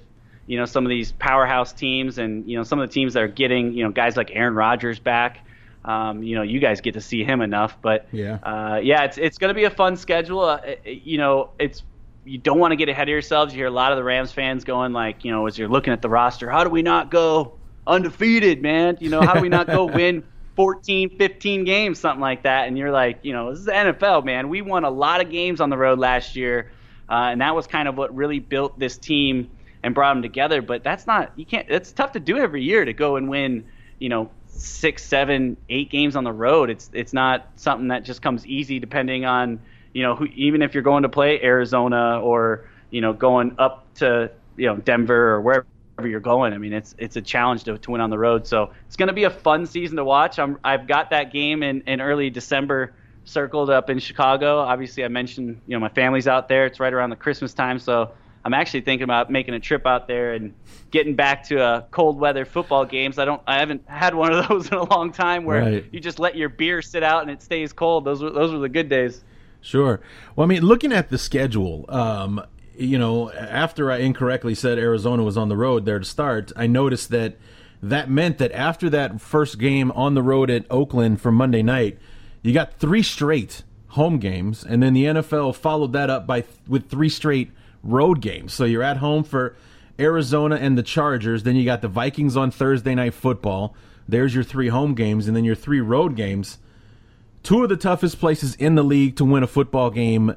you 0.46 0.58
know 0.58 0.64
some 0.64 0.84
of 0.84 0.90
these 0.90 1.12
powerhouse 1.12 1.72
teams 1.72 2.18
and 2.18 2.48
you 2.48 2.56
know 2.56 2.62
some 2.62 2.78
of 2.78 2.88
the 2.88 2.92
teams 2.92 3.14
that 3.14 3.22
are 3.22 3.28
getting 3.28 3.72
you 3.72 3.84
know 3.84 3.90
guys 3.90 4.16
like 4.16 4.30
Aaron 4.32 4.54
Rodgers 4.54 4.98
back. 4.98 5.40
Um, 5.84 6.24
you 6.24 6.34
know, 6.34 6.42
you 6.42 6.58
guys 6.58 6.80
get 6.80 6.94
to 6.94 7.00
see 7.00 7.22
him 7.22 7.40
enough, 7.40 7.78
but 7.80 8.08
yeah, 8.10 8.38
uh, 8.42 8.80
yeah, 8.82 9.04
it's 9.04 9.18
it's 9.18 9.38
going 9.38 9.50
to 9.50 9.54
be 9.54 9.64
a 9.64 9.70
fun 9.70 9.96
schedule. 9.96 10.40
Uh, 10.40 10.58
you 10.84 11.16
know, 11.16 11.50
it's 11.60 11.84
you 12.26 12.38
don't 12.38 12.58
want 12.58 12.72
to 12.72 12.76
get 12.76 12.88
ahead 12.88 13.08
of 13.08 13.12
yourselves. 13.12 13.54
You 13.54 13.60
hear 13.60 13.68
a 13.68 13.70
lot 13.70 13.92
of 13.92 13.96
the 13.96 14.04
Rams 14.04 14.32
fans 14.32 14.64
going 14.64 14.92
like, 14.92 15.24
you 15.24 15.30
know, 15.30 15.46
as 15.46 15.56
you're 15.56 15.68
looking 15.68 15.92
at 15.92 16.02
the 16.02 16.08
roster, 16.08 16.50
how 16.50 16.64
do 16.64 16.70
we 16.70 16.82
not 16.82 17.10
go 17.10 17.54
undefeated, 17.86 18.60
man? 18.60 18.98
You 19.00 19.10
know, 19.10 19.20
how 19.20 19.34
do 19.34 19.40
we 19.40 19.48
not 19.48 19.68
go 19.68 19.84
win 19.94 20.24
14, 20.56 21.16
15 21.16 21.64
games, 21.64 22.00
something 22.00 22.20
like 22.20 22.42
that? 22.42 22.66
And 22.66 22.76
you're 22.76 22.90
like, 22.90 23.20
you 23.22 23.32
know, 23.32 23.50
this 23.50 23.60
is 23.60 23.66
the 23.66 23.72
NFL, 23.72 24.24
man. 24.24 24.48
We 24.48 24.60
won 24.60 24.82
a 24.82 24.90
lot 24.90 25.20
of 25.20 25.30
games 25.30 25.60
on 25.60 25.70
the 25.70 25.76
road 25.76 26.00
last 26.00 26.34
year. 26.34 26.72
Uh, 27.08 27.30
and 27.30 27.40
that 27.40 27.54
was 27.54 27.68
kind 27.68 27.86
of 27.86 27.96
what 27.96 28.14
really 28.14 28.40
built 28.40 28.76
this 28.76 28.98
team 28.98 29.48
and 29.84 29.94
brought 29.94 30.14
them 30.14 30.22
together. 30.22 30.60
But 30.60 30.82
that's 30.82 31.06
not 31.06 31.32
you 31.36 31.46
can't. 31.46 31.68
It's 31.70 31.92
tough 31.92 32.12
to 32.12 32.20
do 32.20 32.38
every 32.38 32.64
year 32.64 32.84
to 32.84 32.92
go 32.92 33.14
and 33.14 33.28
win. 33.28 33.66
You 34.00 34.08
know, 34.08 34.30
six, 34.48 35.04
seven, 35.04 35.56
eight 35.68 35.90
games 35.90 36.16
on 36.16 36.24
the 36.24 36.32
road. 36.32 36.70
It's 36.70 36.90
it's 36.92 37.12
not 37.12 37.48
something 37.54 37.88
that 37.88 38.02
just 38.02 38.20
comes 38.20 38.44
easy. 38.44 38.80
Depending 38.80 39.24
on 39.24 39.60
you 39.96 40.02
know 40.02 40.14
who, 40.14 40.26
even 40.34 40.60
if 40.60 40.74
you're 40.74 40.82
going 40.82 41.04
to 41.04 41.08
play 41.08 41.40
Arizona 41.42 42.20
or 42.20 42.68
you 42.90 43.00
know 43.00 43.14
going 43.14 43.56
up 43.58 43.94
to 43.94 44.30
you 44.56 44.66
know 44.66 44.76
Denver 44.76 45.30
or 45.34 45.40
wherever 45.40 45.66
you're 46.04 46.20
going. 46.20 46.52
I 46.52 46.58
mean, 46.58 46.74
it's 46.74 46.94
it's 46.98 47.16
a 47.16 47.22
challenge 47.22 47.64
to, 47.64 47.78
to 47.78 47.90
win 47.90 48.02
on 48.02 48.10
the 48.10 48.18
road. 48.18 48.46
So 48.46 48.72
it's 48.86 48.96
going 48.96 49.08
to 49.08 49.14
be 49.14 49.24
a 49.24 49.30
fun 49.30 49.64
season 49.64 49.96
to 49.96 50.04
watch. 50.04 50.38
I'm, 50.38 50.58
I've 50.62 50.86
got 50.86 51.08
that 51.10 51.32
game 51.32 51.62
in, 51.62 51.80
in 51.86 52.02
early 52.02 52.28
December 52.28 52.92
circled 53.24 53.70
up 53.70 53.88
in 53.88 53.98
Chicago. 53.98 54.58
Obviously, 54.58 55.02
I 55.02 55.08
mentioned 55.08 55.62
you 55.66 55.74
know 55.74 55.80
my 55.80 55.88
family's 55.88 56.28
out 56.28 56.46
there. 56.48 56.66
It's 56.66 56.78
right 56.78 56.92
around 56.92 57.08
the 57.08 57.16
Christmas 57.16 57.54
time, 57.54 57.78
so 57.78 58.10
I'm 58.44 58.52
actually 58.52 58.82
thinking 58.82 59.04
about 59.04 59.30
making 59.30 59.54
a 59.54 59.60
trip 59.60 59.86
out 59.86 60.06
there 60.08 60.34
and 60.34 60.52
getting 60.90 61.14
back 61.16 61.44
to 61.48 61.56
a 61.62 61.86
cold 61.90 62.20
weather 62.20 62.44
football 62.44 62.84
games. 62.84 63.18
I 63.18 63.24
don't, 63.24 63.40
I 63.46 63.58
haven't 63.60 63.88
had 63.88 64.14
one 64.14 64.34
of 64.34 64.46
those 64.50 64.68
in 64.68 64.74
a 64.76 64.84
long 64.84 65.10
time 65.10 65.46
where 65.46 65.62
Right. 65.62 65.84
you 65.90 66.00
just 66.00 66.18
let 66.18 66.36
your 66.36 66.50
beer 66.50 66.82
sit 66.82 67.02
out 67.02 67.22
and 67.22 67.30
it 67.30 67.42
stays 67.42 67.72
cold. 67.72 68.04
Those 68.04 68.22
were 68.22 68.30
those 68.30 68.52
were 68.52 68.58
the 68.58 68.68
good 68.68 68.90
days. 68.90 69.24
Sure. 69.66 70.00
Well, 70.36 70.44
I 70.44 70.48
mean, 70.48 70.62
looking 70.62 70.92
at 70.92 71.10
the 71.10 71.18
schedule, 71.18 71.86
um, 71.88 72.40
you 72.78 73.00
know, 73.00 73.32
after 73.32 73.90
I 73.90 73.96
incorrectly 73.96 74.54
said 74.54 74.78
Arizona 74.78 75.24
was 75.24 75.36
on 75.36 75.48
the 75.48 75.56
road 75.56 75.84
there 75.84 75.98
to 75.98 76.04
start, 76.04 76.52
I 76.54 76.68
noticed 76.68 77.10
that 77.10 77.36
that 77.82 78.08
meant 78.08 78.38
that 78.38 78.52
after 78.52 78.88
that 78.90 79.20
first 79.20 79.58
game 79.58 79.90
on 79.90 80.14
the 80.14 80.22
road 80.22 80.50
at 80.50 80.66
Oakland 80.70 81.20
for 81.20 81.32
Monday 81.32 81.64
night, 81.64 81.98
you 82.42 82.54
got 82.54 82.74
three 82.74 83.02
straight 83.02 83.64
home 83.88 84.20
games, 84.20 84.62
and 84.62 84.84
then 84.84 84.94
the 84.94 85.06
NFL 85.06 85.56
followed 85.56 85.92
that 85.94 86.10
up 86.10 86.28
by 86.28 86.44
with 86.68 86.88
three 86.88 87.08
straight 87.08 87.50
road 87.82 88.20
games. 88.20 88.54
So 88.54 88.64
you're 88.64 88.84
at 88.84 88.98
home 88.98 89.24
for 89.24 89.56
Arizona 89.98 90.54
and 90.54 90.78
the 90.78 90.84
Chargers, 90.84 91.42
then 91.42 91.56
you 91.56 91.64
got 91.64 91.82
the 91.82 91.88
Vikings 91.88 92.36
on 92.36 92.52
Thursday 92.52 92.94
night 92.94 93.14
football. 93.14 93.74
There's 94.06 94.32
your 94.32 94.44
three 94.44 94.68
home 94.68 94.94
games, 94.94 95.26
and 95.26 95.36
then 95.36 95.44
your 95.44 95.56
three 95.56 95.80
road 95.80 96.14
games 96.14 96.58
two 97.46 97.62
of 97.62 97.68
the 97.68 97.76
toughest 97.76 98.18
places 98.18 98.56
in 98.56 98.74
the 98.74 98.82
league 98.82 99.14
to 99.14 99.24
win 99.24 99.44
a 99.44 99.46
football 99.46 99.88
game 99.88 100.34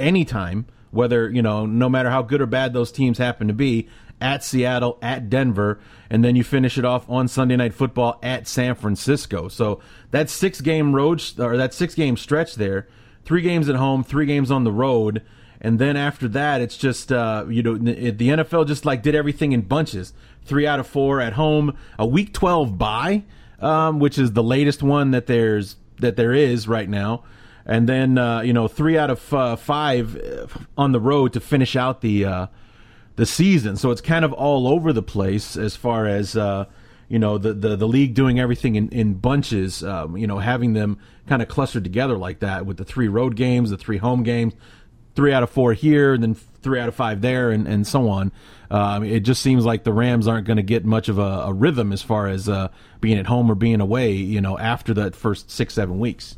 anytime, 0.00 0.66
whether, 0.90 1.30
you 1.30 1.40
know, 1.40 1.64
no 1.64 1.88
matter 1.88 2.10
how 2.10 2.22
good 2.22 2.40
or 2.40 2.46
bad 2.46 2.72
those 2.72 2.90
teams 2.90 3.18
happen 3.18 3.46
to 3.46 3.54
be, 3.54 3.88
at 4.20 4.42
Seattle, 4.42 4.98
at 5.00 5.30
Denver, 5.30 5.78
and 6.10 6.24
then 6.24 6.34
you 6.34 6.42
finish 6.42 6.76
it 6.76 6.84
off 6.84 7.08
on 7.08 7.28
Sunday 7.28 7.54
night 7.54 7.72
football 7.72 8.18
at 8.20 8.48
San 8.48 8.74
Francisco. 8.74 9.46
So 9.46 9.80
that 10.10 10.28
six 10.28 10.60
game 10.60 10.92
road 10.92 11.22
or 11.38 11.56
that 11.56 11.72
six 11.72 11.94
game 11.94 12.16
stretch 12.16 12.56
there, 12.56 12.88
three 13.24 13.42
games 13.42 13.68
at 13.68 13.76
home, 13.76 14.02
three 14.02 14.26
games 14.26 14.50
on 14.50 14.64
the 14.64 14.72
road, 14.72 15.22
and 15.60 15.78
then 15.78 15.96
after 15.96 16.26
that, 16.28 16.60
it's 16.60 16.76
just 16.76 17.12
uh, 17.12 17.46
you 17.48 17.62
know 17.62 17.76
the 17.78 18.12
NFL 18.12 18.66
just 18.66 18.84
like 18.84 19.02
did 19.02 19.14
everything 19.14 19.52
in 19.52 19.60
bunches. 19.60 20.12
Three 20.44 20.66
out 20.66 20.80
of 20.80 20.86
four 20.88 21.20
at 21.20 21.34
home, 21.34 21.76
a 21.96 22.06
Week 22.06 22.32
12 22.32 22.76
bye, 22.76 23.22
um, 23.60 24.00
which 24.00 24.18
is 24.18 24.32
the 24.32 24.42
latest 24.42 24.82
one 24.82 25.12
that 25.12 25.28
there's 25.28 25.76
that 26.00 26.16
there 26.16 26.32
is 26.32 26.66
right 26.68 26.88
now, 26.88 27.24
and 27.64 27.88
then 27.88 28.18
uh, 28.18 28.40
you 28.40 28.52
know 28.52 28.68
three 28.68 28.98
out 28.98 29.10
of 29.10 29.34
uh, 29.34 29.56
five 29.56 30.16
uh, 30.16 30.46
on 30.76 30.92
the 30.92 31.00
road 31.00 31.32
to 31.34 31.40
finish 31.40 31.76
out 31.76 32.00
the 32.00 32.24
uh, 32.24 32.46
the 33.16 33.26
season. 33.26 33.76
So 33.76 33.90
it's 33.90 34.00
kind 34.00 34.24
of 34.24 34.32
all 34.32 34.66
over 34.66 34.92
the 34.92 35.02
place 35.02 35.56
as 35.56 35.76
far 35.76 36.06
as 36.06 36.36
uh, 36.36 36.66
you 37.08 37.18
know 37.18 37.38
the, 37.38 37.52
the 37.52 37.76
the 37.76 37.88
league 37.88 38.14
doing 38.14 38.40
everything 38.40 38.76
in 38.76 38.88
in 38.90 39.14
bunches. 39.14 39.84
Um, 39.84 40.16
you 40.16 40.26
know, 40.26 40.38
having 40.38 40.72
them 40.72 40.98
kind 41.26 41.42
of 41.42 41.48
clustered 41.48 41.84
together 41.84 42.16
like 42.16 42.40
that 42.40 42.66
with 42.66 42.76
the 42.76 42.84
three 42.84 43.08
road 43.08 43.36
games, 43.36 43.70
the 43.70 43.76
three 43.76 43.98
home 43.98 44.22
games, 44.22 44.54
three 45.14 45.32
out 45.32 45.42
of 45.42 45.50
four 45.50 45.72
here, 45.74 46.14
and 46.14 46.22
then 46.22 46.36
three 46.62 46.80
out 46.80 46.88
of 46.88 46.94
five 46.94 47.20
there, 47.20 47.50
and 47.50 47.66
and 47.66 47.86
so 47.86 48.08
on. 48.08 48.32
Um, 48.70 49.02
it 49.02 49.20
just 49.20 49.42
seems 49.42 49.64
like 49.64 49.84
the 49.84 49.92
Rams 49.92 50.28
aren't 50.28 50.46
going 50.46 50.58
to 50.58 50.62
get 50.62 50.84
much 50.84 51.08
of 51.08 51.18
a, 51.18 51.46
a 51.46 51.52
rhythm 51.52 51.92
as 51.92 52.02
far 52.02 52.28
as 52.28 52.48
uh, 52.48 52.68
being 53.00 53.18
at 53.18 53.26
home 53.26 53.50
or 53.50 53.54
being 53.54 53.80
away. 53.80 54.12
You 54.12 54.40
know, 54.40 54.58
after 54.58 54.94
that 54.94 55.14
first 55.14 55.50
six 55.50 55.74
seven 55.74 55.98
weeks. 55.98 56.36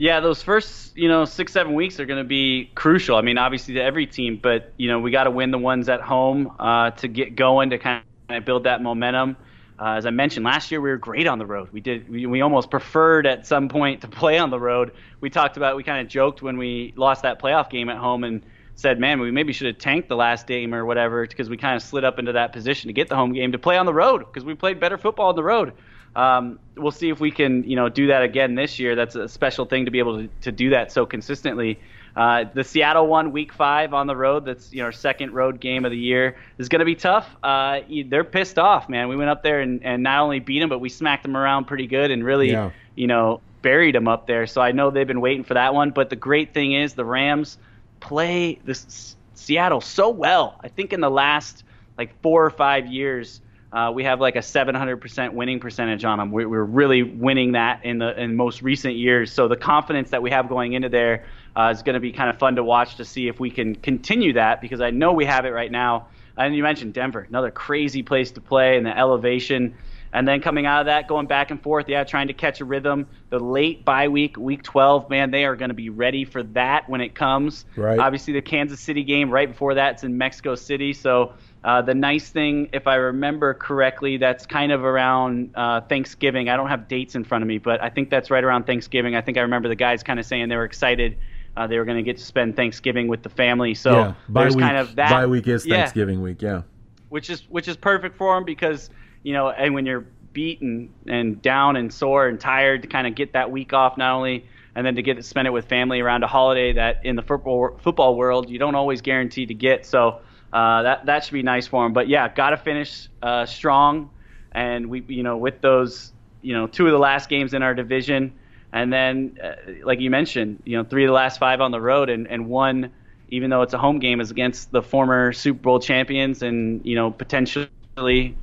Yeah, 0.00 0.20
those 0.20 0.42
first, 0.42 0.96
you 0.96 1.08
know, 1.08 1.26
six, 1.26 1.52
seven 1.52 1.74
weeks 1.74 2.00
are 2.00 2.06
going 2.06 2.22
to 2.22 2.26
be 2.26 2.70
crucial. 2.74 3.16
I 3.16 3.20
mean, 3.20 3.36
obviously 3.36 3.74
to 3.74 3.82
every 3.82 4.06
team, 4.06 4.40
but, 4.42 4.72
you 4.78 4.88
know, 4.88 4.98
we 4.98 5.10
got 5.10 5.24
to 5.24 5.30
win 5.30 5.50
the 5.50 5.58
ones 5.58 5.90
at 5.90 6.00
home 6.00 6.56
uh, 6.58 6.92
to 6.92 7.06
get 7.06 7.36
going, 7.36 7.68
to 7.68 7.78
kind 7.78 8.02
of 8.30 8.46
build 8.46 8.64
that 8.64 8.80
momentum. 8.80 9.36
Uh, 9.78 9.96
as 9.96 10.06
I 10.06 10.10
mentioned, 10.10 10.46
last 10.46 10.70
year 10.70 10.80
we 10.80 10.88
were 10.88 10.96
great 10.96 11.26
on 11.26 11.38
the 11.38 11.44
road. 11.44 11.68
We 11.70 11.82
did, 11.82 12.08
we, 12.08 12.24
we 12.24 12.40
almost 12.40 12.70
preferred 12.70 13.26
at 13.26 13.46
some 13.46 13.68
point 13.68 14.00
to 14.00 14.08
play 14.08 14.38
on 14.38 14.48
the 14.48 14.58
road. 14.58 14.92
We 15.20 15.28
talked 15.28 15.58
about, 15.58 15.76
we 15.76 15.82
kind 15.82 16.00
of 16.00 16.08
joked 16.08 16.40
when 16.40 16.56
we 16.56 16.94
lost 16.96 17.24
that 17.24 17.38
playoff 17.38 17.68
game 17.68 17.90
at 17.90 17.98
home 17.98 18.24
and 18.24 18.42
said, 18.80 18.98
man, 18.98 19.20
we 19.20 19.30
maybe 19.30 19.52
should 19.52 19.66
have 19.66 19.78
tanked 19.78 20.08
the 20.08 20.16
last 20.16 20.46
game 20.46 20.74
or 20.74 20.84
whatever 20.86 21.26
because 21.26 21.50
we 21.50 21.56
kind 21.56 21.76
of 21.76 21.82
slid 21.82 22.02
up 22.04 22.18
into 22.18 22.32
that 22.32 22.52
position 22.52 22.88
to 22.88 22.92
get 22.94 23.08
the 23.08 23.14
home 23.16 23.32
game 23.34 23.52
to 23.52 23.58
play 23.58 23.76
on 23.76 23.84
the 23.86 23.92
road 23.94 24.20
because 24.20 24.44
we 24.44 24.54
played 24.54 24.80
better 24.80 24.96
football 24.96 25.28
on 25.28 25.36
the 25.36 25.42
road. 25.44 25.74
Um, 26.16 26.58
we'll 26.76 26.90
see 26.90 27.10
if 27.10 27.20
we 27.20 27.30
can, 27.30 27.62
you 27.64 27.76
know, 27.76 27.88
do 27.88 28.08
that 28.08 28.22
again 28.22 28.54
this 28.54 28.78
year. 28.78 28.96
That's 28.96 29.14
a 29.14 29.28
special 29.28 29.66
thing 29.66 29.84
to 29.84 29.90
be 29.90 29.98
able 29.98 30.22
to, 30.22 30.28
to 30.42 30.52
do 30.52 30.70
that 30.70 30.90
so 30.92 31.04
consistently. 31.06 31.78
Uh, 32.16 32.44
the 32.52 32.64
Seattle 32.64 33.06
one, 33.06 33.30
week 33.30 33.52
five 33.52 33.94
on 33.94 34.08
the 34.08 34.16
road. 34.16 34.44
That's 34.44 34.72
you 34.72 34.78
know 34.80 34.86
our 34.86 34.92
second 34.92 35.32
road 35.32 35.60
game 35.60 35.84
of 35.84 35.92
the 35.92 35.96
year 35.98 36.36
is 36.58 36.68
going 36.68 36.80
to 36.80 36.84
be 36.84 36.96
tough. 36.96 37.28
Uh, 37.42 37.80
they're 38.08 38.24
pissed 38.24 38.58
off, 38.58 38.88
man. 38.88 39.08
We 39.08 39.14
went 39.14 39.30
up 39.30 39.44
there 39.44 39.60
and, 39.60 39.84
and 39.84 40.02
not 40.02 40.20
only 40.20 40.40
beat 40.40 40.58
them, 40.58 40.68
but 40.68 40.80
we 40.80 40.88
smacked 40.88 41.22
them 41.22 41.36
around 41.36 41.66
pretty 41.66 41.86
good 41.86 42.10
and 42.10 42.24
really, 42.24 42.50
Yeah. 42.50 42.70
you 42.96 43.06
know, 43.06 43.40
buried 43.62 43.94
them 43.94 44.08
up 44.08 44.26
there. 44.26 44.48
So 44.48 44.60
I 44.60 44.72
know 44.72 44.90
they've 44.90 45.06
been 45.06 45.20
waiting 45.20 45.44
for 45.44 45.54
that 45.54 45.72
one. 45.74 45.90
But 45.90 46.10
the 46.10 46.16
great 46.16 46.52
thing 46.52 46.72
is 46.72 46.94
the 46.94 47.04
Rams 47.04 47.58
play 48.00 48.58
this 48.64 49.16
Seattle 49.34 49.80
so 49.80 50.10
well. 50.10 50.58
I 50.62 50.68
think 50.68 50.92
in 50.92 51.00
the 51.00 51.10
last 51.10 51.64
like 51.96 52.20
four 52.22 52.44
or 52.44 52.50
five 52.50 52.86
years, 52.86 53.40
uh, 53.72 53.92
we 53.94 54.04
have 54.04 54.20
like 54.20 54.36
a 54.36 54.40
700% 54.40 55.32
winning 55.32 55.60
percentage 55.60 56.04
on 56.04 56.18
them. 56.18 56.32
We're, 56.32 56.48
we're 56.48 56.64
really 56.64 57.02
winning 57.02 57.52
that 57.52 57.84
in 57.84 57.98
the 57.98 58.20
in 58.20 58.34
most 58.34 58.62
recent 58.62 58.96
years. 58.96 59.32
So 59.32 59.48
the 59.48 59.56
confidence 59.56 60.10
that 60.10 60.22
we 60.22 60.30
have 60.30 60.48
going 60.48 60.72
into 60.72 60.88
there 60.88 61.26
uh, 61.54 61.72
is 61.74 61.82
going 61.82 61.94
to 61.94 62.00
be 62.00 62.12
kind 62.12 62.28
of 62.30 62.38
fun 62.38 62.56
to 62.56 62.64
watch 62.64 62.96
to 62.96 63.04
see 63.04 63.28
if 63.28 63.38
we 63.38 63.50
can 63.50 63.76
continue 63.76 64.32
that 64.32 64.60
because 64.60 64.80
I 64.80 64.90
know 64.90 65.12
we 65.12 65.24
have 65.24 65.44
it 65.44 65.50
right 65.50 65.70
now. 65.70 66.08
And 66.36 66.54
you 66.56 66.62
mentioned 66.62 66.94
Denver, 66.94 67.26
another 67.28 67.50
crazy 67.50 68.02
place 68.02 68.32
to 68.32 68.40
play 68.40 68.76
and 68.76 68.84
the 68.84 68.96
elevation. 68.96 69.76
And 70.12 70.26
then 70.26 70.40
coming 70.40 70.66
out 70.66 70.80
of 70.80 70.86
that, 70.86 71.06
going 71.06 71.26
back 71.26 71.50
and 71.50 71.62
forth, 71.62 71.88
yeah, 71.88 72.02
trying 72.02 72.26
to 72.28 72.32
catch 72.32 72.60
a 72.60 72.64
rhythm. 72.64 73.06
The 73.28 73.38
late 73.38 73.84
bye 73.84 74.08
week, 74.08 74.36
week 74.36 74.62
12, 74.64 75.08
man, 75.08 75.30
they 75.30 75.44
are 75.44 75.54
going 75.54 75.68
to 75.68 75.74
be 75.74 75.88
ready 75.88 76.24
for 76.24 76.42
that 76.42 76.88
when 76.88 77.00
it 77.00 77.14
comes. 77.14 77.64
Right. 77.76 77.98
Obviously, 77.98 78.32
the 78.32 78.42
Kansas 78.42 78.80
City 78.80 79.04
game 79.04 79.30
right 79.30 79.48
before 79.48 79.74
that, 79.74 79.94
it's 79.94 80.04
in 80.04 80.18
Mexico 80.18 80.56
City. 80.56 80.92
So 80.92 81.34
uh, 81.62 81.82
the 81.82 81.94
nice 81.94 82.30
thing, 82.30 82.70
if 82.72 82.88
I 82.88 82.96
remember 82.96 83.54
correctly, 83.54 84.16
that's 84.16 84.46
kind 84.46 84.72
of 84.72 84.82
around 84.82 85.52
uh, 85.54 85.82
Thanksgiving. 85.82 86.48
I 86.48 86.56
don't 86.56 86.68
have 86.68 86.88
dates 86.88 87.14
in 87.14 87.22
front 87.22 87.42
of 87.42 87.48
me, 87.48 87.58
but 87.58 87.80
I 87.80 87.88
think 87.88 88.10
that's 88.10 88.30
right 88.30 88.42
around 88.42 88.64
Thanksgiving. 88.64 89.14
I 89.14 89.20
think 89.20 89.38
I 89.38 89.42
remember 89.42 89.68
the 89.68 89.76
guys 89.76 90.02
kind 90.02 90.18
of 90.18 90.26
saying 90.26 90.48
they 90.48 90.56
were 90.56 90.64
excited. 90.64 91.18
Uh, 91.56 91.66
they 91.66 91.78
were 91.78 91.84
going 91.84 91.98
to 91.98 92.02
get 92.02 92.16
to 92.16 92.24
spend 92.24 92.56
Thanksgiving 92.56 93.06
with 93.06 93.22
the 93.22 93.28
family. 93.28 93.74
So 93.74 93.92
yeah, 93.92 94.14
there's 94.28 94.56
week. 94.56 94.64
kind 94.64 94.76
of 94.76 94.96
that. 94.96 95.10
bye 95.10 95.26
week 95.26 95.46
is 95.46 95.66
Yeah 95.66 95.76
Thanksgiving 95.76 96.22
week. 96.22 96.42
Yeah. 96.42 96.62
which 97.10 97.28
is 97.28 97.42
which 97.48 97.68
is 97.68 97.76
perfect 97.76 98.16
for 98.16 98.34
them 98.34 98.44
because 98.44 98.88
you 99.22 99.32
know, 99.32 99.50
and 99.50 99.74
when 99.74 99.86
you're 99.86 100.06
beat 100.32 100.60
and, 100.60 101.42
down 101.42 101.76
and 101.76 101.92
sore 101.92 102.28
and 102.28 102.40
tired, 102.40 102.82
to 102.82 102.88
kind 102.88 103.06
of 103.06 103.14
get 103.14 103.32
that 103.32 103.50
week 103.50 103.72
off, 103.72 103.96
not 103.96 104.14
only 104.14 104.46
and 104.74 104.86
then 104.86 104.96
to 104.96 105.02
get 105.02 105.16
to 105.16 105.22
spend 105.22 105.48
it 105.48 105.50
with 105.50 105.66
family 105.66 106.00
around 106.00 106.22
a 106.22 106.26
holiday 106.26 106.72
that 106.72 107.04
in 107.04 107.16
the 107.16 107.22
football 107.22 107.76
football 107.82 108.14
world 108.16 108.48
you 108.48 108.58
don't 108.58 108.74
always 108.74 109.00
guarantee 109.00 109.46
to 109.46 109.54
get. 109.54 109.84
So 109.86 110.20
uh, 110.52 110.82
that 110.82 111.06
that 111.06 111.24
should 111.24 111.32
be 111.32 111.42
nice 111.42 111.66
for 111.66 111.84
him. 111.84 111.92
But 111.92 112.08
yeah, 112.08 112.32
got 112.32 112.50
to 112.50 112.56
finish 112.56 113.08
uh, 113.22 113.46
strong, 113.46 114.10
and 114.52 114.88
we 114.88 115.04
you 115.08 115.22
know 115.22 115.36
with 115.36 115.60
those 115.60 116.12
you 116.42 116.54
know 116.54 116.66
two 116.66 116.86
of 116.86 116.92
the 116.92 116.98
last 116.98 117.28
games 117.28 117.54
in 117.54 117.62
our 117.62 117.74
division, 117.74 118.32
and 118.72 118.92
then 118.92 119.38
uh, 119.42 119.54
like 119.84 120.00
you 120.00 120.10
mentioned, 120.10 120.62
you 120.64 120.76
know 120.76 120.84
three 120.84 121.04
of 121.04 121.08
the 121.08 121.14
last 121.14 121.38
five 121.38 121.60
on 121.60 121.72
the 121.72 121.80
road, 121.80 122.08
and 122.08 122.26
and 122.28 122.48
one 122.48 122.92
even 123.32 123.48
though 123.48 123.62
it's 123.62 123.74
a 123.74 123.78
home 123.78 124.00
game, 124.00 124.20
is 124.20 124.32
against 124.32 124.72
the 124.72 124.82
former 124.82 125.32
Super 125.32 125.60
Bowl 125.60 125.78
champions 125.78 126.42
and 126.42 126.84
you 126.84 126.96
know 126.96 127.10
potentially 127.10 127.68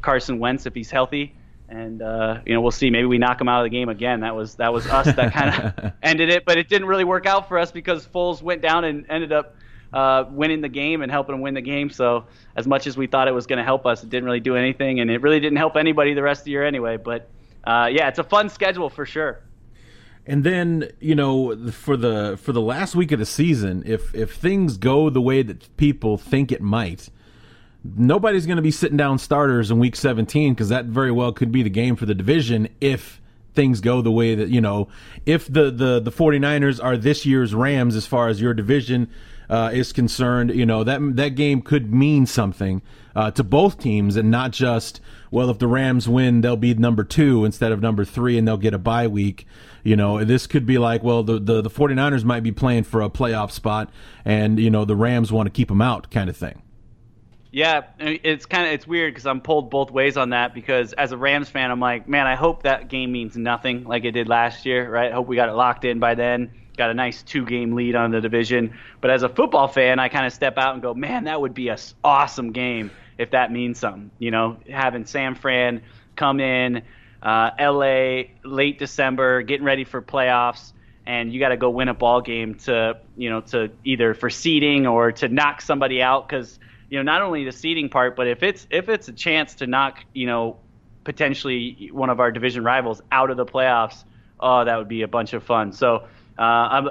Carson 0.02 0.40
Wentz 0.40 0.66
if 0.66 0.74
he's 0.74 0.92
healthy. 0.92 1.34
And 1.70 2.02
uh, 2.02 2.40
you 2.46 2.54
know 2.54 2.62
we'll 2.62 2.72
see. 2.72 2.90
Maybe 2.90 3.06
we 3.06 3.18
knock 3.18 3.42
him 3.42 3.50
out 3.50 3.60
of 3.60 3.66
the 3.66 3.78
game 3.78 3.90
again. 3.90 4.22
That 4.22 4.36
was 4.36 4.56
that 4.56 4.72
was 4.72 4.88
us 4.88 5.14
that 5.14 5.34
kind 5.34 5.74
of 5.78 5.94
ended 6.04 6.30
it, 6.30 6.46
but 6.46 6.58
it 6.58 6.70
didn't 6.70 6.88
really 6.88 7.04
work 7.04 7.26
out 7.26 7.50
for 7.50 7.60
us 7.60 7.72
because 7.72 8.08
Foles 8.08 8.42
went 8.42 8.62
down 8.62 8.86
and 8.86 9.06
ended 9.10 9.34
up 9.34 9.56
uh, 9.92 10.26
winning 10.30 10.62
the 10.62 10.70
game 10.70 11.02
and 11.02 11.12
helping 11.12 11.36
him 11.36 11.42
win 11.42 11.54
the 11.54 11.62
game. 11.62 11.90
So 11.90 12.26
as 12.56 12.68
much 12.68 12.88
as 12.88 12.96
we 12.96 13.08
thought 13.08 13.28
it 13.28 13.34
was 13.34 13.48
going 13.48 13.58
to 13.58 13.66
help 13.66 13.86
us, 13.86 14.04
it 14.04 14.10
didn't 14.10 14.26
really 14.26 14.40
do 14.40 14.56
anything, 14.56 15.00
and 15.00 15.12
it 15.12 15.22
really 15.22 15.40
didn't 15.40 15.58
help 15.58 15.76
anybody 15.76 16.14
the 16.14 16.24
rest 16.24 16.42
of 16.42 16.46
the 16.46 16.52
year 16.52 16.66
anyway. 16.66 16.98
But 16.98 17.30
uh, 17.66 17.90
yeah, 17.92 18.08
it's 18.08 18.20
a 18.20 18.24
fun 18.24 18.50
schedule 18.50 18.90
for 18.90 19.06
sure. 19.06 19.42
And 20.26 20.44
then 20.44 20.90
you 21.00 21.16
know 21.16 21.72
for 21.72 21.96
the 21.96 22.38
for 22.42 22.52
the 22.52 22.62
last 22.62 22.96
week 22.96 23.12
of 23.12 23.20
the 23.20 23.26
season, 23.26 23.84
if 23.86 24.14
if 24.14 24.36
things 24.36 24.78
go 24.78 25.10
the 25.10 25.22
way 25.22 25.42
that 25.42 25.76
people 25.78 26.18
think 26.18 26.52
it 26.52 26.62
might, 26.62 27.10
nobody's 27.96 28.46
going 28.46 28.58
to 28.58 28.62
be 28.62 28.72
sitting 28.72 28.98
down 28.98 29.20
starters 29.20 29.72
in 29.72 29.80
week 29.80 29.96
17 29.96 30.54
because 30.54 30.70
that 30.70 30.86
very 30.86 31.12
well 31.12 31.32
could 31.32 31.52
be 31.52 31.64
the 31.64 31.70
game 31.70 31.96
for 31.96 32.06
the 32.06 32.16
division 32.16 32.68
if 32.82 33.22
things 33.54 33.82
go 33.82 34.02
the 34.02 34.12
way 34.12 34.36
that 34.36 34.50
you 34.50 34.62
know 34.62 34.88
if 35.26 35.52
the 35.52 35.72
the 35.72 36.00
the 36.00 36.12
49ers 36.12 36.84
are 36.84 36.96
this 36.96 37.26
year's 37.26 37.56
Rams 37.56 37.96
as 37.96 38.06
far 38.06 38.28
as 38.28 38.40
your 38.40 38.54
division 38.54 39.10
uh, 39.50 39.72
is 39.74 39.92
concerned 39.92 40.54
you 40.54 40.66
know 40.66 40.84
that 40.84 41.00
that 41.16 41.30
game 41.30 41.64
could 41.64 41.92
mean 41.92 42.28
something 42.28 42.84
uh, 43.16 43.32
to 43.32 43.44
both 43.44 43.80
teams 43.80 44.16
and 44.16 44.30
not 44.30 44.52
just 44.52 45.02
well 45.32 45.50
if 45.50 45.58
the 45.58 45.66
Rams 45.68 46.08
win 46.08 46.42
they'll 46.42 46.56
be 46.56 46.74
number 46.76 47.04
2 47.04 47.46
instead 47.46 47.72
of 47.72 47.82
number 47.82 48.06
3 48.06 48.38
and 48.38 48.48
they'll 48.48 48.58
get 48.58 48.76
a 48.76 48.80
bye 48.80 49.08
week. 49.08 49.48
You 49.84 49.96
know 49.96 50.24
this 50.24 50.46
could 50.46 50.68
be 50.68 50.78
like 50.78 51.02
well 51.02 51.24
the 51.24 51.40
the, 51.40 51.62
the 51.62 51.70
49ers 51.70 52.24
might 52.24 52.44
be 52.44 52.52
playing 52.52 52.84
for 52.84 53.02
a 53.02 53.10
playoff 53.10 53.52
spot 53.52 53.90
and 54.24 54.60
you 54.60 54.70
know 54.70 54.86
the 54.86 54.96
Rams 54.96 55.32
want 55.32 55.48
to 55.48 55.52
keep 55.52 55.70
them 55.70 55.82
out 55.82 56.12
kind 56.12 56.30
of 56.30 56.38
thing 56.38 56.62
Yeah, 57.58 57.86
it's 57.98 58.46
kind 58.46 58.68
of 58.68 58.74
it's 58.74 58.86
weird 58.86 59.16
because 59.16 59.26
I'm 59.26 59.42
pulled 59.42 59.72
both 59.72 59.90
ways 59.90 60.16
on 60.16 60.30
that 60.30 60.54
because 60.54 60.94
as 60.94 61.12
a 61.12 61.18
Rams 61.18 61.50
fan, 61.50 61.72
I'm 61.72 61.80
like, 61.80 62.08
man, 62.08 62.28
I 62.28 62.36
hope 62.36 62.62
that 62.62 62.88
game 62.88 63.12
means 63.12 63.36
nothing 63.36 63.86
like 63.86 64.06
it 64.06 64.12
did 64.12 64.30
last 64.30 64.64
year, 64.64 64.88
right? 64.88 65.12
I 65.12 65.16
hope 65.16 65.26
we 65.26 65.36
got 65.36 65.50
it 65.50 65.54
locked 65.54 65.84
in 65.84 65.98
by 65.98 66.14
then, 66.14 66.52
got 66.78 66.92
a 66.92 66.94
nice 66.94 67.24
two 67.24 67.48
game 67.48 67.74
lead 67.74 67.96
on 67.96 68.12
the 68.12 68.22
division. 68.22 68.78
But 69.02 69.10
as 69.10 69.24
a 69.24 69.30
football 69.30 69.68
fan, 69.68 69.98
I 69.98 70.08
kind 70.08 70.28
of 70.28 70.34
step 70.34 70.60
out 70.60 70.74
and 70.74 70.84
go, 70.84 70.94
man, 70.94 71.24
that 71.24 71.42
would 71.42 71.56
be 71.56 71.70
a 71.70 71.80
awesome 72.04 72.52
game 72.52 72.92
if 73.18 73.32
that 73.32 73.52
means 73.52 73.80
something. 73.80 74.12
You 74.20 74.30
know, 74.30 74.58
having 74.70 75.08
San 75.08 75.34
Fran 75.34 75.82
come 76.16 76.40
in, 76.40 76.84
uh, 77.24 77.50
LA 77.60 78.26
late 78.44 78.78
December, 78.78 79.42
getting 79.42 79.66
ready 79.66 79.84
for 79.84 80.00
playoffs 80.00 80.74
and 81.08 81.34
you 81.34 81.40
got 81.40 81.50
to 81.50 81.58
go 81.58 81.72
win 81.72 81.88
a 81.88 81.94
ball 81.96 82.22
game 82.22 82.54
to 82.54 83.00
you 83.16 83.32
know 83.32 83.42
to 83.42 83.72
either 83.84 84.14
for 84.14 84.30
seeding 84.30 84.86
or 84.86 85.12
to 85.14 85.30
knock 85.30 85.62
somebody 85.62 86.02
out 86.02 86.28
because 86.28 86.60
you 86.90 86.98
know 86.98 87.04
not 87.04 87.22
only 87.22 87.44
the 87.44 87.52
seeding 87.52 87.90
part 87.90 88.16
but 88.16 88.28
if 88.28 88.44
it's 88.44 88.68
if 88.70 88.90
it's 88.90 89.08
a 89.08 89.14
chance 89.14 89.56
to 89.56 89.68
knock 89.68 90.04
you 90.14 90.26
know 90.26 90.58
potentially 91.04 91.90
one 91.92 92.10
of 92.10 92.20
our 92.20 92.32
division 92.32 92.64
rivals 92.64 93.02
out 93.12 93.30
of 93.30 93.38
the 93.38 93.46
playoffs 93.46 94.04
oh 94.40 94.64
that 94.66 94.78
would 94.78 94.88
be 94.88 95.02
a 95.02 95.08
bunch 95.08 95.34
of 95.34 95.44
fun 95.44 95.72
so 95.72 96.08
uh, 96.40 96.42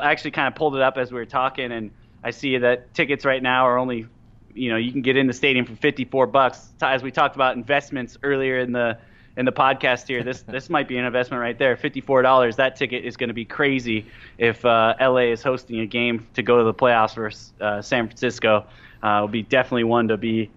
I 0.01 0.11
actually 0.11 0.33
kind 0.33 0.49
of 0.49 0.57
pulled 0.57 0.75
it 0.75 0.83
up 0.83 0.97
as 0.97 1.13
we 1.13 1.19
were 1.19 1.27
talking 1.27 1.71
and 1.71 1.91
I 2.25 2.31
see 2.31 2.59
that 2.59 2.93
tickets 2.95 3.25
right 3.25 3.43
now 3.43 3.67
are 3.67 3.79
only 3.79 4.07
you 4.55 4.71
know 4.71 4.77
you 4.77 4.91
can 4.91 5.03
get 5.03 5.17
in 5.17 5.27
the 5.27 5.33
stadium 5.33 5.67
for 5.67 5.77
54 5.77 6.27
bucks 6.27 6.69
as 6.81 7.03
we 7.03 7.11
talked 7.11 7.37
about 7.37 7.57
investments 7.57 8.17
earlier 8.23 8.59
in 8.59 8.73
the 8.73 8.99
in 9.37 9.45
the 9.45 9.53
podcast 9.53 10.09
here. 10.09 10.23
This 10.23 10.43
this 10.49 10.71
might 10.71 10.89
be 10.89 10.97
an 10.97 11.05
investment 11.05 11.41
right 11.41 11.59
there. 11.59 11.77
Fifty 11.77 12.01
four 12.01 12.23
dollars. 12.23 12.57
That 12.57 12.77
ticket 12.77 13.05
is 13.05 13.17
going 13.17 13.29
to 13.29 13.35
be 13.35 13.45
crazy 13.45 14.07
if 14.39 14.65
uh, 14.65 14.95
LA 15.01 15.31
is 15.33 15.43
hosting 15.43 15.81
a 15.81 15.87
game 15.87 16.27
to 16.35 16.43
go 16.43 16.59
to 16.59 16.65
the 16.65 16.75
playoffs 16.75 17.15
versus 17.15 17.53
uh, 17.61 17.83
San 17.83 18.07
Francisco. 18.07 18.67
Uh, 19.07 19.21
will 19.21 19.29
be 19.29 19.43
definitely 19.43 19.85
one 19.85 20.09
to 20.09 20.17
be. 20.17 20.51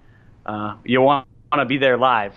Uh, 0.43 0.75
you 0.83 1.01
want 1.01 1.27
to 1.53 1.65
be 1.65 1.77
there 1.77 1.97
live. 1.97 2.33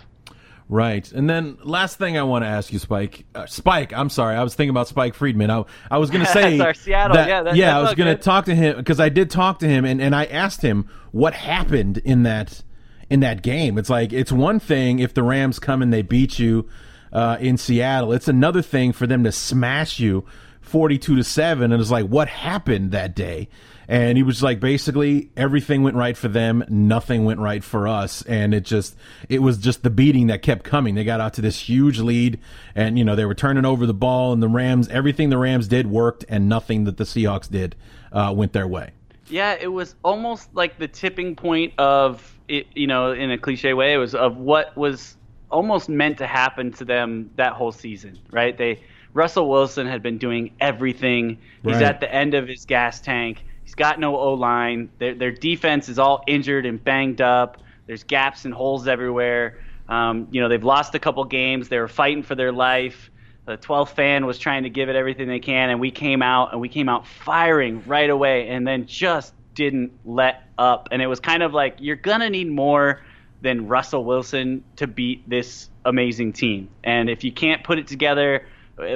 Right. 0.69 1.11
And 1.11 1.29
then 1.29 1.57
last 1.63 1.97
thing 1.99 2.19
I 2.19 2.23
want 2.23 2.45
to 2.45 2.49
ask 2.49 2.71
you, 2.71 2.79
Spike. 2.79 3.25
Uh, 3.35 3.47
Spike, 3.47 3.95
I'm 3.95 4.11
sorry. 4.11 4.37
I 4.37 4.43
was 4.43 4.55
thinking 4.55 4.71
about 4.71 4.89
Spike 4.89 5.15
Friedman. 5.15 5.51
I, 5.51 5.65
I 5.91 5.97
was 5.97 6.11
going 6.11 6.25
to 6.27 6.31
say 6.31 6.59
our 6.61 6.75
Seattle. 6.75 7.17
That, 7.17 7.29
yeah, 7.29 7.43
that, 7.43 7.57
yeah. 7.57 7.79
I 7.79 7.81
was 7.81 7.95
going 7.95 8.15
to 8.15 8.23
talk 8.23 8.45
to 8.45 8.55
him 8.55 8.77
because 8.77 9.01
I 9.01 9.09
did 9.09 9.31
talk 9.31 9.59
to 9.61 9.69
him 9.69 9.87
and, 9.87 10.03
and 10.03 10.15
I 10.15 10.27
asked 10.27 10.61
him 10.61 10.87
what 11.13 11.33
happened 11.33 11.99
in 11.99 12.25
that 12.25 12.63
in 13.09 13.21
that 13.21 13.43
game. 13.43 13.79
It's 13.79 13.91
like 13.91 14.13
it's 14.13 14.33
one 14.33 14.61
thing 14.61 14.99
if 14.99 15.15
the 15.15 15.23
Rams 15.23 15.59
come 15.59 15.81
and 15.81 15.93
they 15.95 16.03
beat 16.03 16.39
you 16.39 16.69
uh, 17.11 17.39
in 17.41 17.57
Seattle. 17.57 18.13
It's 18.13 18.29
another 18.29 18.61
thing 18.61 18.93
for 18.93 19.07
them 19.07 19.25
to 19.25 19.33
smash 19.33 19.99
you 19.99 20.27
42 20.61 21.17
to 21.17 21.25
7 21.25 21.73
and 21.73 21.81
it's 21.81 21.91
like 21.91 22.07
what 22.07 22.29
happened 22.29 22.93
that 22.93 23.15
day 23.17 23.49
and 23.89 24.17
he 24.17 24.23
was 24.23 24.43
like 24.43 24.61
basically 24.61 25.31
everything 25.37 25.83
went 25.83 25.97
right 25.97 26.17
for 26.17 26.29
them 26.29 26.65
nothing 26.69 27.25
went 27.25 27.41
right 27.41 27.65
for 27.65 27.89
us 27.89 28.23
and 28.23 28.55
it 28.55 28.65
just 28.65 28.97
it 29.29 29.41
was 29.41 29.59
just 29.59 29.83
the 29.83 29.91
beating 29.91 30.29
that 30.29 30.43
kept 30.43 30.65
coming 30.65 30.95
they 30.95 31.05
got 31.05 31.21
out 31.21 31.35
to 31.35 31.41
this 31.41 31.59
huge 31.59 31.99
lead 31.99 32.39
and 32.75 32.99
you 32.99 33.05
know 33.05 33.17
they 33.17 33.25
were 33.25 33.35
turning 33.35 33.65
over 33.65 33.87
the 33.87 33.95
ball 33.95 34.33
and 34.33 34.43
the 34.43 34.49
rams 34.49 34.89
everything 34.89 35.31
the 35.31 35.39
rams 35.39 35.69
did 35.69 35.87
worked 35.87 36.25
and 36.29 36.49
nothing 36.49 36.85
that 36.85 36.97
the 36.97 37.05
seahawks 37.05 37.51
did 37.51 37.75
uh, 38.13 38.33
went 38.35 38.53
their 38.53 38.67
way 38.67 38.91
yeah 39.29 39.57
it 39.61 39.69
was 39.69 39.95
almost 40.05 40.49
like 40.55 40.79
the 40.79 40.89
tipping 40.89 41.35
point 41.35 41.73
of 41.79 42.39
it 42.49 42.67
you 42.75 42.87
know 42.87 43.13
in 43.13 43.31
a 43.31 43.39
cliche 43.39 43.75
way 43.75 43.93
it 43.93 43.99
was 43.99 44.15
of 44.15 44.37
what 44.37 44.77
was 44.77 45.17
almost 45.51 45.89
meant 45.89 46.19
to 46.19 46.27
happen 46.27 46.73
to 46.73 46.85
them 46.85 47.31
that 47.37 47.53
whole 47.53 47.73
season 47.73 48.19
right 48.31 48.57
they 48.57 48.79
Russell 49.15 49.49
Wilson 49.49 49.87
had 49.87 50.03
been 50.03 50.19
doing 50.19 50.55
everything. 50.59 51.39
He's 51.63 51.75
right. 51.75 51.83
at 51.83 52.01
the 52.01 52.13
end 52.13 52.35
of 52.35 52.49
his 52.49 52.65
gas 52.65 52.99
tank. 53.01 53.45
He's 53.73 53.77
got 53.77 53.99
no 53.99 54.19
O 54.19 54.35
line. 54.35 54.90
Their, 54.99 55.15
their 55.15 55.31
defense 55.31 55.89
is 55.89 55.99
all 55.99 56.23
injured 56.27 56.66
and 56.66 56.85
banged 56.85 57.23
up. 57.23 57.57
There's 57.86 58.05
gaps 58.05 58.44
and 58.44 58.53
holes 58.53 58.86
everywhere. 58.86 59.61
Um, 59.89 60.28
you 60.31 60.43
know, 60.43 60.51
they've 60.51 60.62
lost 60.62 60.94
a 60.94 60.99
couple 60.99 61.24
games. 61.24 61.70
They 61.70 61.78
were 61.78 61.89
fighting 61.89 62.23
for 62.23 62.35
their 62.35 62.53
life. 62.53 63.11
The 63.47 63.57
12th 63.57 63.94
fan 63.94 64.27
was 64.27 64.39
trying 64.39 64.65
to 64.65 64.69
give 64.69 64.90
it 64.90 64.94
everything 64.94 65.27
they 65.27 65.39
can, 65.39 65.70
and 65.70 65.81
we 65.81 65.90
came 65.90 66.20
out 66.20 66.53
and 66.53 66.61
we 66.61 66.69
came 66.69 66.90
out 66.90 67.07
firing 67.07 67.82
right 67.86 68.11
away, 68.11 68.49
and 68.49 68.66
then 68.66 68.85
just 68.85 69.32
didn't 69.55 69.93
let 70.05 70.43
up. 70.59 70.90
And 70.93 71.01
it 71.01 71.07
was 71.07 71.19
kind 71.19 71.43
of 71.43 71.55
like 71.55 71.77
you're 71.78 71.97
gonna 71.97 72.28
need 72.28 72.51
more 72.51 73.01
than 73.40 73.69
Russell 73.69 74.05
Wilson 74.05 74.65
to 74.77 74.86
beat 74.86 75.27
this 75.27 75.70
amazing 75.86 76.35
team. 76.35 76.69
And 76.85 77.09
if 77.09 77.24
you 77.24 77.32
can't 77.32 77.65
put 77.65 77.78
it 77.78 77.86
together 77.86 78.44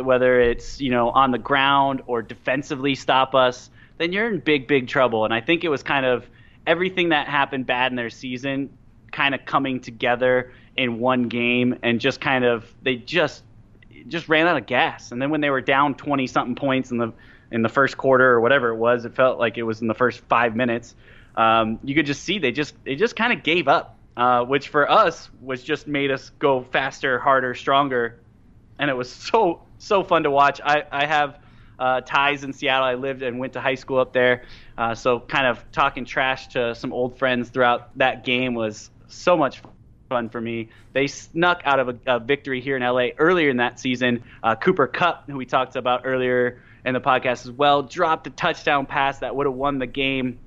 whether 0.03 0.41
it's 0.41 0.81
you 0.81 0.91
know 0.91 1.11
on 1.11 1.31
the 1.31 1.39
ground 1.39 2.03
or 2.07 2.23
defensively 2.23 2.95
stop 2.95 3.35
us, 3.35 3.71
then 3.99 4.13
you're 4.13 4.29
in 4.33 4.41
big 4.41 4.67
big 4.67 4.89
trouble. 4.89 5.25
And 5.25 5.33
I 5.33 5.41
think 5.41 5.65
it 5.65 5.69
was 5.69 5.83
kind 5.83 6.07
of 6.07 6.27
everything 6.67 7.11
that 7.11 7.29
happened 7.29 7.67
bad 7.67 7.93
in 7.93 7.97
their 7.97 8.11
season 8.11 8.71
kind 9.13 9.35
of 9.35 9.45
coming 9.45 9.81
together 9.81 10.53
in 10.77 10.99
one 10.99 11.29
game 11.29 11.79
and 11.83 12.01
just 12.01 12.21
kind 12.21 12.45
of 12.45 12.65
they 12.83 12.97
just 12.97 13.43
just 14.09 14.29
ran 14.29 14.47
out 14.47 14.57
of 14.57 14.67
gas. 14.67 15.13
And 15.13 15.21
then 15.21 15.31
when 15.31 15.41
they 15.41 15.51
were 15.51 15.61
down 15.61 15.95
20 15.95 16.27
something 16.27 16.55
points 16.55 16.91
in 16.91 16.99
the 16.99 17.13
in 17.51 17.63
the 17.63 17.69
first 17.69 17.97
quarter 17.97 18.33
or 18.33 18.41
whatever 18.41 18.69
it 18.71 18.77
was, 18.77 19.05
it 19.05 19.15
felt 19.15 19.39
like 19.39 19.57
it 19.57 19.63
was 19.63 19.81
in 19.81 19.89
the 19.89 19.95
first 19.95 20.21
five 20.29 20.57
minutes. 20.57 20.95
Um, 21.37 21.79
you 21.85 21.95
could 21.95 22.07
just 22.07 22.25
see 22.25 22.39
they 22.39 22.53
just 22.53 22.75
they 22.85 22.95
just 22.95 23.17
kind 23.17 23.33
of 23.33 23.43
gave 23.43 23.69
up, 23.69 23.97
uh, 24.17 24.45
which 24.45 24.69
for 24.69 24.91
us 24.91 25.31
was 25.41 25.63
just 25.63 25.87
made 25.87 26.11
us 26.11 26.31
go 26.39 26.63
faster, 26.63 27.19
harder, 27.19 27.55
stronger, 27.55 28.19
and 28.79 28.91
it 28.91 28.95
was 28.95 29.11
so 29.11 29.63
so 29.79 30.03
fun 30.03 30.23
to 30.25 30.31
watch. 30.31 30.61
I, 30.65 30.85
I 30.91 31.07
have 31.07 31.39
uh, 31.79 32.01
ties 32.01 32.45
in 32.45 32.53
Seattle. 32.53 32.87
I 32.87 32.95
lived 32.95 33.23
and 33.23 33.39
went 33.39 33.55
to 33.55 33.61
high 33.61 33.75
school 33.75 33.99
up 33.99 34.13
there. 34.13 34.45
Uh, 34.77 34.95
so 34.95 35.21
kind 35.21 35.47
of 35.47 35.65
talking 35.73 36.05
trash 36.05 36.49
to 36.49 36.75
some 36.75 36.93
old 36.93 37.19
friends 37.19 37.49
throughout 37.51 37.97
that 37.99 38.25
game 38.25 38.55
was 38.55 38.91
so 39.09 39.37
much 39.37 39.63
fun 40.09 40.29
for 40.29 40.41
me. 40.41 40.69
They 40.93 41.07
snuck 41.07 41.63
out 41.65 41.81
of 41.81 41.89
a, 41.89 41.99
a 42.07 42.21
victory 42.21 42.61
here 42.61 42.77
in 42.77 42.83
LA 42.83 43.09
earlier 43.19 43.51
in 43.51 43.59
that 43.59 43.79
season. 43.79 44.25
Uh, 44.43 44.55
Cooper 44.55 44.87
Kupp, 44.87 45.29
who 45.29 45.37
we 45.37 45.47
talked 45.47 45.77
about 45.77 46.03
earlier 46.05 46.63
in 46.85 46.95
the 46.95 47.01
podcast 47.01 47.45
as 47.45 47.51
well, 47.51 47.83
dropped 47.83 48.27
a 48.27 48.31
touchdown 48.31 48.87
pass 48.87 49.19
that 49.19 49.35
would 49.35 49.47
have 49.47 49.55
won 49.55 49.79
the 49.79 49.87
game 49.87 50.39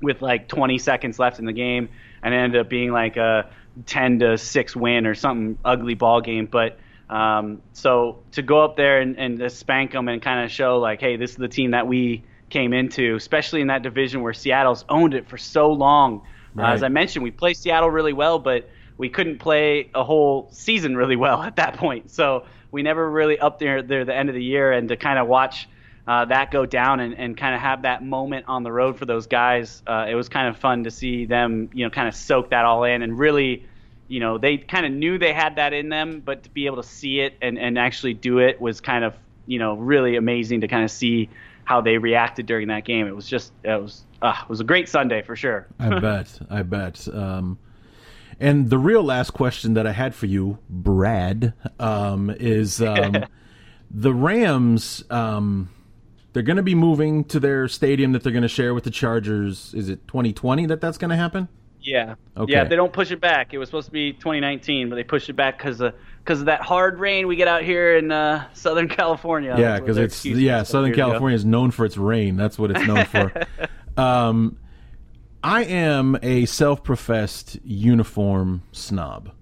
with 0.00 0.22
like 0.22 0.48
20 0.48 0.78
seconds 0.78 1.18
left 1.18 1.38
in 1.38 1.44
the 1.44 1.52
game, 1.52 1.88
and 2.22 2.32
ended 2.32 2.60
up 2.60 2.68
being 2.68 2.90
like 2.90 3.16
a 3.16 3.50
10 3.86 4.20
to 4.20 4.38
six 4.38 4.74
win 4.74 5.06
or 5.06 5.14
something 5.14 5.58
ugly 5.64 5.94
ball 5.94 6.20
game. 6.20 6.46
But 6.46 6.78
um, 7.10 7.60
so 7.72 8.22
to 8.32 8.42
go 8.42 8.62
up 8.62 8.76
there 8.76 9.00
and, 9.00 9.18
and 9.18 9.52
spank 9.52 9.92
them 9.92 10.06
and 10.06 10.22
kind 10.22 10.44
of 10.44 10.50
show 10.50 10.78
like, 10.78 11.00
hey, 11.00 11.16
this 11.16 11.32
is 11.32 11.36
the 11.36 11.48
team 11.48 11.72
that 11.72 11.88
we 11.88 12.22
came 12.50 12.72
into, 12.72 13.16
especially 13.16 13.60
in 13.60 13.66
that 13.66 13.82
division 13.82 14.22
where 14.22 14.32
Seattle's 14.32 14.84
owned 14.88 15.14
it 15.14 15.28
for 15.28 15.36
so 15.36 15.72
long. 15.72 16.22
Right. 16.54 16.70
Uh, 16.70 16.74
as 16.74 16.84
I 16.84 16.88
mentioned, 16.88 17.24
we 17.24 17.32
play 17.32 17.54
Seattle 17.54 17.90
really 17.90 18.12
well, 18.12 18.38
but 18.38 18.70
we 18.96 19.08
couldn't 19.08 19.38
play 19.38 19.90
a 19.92 20.04
whole 20.04 20.48
season 20.52 20.96
really 20.96 21.16
well 21.16 21.42
at 21.42 21.56
that 21.56 21.76
point. 21.76 22.12
So 22.12 22.46
we 22.70 22.82
never 22.82 23.10
really 23.10 23.40
up 23.40 23.58
there 23.58 23.82
there 23.82 24.04
the 24.04 24.14
end 24.14 24.28
of 24.28 24.36
the 24.36 24.44
year, 24.44 24.70
and 24.70 24.88
to 24.88 24.96
kind 24.96 25.18
of 25.18 25.26
watch 25.26 25.68
uh, 26.06 26.26
that 26.26 26.52
go 26.52 26.64
down 26.64 27.00
and, 27.00 27.14
and 27.14 27.36
kind 27.36 27.56
of 27.56 27.60
have 27.60 27.82
that 27.82 28.04
moment 28.04 28.46
on 28.46 28.62
the 28.62 28.70
road 28.70 28.98
for 28.98 29.04
those 29.04 29.26
guys, 29.26 29.82
uh, 29.86 30.06
it 30.08 30.14
was 30.14 30.28
kind 30.28 30.48
of 30.48 30.56
fun 30.56 30.84
to 30.84 30.90
see 30.92 31.24
them, 31.24 31.70
you 31.72 31.84
know, 31.84 31.90
kind 31.90 32.06
of 32.06 32.14
soak 32.14 32.50
that 32.50 32.64
all 32.64 32.84
in 32.84 33.02
and 33.02 33.18
really 33.18 33.66
you 34.10 34.18
know, 34.18 34.38
they 34.38 34.58
kind 34.58 34.84
of 34.84 34.90
knew 34.90 35.18
they 35.18 35.32
had 35.32 35.54
that 35.54 35.72
in 35.72 35.88
them, 35.88 36.20
but 36.24 36.42
to 36.42 36.50
be 36.50 36.66
able 36.66 36.82
to 36.82 36.82
see 36.82 37.20
it 37.20 37.34
and, 37.40 37.56
and 37.56 37.78
actually 37.78 38.12
do 38.12 38.40
it 38.40 38.60
was 38.60 38.80
kind 38.80 39.04
of, 39.04 39.14
you 39.46 39.60
know, 39.60 39.74
really 39.74 40.16
amazing 40.16 40.62
to 40.62 40.68
kind 40.68 40.82
of 40.82 40.90
see 40.90 41.30
how 41.62 41.80
they 41.80 41.96
reacted 41.96 42.44
during 42.44 42.66
that 42.68 42.84
game. 42.84 43.06
It 43.06 43.14
was 43.14 43.28
just, 43.28 43.52
it 43.62 43.80
was, 43.80 44.04
uh, 44.20 44.34
it 44.42 44.48
was 44.48 44.58
a 44.58 44.64
great 44.64 44.88
Sunday 44.88 45.22
for 45.22 45.36
sure. 45.36 45.68
I 45.78 46.00
bet. 46.00 46.40
I 46.50 46.62
bet. 46.62 47.06
Um, 47.14 47.56
and 48.40 48.68
the 48.68 48.78
real 48.78 49.04
last 49.04 49.30
question 49.30 49.74
that 49.74 49.86
I 49.86 49.92
had 49.92 50.12
for 50.12 50.26
you, 50.26 50.58
Brad, 50.68 51.54
um, 51.78 52.30
is 52.30 52.82
um, 52.82 53.24
the 53.92 54.12
Rams. 54.12 55.04
Um, 55.08 55.70
they're 56.32 56.42
going 56.42 56.56
to 56.56 56.64
be 56.64 56.74
moving 56.74 57.22
to 57.26 57.38
their 57.38 57.68
stadium 57.68 58.10
that 58.12 58.24
they're 58.24 58.32
going 58.32 58.42
to 58.42 58.48
share 58.48 58.74
with 58.74 58.82
the 58.82 58.90
Chargers. 58.90 59.72
Is 59.72 59.88
it 59.88 60.08
2020 60.08 60.66
that 60.66 60.80
that's 60.80 60.98
going 60.98 61.10
to 61.10 61.16
happen? 61.16 61.48
Yeah. 61.82 62.14
Okay. 62.36 62.52
Yeah, 62.52 62.64
they 62.64 62.76
don't 62.76 62.92
push 62.92 63.10
it 63.10 63.20
back. 63.20 63.54
It 63.54 63.58
was 63.58 63.68
supposed 63.68 63.86
to 63.86 63.92
be 63.92 64.12
2019, 64.12 64.88
but 64.88 64.96
they 64.96 65.04
pushed 65.04 65.28
it 65.28 65.34
back 65.34 65.58
because 65.58 65.80
of 65.80 65.94
because 66.18 66.40
of 66.40 66.46
that 66.46 66.60
hard 66.60 66.98
rain 66.98 67.26
we 67.26 67.36
get 67.36 67.48
out 67.48 67.62
here 67.62 67.96
in 67.96 68.12
uh, 68.12 68.46
Southern 68.52 68.88
California. 68.88 69.56
Yeah, 69.58 69.80
because 69.80 69.96
it's 69.96 70.24
yeah, 70.24 70.62
Southern 70.62 70.94
California 70.94 71.36
is 71.36 71.44
known 71.44 71.70
for 71.70 71.84
its 71.84 71.96
rain. 71.96 72.36
That's 72.36 72.58
what 72.58 72.70
it's 72.70 72.86
known 72.86 73.04
for. 73.06 73.32
um, 74.00 74.58
I 75.42 75.64
am 75.64 76.18
a 76.22 76.44
self-professed 76.46 77.58
uniform 77.64 78.62
snob. 78.72 79.32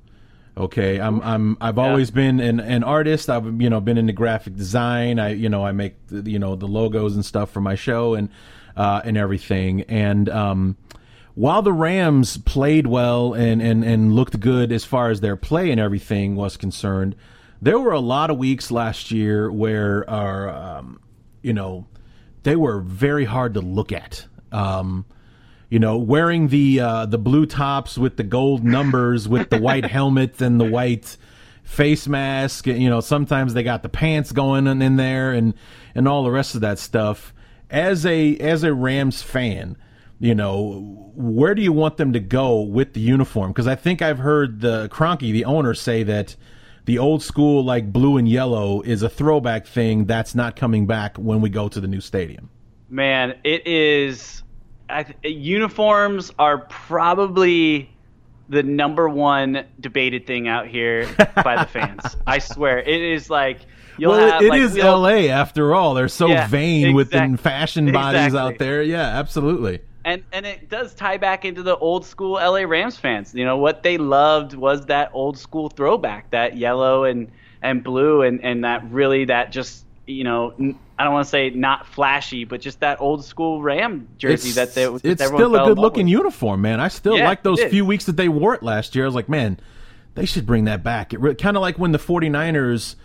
Okay, 0.56 1.00
I'm 1.00 1.20
I'm 1.22 1.56
I've 1.60 1.78
always 1.78 2.10
been 2.10 2.40
an, 2.40 2.58
an 2.58 2.82
artist. 2.82 3.30
I've 3.30 3.60
you 3.60 3.70
know 3.70 3.80
been 3.80 3.96
into 3.96 4.12
graphic 4.12 4.56
design. 4.56 5.20
I 5.20 5.30
you 5.30 5.48
know 5.48 5.64
I 5.64 5.70
make 5.70 5.94
the, 6.08 6.28
you 6.28 6.38
know 6.38 6.56
the 6.56 6.66
logos 6.66 7.14
and 7.14 7.24
stuff 7.24 7.50
for 7.50 7.60
my 7.60 7.76
show 7.76 8.14
and 8.14 8.28
uh, 8.76 9.00
and 9.04 9.16
everything. 9.16 9.82
And 9.82 10.28
um, 10.28 10.76
while 11.38 11.62
the 11.62 11.72
Rams 11.72 12.36
played 12.36 12.88
well 12.88 13.32
and, 13.32 13.62
and, 13.62 13.84
and 13.84 14.12
looked 14.12 14.40
good 14.40 14.72
as 14.72 14.84
far 14.84 15.08
as 15.08 15.20
their 15.20 15.36
play 15.36 15.70
and 15.70 15.80
everything 15.80 16.34
was 16.34 16.56
concerned, 16.56 17.14
there 17.62 17.78
were 17.78 17.92
a 17.92 18.00
lot 18.00 18.28
of 18.28 18.38
weeks 18.38 18.72
last 18.72 19.12
year 19.12 19.48
where, 19.48 20.08
our, 20.10 20.48
um, 20.48 21.00
you 21.40 21.52
know, 21.52 21.86
they 22.42 22.56
were 22.56 22.80
very 22.80 23.24
hard 23.24 23.54
to 23.54 23.60
look 23.60 23.92
at. 23.92 24.26
Um, 24.50 25.04
you 25.70 25.78
know, 25.78 25.96
wearing 25.96 26.48
the 26.48 26.80
uh, 26.80 27.06
the 27.06 27.18
blue 27.18 27.46
tops 27.46 27.96
with 27.96 28.16
the 28.16 28.24
gold 28.24 28.64
numbers, 28.64 29.28
with 29.28 29.48
the 29.48 29.60
white 29.60 29.84
helmet 29.90 30.40
and 30.40 30.58
the 30.58 30.68
white 30.68 31.16
face 31.62 32.08
mask. 32.08 32.66
You 32.66 32.90
know, 32.90 33.00
sometimes 33.00 33.54
they 33.54 33.62
got 33.62 33.84
the 33.84 33.88
pants 33.88 34.32
going 34.32 34.66
in, 34.66 34.82
in 34.82 34.96
there 34.96 35.32
and 35.32 35.54
and 35.94 36.08
all 36.08 36.24
the 36.24 36.32
rest 36.32 36.56
of 36.56 36.62
that 36.62 36.80
stuff. 36.80 37.32
As 37.70 38.04
a 38.04 38.36
as 38.38 38.64
a 38.64 38.74
Rams 38.74 39.22
fan, 39.22 39.76
you 40.20 40.34
know, 40.34 41.12
where 41.14 41.54
do 41.54 41.62
you 41.62 41.72
want 41.72 41.96
them 41.96 42.12
to 42.12 42.20
go 42.20 42.60
with 42.60 42.94
the 42.94 43.00
uniform? 43.00 43.52
Because 43.52 43.66
I 43.66 43.74
think 43.74 44.02
I've 44.02 44.18
heard 44.18 44.60
the 44.60 44.88
Kroenke, 44.88 45.32
the 45.32 45.44
owner, 45.44 45.74
say 45.74 46.02
that 46.04 46.34
the 46.86 46.98
old 46.98 47.22
school 47.22 47.64
like 47.64 47.92
blue 47.92 48.16
and 48.16 48.28
yellow 48.28 48.80
is 48.80 49.02
a 49.02 49.08
throwback 49.08 49.66
thing 49.66 50.06
that's 50.06 50.34
not 50.34 50.56
coming 50.56 50.86
back 50.86 51.16
when 51.16 51.40
we 51.40 51.50
go 51.50 51.68
to 51.68 51.80
the 51.80 51.86
new 51.86 52.00
stadium. 52.00 52.50
Man, 52.88 53.36
it 53.44 53.66
is. 53.66 54.42
I, 54.88 55.04
uniforms 55.22 56.32
are 56.38 56.58
probably 56.58 57.94
the 58.48 58.62
number 58.62 59.08
one 59.08 59.66
debated 59.78 60.26
thing 60.26 60.48
out 60.48 60.66
here 60.66 61.06
by 61.44 61.62
the 61.62 61.66
fans. 61.66 62.16
I 62.26 62.38
swear, 62.38 62.78
it 62.78 63.02
is 63.02 63.28
like. 63.28 63.60
You'll 63.98 64.12
well, 64.12 64.30
have, 64.30 64.42
it 64.42 64.48
like, 64.48 64.60
is 64.60 64.76
LA 64.76 65.28
after 65.28 65.74
all. 65.74 65.94
They're 65.94 66.08
so 66.08 66.28
Yeah, 66.28 66.46
vain 66.46 66.94
with 66.94 67.10
the 67.10 67.36
fashion 67.36 67.90
bodies 67.90 68.26
exactly. 68.26 68.54
out 68.54 68.58
there. 68.60 68.80
Yeah, 68.80 69.02
absolutely. 69.02 69.80
And 70.08 70.24
and 70.32 70.46
it 70.46 70.70
does 70.70 70.94
tie 70.94 71.18
back 71.18 71.44
into 71.44 71.62
the 71.62 71.76
old 71.76 72.06
school 72.06 72.32
LA 72.32 72.60
Rams 72.60 72.96
fans. 72.96 73.34
You 73.34 73.44
know 73.44 73.58
what 73.58 73.82
they 73.82 73.98
loved 73.98 74.54
was 74.54 74.86
that 74.86 75.10
old 75.12 75.38
school 75.38 75.68
throwback, 75.68 76.30
that 76.30 76.56
yellow 76.56 77.04
and 77.04 77.30
and 77.62 77.84
blue, 77.84 78.22
and 78.22 78.42
and 78.42 78.64
that 78.64 78.90
really 78.90 79.26
that 79.26 79.52
just 79.52 79.84
you 80.06 80.24
know 80.24 80.54
I 80.98 81.04
don't 81.04 81.12
want 81.12 81.26
to 81.26 81.30
say 81.30 81.50
not 81.50 81.86
flashy, 81.86 82.44
but 82.44 82.60
just 82.62 82.80
that 82.80 83.00
old 83.00 83.24
school 83.24 83.60
Ram 83.60 84.08
jersey 84.16 84.48
it's, 84.48 84.56
that 84.56 84.74
they 84.74 84.86
that 84.86 85.04
it's 85.04 85.24
still 85.24 85.54
a 85.54 85.66
good 85.66 85.78
looking 85.78 86.06
with. 86.06 86.12
uniform, 86.12 86.62
man. 86.62 86.80
I 86.80 86.88
still 86.88 87.18
Yeah, 87.18 87.26
like 87.26 87.42
those 87.42 87.62
few 87.62 87.84
weeks 87.84 88.06
that 88.06 88.16
they 88.16 88.30
wore 88.30 88.54
it 88.54 88.62
last 88.62 88.96
year. 88.96 89.04
I 89.04 89.08
was 89.08 89.14
like, 89.14 89.28
man, 89.28 89.60
they 90.14 90.24
should 90.24 90.46
bring 90.46 90.64
that 90.64 90.82
back. 90.82 91.12
It 91.12 91.20
re- 91.20 91.34
kind 91.34 91.56
of 91.56 91.60
like 91.60 91.78
when 91.78 91.92
the 91.92 91.98
49ers, 91.98 92.96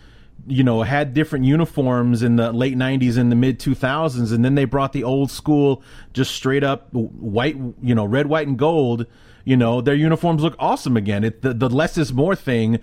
you 0.45 0.63
know, 0.63 0.83
had 0.83 1.13
different 1.13 1.45
uniforms 1.45 2.21
in 2.21 2.35
the 2.35 2.51
late 2.51 2.75
90s 2.75 3.17
and 3.17 3.31
the 3.31 3.35
mid 3.35 3.59
2000s 3.59 4.33
and 4.33 4.43
then 4.43 4.55
they 4.55 4.65
brought 4.65 4.91
the 4.91 5.03
old 5.03 5.31
school 5.31 5.81
just 6.11 6.31
straight 6.31 6.63
up 6.63 6.91
white, 6.91 7.55
you 7.81 7.95
know, 7.95 8.05
red, 8.05 8.27
white 8.27 8.47
and 8.47 8.57
gold, 8.57 9.05
you 9.45 9.55
know, 9.55 9.81
their 9.81 9.95
uniforms 9.95 10.41
look 10.41 10.55
awesome 10.59 10.97
again. 10.97 11.23
It 11.23 11.41
the, 11.41 11.53
the 11.53 11.69
less 11.69 11.97
is 11.97 12.11
more 12.11 12.35
thing 12.35 12.79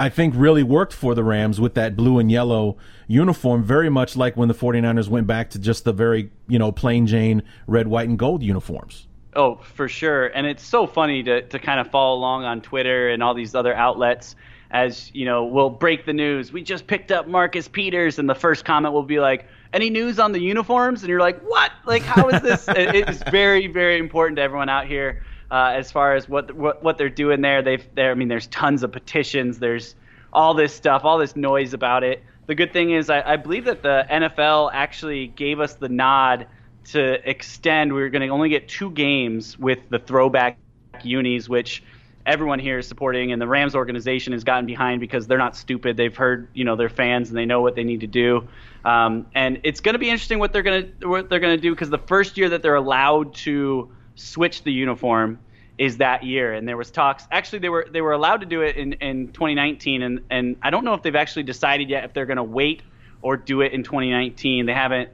I 0.00 0.08
think 0.08 0.32
really 0.34 0.62
worked 0.62 0.94
for 0.94 1.14
the 1.14 1.22
Rams 1.22 1.60
with 1.60 1.74
that 1.74 1.94
blue 1.94 2.18
and 2.18 2.30
yellow 2.30 2.78
uniform, 3.06 3.62
very 3.62 3.90
much 3.90 4.16
like 4.16 4.34
when 4.34 4.48
the 4.48 4.54
49ers 4.54 5.08
went 5.08 5.26
back 5.26 5.50
to 5.50 5.58
just 5.58 5.84
the 5.84 5.92
very, 5.92 6.30
you 6.48 6.58
know, 6.58 6.72
plain 6.72 7.06
Jane 7.06 7.42
red, 7.66 7.86
white, 7.86 8.08
and 8.08 8.18
gold 8.18 8.42
uniforms. 8.42 9.06
Oh, 9.36 9.56
for 9.56 9.88
sure. 9.88 10.28
And 10.28 10.46
it's 10.46 10.64
so 10.64 10.86
funny 10.86 11.22
to, 11.24 11.42
to 11.42 11.58
kind 11.58 11.80
of 11.80 11.90
follow 11.90 12.16
along 12.16 12.44
on 12.44 12.62
Twitter 12.62 13.10
and 13.10 13.22
all 13.22 13.34
these 13.34 13.54
other 13.54 13.74
outlets 13.74 14.36
as, 14.70 15.10
you 15.14 15.24
know, 15.24 15.44
we'll 15.44 15.70
break 15.70 16.06
the 16.06 16.12
news. 16.12 16.52
We 16.52 16.62
just 16.62 16.86
picked 16.86 17.10
up 17.10 17.26
Marcus 17.26 17.68
Peters, 17.68 18.18
and 18.18 18.28
the 18.28 18.34
first 18.34 18.64
comment 18.64 18.94
will 18.94 19.02
be 19.02 19.20
like, 19.20 19.46
any 19.72 19.90
news 19.90 20.18
on 20.18 20.32
the 20.32 20.40
uniforms? 20.40 21.02
And 21.02 21.10
you're 21.10 21.20
like, 21.20 21.40
what? 21.42 21.72
Like, 21.86 22.02
how 22.02 22.28
is 22.28 22.42
this? 22.42 22.68
it 22.76 23.08
is 23.08 23.22
very, 23.30 23.66
very 23.66 23.98
important 23.98 24.36
to 24.36 24.42
everyone 24.42 24.68
out 24.68 24.86
here 24.86 25.22
uh, 25.50 25.72
as 25.74 25.90
far 25.90 26.14
as 26.14 26.28
what, 26.28 26.54
what 26.54 26.82
what 26.82 26.98
they're 26.98 27.08
doing 27.08 27.40
there. 27.40 27.62
They've, 27.62 27.84
there. 27.94 28.10
I 28.10 28.14
mean, 28.14 28.28
there's 28.28 28.46
tons 28.48 28.82
of 28.82 28.92
petitions. 28.92 29.58
There's 29.58 29.94
all 30.32 30.54
this 30.54 30.74
stuff, 30.74 31.04
all 31.04 31.18
this 31.18 31.36
noise 31.36 31.74
about 31.74 32.04
it. 32.04 32.22
The 32.46 32.54
good 32.54 32.72
thing 32.72 32.90
is, 32.90 33.10
I, 33.10 33.32
I 33.32 33.36
believe 33.36 33.64
that 33.66 33.82
the 33.82 34.06
NFL 34.10 34.70
actually 34.72 35.28
gave 35.28 35.60
us 35.60 35.74
the 35.74 35.88
nod 35.88 36.46
to 36.86 37.28
extend. 37.28 37.92
We 37.92 38.00
were 38.00 38.08
going 38.08 38.22
to 38.22 38.28
only 38.28 38.48
get 38.48 38.68
two 38.68 38.90
games 38.90 39.58
with 39.58 39.78
the 39.88 39.98
throwback 39.98 40.58
unis, 41.02 41.48
which 41.48 41.82
everyone 42.26 42.58
here 42.58 42.78
is 42.78 42.86
supporting, 42.86 43.32
and 43.32 43.40
the 43.40 43.46
Rams 43.46 43.74
organization 43.74 44.32
has 44.32 44.44
gotten 44.44 44.66
behind 44.66 45.00
because 45.00 45.26
they're 45.26 45.38
not 45.38 45.56
stupid. 45.56 45.96
They've 45.96 46.16
heard, 46.16 46.48
you 46.52 46.64
know, 46.64 46.76
their 46.76 46.88
fans 46.88 47.28
and 47.28 47.38
they 47.38 47.46
know 47.46 47.60
what 47.60 47.74
they 47.74 47.84
need 47.84 48.00
to 48.00 48.06
do. 48.06 48.48
Um, 48.84 49.26
and 49.34 49.60
it's 49.64 49.80
going 49.80 49.94
to 49.94 49.98
be 49.98 50.10
interesting 50.10 50.38
what 50.38 50.52
they're 50.52 50.62
going 50.62 50.92
to 51.00 51.08
what 51.08 51.28
they're 51.28 51.40
going 51.40 51.56
to 51.56 51.60
do 51.60 51.70
because 51.72 51.90
the 51.90 51.98
first 51.98 52.38
year 52.38 52.48
that 52.50 52.62
they're 52.62 52.74
allowed 52.74 53.34
to 53.34 53.90
switch 54.14 54.62
the 54.64 54.72
uniform 54.72 55.38
is 55.78 55.96
that 55.96 56.22
year 56.22 56.52
and 56.52 56.68
there 56.68 56.76
was 56.76 56.90
talks 56.90 57.26
actually 57.30 57.58
they 57.58 57.70
were 57.70 57.86
they 57.90 58.02
were 58.02 58.12
allowed 58.12 58.40
to 58.40 58.46
do 58.46 58.60
it 58.60 58.76
in, 58.76 58.92
in 58.94 59.28
2019 59.28 60.02
and 60.02 60.20
and 60.28 60.56
I 60.62 60.68
don't 60.68 60.84
know 60.84 60.92
if 60.92 61.02
they've 61.02 61.16
actually 61.16 61.44
decided 61.44 61.88
yet 61.88 62.04
if 62.04 62.12
they're 62.12 62.26
going 62.26 62.36
to 62.36 62.42
wait 62.42 62.82
or 63.22 63.38
do 63.38 63.62
it 63.62 63.72
in 63.72 63.82
2019 63.82 64.66
they 64.66 64.74
haven't 64.74 65.08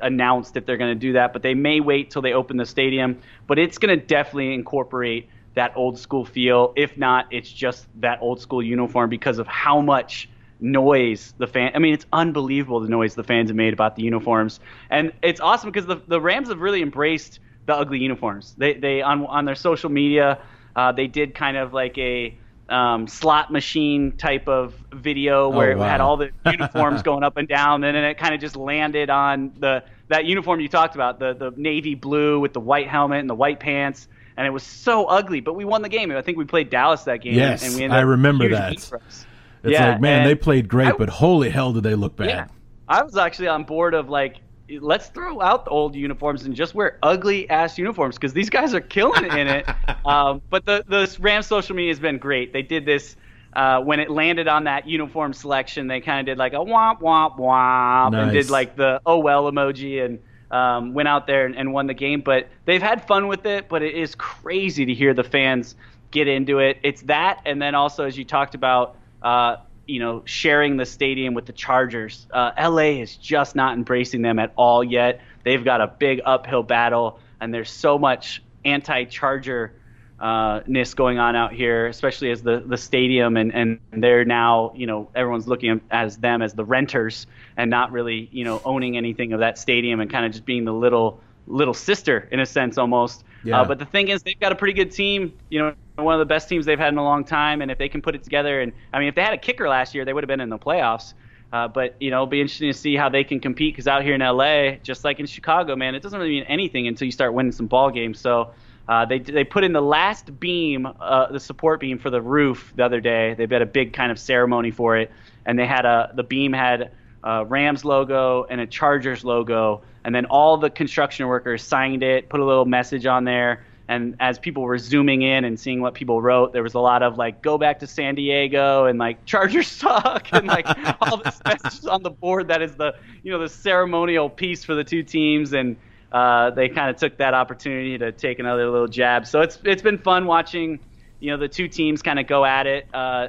announced 0.00 0.56
if 0.56 0.64
they're 0.64 0.78
going 0.78 0.94
to 0.94 0.98
do 0.98 1.12
that 1.14 1.34
but 1.34 1.42
they 1.42 1.52
may 1.52 1.80
wait 1.80 2.10
till 2.10 2.22
they 2.22 2.32
open 2.32 2.56
the 2.56 2.64
stadium 2.64 3.20
but 3.46 3.58
it's 3.58 3.76
going 3.76 3.98
to 3.98 4.06
definitely 4.06 4.54
incorporate 4.54 5.28
that 5.56 5.72
old 5.76 5.98
school 5.98 6.24
feel. 6.24 6.72
If 6.76 6.96
not 6.98 7.26
it's 7.32 7.50
just 7.52 7.88
that 8.00 8.20
old 8.22 8.40
school 8.40 8.62
uniform 8.62 9.10
because 9.10 9.38
of 9.38 9.48
how 9.48 9.80
much 9.82 10.30
noise 10.60 11.34
the 11.38 11.46
fan 11.46 11.72
I 11.74 11.78
mean 11.80 11.94
it's 11.94 12.06
unbelievable 12.12 12.80
the 12.80 12.88
noise 12.88 13.14
the 13.14 13.24
fans 13.24 13.50
have 13.50 13.56
made 13.56 13.74
about 13.74 13.96
the 13.96 14.02
uniforms. 14.04 14.60
And 14.90 15.12
it's 15.22 15.40
awesome 15.40 15.70
because 15.70 15.86
the, 15.86 16.02
the 16.08 16.20
Rams 16.20 16.48
have 16.48 16.60
really 16.60 16.82
embraced 16.82 17.40
the 17.66 17.74
ugly 17.74 17.98
uniforms. 17.98 18.54
They 18.56 18.74
they 18.74 19.02
on 19.02 19.26
on 19.26 19.44
their 19.46 19.56
social 19.56 19.90
media 19.90 20.40
uh, 20.76 20.92
they 20.92 21.08
did 21.08 21.34
kind 21.34 21.56
of 21.56 21.72
like 21.74 21.98
a 21.98 22.38
um, 22.68 23.06
slot 23.06 23.50
machine 23.52 24.16
type 24.16 24.48
of 24.48 24.74
video 24.92 25.48
where 25.50 25.72
Oh, 25.72 25.72
it 25.72 25.78
had 25.78 26.00
all 26.00 26.16
the 26.16 26.30
uniforms 26.44 27.02
going 27.02 27.22
up 27.24 27.36
and 27.36 27.48
down 27.48 27.84
and 27.84 27.96
then 27.96 28.04
it 28.04 28.18
kind 28.18 28.34
of 28.34 28.40
just 28.40 28.56
landed 28.56 29.10
on 29.10 29.52
the 29.58 29.84
that 30.08 30.24
uniform 30.26 30.60
you 30.60 30.68
talked 30.68 30.94
about 30.94 31.18
the 31.18 31.34
the 31.34 31.52
navy 31.56 31.94
blue 31.94 32.40
with 32.40 32.52
the 32.52 32.60
white 32.60 32.88
helmet 32.88 33.20
and 33.20 33.30
the 33.30 33.34
white 33.34 33.60
pants 33.60 34.08
and 34.36 34.46
it 34.46 34.50
was 34.50 34.62
so 34.62 35.04
ugly 35.06 35.40
but 35.40 35.54
we 35.54 35.64
won 35.64 35.82
the 35.82 35.88
game 35.88 36.10
I 36.10 36.22
think 36.22 36.36
we 36.38 36.44
played 36.44 36.70
Dallas 36.70 37.04
that 37.04 37.20
game 37.22 37.34
Yes, 37.34 37.62
and 37.64 37.74
we 37.74 37.84
ended 37.84 37.98
I 37.98 38.02
remember 38.02 38.48
that. 38.50 38.70
beat 38.70 38.80
for 38.80 38.96
us. 39.06 39.26
It's 39.62 39.72
Yeah, 39.72 39.92
like, 39.92 40.00
man, 40.00 40.24
they 40.24 40.34
played 40.34 40.68
great, 40.68 40.88
I- 40.88 40.92
but 40.96 41.08
holy 41.08 41.50
hell 41.50 41.72
did 41.72 41.82
they 41.82 41.94
look 41.94 42.16
bad. 42.16 42.28
yeah. 42.28 42.46
I 42.88 43.02
was 43.02 43.16
actually 43.16 43.48
on 43.48 43.64
board 43.64 43.94
of 43.94 44.08
like, 44.08 44.36
let's 44.80 45.08
throw 45.08 45.40
out 45.40 45.64
the 45.64 45.70
old 45.72 45.96
uniforms 45.96 46.44
and 46.44 46.54
just 46.54 46.74
wear 46.74 46.98
ugly 47.02 47.48
ass 47.50 47.76
uniforms 47.78 48.16
because 48.16 48.32
these 48.32 48.48
guys 48.50 48.74
are 48.74 48.80
killing 48.80 49.24
it 49.24 49.34
in 49.34 49.48
it. 49.48 49.66
um, 50.06 50.40
but 50.50 50.64
the 50.66 50.84
the 50.86 51.16
Rams 51.20 51.46
social 51.46 51.74
media 51.74 51.90
has 51.90 51.98
been 51.98 52.18
great. 52.18 52.52
They 52.52 52.62
did 52.62 52.84
this 52.86 53.16
uh, 53.54 53.80
when 53.80 53.98
it 54.00 54.08
landed 54.10 54.46
on 54.48 54.64
that 54.64 54.86
uniform 54.86 55.32
selection. 55.32 55.86
They 55.88 56.00
kind 56.00 56.20
of 56.20 56.26
did 56.26 56.38
like 56.38 56.52
a 56.52 56.56
womp 56.58 57.00
womp 57.00 57.38
womp 57.38 58.14
and 58.16 58.30
did 58.32 58.50
like 58.50 58.76
the 58.76 59.00
oh 59.06 59.18
well 59.18 59.50
emoji 59.50 60.04
and. 60.04 60.18
Um, 60.50 60.94
went 60.94 61.08
out 61.08 61.26
there 61.26 61.44
and, 61.44 61.56
and 61.56 61.72
won 61.72 61.86
the 61.88 61.94
game, 61.94 62.20
but 62.20 62.48
they've 62.66 62.82
had 62.82 63.06
fun 63.06 63.26
with 63.26 63.46
it. 63.46 63.68
But 63.68 63.82
it 63.82 63.94
is 63.94 64.14
crazy 64.14 64.86
to 64.86 64.94
hear 64.94 65.12
the 65.12 65.24
fans 65.24 65.74
get 66.10 66.28
into 66.28 66.58
it. 66.60 66.78
It's 66.82 67.02
that, 67.02 67.42
and 67.44 67.60
then 67.60 67.74
also 67.74 68.04
as 68.04 68.16
you 68.16 68.24
talked 68.24 68.54
about, 68.54 68.96
uh, 69.22 69.56
you 69.86 70.00
know, 70.00 70.22
sharing 70.24 70.76
the 70.76 70.86
stadium 70.86 71.34
with 71.34 71.46
the 71.46 71.52
Chargers. 71.52 72.26
Uh, 72.32 72.52
LA 72.58 73.00
is 73.00 73.16
just 73.16 73.54
not 73.54 73.76
embracing 73.76 74.22
them 74.22 74.38
at 74.38 74.52
all 74.56 74.82
yet. 74.82 75.20
They've 75.44 75.64
got 75.64 75.80
a 75.80 75.86
big 75.86 76.20
uphill 76.24 76.62
battle, 76.62 77.20
and 77.40 77.52
there's 77.52 77.70
so 77.70 77.98
much 77.98 78.42
anti-Charger 78.64 79.72
uh, 80.18 80.60
ness 80.66 80.94
going 80.94 81.18
on 81.18 81.36
out 81.36 81.52
here, 81.52 81.86
especially 81.86 82.30
as 82.30 82.42
the, 82.42 82.62
the 82.66 82.76
stadium 82.76 83.36
and, 83.36 83.54
and 83.54 83.78
they're 83.92 84.24
now, 84.24 84.72
you 84.74 84.86
know, 84.86 85.08
everyone's 85.14 85.46
looking 85.46 85.80
as 85.90 86.16
them 86.16 86.42
as 86.42 86.54
the 86.54 86.64
renters 86.64 87.26
and 87.56 87.70
not 87.70 87.92
really, 87.92 88.28
you 88.32 88.44
know, 88.44 88.60
owning 88.64 88.96
anything 88.96 89.32
of 89.32 89.40
that 89.40 89.58
stadium 89.58 90.00
and 90.00 90.10
kind 90.10 90.24
of 90.24 90.32
just 90.32 90.44
being 90.44 90.64
the 90.64 90.72
little 90.72 91.20
little 91.46 91.74
sister 91.74 92.28
in 92.32 92.40
a 92.40 92.46
sense 92.46 92.78
almost. 92.78 93.24
Yeah. 93.44 93.60
Uh, 93.60 93.64
but 93.64 93.78
the 93.78 93.84
thing 93.84 94.08
is, 94.08 94.22
they've 94.22 94.38
got 94.38 94.52
a 94.52 94.56
pretty 94.56 94.72
good 94.72 94.90
team. 94.90 95.32
You 95.50 95.60
know, 95.60 95.74
one 95.96 96.14
of 96.14 96.18
the 96.18 96.26
best 96.26 96.48
teams 96.48 96.66
they've 96.66 96.78
had 96.78 96.92
in 96.92 96.98
a 96.98 97.04
long 97.04 97.24
time. 97.24 97.62
And 97.62 97.70
if 97.70 97.78
they 97.78 97.88
can 97.88 98.02
put 98.02 98.14
it 98.14 98.24
together, 98.24 98.60
and 98.60 98.72
I 98.92 98.98
mean, 98.98 99.08
if 99.08 99.14
they 99.14 99.22
had 99.22 99.34
a 99.34 99.38
kicker 99.38 99.68
last 99.68 99.94
year, 99.94 100.04
they 100.04 100.12
would 100.12 100.24
have 100.24 100.28
been 100.28 100.40
in 100.40 100.48
the 100.48 100.58
playoffs. 100.58 101.14
Uh, 101.52 101.68
but 101.68 101.94
you 102.00 102.10
know, 102.10 102.16
it'll 102.16 102.26
be 102.26 102.40
interesting 102.40 102.72
to 102.72 102.76
see 102.76 102.96
how 102.96 103.08
they 103.08 103.22
can 103.22 103.38
compete 103.38 103.74
because 103.74 103.86
out 103.86 104.02
here 104.02 104.14
in 104.14 104.20
LA, 104.20 104.76
just 104.82 105.04
like 105.04 105.20
in 105.20 105.26
Chicago, 105.26 105.76
man, 105.76 105.94
it 105.94 106.02
doesn't 106.02 106.18
really 106.18 106.32
mean 106.32 106.44
anything 106.44 106.88
until 106.88 107.06
you 107.06 107.12
start 107.12 107.34
winning 107.34 107.52
some 107.52 107.66
ball 107.66 107.90
games. 107.90 108.18
So. 108.18 108.52
Uh, 108.88 109.04
they 109.04 109.18
they 109.18 109.44
put 109.44 109.64
in 109.64 109.72
the 109.72 109.82
last 109.82 110.38
beam, 110.38 110.86
uh, 111.00 111.30
the 111.32 111.40
support 111.40 111.80
beam 111.80 111.98
for 111.98 112.10
the 112.10 112.22
roof 112.22 112.72
the 112.76 112.84
other 112.84 113.00
day. 113.00 113.34
They 113.34 113.42
had 113.50 113.62
a 113.62 113.66
big 113.66 113.92
kind 113.92 114.12
of 114.12 114.18
ceremony 114.18 114.70
for 114.70 114.96
it, 114.96 115.10
and 115.44 115.58
they 115.58 115.66
had 115.66 115.84
a 115.84 116.12
the 116.14 116.22
beam 116.22 116.52
had 116.52 116.92
a 117.24 117.44
Rams 117.44 117.84
logo 117.84 118.46
and 118.48 118.60
a 118.60 118.66
Chargers 118.66 119.24
logo, 119.24 119.82
and 120.04 120.14
then 120.14 120.26
all 120.26 120.56
the 120.56 120.70
construction 120.70 121.26
workers 121.26 121.62
signed 121.62 122.04
it, 122.04 122.28
put 122.28 122.38
a 122.38 122.44
little 122.44 122.64
message 122.64 123.06
on 123.06 123.24
there. 123.24 123.64
And 123.88 124.16
as 124.18 124.38
people 124.38 124.62
were 124.62 124.78
zooming 124.78 125.22
in 125.22 125.44
and 125.44 125.58
seeing 125.58 125.80
what 125.80 125.94
people 125.94 126.20
wrote, 126.20 126.52
there 126.52 126.62
was 126.62 126.74
a 126.74 126.80
lot 126.80 127.02
of 127.02 127.18
like 127.18 127.42
"Go 127.42 127.58
back 127.58 127.80
to 127.80 127.88
San 127.88 128.14
Diego" 128.14 128.86
and 128.86 129.00
like 129.00 129.24
"Chargers 129.24 129.66
suck" 129.66 130.28
and 130.32 130.46
like 130.46 130.66
all 131.00 131.16
this 131.16 131.40
messages 131.44 131.86
on 131.86 132.04
the 132.04 132.10
board. 132.10 132.48
That 132.48 132.62
is 132.62 132.76
the 132.76 132.94
you 133.24 133.32
know 133.32 133.40
the 133.40 133.48
ceremonial 133.48 134.30
piece 134.30 134.64
for 134.64 134.76
the 134.76 134.84
two 134.84 135.02
teams, 135.02 135.52
and 135.52 135.76
uh, 136.12 136.50
they 136.50 136.68
kind 136.68 136.90
of 136.90 136.96
took 136.96 137.18
that 137.18 137.34
opportunity 137.34 137.98
to 137.98 138.12
take 138.12 138.38
another 138.38 138.70
little 138.70 138.88
jab. 138.88 139.26
So 139.26 139.40
it's 139.40 139.58
it's 139.64 139.82
been 139.82 139.98
fun 139.98 140.26
watching 140.26 140.80
you 141.20 141.30
know 141.30 141.36
the 141.36 141.48
two 141.48 141.68
teams 141.68 142.02
kind 142.02 142.18
of 142.18 142.26
go 142.26 142.44
at 142.44 142.66
it. 142.66 142.86
Uh, 142.92 143.28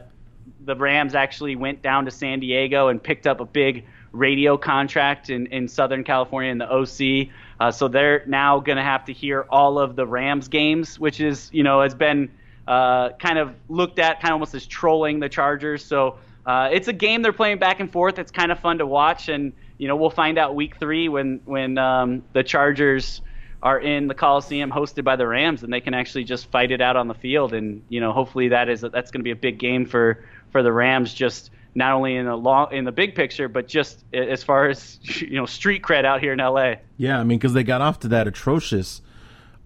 the 0.66 0.76
Rams 0.76 1.16
actually 1.16 1.56
went 1.56 1.82
down 1.82 2.06
to 2.06 2.12
San 2.12 2.40
Diego 2.40 2.88
and 2.88 3.02
picked 3.02 3.28
up 3.28 3.40
a 3.40 3.46
big 3.46 3.86
radio 4.12 4.58
contract 4.58 5.30
in, 5.30 5.48
in 5.48 5.68
Southern 5.68 6.04
California 6.04 6.52
in 6.52 6.58
the 6.58 6.70
OC. 6.70 7.30
Uh, 7.60 7.72
so 7.72 7.88
they're 7.88 8.24
now 8.28 8.60
going 8.60 8.78
to 8.78 8.84
have 8.84 9.06
to 9.06 9.14
hear 9.14 9.46
all 9.50 9.80
of 9.80 9.96
the 9.96 10.06
Rams 10.06 10.48
games, 10.48 11.00
which 11.00 11.20
is, 11.20 11.50
you 11.54 11.64
know, 11.64 11.82
has 11.82 11.96
been 11.96 12.30
uh, 12.68 13.10
kind 13.14 13.38
of 13.38 13.54
looked 13.70 14.00
at 14.00 14.22
kind 14.22 14.32
of 14.32 14.34
almost 14.34 14.54
as 14.56 14.66
trolling 14.66 15.20
the 15.20 15.30
Chargers. 15.30 15.84
So 15.84 16.18
uh, 16.46 16.70
it's 16.72 16.88
a 16.88 16.94
game 16.94 17.22
they're 17.22 17.34
playing 17.34 17.60
back 17.60 17.80
and 17.80 17.92
forth. 17.92 18.20
It's 18.20 18.32
kind 18.32 18.52
of 18.52 18.60
fun 18.60 18.78
to 18.80 18.86
watch. 18.86 19.30
And, 19.30 19.54
you 19.78 19.88
know, 19.88 19.96
we'll 19.96 20.10
find 20.10 20.38
out 20.38 20.56
week 20.56 20.78
three 20.78 21.10
when, 21.10 21.42
when 21.46 21.78
um, 21.78 22.24
the 22.34 22.44
Chargers 22.44 23.22
are 23.62 23.80
in 23.80 24.08
the 24.08 24.14
Coliseum 24.14 24.72
hosted 24.72 25.04
by 25.04 25.16
the 25.16 25.28
Rams 25.28 25.64
and 25.64 25.74
they 25.74 25.82
can 25.82 25.94
actually 25.94 26.24
just 26.24 26.50
fight 26.52 26.72
it 26.72 26.82
out 26.82 26.96
on 26.96 27.08
the 27.08 27.14
field. 27.14 27.54
And, 27.54 27.84
you 27.90 28.00
know, 28.00 28.12
hopefully 28.12 28.50
that 28.50 28.70
is, 28.70 28.82
that's 28.82 29.12
going 29.12 29.22
to 29.22 29.24
be 29.24 29.32
a 29.32 29.36
big 29.36 29.60
game 29.60 29.86
for, 29.86 30.24
for 30.52 30.64
the 30.64 30.72
Rams 30.72 31.14
just 31.14 31.52
not 31.78 31.94
only 31.94 32.16
in 32.16 32.26
the 32.26 32.36
long 32.36 32.74
in 32.74 32.86
the 32.86 32.92
big 32.92 33.14
picture, 33.14 33.48
but 33.48 33.68
just 33.68 34.04
as 34.12 34.44
far 34.44 34.68
as 34.68 35.00
you 35.22 35.36
know 35.36 35.46
street 35.46 35.84
cred 35.84 36.06
out 36.06 36.20
here 36.20 36.34
in 36.34 36.40
LA. 36.40 36.76
Yeah, 36.98 37.20
I 37.20 37.24
mean, 37.24 37.38
because 37.38 37.54
they 37.54 37.64
got 37.64 37.82
off 37.82 38.00
to 38.00 38.08
that 38.10 38.28
atrocious 38.28 39.02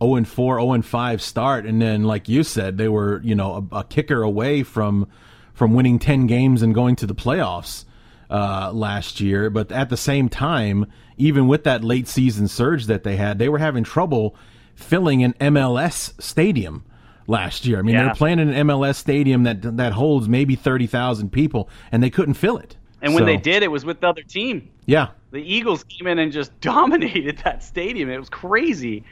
0 0.03 0.15
and 0.15 0.27
4, 0.27 0.59
0 0.59 0.73
and 0.73 0.85
5 0.85 1.21
start, 1.21 1.65
and 1.65 1.81
then, 1.81 2.03
like 2.03 2.27
you 2.27 2.43
said, 2.43 2.77
they 2.77 2.89
were 2.89 3.21
you 3.23 3.33
know 3.33 3.65
a, 3.71 3.77
a 3.77 3.83
kicker 3.85 4.21
away 4.21 4.61
from 4.61 5.07
from 5.53 5.73
winning 5.73 5.99
10 5.99 6.27
games 6.27 6.61
and 6.61 6.75
going 6.75 6.97
to 6.97 7.07
the 7.07 7.15
playoffs 7.15 7.85
uh, 8.31 8.71
last 8.73 9.19
year. 9.19 9.49
But 9.49 9.71
at 9.71 9.89
the 9.89 9.97
same 9.97 10.29
time, 10.29 10.87
even 11.17 11.47
with 11.47 11.63
that 11.65 11.83
late 11.83 12.07
season 12.07 12.47
surge 12.47 12.85
that 12.87 13.03
they 13.03 13.17
had, 13.17 13.37
they 13.37 13.49
were 13.49 13.59
having 13.59 13.83
trouble 13.83 14.35
filling 14.73 15.23
an 15.23 15.33
MLS 15.33 16.19
stadium 16.21 16.83
last 17.27 17.65
year. 17.65 17.77
I 17.77 17.81
mean, 17.81 17.95
yeah. 17.95 18.05
they're 18.05 18.15
playing 18.15 18.39
in 18.39 18.49
an 18.49 18.67
MLS 18.67 18.95
stadium 18.95 19.43
that 19.43 19.77
that 19.77 19.93
holds 19.93 20.27
maybe 20.27 20.55
thirty 20.55 20.87
thousand 20.87 21.31
people, 21.31 21.69
and 21.91 22.01
they 22.01 22.09
couldn't 22.09 22.35
fill 22.35 22.57
it. 22.57 22.77
And 23.03 23.13
when 23.13 23.21
so, 23.21 23.25
they 23.25 23.37
did, 23.37 23.63
it 23.63 23.71
was 23.71 23.83
with 23.83 23.99
the 23.99 24.07
other 24.07 24.23
team. 24.23 24.69
Yeah, 24.85 25.09
the 25.31 25.41
Eagles 25.41 25.83
came 25.83 26.07
in 26.07 26.17
and 26.17 26.31
just 26.31 26.57
dominated 26.61 27.39
that 27.43 27.63
stadium. 27.63 28.09
It 28.09 28.17
was 28.17 28.29
crazy. 28.29 29.03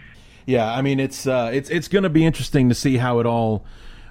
Yeah, 0.46 0.72
I 0.72 0.82
mean, 0.82 1.00
it's 1.00 1.28
uh, 1.28 1.52
it's 1.54 1.70
it's 1.70 1.88
going 1.88 2.04
to 2.04 2.10
be 2.10 2.26
interesting 2.26 2.70
to 2.70 2.76
see 2.76 2.98
how 2.98 3.20
it 3.20 3.26
all 3.26 3.66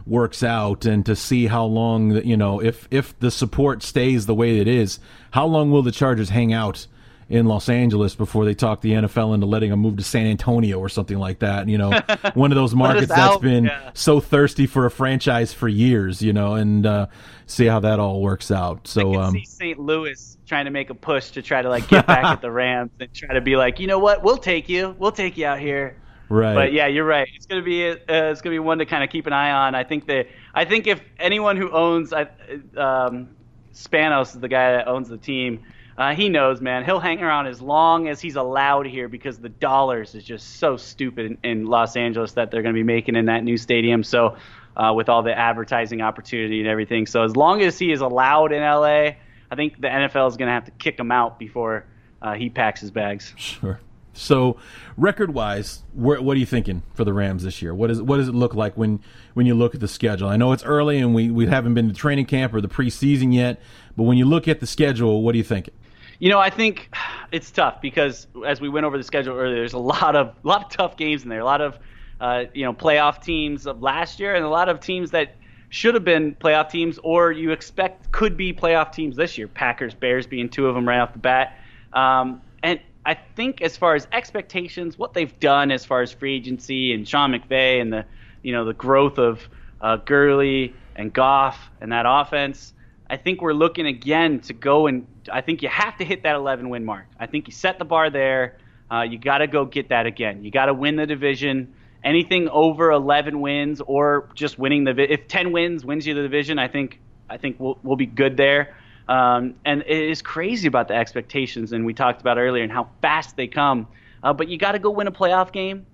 works 0.09 0.43
out 0.43 0.85
and 0.85 1.05
to 1.07 1.15
see 1.15 1.47
how 1.47 1.65
long 1.65 2.25
you 2.25 2.37
know 2.37 2.61
if 2.61 2.89
if 2.91 3.19
the 3.19 3.31
support 3.31 3.83
stays 3.83 4.27
the 4.27 4.35
way 4.35 4.59
it 4.59 4.69
is. 4.69 4.99
How 5.33 5.47
long 5.47 5.71
will 5.71 5.83
the 5.83 5.93
Chargers 5.93 6.31
hang 6.31 6.53
out? 6.53 6.87
in 7.29 7.45
Los 7.45 7.69
Angeles 7.69 8.15
before 8.15 8.47
they 8.47 8.55
talk 8.55 8.81
the 8.81 8.93
NFL 8.93 9.35
into 9.35 9.47
letting 9.47 9.71
them 9.71 9.81
move 9.81 9.99
to 9.99 10.03
San 10.03 10.27
Antonio 10.27 10.79
or 10.79 10.89
something 10.89 11.19
like 11.19 11.41
that. 11.41 11.69
You 11.69 11.77
know, 11.77 12.01
one 12.35 12.51
of 12.53 12.57
those 12.57 12.75
markets 12.75 13.09
that's 13.09 13.37
been 13.39 13.65
yeah. 13.65 13.91
so 13.93 14.21
thirsty 14.21 14.67
for 14.67 14.87
a 14.87 14.91
franchise 14.91 15.53
for 15.53 15.69
years. 15.69 16.23
You 16.23 16.33
know, 16.33 16.55
and 16.55 16.87
uh, 16.87 17.07
see 17.47 17.67
how 17.67 17.81
that 17.81 18.01
all 18.01 18.23
works 18.23 18.51
out. 18.51 18.89
So, 18.89 19.15
I 19.15 19.27
um, 19.27 19.33
see 19.35 19.45
St. 19.45 19.79
Louis 19.79 20.39
trying 20.47 20.65
to 20.65 20.71
make 20.71 20.89
a 20.91 20.95
push 20.95 21.31
to 21.33 21.43
try 21.43 21.61
to 21.61 21.69
like 21.69 21.87
get 21.89 22.07
back 22.07 22.25
at 22.25 22.41
the 22.41 22.51
Rams 22.51 22.91
and 22.99 23.13
try 23.13 23.35
to 23.35 23.41
be 23.41 23.57
like, 23.57 23.79
you 23.79 23.87
know 23.87 23.99
what, 23.99 24.23
we'll 24.23 24.39
take 24.39 24.69
you, 24.69 24.97
we'll 24.99 25.13
take 25.13 25.37
you 25.37 25.47
out 25.47 25.61
here. 25.61 25.97
Right. 26.29 26.55
But 26.55 26.73
yeah, 26.73 26.87
you're 26.87 27.05
right. 27.05 27.29
It's 27.35 27.47
gonna 27.47 27.63
be 27.63 27.89
uh, 27.91 27.97
it's 28.09 28.41
gonna 28.41 28.55
be 28.55 28.59
one 28.59 28.79
to 28.79 28.87
kind 28.87 29.03
of 29.03 29.11
keep 29.11 29.27
an 29.27 29.33
eye 29.33 29.51
on. 29.51 29.75
I 29.75 29.85
think 29.85 30.07
that 30.07 30.29
I 30.55 30.65
think 30.65 30.87
if 30.87 31.01
anyone 31.19 31.57
who 31.57 31.71
owns 31.71 32.13
um, 32.13 33.29
Spanos 33.73 34.35
is 34.35 34.41
the 34.41 34.49
guy 34.49 34.73
that 34.73 34.89
owns 34.89 35.09
the 35.09 35.19
team 35.19 35.65
uh, 35.99 36.15
he 36.15 36.29
knows, 36.29 36.61
man. 36.61 36.85
He'll 36.85 37.01
hang 37.01 37.21
around 37.21 37.49
as 37.49 37.61
long 37.61 38.07
as 38.07 38.21
he's 38.21 38.37
allowed 38.37 38.87
here 38.87 39.09
because 39.09 39.39
the 39.39 39.49
dollars 39.49 40.15
is 40.15 40.23
just 40.23 40.59
so 40.59 40.77
stupid 40.77 41.27
in, 41.27 41.39
in 41.43 41.67
Los 41.67 41.97
Angeles 41.97 42.33
that 42.33 42.53
they're 42.53 42.63
going 42.63 42.73
to 42.73 42.79
be 42.79 42.85
making 42.85 43.17
in 43.17 43.27
that 43.27 43.43
new 43.43 43.57
stadium. 43.57 44.05
So, 44.05 44.37
uh, 44.77 44.93
with 44.95 45.09
all 45.09 45.25
the 45.25 45.37
advertising 45.37 46.01
opportunity 46.01 46.61
and 46.61 46.69
everything, 46.69 47.07
so 47.07 47.25
as 47.25 47.35
long 47.35 47.63
as 47.63 47.81
he 47.81 47.91
is 47.91 48.01
allowed 48.01 48.53
in 48.53 48.63
LA, 48.63 49.17
I 49.51 49.57
think 49.57 49.81
the 49.81 49.89
NFL 49.89 50.29
is 50.29 50.37
going 50.37 50.47
to 50.47 50.53
have 50.53 50.67
to 50.67 50.71
kick 50.71 51.01
him 51.01 51.11
out 51.11 51.37
before 51.37 51.85
uh, 52.23 52.35
he 52.35 52.49
packs 52.49 52.81
his 52.81 52.93
bags. 52.93 53.35
Sure. 53.37 53.81
So, 54.13 54.57
record 54.97 55.33
wise, 55.33 55.83
what 55.93 56.23
are 56.23 56.41
you 56.41 56.47
thinking 56.47 56.83
for 56.95 57.05
the 57.05 57.13
Rams 57.13 57.45
this 57.45 57.63
year? 57.63 57.75
What 57.75 57.91
is 57.91 58.03
what 58.03 58.17
does 58.17 58.29
it 58.29 58.35
look 58.35 58.55
like 58.55 58.77
when 58.77 59.01
when 59.35 59.47
you 59.47 59.55
look 59.55 59.75
at 59.75 59.81
the 59.81 59.89
schedule? 59.89 60.29
I 60.29 60.37
know 60.37 60.53
it's 60.53 60.65
early 60.65 60.99
and 60.99 61.15
we, 61.15 61.31
we 61.31 61.47
haven't 61.47 61.75
been 61.75 61.89
to 61.89 61.95
training 61.95 62.27
camp 62.27 62.53
or 62.55 62.61
the 62.61 62.69
preseason 62.69 63.33
yet, 63.33 63.61
but 63.97 64.05
when 64.05 64.19
you 64.19 64.25
look 64.25 64.49
at 64.49 64.61
the 64.61 64.67
schedule, 64.67 65.23
what 65.23 65.35
are 65.35 65.39
you 65.39 65.45
thinking? 65.45 65.75
You 66.19 66.31
know, 66.31 66.41
I 66.41 66.51
think 66.51 66.91
it's 67.31 67.51
tough 67.51 67.81
because 67.81 68.27
as 68.45 68.61
we 68.61 68.69
went 68.69 68.87
over 68.87 68.99
the 68.99 69.05
schedule 69.05 69.37
earlier, 69.37 69.57
there's 69.57 69.73
a 69.73 69.79
lot 69.79 70.17
of 70.17 70.29
a 70.29 70.35
lot 70.49 70.65
of 70.65 70.71
tough 70.71 70.97
games 70.97 71.23
in 71.23 71.29
there. 71.29 71.41
A 71.41 71.45
lot 71.45 71.61
of 71.61 71.79
uh, 72.21 72.45
you 72.55 72.65
know 72.65 72.73
playoff 72.73 73.23
teams 73.23 73.67
of 73.67 73.83
last 73.83 74.19
year, 74.19 74.35
and 74.35 74.45
a 74.45 74.49
lot 74.49 74.69
of 74.69 74.81
teams 74.81 75.13
that 75.13 75.37
should 75.71 75.95
have 75.95 76.05
been 76.05 76.35
playoff 76.35 76.71
teams 76.71 76.99
or 77.03 77.31
you 77.31 77.51
expect 77.51 78.11
could 78.11 78.37
be 78.37 78.53
playoff 78.53 78.93
teams 78.93 79.17
this 79.17 79.37
year. 79.37 79.47
Packers, 79.47 79.95
Bears 79.95 80.27
being 80.27 80.49
two 80.49 80.67
of 80.67 80.75
them 80.75 80.89
right 80.89 80.99
off 80.99 81.13
the 81.13 81.19
bat. 81.19 81.59
Um, 81.93 82.41
and 82.63 82.81
I 83.09 83.15
think 83.15 83.63
as 83.63 83.75
far 83.75 83.95
as 83.95 84.07
expectations, 84.13 84.99
what 84.99 85.15
they've 85.15 85.41
done 85.41 85.71
as 85.71 85.83
far 85.83 86.03
as 86.03 86.13
free 86.13 86.37
agency 86.37 86.93
and 86.93 87.09
Sean 87.09 87.33
McVay 87.33 87.81
and 87.81 87.91
the 87.91 88.05
you 88.43 88.53
know 88.53 88.67
the 88.67 88.75
growth 88.75 89.19
of 89.19 89.49
uh, 89.81 89.97
Gurley 89.97 90.75
and 90.95 91.11
Goff 91.11 91.71
and 91.81 91.91
that 91.93 92.05
offense. 92.07 92.75
I 93.09 93.17
think 93.17 93.41
we're 93.41 93.55
looking 93.55 93.87
again 93.87 94.41
to 94.41 94.53
go 94.53 94.89
and 94.89 95.07
I 95.33 95.41
think 95.41 95.63
you 95.63 95.71
have 95.71 95.97
to 95.97 96.05
hit 96.05 96.25
that 96.25 96.37
11 96.37 96.69
win 96.69 96.85
mark. 96.85 97.07
I 97.19 97.25
think 97.25 97.47
you 97.47 97.53
set 97.55 97.79
the 97.79 97.87
bar 97.87 98.11
there. 98.11 98.59
Uh, 98.93 99.07
you 99.09 99.19
got 99.19 99.39
to 99.39 99.47
go 99.47 99.65
get 99.65 99.89
that 99.89 100.05
again. 100.05 100.45
You 100.45 100.51
got 100.51 100.67
to 100.67 100.75
win 100.75 100.97
the 100.97 101.07
division. 101.07 101.73
Anything 102.05 102.51
over 102.51 102.91
11 102.91 103.41
wins 103.41 103.81
or 103.81 104.29
just 104.35 104.59
winning 104.59 104.85
the 104.85 105.11
if 105.11 105.29
10 105.29 105.53
wins 105.53 105.83
wins 105.83 106.07
you 106.07 106.13
the 106.13 106.21
division, 106.21 106.59
I 106.59 106.69
think 106.69 107.01
I 107.31 107.39
think 107.39 107.57
we'll 107.59 107.79
we'll 107.83 107.97
be 107.97 108.05
good 108.05 108.37
there. 108.37 108.77
Um, 109.09 109.55
and 109.65 109.83
it 109.87 110.11
is 110.11 110.21
crazy 110.21 110.69
about 110.69 110.89
the 110.89 110.95
expectations, 110.95 111.73
and 111.73 111.85
we 111.85 111.95
talked 111.95 112.21
about 112.21 112.39
earlier 112.39 112.63
and 112.63 112.71
how 112.71 112.89
fast 113.01 113.37
they 113.37 113.47
come. 113.47 113.89
Uh, 114.23 114.33
but 114.33 114.49
you 114.49 114.59
got 114.59 114.73
to 114.73 114.79
go 114.79 114.91
win 114.91 115.07
a 115.07 115.13
playoff 115.13 115.53
game. 115.53 115.87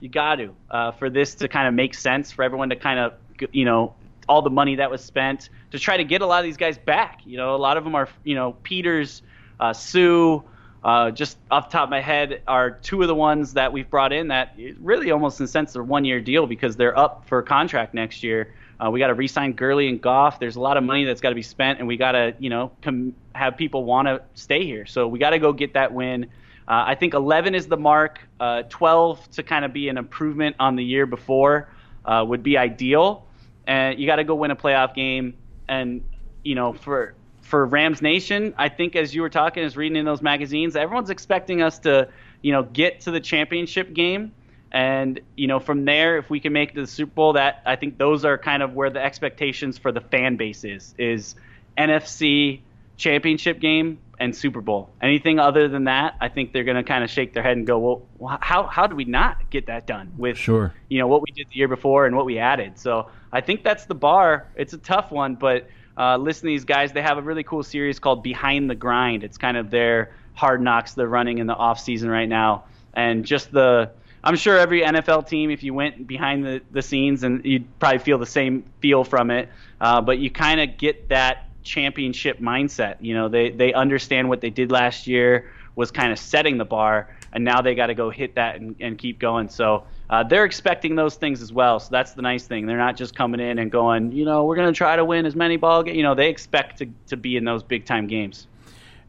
You 0.00 0.08
got 0.08 0.36
to 0.36 0.54
uh, 0.70 0.92
for 0.92 1.10
this 1.10 1.34
to 1.36 1.48
kind 1.48 1.68
of 1.68 1.74
make 1.74 1.94
sense 1.94 2.32
for 2.32 2.42
everyone 2.42 2.70
to 2.70 2.76
kind 2.76 2.98
of 2.98 3.14
you 3.52 3.64
know 3.64 3.94
all 4.28 4.42
the 4.42 4.50
money 4.50 4.76
that 4.76 4.90
was 4.90 5.02
spent 5.02 5.50
to 5.72 5.78
try 5.78 5.96
to 5.96 6.04
get 6.04 6.22
a 6.22 6.26
lot 6.26 6.38
of 6.38 6.44
these 6.44 6.56
guys 6.56 6.78
back. 6.78 7.20
You 7.26 7.36
know, 7.36 7.54
a 7.54 7.58
lot 7.58 7.76
of 7.76 7.84
them 7.84 7.94
are, 7.94 8.08
you 8.22 8.34
know, 8.34 8.52
Peters, 8.62 9.22
uh, 9.58 9.72
Suh, 9.72 10.40
uh, 10.84 11.10
just 11.10 11.36
off 11.50 11.68
the 11.68 11.72
top 11.72 11.84
of 11.84 11.90
my 11.90 12.00
head, 12.00 12.40
are 12.46 12.70
two 12.70 13.02
of 13.02 13.08
the 13.08 13.14
ones 13.14 13.54
that 13.54 13.72
we've 13.72 13.90
brought 13.90 14.12
in 14.12 14.28
that 14.28 14.56
really 14.78 15.10
almost 15.10 15.40
in 15.40 15.44
a 15.44 15.48
sense 15.48 15.76
are 15.76 15.82
one 15.82 16.04
year 16.04 16.20
deal 16.20 16.46
because 16.46 16.76
they're 16.76 16.96
up 16.98 17.24
for 17.26 17.42
contract 17.42 17.92
next 17.92 18.22
year. 18.22 18.54
Uh, 18.82 18.90
we 18.90 18.98
got 18.98 19.08
to 19.08 19.14
re-sign 19.14 19.52
Gurley 19.52 19.88
and 19.88 20.00
Goff. 20.00 20.40
There's 20.40 20.56
a 20.56 20.60
lot 20.60 20.76
of 20.76 20.84
money 20.84 21.04
that's 21.04 21.20
got 21.20 21.30
to 21.30 21.34
be 21.34 21.42
spent, 21.42 21.78
and 21.78 21.88
we 21.88 21.96
got 21.96 22.12
to, 22.12 22.34
you 22.38 22.48
know, 22.48 22.72
com- 22.82 23.14
have 23.34 23.56
people 23.56 23.84
want 23.84 24.08
to 24.08 24.22
stay 24.34 24.64
here. 24.64 24.86
So 24.86 25.06
we 25.06 25.18
got 25.18 25.30
to 25.30 25.38
go 25.38 25.52
get 25.52 25.74
that 25.74 25.92
win. 25.92 26.24
Uh, 26.66 26.84
I 26.86 26.94
think 26.94 27.14
11 27.14 27.54
is 27.54 27.66
the 27.66 27.76
mark. 27.76 28.20
Uh, 28.38 28.62
12 28.68 29.30
to 29.32 29.42
kind 29.42 29.64
of 29.64 29.72
be 29.72 29.88
an 29.88 29.98
improvement 29.98 30.56
on 30.58 30.76
the 30.76 30.84
year 30.84 31.04
before 31.04 31.68
uh, 32.04 32.24
would 32.26 32.42
be 32.42 32.56
ideal 32.56 33.26
and 33.70 34.00
you 34.00 34.06
got 34.06 34.16
to 34.16 34.24
go 34.24 34.34
win 34.34 34.50
a 34.50 34.56
playoff 34.56 34.94
game. 34.94 35.34
And 35.68 36.02
you 36.42 36.54
know, 36.54 36.72
for 36.72 37.14
for 37.42 37.64
Rams 37.64 38.02
Nation, 38.02 38.54
I 38.58 38.68
think 38.68 38.96
as 38.96 39.14
you 39.14 39.22
were 39.22 39.30
talking, 39.30 39.62
as 39.62 39.76
reading 39.76 39.96
in 39.96 40.04
those 40.04 40.22
magazines, 40.22 40.76
everyone's 40.76 41.10
expecting 41.10 41.62
us 41.62 41.78
to, 41.80 42.08
you 42.42 42.52
know, 42.52 42.64
get 42.64 43.02
to 43.02 43.10
the 43.10 43.20
championship 43.20 43.92
game. 43.92 44.32
And 44.72 45.20
you 45.36 45.46
know, 45.46 45.58
from 45.58 45.84
there, 45.84 46.18
if 46.18 46.30
we 46.30 46.40
can 46.40 46.52
make 46.52 46.74
the 46.74 46.86
Super 46.86 47.12
Bowl, 47.12 47.32
that 47.34 47.62
I 47.66 47.76
think 47.76 47.98
those 47.98 48.24
are 48.24 48.38
kind 48.38 48.62
of 48.62 48.74
where 48.74 48.90
the 48.90 49.02
expectations 49.02 49.78
for 49.78 49.90
the 49.90 50.00
fan 50.00 50.36
base 50.36 50.64
is 50.64 50.94
is 50.96 51.34
NFC 51.76 52.60
championship 52.96 53.58
game 53.58 53.98
and 54.20 54.36
Super 54.36 54.60
Bowl. 54.60 54.90
Anything 55.00 55.40
other 55.40 55.66
than 55.66 55.84
that, 55.84 56.14
I 56.20 56.28
think 56.28 56.52
they're 56.52 56.64
going 56.64 56.76
to 56.76 56.84
kind 56.84 57.02
of 57.02 57.10
shake 57.10 57.32
their 57.32 57.42
head 57.42 57.56
and 57.56 57.66
go, 57.66 58.06
well, 58.18 58.38
how 58.40 58.64
how 58.64 58.86
did 58.86 58.94
we 58.96 59.06
not 59.06 59.50
get 59.50 59.66
that 59.66 59.86
done 59.86 60.12
with 60.16 60.36
sure. 60.36 60.72
you 60.88 60.98
know 60.98 61.08
what 61.08 61.22
we 61.22 61.32
did 61.32 61.48
the 61.48 61.56
year 61.56 61.68
before 61.68 62.06
and 62.06 62.14
what 62.14 62.26
we 62.26 62.38
added? 62.38 62.78
So 62.78 63.08
I 63.32 63.40
think 63.40 63.64
that's 63.64 63.86
the 63.86 63.94
bar. 63.94 64.46
It's 64.54 64.72
a 64.72 64.78
tough 64.78 65.10
one, 65.10 65.34
but 65.34 65.68
uh, 65.96 66.16
listen 66.18 66.42
to 66.42 66.46
these 66.48 66.64
guys. 66.64 66.92
They 66.92 67.02
have 67.02 67.18
a 67.18 67.22
really 67.22 67.42
cool 67.42 67.62
series 67.62 67.98
called 67.98 68.22
Behind 68.22 68.70
the 68.70 68.74
Grind. 68.74 69.24
It's 69.24 69.38
kind 69.38 69.56
of 69.56 69.70
their 69.70 70.14
hard 70.34 70.60
knocks 70.60 70.94
they're 70.94 71.08
running 71.08 71.38
in 71.38 71.46
the 71.46 71.56
off 71.56 71.80
season 71.80 72.08
right 72.08 72.28
now, 72.28 72.64
and 72.94 73.24
just 73.24 73.50
the 73.50 73.90
I'm 74.22 74.36
sure 74.36 74.58
every 74.58 74.82
NFL 74.82 75.28
team, 75.28 75.50
if 75.50 75.62
you 75.62 75.72
went 75.72 76.06
behind 76.06 76.44
the, 76.44 76.60
the 76.70 76.82
scenes, 76.82 77.22
and 77.22 77.44
you'd 77.44 77.78
probably 77.78 77.98
feel 77.98 78.18
the 78.18 78.26
same 78.26 78.64
feel 78.80 79.04
from 79.04 79.30
it, 79.30 79.48
uh, 79.80 80.00
but 80.00 80.18
you 80.18 80.30
kind 80.30 80.60
of 80.60 80.76
get 80.76 81.08
that 81.08 81.48
championship 81.62 82.38
mindset. 82.38 82.96
You 83.00 83.14
know, 83.14 83.28
they 83.28 83.50
they 83.50 83.72
understand 83.72 84.28
what 84.28 84.40
they 84.40 84.50
did 84.50 84.70
last 84.70 85.06
year 85.06 85.50
was 85.76 85.90
kind 85.90 86.12
of 86.12 86.18
setting 86.18 86.58
the 86.58 86.64
bar, 86.64 87.08
and 87.32 87.44
now 87.44 87.62
they 87.62 87.74
got 87.74 87.86
to 87.86 87.94
go 87.94 88.10
hit 88.10 88.34
that 88.34 88.56
and, 88.56 88.76
and 88.80 88.98
keep 88.98 89.18
going. 89.18 89.48
So 89.48 89.84
uh, 90.10 90.24
they're 90.24 90.44
expecting 90.44 90.96
those 90.96 91.14
things 91.14 91.40
as 91.40 91.52
well. 91.52 91.80
So 91.80 91.88
that's 91.90 92.12
the 92.12 92.22
nice 92.22 92.46
thing. 92.46 92.66
They're 92.66 92.76
not 92.76 92.96
just 92.96 93.14
coming 93.14 93.40
in 93.40 93.58
and 93.58 93.70
going, 93.70 94.12
you 94.12 94.24
know, 94.24 94.44
we're 94.44 94.56
going 94.56 94.72
to 94.72 94.76
try 94.76 94.96
to 94.96 95.04
win 95.04 95.24
as 95.24 95.36
many 95.36 95.56
ball 95.56 95.82
games. 95.82 95.96
You 95.96 96.02
know, 96.02 96.14
they 96.14 96.28
expect 96.28 96.78
to 96.78 96.88
to 97.06 97.16
be 97.16 97.36
in 97.36 97.44
those 97.44 97.62
big 97.62 97.84
time 97.86 98.06
games. 98.06 98.46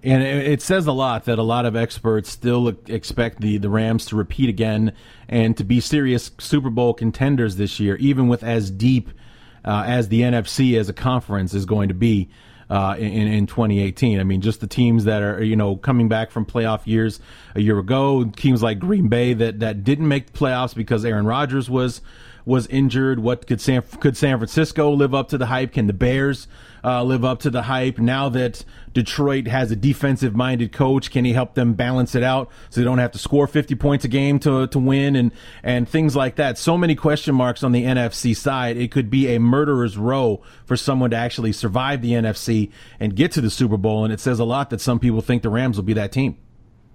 And 0.04 0.24
it 0.24 0.62
says 0.64 0.88
a 0.88 0.92
lot 0.92 1.26
that 1.26 1.38
a 1.38 1.44
lot 1.44 1.66
of 1.66 1.76
experts 1.76 2.30
still 2.30 2.70
expect 2.88 3.40
the, 3.40 3.58
the 3.58 3.70
Rams 3.70 4.06
to 4.08 4.16
repeat 4.16 4.50
again 4.50 4.94
and 5.30 5.56
to 5.58 5.64
be 5.64 5.80
serious 5.80 6.32
Super 6.40 6.72
Bowl 6.72 6.94
contenders 6.94 7.56
this 7.56 7.80
year, 7.80 7.96
even 7.98 8.28
with 8.28 8.44
as 8.44 8.72
deep 8.72 9.10
uh, 9.64 9.84
as 9.86 10.08
the 10.10 10.22
NFC 10.22 10.80
as 10.80 10.90
a 10.90 10.94
conference 10.94 11.54
is 11.54 11.66
going 11.66 11.90
to 11.90 11.94
be. 11.94 12.30
uh, 12.72 12.96
in, 12.98 13.28
in 13.28 13.48
2018. 13.48 14.22
I 14.22 14.24
mean, 14.24 14.40
just 14.40 14.62
the 14.62 14.68
teams 14.68 15.04
that 15.04 15.22
are 15.22 15.44
you 15.44 15.58
know 15.58 15.76
coming 15.76 16.08
back 16.08 16.32
from 16.32 16.46
playoff 16.46 16.88
years 16.88 17.20
a 17.54 17.60
year 17.60 17.78
ago, 17.78 18.24
teams 18.24 18.64
like 18.64 18.80
Green 18.80 19.10
Bay 19.10 19.34
that 19.34 19.60
that 19.60 19.84
didn't 19.84 20.08
make 20.08 20.32
the 20.32 20.38
playoffs 20.40 20.74
because 20.74 21.04
Aaron 21.04 21.26
Rodgers 21.26 21.70
was 21.70 22.02
was 22.46 22.68
injured. 22.68 23.20
What 23.20 23.48
could 23.48 23.62
San 23.62 23.82
could 23.82 24.18
San 24.18 24.38
Francisco 24.38 24.92
live 24.92 25.14
up 25.14 25.30
to 25.30 25.38
the 25.38 25.48
hype? 25.48 25.74
Can 25.74 25.88
the 25.88 25.94
Bears 25.94 26.48
uh, 26.84 27.04
live 27.04 27.24
up 27.24 27.40
to 27.42 27.50
the 27.50 27.64
hype? 27.64 28.00
Now 28.00 28.30
that 28.30 28.66
Detroit 28.94 29.48
has 29.48 29.72
a 29.72 29.76
defensive 29.76 30.36
minded 30.36 30.72
coach, 30.72 31.12
can 31.12 31.26
he 31.26 31.34
help 31.34 31.54
them 31.56 31.74
balance 31.74 32.16
it 32.16 32.24
out 32.24 32.50
so 32.70 32.82
they 32.82 32.86
don't 32.86 32.98
have 32.98 33.12
to 33.12 33.20
score 33.20 33.48
50 33.48 33.76
points 33.76 34.06
a 34.06 34.08
game 34.08 34.40
to 34.40 34.68
to 34.68 34.80
win 34.80 35.16
and 35.16 35.32
and 35.64 35.88
things 35.88 36.16
like 36.16 36.36
that? 36.36 36.58
So 36.58 36.78
many 36.78 36.96
question 36.96 37.36
marks 37.36 37.64
on 37.64 37.72
the 37.72 37.84
NFC 37.84 38.36
side. 38.36 38.78
It 38.78 38.92
could 38.92 39.10
be 39.10 39.36
a 39.36 39.40
murderer's 39.40 39.98
row 39.98 40.42
for 40.66 40.76
someone 40.76 41.12
to 41.12 41.18
actually 41.18 41.54
survive 41.54 42.02
the 42.02 42.12
NFC 42.12 42.72
and 43.00 43.16
get 43.16 43.32
to 43.34 43.42
the 43.42 43.50
Super 43.50 43.78
Bowl. 43.78 44.04
And 44.04 44.14
it 44.14 44.20
says 44.20 44.40
a 44.40 44.46
lot 44.46 44.70
that 44.72 44.82
some 44.82 45.00
people 45.00 45.22
think 45.22 45.44
the 45.44 45.50
Rams 45.50 45.78
will 45.78 45.84
be 45.84 45.94
that 45.94 46.12
team. 46.12 46.38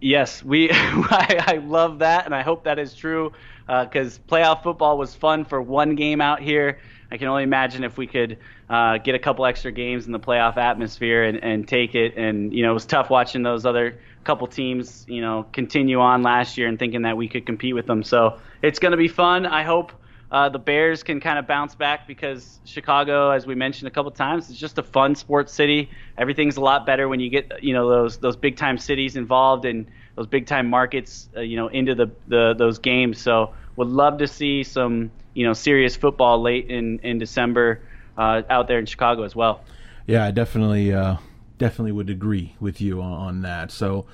Yes, 0.01 0.43
we. 0.45 0.69
I, 0.73 1.43
I 1.47 1.57
love 1.65 2.01
that, 2.01 2.27
and 2.27 2.35
I 2.35 2.43
hope 2.43 2.65
that 2.65 2.79
is 2.79 2.95
true 2.95 3.33
because 3.67 4.19
uh, 4.19 4.21
playoff 4.33 4.63
football 4.63 4.97
was 4.97 5.15
fun 5.15 5.45
for 5.45 5.61
one 5.61 5.95
game 5.95 6.21
out 6.21 6.41
here. 6.41 6.79
I 7.11 7.19
can 7.19 7.29
only 7.29 7.45
imagine 7.45 7.85
if 7.85 7.97
we 7.97 8.07
could 8.07 8.39
uh, 8.69 8.99
get 8.99 9.15
a 9.15 9.19
couple 9.19 9.47
extra 9.47 9.71
games 9.71 10.07
in 10.07 10.13
the 10.13 10.19
playoff 10.19 10.57
atmosphere 10.57 11.25
and, 11.25 11.43
and 11.43 11.67
take 11.67 11.95
it. 11.95 12.17
And 12.17 12.53
you 12.53 12.63
know, 12.63 12.71
it 12.71 12.75
was 12.75 12.87
tough 12.87 13.11
watching 13.11 13.43
those 13.43 13.65
other 13.65 13.99
couple 14.25 14.47
teams, 14.49 15.05
you 15.09 15.21
know, 15.21 15.47
continue 15.53 16.01
on 16.01 16.23
last 16.23 16.59
year 16.59 16.67
and 16.69 16.79
thinking 16.79 17.03
that 17.03 17.17
we 17.17 17.29
could 17.29 17.47
compete 17.47 17.75
with 17.75 17.87
them. 17.87 18.03
So 18.03 18.39
it's 18.63 18.79
going 18.79 18.91
to 18.91 18.99
be 18.99 19.09
fun. 19.09 19.47
I 19.47 19.63
hope 19.63 19.93
uh, 20.31 20.49
the 20.49 20.59
Bears 20.59 21.05
can 21.05 21.21
kind 21.21 21.39
of 21.39 21.47
bounce 21.47 21.77
back 21.77 22.09
because 22.09 22.59
Chicago, 22.65 23.31
as 23.31 23.47
we 23.47 23.55
mentioned 23.55 23.87
a 23.87 23.91
couple 23.93 24.11
times, 24.11 24.51
is 24.51 24.59
just 24.59 24.77
a 24.79 24.83
fun 24.83 25.15
sports 25.15 25.53
city. 25.53 25.91
Everything's 26.19 26.57
a 26.57 26.61
lot 26.61 26.85
better 26.85 27.09
when 27.09 27.21
you 27.21 27.31
get 27.31 27.63
you 27.63 27.73
know 27.73 27.89
those 27.89 28.19
those 28.19 28.37
big 28.37 28.57
time 28.57 28.79
cities 28.79 29.15
involved 29.15 29.65
and 29.65 29.87
those 30.17 30.27
big 30.27 30.47
time 30.47 30.69
markets, 30.69 31.29
uh, 31.37 31.41
you 31.41 31.57
know, 31.57 31.69
into 31.69 31.95
the, 31.95 32.11
the 32.27 32.55
those 32.55 32.79
games. 32.79 33.21
So 33.21 33.53
would 33.77 33.89
love 33.89 34.19
to 34.19 34.27
see 34.27 34.65
some 34.65 35.11
you 35.35 35.47
know 35.47 35.53
serious 35.53 35.95
football 35.95 36.43
late 36.43 36.71
in 36.71 36.99
in 37.01 37.19
December 37.19 37.81
uh, 38.19 38.43
out 38.51 38.67
there 38.67 38.79
in 38.79 38.87
Chicago 38.87 39.23
as 39.23 39.37
well. 39.37 39.63
Yeah, 40.07 40.25
I 40.25 40.31
definitely 40.31 40.93
uh, 40.93 41.17
definitely 41.59 41.93
would 41.93 42.11
agree 42.11 42.55
with 42.59 42.81
you 42.81 43.01
on, 43.01 43.13
on 43.13 43.43
that. 43.43 43.71
So. 43.71 44.07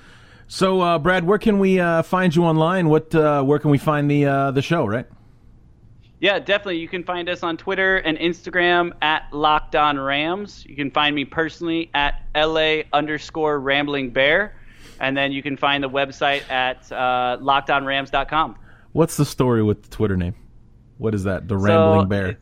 So, 0.45 0.81
uh, 0.81 0.99
Brad, 0.99 1.23
where 1.23 1.39
can 1.39 1.57
we 1.57 1.79
uh, 1.79 2.03
find 2.03 2.35
you 2.35 2.43
online? 2.43 2.87
What, 2.87 3.15
uh, 3.15 3.41
where 3.41 3.57
can 3.57 3.71
we 3.71 3.79
find 3.79 4.11
the 4.11 4.51
the 4.53 4.61
show? 4.61 4.85
Right? 4.85 5.07
Yeah, 6.19 6.37
definitely. 6.37 6.77
You 6.77 6.87
can 6.87 7.03
find 7.03 7.27
us 7.27 7.41
on 7.43 7.57
Twitter 7.57 7.97
and 7.97 8.17
Instagram 8.19 8.93
at 9.01 9.27
Locked 9.33 9.75
On 9.75 9.97
Rams. 9.97 10.63
You 10.67 10.75
can 10.75 10.91
find 10.91 11.15
me 11.15 11.25
personally 11.25 11.89
at 11.93 12.21
LA 12.35 12.83
underscore 12.93 13.59
Rambling 13.59 14.11
Bear 14.11 14.53
and 15.03 15.17
then 15.17 15.33
you 15.33 15.43
can 15.43 15.57
find 15.57 15.83
the 15.83 15.89
website 15.89 16.49
at 16.49 16.89
uh, 16.89 17.37
lockedonrams.com. 17.41 18.55
What's 18.93 19.17
the 19.17 19.25
story 19.25 19.61
with 19.61 19.83
the 19.83 19.89
Twitter 19.89 20.15
name? 20.15 20.33
What 20.97 21.13
is 21.13 21.25
that? 21.25 21.49
The 21.49 21.57
Rambling 21.57 22.03
so, 22.03 22.05
Bear. 22.05 22.39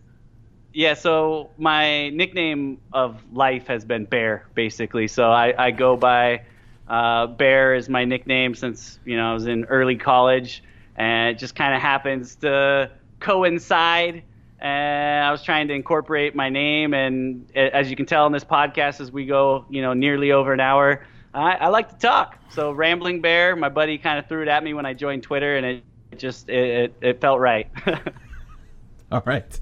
Yeah, 0.71 0.93
so 0.93 1.49
my 1.57 2.09
nickname 2.09 2.79
of 2.93 3.19
life 3.33 3.65
has 3.65 3.83
been 3.83 4.05
Bear, 4.05 4.45
basically. 4.53 5.07
So 5.07 5.31
I, 5.31 5.55
I 5.57 5.71
go 5.71 5.97
by 5.97 6.43
uh, 6.87 7.27
Bear 7.27 7.73
is 7.73 7.89
my 7.89 8.05
nickname 8.05 8.53
since 8.53 8.99
you 9.05 9.17
know 9.17 9.31
I 9.31 9.33
was 9.33 9.47
in 9.47 9.65
early 9.65 9.95
college, 9.95 10.63
and 10.95 11.35
it 11.35 11.39
just 11.39 11.55
kind 11.55 11.73
of 11.73 11.81
happens 11.81 12.35
to 12.37 12.91
coincide. 13.19 14.21
And 14.59 15.25
I 15.25 15.31
was 15.31 15.41
trying 15.41 15.67
to 15.69 15.73
incorporate 15.73 16.35
my 16.35 16.49
name, 16.49 16.93
and 16.93 17.49
as 17.55 17.89
you 17.89 17.95
can 17.95 18.05
tell 18.05 18.27
in 18.27 18.31
this 18.31 18.43
podcast, 18.43 19.01
as 19.01 19.11
we 19.11 19.25
go, 19.25 19.65
you 19.71 19.81
know, 19.81 19.93
nearly 19.93 20.31
over 20.31 20.53
an 20.53 20.59
hour, 20.59 21.03
I, 21.33 21.53
I 21.53 21.67
like 21.67 21.89
to 21.89 21.97
talk. 21.97 22.37
So 22.49 22.71
Rambling 22.71 23.21
Bear, 23.21 23.55
my 23.55 23.69
buddy 23.69 23.97
kind 23.97 24.19
of 24.19 24.27
threw 24.27 24.41
it 24.41 24.47
at 24.47 24.63
me 24.63 24.73
when 24.73 24.85
I 24.85 24.93
joined 24.93 25.23
Twitter, 25.23 25.55
and 25.57 25.65
it, 25.65 25.83
it 26.11 26.19
just 26.19 26.49
it, 26.49 26.93
it, 27.01 27.21
felt 27.21 27.39
right. 27.39 27.69
All 29.11 29.23
right. 29.25 29.59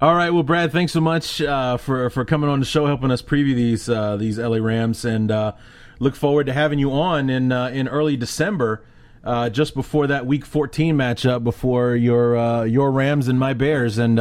All 0.00 0.14
right, 0.14 0.30
well, 0.30 0.42
Brad, 0.42 0.70
thanks 0.72 0.92
so 0.92 1.00
much 1.00 1.40
uh, 1.40 1.76
for 1.76 2.10
for 2.10 2.24
coming 2.24 2.50
on 2.50 2.60
the 2.60 2.66
show, 2.66 2.86
helping 2.86 3.10
us 3.10 3.22
preview 3.22 3.54
these 3.54 3.88
uh, 3.88 4.16
these 4.16 4.38
LA 4.38 4.58
Rams, 4.58 5.04
and 5.04 5.30
uh, 5.30 5.52
look 5.98 6.14
forward 6.14 6.46
to 6.46 6.52
having 6.52 6.78
you 6.78 6.92
on 6.92 7.30
in 7.30 7.52
uh, 7.52 7.68
in 7.68 7.88
early 7.88 8.16
December, 8.16 8.84
uh, 9.24 9.48
just 9.48 9.74
before 9.74 10.06
that 10.08 10.26
Week 10.26 10.44
14 10.44 10.94
matchup, 10.94 11.42
before 11.42 11.96
your 11.96 12.36
uh, 12.36 12.64
your 12.64 12.90
Rams 12.92 13.28
and 13.28 13.38
my 13.38 13.54
Bears, 13.54 13.96
and 13.96 14.20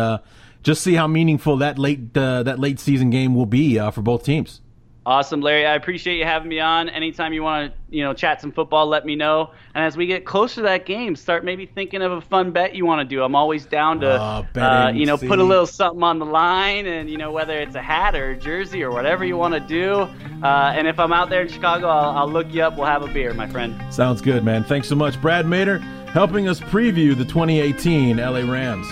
just 0.63 0.81
see 0.81 0.93
how 0.93 1.07
meaningful 1.07 1.57
that 1.57 1.77
late 1.77 2.13
that 2.13 2.57
late 2.59 2.79
season 2.79 3.09
game 3.09 3.35
will 3.35 3.45
be 3.45 3.77
for 3.91 4.01
both 4.01 4.23
teams. 4.23 4.61
Awesome, 5.07 5.39
Larry. 5.39 5.67
I 5.67 5.75
appreciate 5.75 6.17
you 6.17 6.23
having 6.23 6.49
me 6.49 6.59
on. 6.59 6.89
Anytime 6.89 7.31
you 7.31 7.43
want 7.43 7.71
to, 7.71 7.95
you 7.95 8.03
know, 8.03 8.15
chat 8.15 8.41
some 8.41 8.51
football, 8.51 8.87
let 8.87 9.05
me 9.05 9.15
know. 9.15 9.51
And 9.75 9.85
as 9.85 9.95
we 9.95 10.07
get 10.07 10.25
closer 10.25 10.55
to 10.55 10.61
that 10.63 10.87
game, 10.87 11.15
start 11.15 11.45
maybe 11.45 11.67
thinking 11.67 12.01
of 12.01 12.11
a 12.11 12.21
fun 12.21 12.49
bet 12.51 12.73
you 12.73 12.87
want 12.87 13.07
to 13.07 13.15
do. 13.15 13.21
I'm 13.21 13.35
always 13.35 13.67
down 13.67 13.99
to, 13.99 14.09
uh, 14.09 14.45
uh, 14.55 14.91
you 14.95 15.05
know, 15.05 15.15
put 15.15 15.37
a 15.37 15.43
little 15.43 15.67
something 15.67 16.01
on 16.01 16.17
the 16.17 16.25
line, 16.25 16.87
and 16.87 17.07
you 17.07 17.17
know, 17.17 17.31
whether 17.31 17.59
it's 17.59 17.75
a 17.75 17.83
hat 17.83 18.15
or 18.15 18.31
a 18.31 18.37
jersey 18.37 18.81
or 18.81 18.89
whatever 18.89 19.23
you 19.23 19.37
want 19.37 19.53
to 19.53 19.59
do. 19.59 20.09
Uh, 20.43 20.73
and 20.75 20.87
if 20.87 20.99
I'm 20.99 21.13
out 21.13 21.29
there 21.29 21.43
in 21.43 21.49
Chicago, 21.49 21.87
I'll, 21.87 22.17
I'll 22.17 22.31
look 22.31 22.51
you 22.51 22.63
up. 22.63 22.75
We'll 22.75 22.87
have 22.87 23.03
a 23.03 23.07
beer, 23.07 23.31
my 23.35 23.47
friend. 23.47 23.75
Sounds 23.93 24.21
good, 24.21 24.43
man. 24.43 24.63
Thanks 24.63 24.87
so 24.87 24.95
much, 24.95 25.21
Brad 25.21 25.45
Mader, 25.45 25.81
helping 26.07 26.47
us 26.47 26.59
preview 26.59 27.15
the 27.15 27.25
2018 27.25 28.17
LA 28.17 28.39
Rams. 28.51 28.87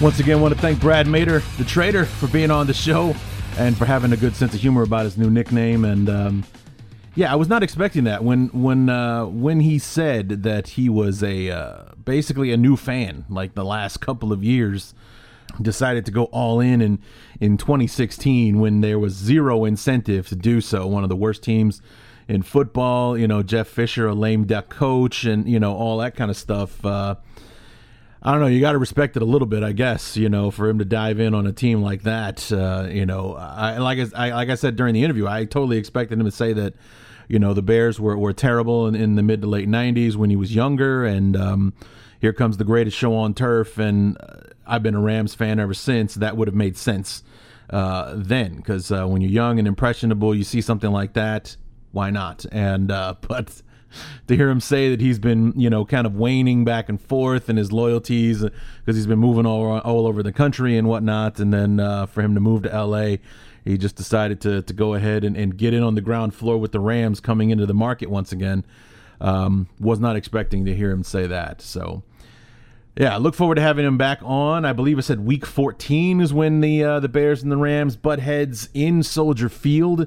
Once 0.00 0.20
again, 0.20 0.38
I 0.38 0.40
want 0.40 0.54
to 0.54 0.60
thank 0.60 0.80
Brad 0.80 1.06
Mader, 1.06 1.42
the 1.56 1.64
trader, 1.64 2.04
for 2.04 2.28
being 2.28 2.52
on 2.52 2.68
the 2.68 2.72
show 2.72 3.16
and 3.56 3.76
for 3.76 3.84
having 3.84 4.12
a 4.12 4.16
good 4.16 4.36
sense 4.36 4.54
of 4.54 4.60
humor 4.60 4.82
about 4.82 5.02
his 5.02 5.18
new 5.18 5.28
nickname. 5.28 5.84
And 5.84 6.08
um, 6.08 6.44
yeah, 7.16 7.32
I 7.32 7.34
was 7.34 7.48
not 7.48 7.64
expecting 7.64 8.04
that 8.04 8.22
when 8.22 8.46
when 8.48 8.88
uh, 8.88 9.26
when 9.26 9.58
he 9.58 9.80
said 9.80 10.44
that 10.44 10.68
he 10.68 10.88
was 10.88 11.24
a 11.24 11.50
uh, 11.50 11.82
basically 12.04 12.52
a 12.52 12.56
new 12.56 12.76
fan, 12.76 13.24
like 13.28 13.56
the 13.56 13.64
last 13.64 14.00
couple 14.00 14.32
of 14.32 14.44
years. 14.44 14.94
Decided 15.60 16.04
to 16.04 16.12
go 16.12 16.24
all 16.24 16.60
in 16.60 16.80
in 16.80 17.00
in 17.40 17.56
2016 17.56 18.60
when 18.60 18.82
there 18.82 18.98
was 18.98 19.14
zero 19.14 19.64
incentive 19.64 20.28
to 20.28 20.36
do 20.36 20.60
so. 20.60 20.86
One 20.86 21.02
of 21.02 21.08
the 21.08 21.16
worst 21.16 21.42
teams 21.42 21.80
in 22.28 22.42
football, 22.42 23.18
you 23.18 23.26
know, 23.26 23.42
Jeff 23.42 23.66
Fisher, 23.66 24.06
a 24.06 24.14
lame 24.14 24.44
duck 24.44 24.68
coach, 24.68 25.24
and 25.24 25.48
you 25.48 25.58
know 25.58 25.74
all 25.74 25.98
that 25.98 26.14
kind 26.14 26.30
of 26.30 26.36
stuff. 26.36 26.84
Uh, 26.84 27.16
I 28.22 28.32
don't 28.32 28.40
know. 28.40 28.46
You 28.46 28.60
got 28.60 28.72
to 28.72 28.78
respect 28.78 29.16
it 29.16 29.22
a 29.22 29.26
little 29.26 29.46
bit, 29.46 29.62
I 29.62 29.72
guess. 29.72 30.16
You 30.16 30.28
know, 30.28 30.50
for 30.50 30.68
him 30.68 30.78
to 30.78 30.84
dive 30.84 31.20
in 31.20 31.34
on 31.34 31.46
a 31.46 31.52
team 31.52 31.82
like 31.82 32.02
that. 32.02 32.50
Uh, 32.50 32.88
you 32.90 33.06
know, 33.06 33.34
I, 33.34 33.78
like 33.78 33.98
I, 34.14 34.30
like 34.30 34.48
I 34.48 34.54
said 34.54 34.76
during 34.76 34.94
the 34.94 35.04
interview, 35.04 35.26
I 35.26 35.44
totally 35.44 35.78
expected 35.78 36.18
him 36.18 36.24
to 36.24 36.32
say 36.32 36.52
that. 36.52 36.74
You 37.30 37.38
know, 37.38 37.52
the 37.52 37.60
Bears 37.60 38.00
were, 38.00 38.16
were 38.16 38.32
terrible 38.32 38.86
in, 38.86 38.94
in 38.94 39.14
the 39.14 39.22
mid 39.22 39.42
to 39.42 39.46
late 39.46 39.68
'90s 39.68 40.16
when 40.16 40.30
he 40.30 40.36
was 40.36 40.54
younger, 40.54 41.04
and 41.04 41.36
um, 41.36 41.74
here 42.22 42.32
comes 42.32 42.56
the 42.56 42.64
greatest 42.64 42.96
show 42.96 43.14
on 43.14 43.34
turf. 43.34 43.76
And 43.76 44.16
uh, 44.18 44.36
I've 44.66 44.82
been 44.82 44.94
a 44.94 45.00
Rams 45.00 45.34
fan 45.34 45.60
ever 45.60 45.74
since. 45.74 46.14
That 46.14 46.38
would 46.38 46.48
have 46.48 46.54
made 46.54 46.78
sense 46.78 47.22
uh, 47.70 48.14
then, 48.16 48.56
because 48.56 48.90
uh, 48.90 49.06
when 49.06 49.20
you're 49.20 49.30
young 49.30 49.58
and 49.58 49.68
impressionable, 49.68 50.34
you 50.34 50.42
see 50.42 50.62
something 50.62 50.90
like 50.90 51.12
that. 51.12 51.56
Why 51.92 52.10
not? 52.10 52.46
And 52.50 52.90
uh, 52.90 53.16
but 53.20 53.62
to 54.26 54.36
hear 54.36 54.48
him 54.48 54.60
say 54.60 54.90
that 54.90 55.00
he's 55.00 55.18
been, 55.18 55.52
you 55.56 55.70
know, 55.70 55.84
kind 55.84 56.06
of 56.06 56.14
waning 56.14 56.64
back 56.64 56.88
and 56.88 57.00
forth 57.00 57.48
in 57.48 57.56
his 57.56 57.72
loyalties 57.72 58.42
because 58.42 58.96
he's 58.96 59.06
been 59.06 59.18
moving 59.18 59.46
all 59.46 59.78
all 59.80 60.06
over 60.06 60.22
the 60.22 60.32
country 60.32 60.76
and 60.76 60.88
whatnot, 60.88 61.38
and 61.38 61.52
then 61.52 61.80
uh, 61.80 62.06
for 62.06 62.22
him 62.22 62.34
to 62.34 62.40
move 62.40 62.62
to 62.62 62.72
L.A., 62.72 63.20
he 63.64 63.76
just 63.76 63.96
decided 63.96 64.40
to 64.42 64.62
to 64.62 64.72
go 64.72 64.94
ahead 64.94 65.24
and, 65.24 65.36
and 65.36 65.56
get 65.56 65.74
in 65.74 65.82
on 65.82 65.94
the 65.94 66.00
ground 66.00 66.34
floor 66.34 66.58
with 66.58 66.72
the 66.72 66.80
Rams 66.80 67.20
coming 67.20 67.50
into 67.50 67.66
the 67.66 67.74
market 67.74 68.10
once 68.10 68.32
again. 68.32 68.64
Um, 69.20 69.68
was 69.80 69.98
not 69.98 70.14
expecting 70.14 70.64
to 70.66 70.74
hear 70.76 70.92
him 70.92 71.02
say 71.02 71.26
that. 71.26 71.60
So, 71.60 72.04
yeah, 72.96 73.16
look 73.16 73.34
forward 73.34 73.56
to 73.56 73.60
having 73.60 73.84
him 73.84 73.98
back 73.98 74.20
on. 74.22 74.64
I 74.64 74.72
believe 74.72 74.96
I 74.96 75.00
said 75.00 75.26
week 75.26 75.44
14 75.44 76.20
is 76.20 76.32
when 76.32 76.60
the 76.60 76.84
uh, 76.84 77.00
the 77.00 77.08
Bears 77.08 77.42
and 77.42 77.50
the 77.50 77.56
Rams 77.56 77.96
butt 77.96 78.20
heads 78.20 78.68
in 78.74 79.02
Soldier 79.02 79.48
Field 79.48 80.06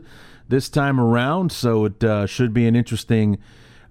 this 0.52 0.70
time 0.70 1.00
around. 1.00 1.52
So 1.52 1.86
it 1.86 2.04
uh, 2.04 2.28
should 2.28 2.54
be 2.54 2.68
an 2.68 2.76
interesting 2.76 3.40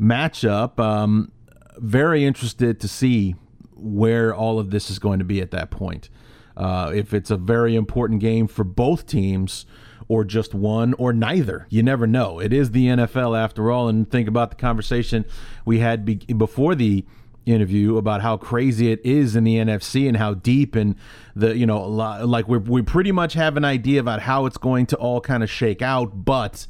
matchup. 0.01 0.79
Um, 0.79 1.33
very 1.77 2.25
interested 2.25 2.81
to 2.81 2.89
see 2.89 3.37
where 3.75 4.35
all 4.35 4.59
of 4.59 4.71
this 4.71 4.91
is 4.91 4.99
going 4.99 5.19
to 5.19 5.25
be 5.25 5.41
at 5.41 5.51
that 5.53 5.71
point. 5.71 6.09
Uh, 6.57 6.93
if 6.95 7.15
it's 7.15 7.31
a 7.31 7.37
very 7.37 7.75
important 7.75 8.21
game 8.21 8.47
for 8.47 8.65
both 8.65 9.07
teams, 9.07 9.67
or 10.11 10.25
just 10.25 10.55
one, 10.55 10.93
or 10.95 11.13
neither. 11.13 11.69
You 11.71 11.85
never 11.85 12.05
know. 12.05 12.41
It 12.41 12.53
is 12.53 12.73
the 12.73 12.87
NFL 12.87 13.39
after 13.39 13.71
all. 13.71 13.87
And 13.87 14.11
think 14.11 14.27
about 14.27 14.51
the 14.51 14.57
conversation 14.57 15.25
we 15.65 15.79
had 15.79 16.05
be- 16.05 16.17
before 16.17 16.75
the 16.75 17.05
interview 17.47 17.97
about 17.97 18.21
how 18.21 18.37
crazy 18.37 18.91
it 18.91 19.01
is 19.05 19.37
in 19.37 19.45
the 19.45 19.55
NFC 19.55 20.09
and 20.09 20.17
how 20.17 20.35
deep 20.35 20.75
and 20.75 20.97
the 21.37 21.57
you 21.57 21.65
know 21.65 21.81
like 21.81 22.49
we 22.49 22.59
we 22.59 22.83
pretty 22.83 23.13
much 23.13 23.35
have 23.35 23.57
an 23.57 23.65
idea 23.65 24.01
about 24.01 24.21
how 24.21 24.47
it's 24.47 24.59
going 24.59 24.85
to 24.87 24.97
all 24.97 25.21
kind 25.21 25.45
of 25.45 25.51
shake 25.51 25.81
out, 25.81 26.25
but 26.25 26.67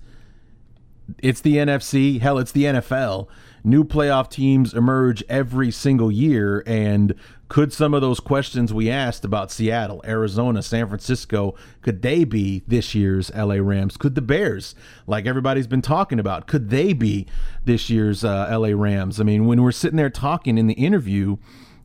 it's 1.23 1.41
the 1.41 1.57
NFC. 1.57 2.21
Hell, 2.21 2.39
it's 2.39 2.53
the 2.53 2.65
NFL. 2.65 3.29
New 3.63 3.85
playoff 3.85 4.31
teams 4.31 4.73
emerge 4.73 5.23
every 5.29 5.71
single 5.71 6.11
year. 6.11 6.63
And 6.67 7.15
could 7.49 7.73
some 7.73 7.95
of 7.95 8.01
those 8.01 8.21
questions 8.21 8.73
we 8.73 8.89
asked 8.89 9.25
about 9.25 9.51
Seattle, 9.51 10.03
Arizona, 10.07 10.63
San 10.63 10.87
Francisco, 10.87 11.55
could 11.83 12.01
they 12.01 12.25
be 12.25 12.63
this 12.67 12.95
year's 12.95 13.31
LA 13.35 13.57
Rams? 13.57 13.97
Could 13.97 14.15
the 14.15 14.23
Bears, 14.23 14.75
like 15.07 15.27
everybody's 15.27 15.67
been 15.67 15.83
talking 15.83 16.19
about, 16.19 16.47
could 16.47 16.71
they 16.71 16.93
be 16.93 17.27
this 17.65 17.91
year's 17.91 18.25
uh, 18.25 18.47
LA 18.51 18.69
Rams? 18.69 19.21
I 19.21 19.25
mean, 19.25 19.47
when 19.47 19.63
we're 19.63 19.73
sitting 19.73 19.97
there 19.97 20.11
talking 20.11 20.57
in 20.57 20.69
the 20.69 20.75
interview, 20.75 21.37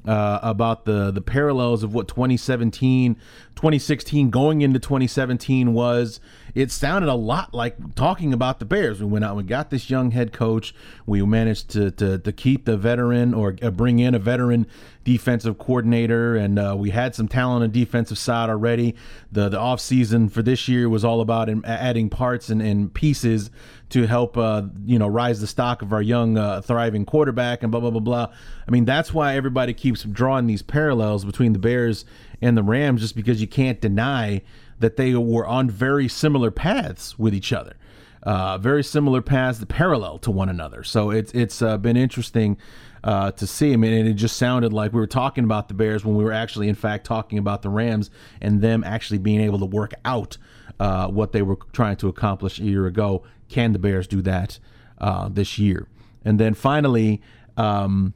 uh, 0.07 0.39
about 0.43 0.85
the 0.85 1.11
the 1.11 1.21
parallels 1.21 1.83
of 1.83 1.93
what 1.93 2.07
2017 2.07 3.17
2016 3.55 4.29
going 4.29 4.61
into 4.61 4.79
2017 4.79 5.73
was 5.73 6.19
it 6.53 6.71
sounded 6.71 7.09
a 7.09 7.15
lot 7.15 7.53
like 7.53 7.95
talking 7.95 8.33
about 8.33 8.59
the 8.59 8.65
bears. 8.65 8.99
We 8.99 9.07
went 9.07 9.25
out 9.25 9.35
we 9.35 9.43
got 9.43 9.69
this 9.69 9.89
young 9.89 10.11
head 10.11 10.33
coach. 10.33 10.73
We 11.05 11.23
managed 11.25 11.69
to 11.71 11.91
to, 11.91 12.17
to 12.19 12.31
keep 12.31 12.65
the 12.65 12.77
veteran 12.77 13.33
or 13.33 13.55
uh, 13.61 13.71
bring 13.71 13.99
in 13.99 14.13
a 14.13 14.19
veteran 14.19 14.67
defensive 15.03 15.57
coordinator 15.57 16.35
and 16.35 16.57
uh, 16.57 16.75
we 16.77 16.89
had 16.89 17.13
some 17.13 17.27
talent 17.27 17.63
on 17.63 17.71
the 17.71 17.79
defensive 17.79 18.17
side 18.17 18.49
already. 18.49 18.95
The 19.31 19.49
the 19.49 19.59
off 19.59 19.79
season 19.79 20.29
for 20.29 20.41
this 20.41 20.67
year 20.67 20.89
was 20.89 21.05
all 21.05 21.21
about 21.21 21.49
adding 21.65 22.09
parts 22.09 22.49
and, 22.49 22.61
and 22.61 22.93
pieces 22.93 23.49
to 23.89 24.07
help 24.07 24.37
uh, 24.37 24.63
you 24.85 24.99
know 24.99 25.07
rise 25.07 25.39
the 25.41 25.47
stock 25.47 25.81
of 25.81 25.93
our 25.93 26.01
young 26.01 26.37
uh, 26.37 26.61
thriving 26.61 27.05
quarterback 27.05 27.63
and 27.63 27.71
blah 27.71 27.79
blah 27.79 27.91
blah 27.91 27.99
blah. 27.99 28.33
I 28.67 28.71
mean 28.71 28.85
that's 28.85 29.13
why 29.13 29.35
everybody 29.35 29.73
keeps 29.73 30.03
drawing 30.03 30.47
these 30.47 30.61
parallels 30.61 31.23
between 31.23 31.53
the 31.53 31.59
Bears 31.59 32.05
and 32.41 32.57
the 32.57 32.63
Rams 32.63 33.01
just 33.01 33.15
because 33.15 33.41
you 33.41 33.47
can't 33.47 33.79
deny 33.81 34.41
that 34.79 34.97
they 34.97 35.15
were 35.15 35.45
on 35.45 35.69
very 35.69 36.07
similar 36.07 36.51
paths 36.51 37.17
with 37.17 37.33
each 37.33 37.53
other. 37.53 37.75
Uh, 38.23 38.57
very 38.57 38.83
similar 38.83 39.21
paths, 39.21 39.63
parallel 39.69 40.17
to 40.17 40.31
one 40.31 40.49
another. 40.49 40.83
So 40.83 41.11
it's 41.11 41.31
it's 41.33 41.61
uh, 41.61 41.77
been 41.77 41.95
interesting 41.95 42.57
uh, 43.03 43.31
to 43.31 43.45
see. 43.45 43.71
I 43.71 43.75
mean, 43.75 43.93
and 43.93 44.07
it 44.07 44.13
just 44.13 44.35
sounded 44.37 44.73
like 44.73 44.93
we 44.93 44.99
were 44.99 45.07
talking 45.07 45.43
about 45.43 45.67
the 45.67 45.75
Bears 45.75 46.03
when 46.03 46.15
we 46.15 46.23
were 46.23 46.33
actually, 46.33 46.67
in 46.67 46.75
fact, 46.75 47.05
talking 47.05 47.37
about 47.37 47.61
the 47.61 47.69
Rams 47.69 48.09
and 48.41 48.61
them 48.61 48.83
actually 48.83 49.19
being 49.19 49.41
able 49.41 49.59
to 49.59 49.65
work 49.65 49.93
out 50.03 50.37
uh, 50.79 51.07
what 51.07 51.31
they 51.33 51.43
were 51.43 51.57
trying 51.71 51.97
to 51.97 52.07
accomplish 52.07 52.59
a 52.59 52.63
year 52.63 52.87
ago. 52.87 53.23
Can 53.47 53.73
the 53.73 53.79
Bears 53.79 54.07
do 54.07 54.23
that 54.23 54.57
uh, 54.97 55.29
this 55.29 55.59
year? 55.59 55.87
And 56.23 56.39
then 56.39 56.55
finally, 56.55 57.21
um, 57.57 58.15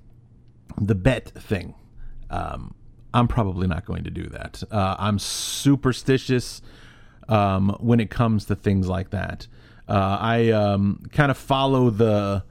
the 0.81 0.95
bet 0.95 1.29
thing. 1.29 1.75
Um, 2.31 2.73
I'm 3.13 3.27
probably 3.27 3.67
not 3.67 3.85
going 3.85 4.03
to 4.03 4.11
do 4.11 4.27
that. 4.27 4.63
Uh, 4.71 4.95
I'm 4.99 5.19
superstitious 5.19 6.61
um, 7.27 7.75
when 7.79 7.99
it 7.99 8.09
comes 8.09 8.45
to 8.45 8.55
things 8.55 8.87
like 8.87 9.09
that. 9.11 9.47
Uh, 9.87 10.17
I 10.19 10.49
um, 10.51 11.03
kind 11.11 11.31
of 11.31 11.37
follow 11.37 11.89
the 11.89 12.43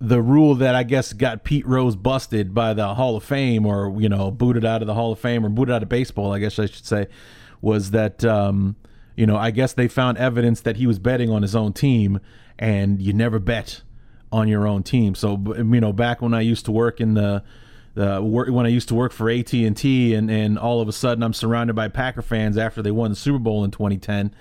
the 0.00 0.20
rule 0.20 0.56
that 0.56 0.74
I 0.74 0.82
guess 0.82 1.12
got 1.12 1.44
Pete 1.44 1.64
Rose 1.64 1.94
busted 1.94 2.52
by 2.52 2.74
the 2.74 2.94
Hall 2.94 3.16
of 3.16 3.24
Fame, 3.24 3.66
or 3.66 4.00
you 4.00 4.08
know, 4.08 4.30
booted 4.30 4.64
out 4.64 4.82
of 4.82 4.86
the 4.86 4.94
Hall 4.94 5.12
of 5.12 5.18
Fame, 5.18 5.44
or 5.44 5.48
booted 5.48 5.74
out 5.74 5.82
of 5.82 5.88
baseball. 5.88 6.32
I 6.32 6.38
guess 6.38 6.58
I 6.58 6.66
should 6.66 6.86
say 6.86 7.06
was 7.60 7.92
that 7.92 8.24
um, 8.24 8.76
you 9.16 9.26
know, 9.26 9.36
I 9.36 9.50
guess 9.50 9.72
they 9.72 9.88
found 9.88 10.18
evidence 10.18 10.60
that 10.62 10.76
he 10.76 10.86
was 10.86 10.98
betting 10.98 11.30
on 11.30 11.42
his 11.42 11.54
own 11.54 11.72
team, 11.72 12.20
and 12.58 13.00
you 13.00 13.12
never 13.12 13.38
bet 13.38 13.82
on 14.30 14.48
your 14.48 14.66
own 14.66 14.82
team. 14.82 15.14
So, 15.14 15.42
you 15.56 15.80
know, 15.80 15.92
back 15.92 16.22
when 16.22 16.32
I 16.32 16.40
used 16.40 16.64
to 16.64 16.72
work 16.72 17.00
in 17.00 17.14
the 17.14 17.42
the 17.94 18.22
work 18.22 18.48
when 18.48 18.66
I 18.66 18.70
used 18.70 18.88
to 18.88 18.94
work 18.94 19.12
for 19.12 19.28
AT 19.30 19.52
and 19.52 19.76
T, 19.76 20.14
and 20.14 20.58
all 20.58 20.80
of 20.80 20.88
a 20.88 20.92
sudden 20.92 21.22
I'm 21.22 21.34
surrounded 21.34 21.74
by 21.74 21.88
Packer 21.88 22.22
fans 22.22 22.56
after 22.56 22.82
they 22.82 22.90
won 22.90 23.10
the 23.10 23.16
Super 23.16 23.38
Bowl 23.38 23.64
in 23.64 23.70
2010. 23.70 24.34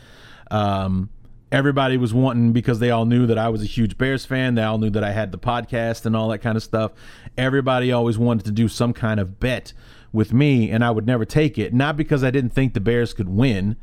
Um, 0.49 1.09
everybody 1.51 1.97
was 1.97 2.13
wanting 2.13 2.53
because 2.53 2.79
they 2.79 2.91
all 2.91 3.05
knew 3.05 3.27
that 3.27 3.37
I 3.37 3.49
was 3.49 3.61
a 3.61 3.65
huge 3.65 3.97
Bears 3.97 4.25
fan. 4.25 4.55
They 4.55 4.63
all 4.63 4.77
knew 4.77 4.89
that 4.91 5.03
I 5.03 5.11
had 5.11 5.31
the 5.31 5.37
podcast 5.37 6.05
and 6.05 6.15
all 6.15 6.29
that 6.29 6.39
kind 6.39 6.55
of 6.55 6.63
stuff. 6.63 6.91
Everybody 7.37 7.91
always 7.91 8.17
wanted 8.17 8.45
to 8.45 8.51
do 8.51 8.67
some 8.67 8.93
kind 8.93 9.19
of 9.19 9.39
bet 9.39 9.73
with 10.13 10.33
me, 10.33 10.69
and 10.71 10.83
I 10.83 10.91
would 10.91 11.05
never 11.05 11.25
take 11.25 11.57
it. 11.57 11.73
Not 11.73 11.97
because 11.97 12.23
I 12.23 12.31
didn't 12.31 12.51
think 12.51 12.73
the 12.73 12.79
Bears 12.79 13.13
could 13.13 13.29
win 13.29 13.75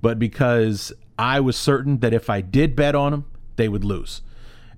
but 0.00 0.18
because 0.18 0.92
I 1.18 1.40
was 1.40 1.56
certain 1.56 1.98
that 1.98 2.12
if 2.12 2.28
I 2.28 2.40
did 2.40 2.76
bet 2.76 2.94
on 2.94 3.12
them, 3.12 3.24
they 3.56 3.68
would 3.68 3.84
lose. 3.84 4.22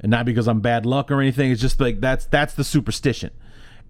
And 0.00 0.10
not 0.10 0.24
because 0.24 0.46
I'm 0.46 0.60
bad 0.60 0.86
luck 0.86 1.10
or 1.10 1.20
anything. 1.20 1.50
It's 1.50 1.60
just 1.60 1.80
like 1.80 2.00
that's 2.00 2.26
that's 2.26 2.54
the 2.54 2.64
superstition. 2.64 3.30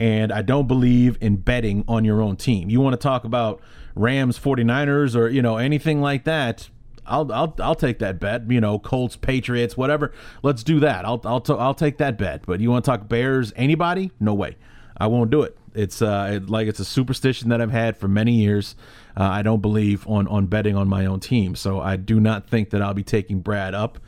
And 0.00 0.32
I 0.32 0.42
don't 0.42 0.68
believe 0.68 1.18
in 1.20 1.36
betting 1.36 1.84
on 1.88 2.04
your 2.04 2.22
own 2.22 2.36
team. 2.36 2.70
You 2.70 2.80
want 2.80 2.94
to 2.94 2.98
talk 2.98 3.24
about 3.24 3.60
Rams 3.94 4.38
49ers 4.38 5.16
or, 5.16 5.28
you 5.28 5.42
know, 5.42 5.56
anything 5.56 6.00
like 6.00 6.24
that, 6.24 6.68
I'll 7.08 7.32
I'll 7.32 7.54
I'll 7.58 7.74
take 7.74 7.98
that 8.00 8.20
bet. 8.20 8.50
You 8.50 8.60
know, 8.60 8.78
Colts, 8.78 9.16
Patriots, 9.16 9.76
whatever. 9.76 10.12
Let's 10.42 10.62
do 10.62 10.78
that. 10.80 11.04
I'll 11.04 11.20
I'll 11.24 11.40
t- 11.40 11.54
I'll 11.54 11.74
take 11.74 11.98
that 11.98 12.18
bet. 12.18 12.44
But 12.46 12.60
you 12.60 12.70
want 12.70 12.84
to 12.84 12.90
talk 12.90 13.08
Bears, 13.08 13.52
anybody? 13.56 14.12
No 14.20 14.34
way. 14.34 14.56
I 14.96 15.06
won't 15.06 15.30
do 15.30 15.42
it. 15.42 15.56
It's 15.74 16.02
uh 16.02 16.32
it, 16.34 16.50
like 16.50 16.68
it's 16.68 16.80
a 16.80 16.84
superstition 16.84 17.48
that 17.48 17.60
I've 17.60 17.70
had 17.70 17.96
for 17.96 18.08
many 18.08 18.32
years. 18.32 18.76
Uh, 19.16 19.24
I 19.24 19.42
don't 19.42 19.62
believe 19.62 20.06
on 20.06 20.28
on 20.28 20.46
betting 20.46 20.76
on 20.76 20.88
my 20.88 21.06
own 21.06 21.20
team, 21.20 21.54
so 21.54 21.80
I 21.80 21.96
do 21.96 22.20
not 22.20 22.48
think 22.48 22.70
that 22.70 22.82
I'll 22.82 22.94
be 22.94 23.04
taking 23.04 23.40
Brad 23.40 23.74
up 23.74 23.98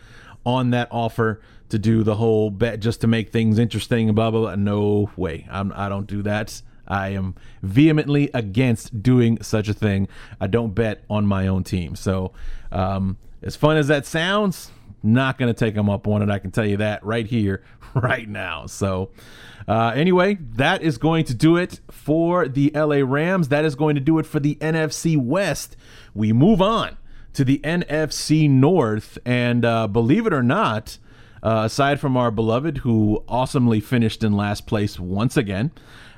on 0.44 0.70
that 0.70 0.88
offer 0.90 1.40
to 1.70 1.78
do 1.78 2.02
the 2.02 2.16
whole 2.16 2.50
bet 2.50 2.80
just 2.80 3.00
to 3.02 3.06
make 3.06 3.30
things 3.30 3.58
interesting. 3.58 4.14
Blah 4.14 4.30
blah 4.30 4.40
blah. 4.40 4.54
No 4.56 5.10
way. 5.16 5.46
I'm, 5.50 5.72
I 5.74 5.88
don't 5.88 6.06
do 6.06 6.22
that. 6.22 6.62
I 6.86 7.10
am 7.10 7.36
vehemently 7.62 8.30
against 8.34 9.02
doing 9.02 9.40
such 9.42 9.68
a 9.68 9.74
thing. 9.74 10.08
I 10.40 10.48
don't 10.48 10.74
bet 10.74 11.04
on 11.08 11.24
my 11.24 11.46
own 11.46 11.62
team. 11.62 11.94
So, 11.94 12.32
um, 12.72 13.16
as 13.42 13.54
fun 13.54 13.76
as 13.76 13.86
that 13.88 14.06
sounds, 14.06 14.72
not 15.02 15.38
going 15.38 15.52
to 15.52 15.58
take 15.58 15.74
them 15.74 15.88
up 15.88 16.06
on 16.08 16.20
it. 16.20 16.30
I 16.30 16.38
can 16.38 16.50
tell 16.50 16.66
you 16.66 16.78
that 16.78 17.04
right 17.04 17.26
here, 17.26 17.62
right 17.94 18.28
now. 18.28 18.66
So, 18.66 19.10
uh, 19.68 19.92
anyway, 19.94 20.38
that 20.56 20.82
is 20.82 20.98
going 20.98 21.24
to 21.26 21.34
do 21.34 21.56
it 21.56 21.80
for 21.90 22.48
the 22.48 22.72
LA 22.74 23.02
Rams. 23.04 23.48
That 23.48 23.64
is 23.64 23.76
going 23.76 23.94
to 23.94 24.00
do 24.00 24.18
it 24.18 24.26
for 24.26 24.40
the 24.40 24.56
NFC 24.56 25.16
West. 25.16 25.76
We 26.12 26.32
move 26.32 26.60
on 26.60 26.96
to 27.34 27.44
the 27.44 27.58
NFC 27.58 28.50
North. 28.50 29.16
And 29.24 29.64
uh, 29.64 29.86
believe 29.86 30.26
it 30.26 30.32
or 30.32 30.42
not, 30.42 30.98
uh, 31.42 31.62
aside 31.64 32.00
from 32.00 32.16
our 32.16 32.30
beloved, 32.30 32.78
who 32.78 33.22
awesomely 33.28 33.80
finished 33.80 34.22
in 34.24 34.32
last 34.32 34.66
place 34.66 34.98
once 34.98 35.36
again, 35.36 35.70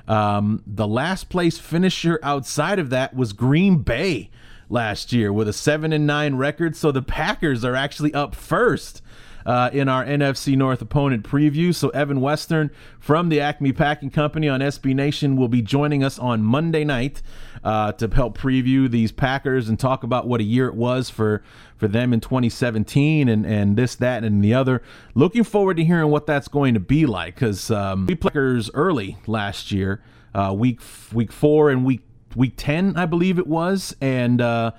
um, 0.07 0.63
the 0.65 0.87
last 0.87 1.29
place 1.29 1.57
finisher 1.57 2.19
outside 2.23 2.79
of 2.79 2.89
that 2.89 3.15
was 3.15 3.33
Green 3.33 3.79
Bay 3.79 4.29
last 4.69 5.13
year 5.13 5.31
with 5.31 5.47
a 5.47 5.53
7 5.53 5.93
and 5.93 6.07
9 6.07 6.35
record. 6.35 6.75
So 6.75 6.91
the 6.91 7.01
Packers 7.01 7.63
are 7.63 7.75
actually 7.75 8.13
up 8.13 8.35
first 8.35 9.02
uh, 9.45 9.69
in 9.73 9.89
our 9.89 10.05
NFC 10.05 10.55
North 10.55 10.81
opponent 10.81 11.23
preview. 11.23 11.73
So 11.73 11.89
Evan 11.89 12.21
Western 12.21 12.71
from 12.99 13.29
the 13.29 13.39
Acme 13.39 13.73
Packing 13.73 14.09
Company 14.09 14.47
on 14.49 14.59
SB 14.59 14.93
Nation 14.95 15.35
will 15.35 15.47
be 15.47 15.61
joining 15.61 16.03
us 16.03 16.17
on 16.19 16.41
Monday 16.41 16.83
night 16.83 17.21
uh, 17.63 17.91
to 17.93 18.07
help 18.07 18.37
preview 18.37 18.89
these 18.89 19.11
Packers 19.11 19.69
and 19.69 19.79
talk 19.79 20.03
about 20.03 20.27
what 20.27 20.41
a 20.41 20.43
year 20.43 20.67
it 20.67 20.75
was 20.75 21.09
for 21.09 21.43
for 21.77 21.87
them 21.87 22.13
in 22.13 22.19
2017 22.19 23.27
and 23.27 23.45
and 23.45 23.75
this 23.75 23.95
that 23.95 24.23
and 24.23 24.43
the 24.43 24.53
other. 24.53 24.81
Looking 25.15 25.43
forward 25.43 25.77
to 25.77 25.83
hearing 25.83 26.09
what 26.09 26.25
that's 26.25 26.47
going 26.47 26.73
to 26.73 26.79
be 26.79 27.05
like 27.05 27.35
because 27.35 27.71
um, 27.71 28.05
we 28.05 28.15
Packers 28.15 28.69
early 28.73 29.17
last 29.27 29.71
year, 29.71 30.01
uh, 30.33 30.53
week 30.57 30.79
week 31.13 31.31
four 31.31 31.69
and 31.69 31.85
week 31.85 32.01
week 32.35 32.53
10 32.57 32.97
I 32.97 33.05
believe 33.05 33.37
it 33.37 33.47
was, 33.47 33.95
and 34.01 34.41
uh, 34.41 34.71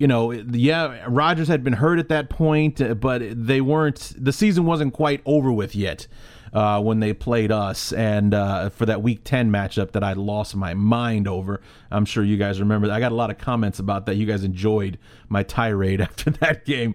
you 0.00 0.06
know, 0.06 0.32
yeah, 0.32 1.04
Rodgers 1.06 1.46
had 1.48 1.62
been 1.62 1.74
hurt 1.74 1.98
at 1.98 2.08
that 2.08 2.30
point, 2.30 2.80
uh, 2.80 2.94
but 2.94 3.22
they 3.32 3.60
weren't. 3.60 4.14
The 4.16 4.32
season 4.32 4.64
wasn't 4.64 4.94
quite 4.94 5.20
over 5.26 5.52
with 5.52 5.76
yet 5.76 6.06
uh, 6.54 6.80
when 6.80 7.00
they 7.00 7.12
played 7.12 7.52
us, 7.52 7.92
and 7.92 8.32
uh, 8.32 8.70
for 8.70 8.86
that 8.86 9.02
Week 9.02 9.20
Ten 9.24 9.50
matchup 9.50 9.92
that 9.92 10.02
I 10.02 10.14
lost 10.14 10.56
my 10.56 10.72
mind 10.72 11.28
over. 11.28 11.60
I'm 11.90 12.06
sure 12.06 12.24
you 12.24 12.38
guys 12.38 12.60
remember. 12.60 12.90
I 12.90 12.98
got 12.98 13.12
a 13.12 13.14
lot 13.14 13.28
of 13.28 13.36
comments 13.36 13.78
about 13.78 14.06
that. 14.06 14.14
You 14.14 14.24
guys 14.24 14.42
enjoyed 14.42 14.98
my 15.28 15.42
tirade 15.42 16.00
after 16.00 16.30
that 16.30 16.64
game, 16.64 16.94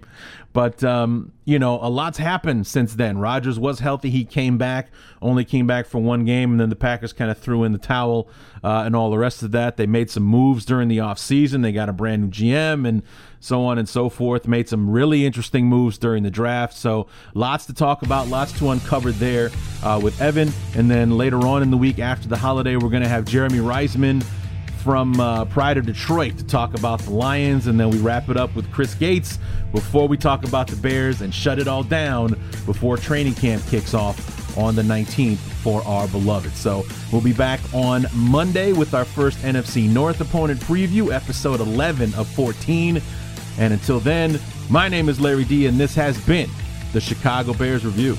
but 0.55 0.81
um, 0.85 1.33
you 1.43 1.59
know, 1.59 1.79
a 1.81 1.89
lot's 1.89 2.17
happened 2.17 2.65
since 2.65 2.93
then. 2.93 3.17
Rodgers 3.17 3.59
was 3.59 3.79
healthy. 3.79 4.09
He 4.09 4.23
came 4.23 4.57
back, 4.57 4.89
only 5.21 5.43
came 5.43 5.67
back 5.67 5.85
for 5.85 6.01
one 6.01 6.23
game, 6.23 6.51
and 6.51 6.61
then 6.61 6.69
the 6.69 6.77
Packers 6.77 7.11
kind 7.11 7.29
of 7.29 7.37
threw 7.37 7.65
in 7.65 7.73
the 7.73 7.77
towel 7.77 8.29
uh, 8.63 8.83
and 8.85 8.95
all 8.95 9.11
the 9.11 9.17
rest 9.17 9.43
of 9.43 9.51
that. 9.51 9.75
They 9.75 9.85
made 9.85 10.09
some 10.09 10.23
moves 10.23 10.63
during 10.63 10.87
the 10.87 10.99
offseason. 10.99 11.61
They 11.61 11.73
got 11.73 11.89
a 11.89 11.93
brand 11.93 12.21
new 12.21 12.29
GM 12.29 12.87
and 12.87 13.03
so 13.41 13.65
on 13.65 13.77
and 13.77 13.89
so 13.89 14.07
forth. 14.07 14.47
Made 14.47 14.69
some 14.69 14.89
really 14.89 15.25
interesting 15.25 15.65
moves 15.65 15.97
during 15.97 16.23
the 16.23 16.31
draft. 16.31 16.73
So 16.73 17.07
lots 17.33 17.65
to 17.65 17.73
talk 17.73 18.01
about, 18.01 18.29
lots 18.29 18.57
to 18.59 18.69
uncover 18.69 19.11
there 19.11 19.51
uh, 19.83 19.99
with 20.01 20.21
Evan. 20.21 20.53
And 20.73 20.89
then 20.89 21.17
later 21.17 21.45
on 21.45 21.63
in 21.63 21.69
the 21.69 21.77
week 21.77 21.99
after 21.99 22.29
the 22.29 22.37
holiday, 22.37 22.77
we're 22.77 22.87
going 22.87 23.03
to 23.03 23.09
have 23.09 23.25
Jeremy 23.25 23.59
Reisman 23.59 24.25
from 24.85 25.19
uh, 25.19 25.45
Pride 25.45 25.77
of 25.77 25.87
Detroit 25.87 26.37
to 26.37 26.45
talk 26.45 26.75
about 26.75 26.99
the 26.99 27.09
Lions, 27.09 27.65
and 27.65 27.79
then 27.79 27.89
we 27.89 27.97
wrap 27.97 28.29
it 28.29 28.37
up 28.37 28.55
with 28.55 28.71
Chris 28.71 28.93
Gates 28.93 29.39
before 29.71 30.07
we 30.07 30.15
talk 30.15 30.43
about 30.43 30.67
the 30.67 30.75
Bears 30.75 31.21
and 31.21 31.33
shut 31.33 31.57
it 31.57 31.67
all 31.67 31.81
down 31.81 32.39
before 32.67 32.95
training 32.95 33.33
camp 33.33 33.65
kicks 33.65 33.95
off 33.95 34.55
on 34.59 34.75
the 34.75 34.83
19th 34.83 35.37
for 35.37 35.83
our 35.87 36.07
beloved. 36.09 36.55
So 36.55 36.85
we'll 37.11 37.21
be 37.21 37.33
back 37.33 37.61
on 37.73 38.05
Monday 38.13 38.73
with 38.73 38.93
our 38.93 39.05
first 39.05 39.39
NFC 39.39 39.89
North 39.89 40.21
opponent 40.21 40.59
preview, 40.59 41.11
episode 41.11 41.61
11 41.61 42.13
of 42.13 42.27
14. 42.27 43.01
And 43.57 43.73
until 43.73 43.99
then, 43.99 44.39
my 44.69 44.87
name 44.87 45.09
is 45.09 45.19
Larry 45.19 45.45
D, 45.45 45.65
and 45.65 45.79
this 45.79 45.95
has 45.95 46.23
been 46.27 46.49
the 46.93 47.01
Chicago 47.01 47.55
Bears 47.55 47.83
review. 47.83 48.15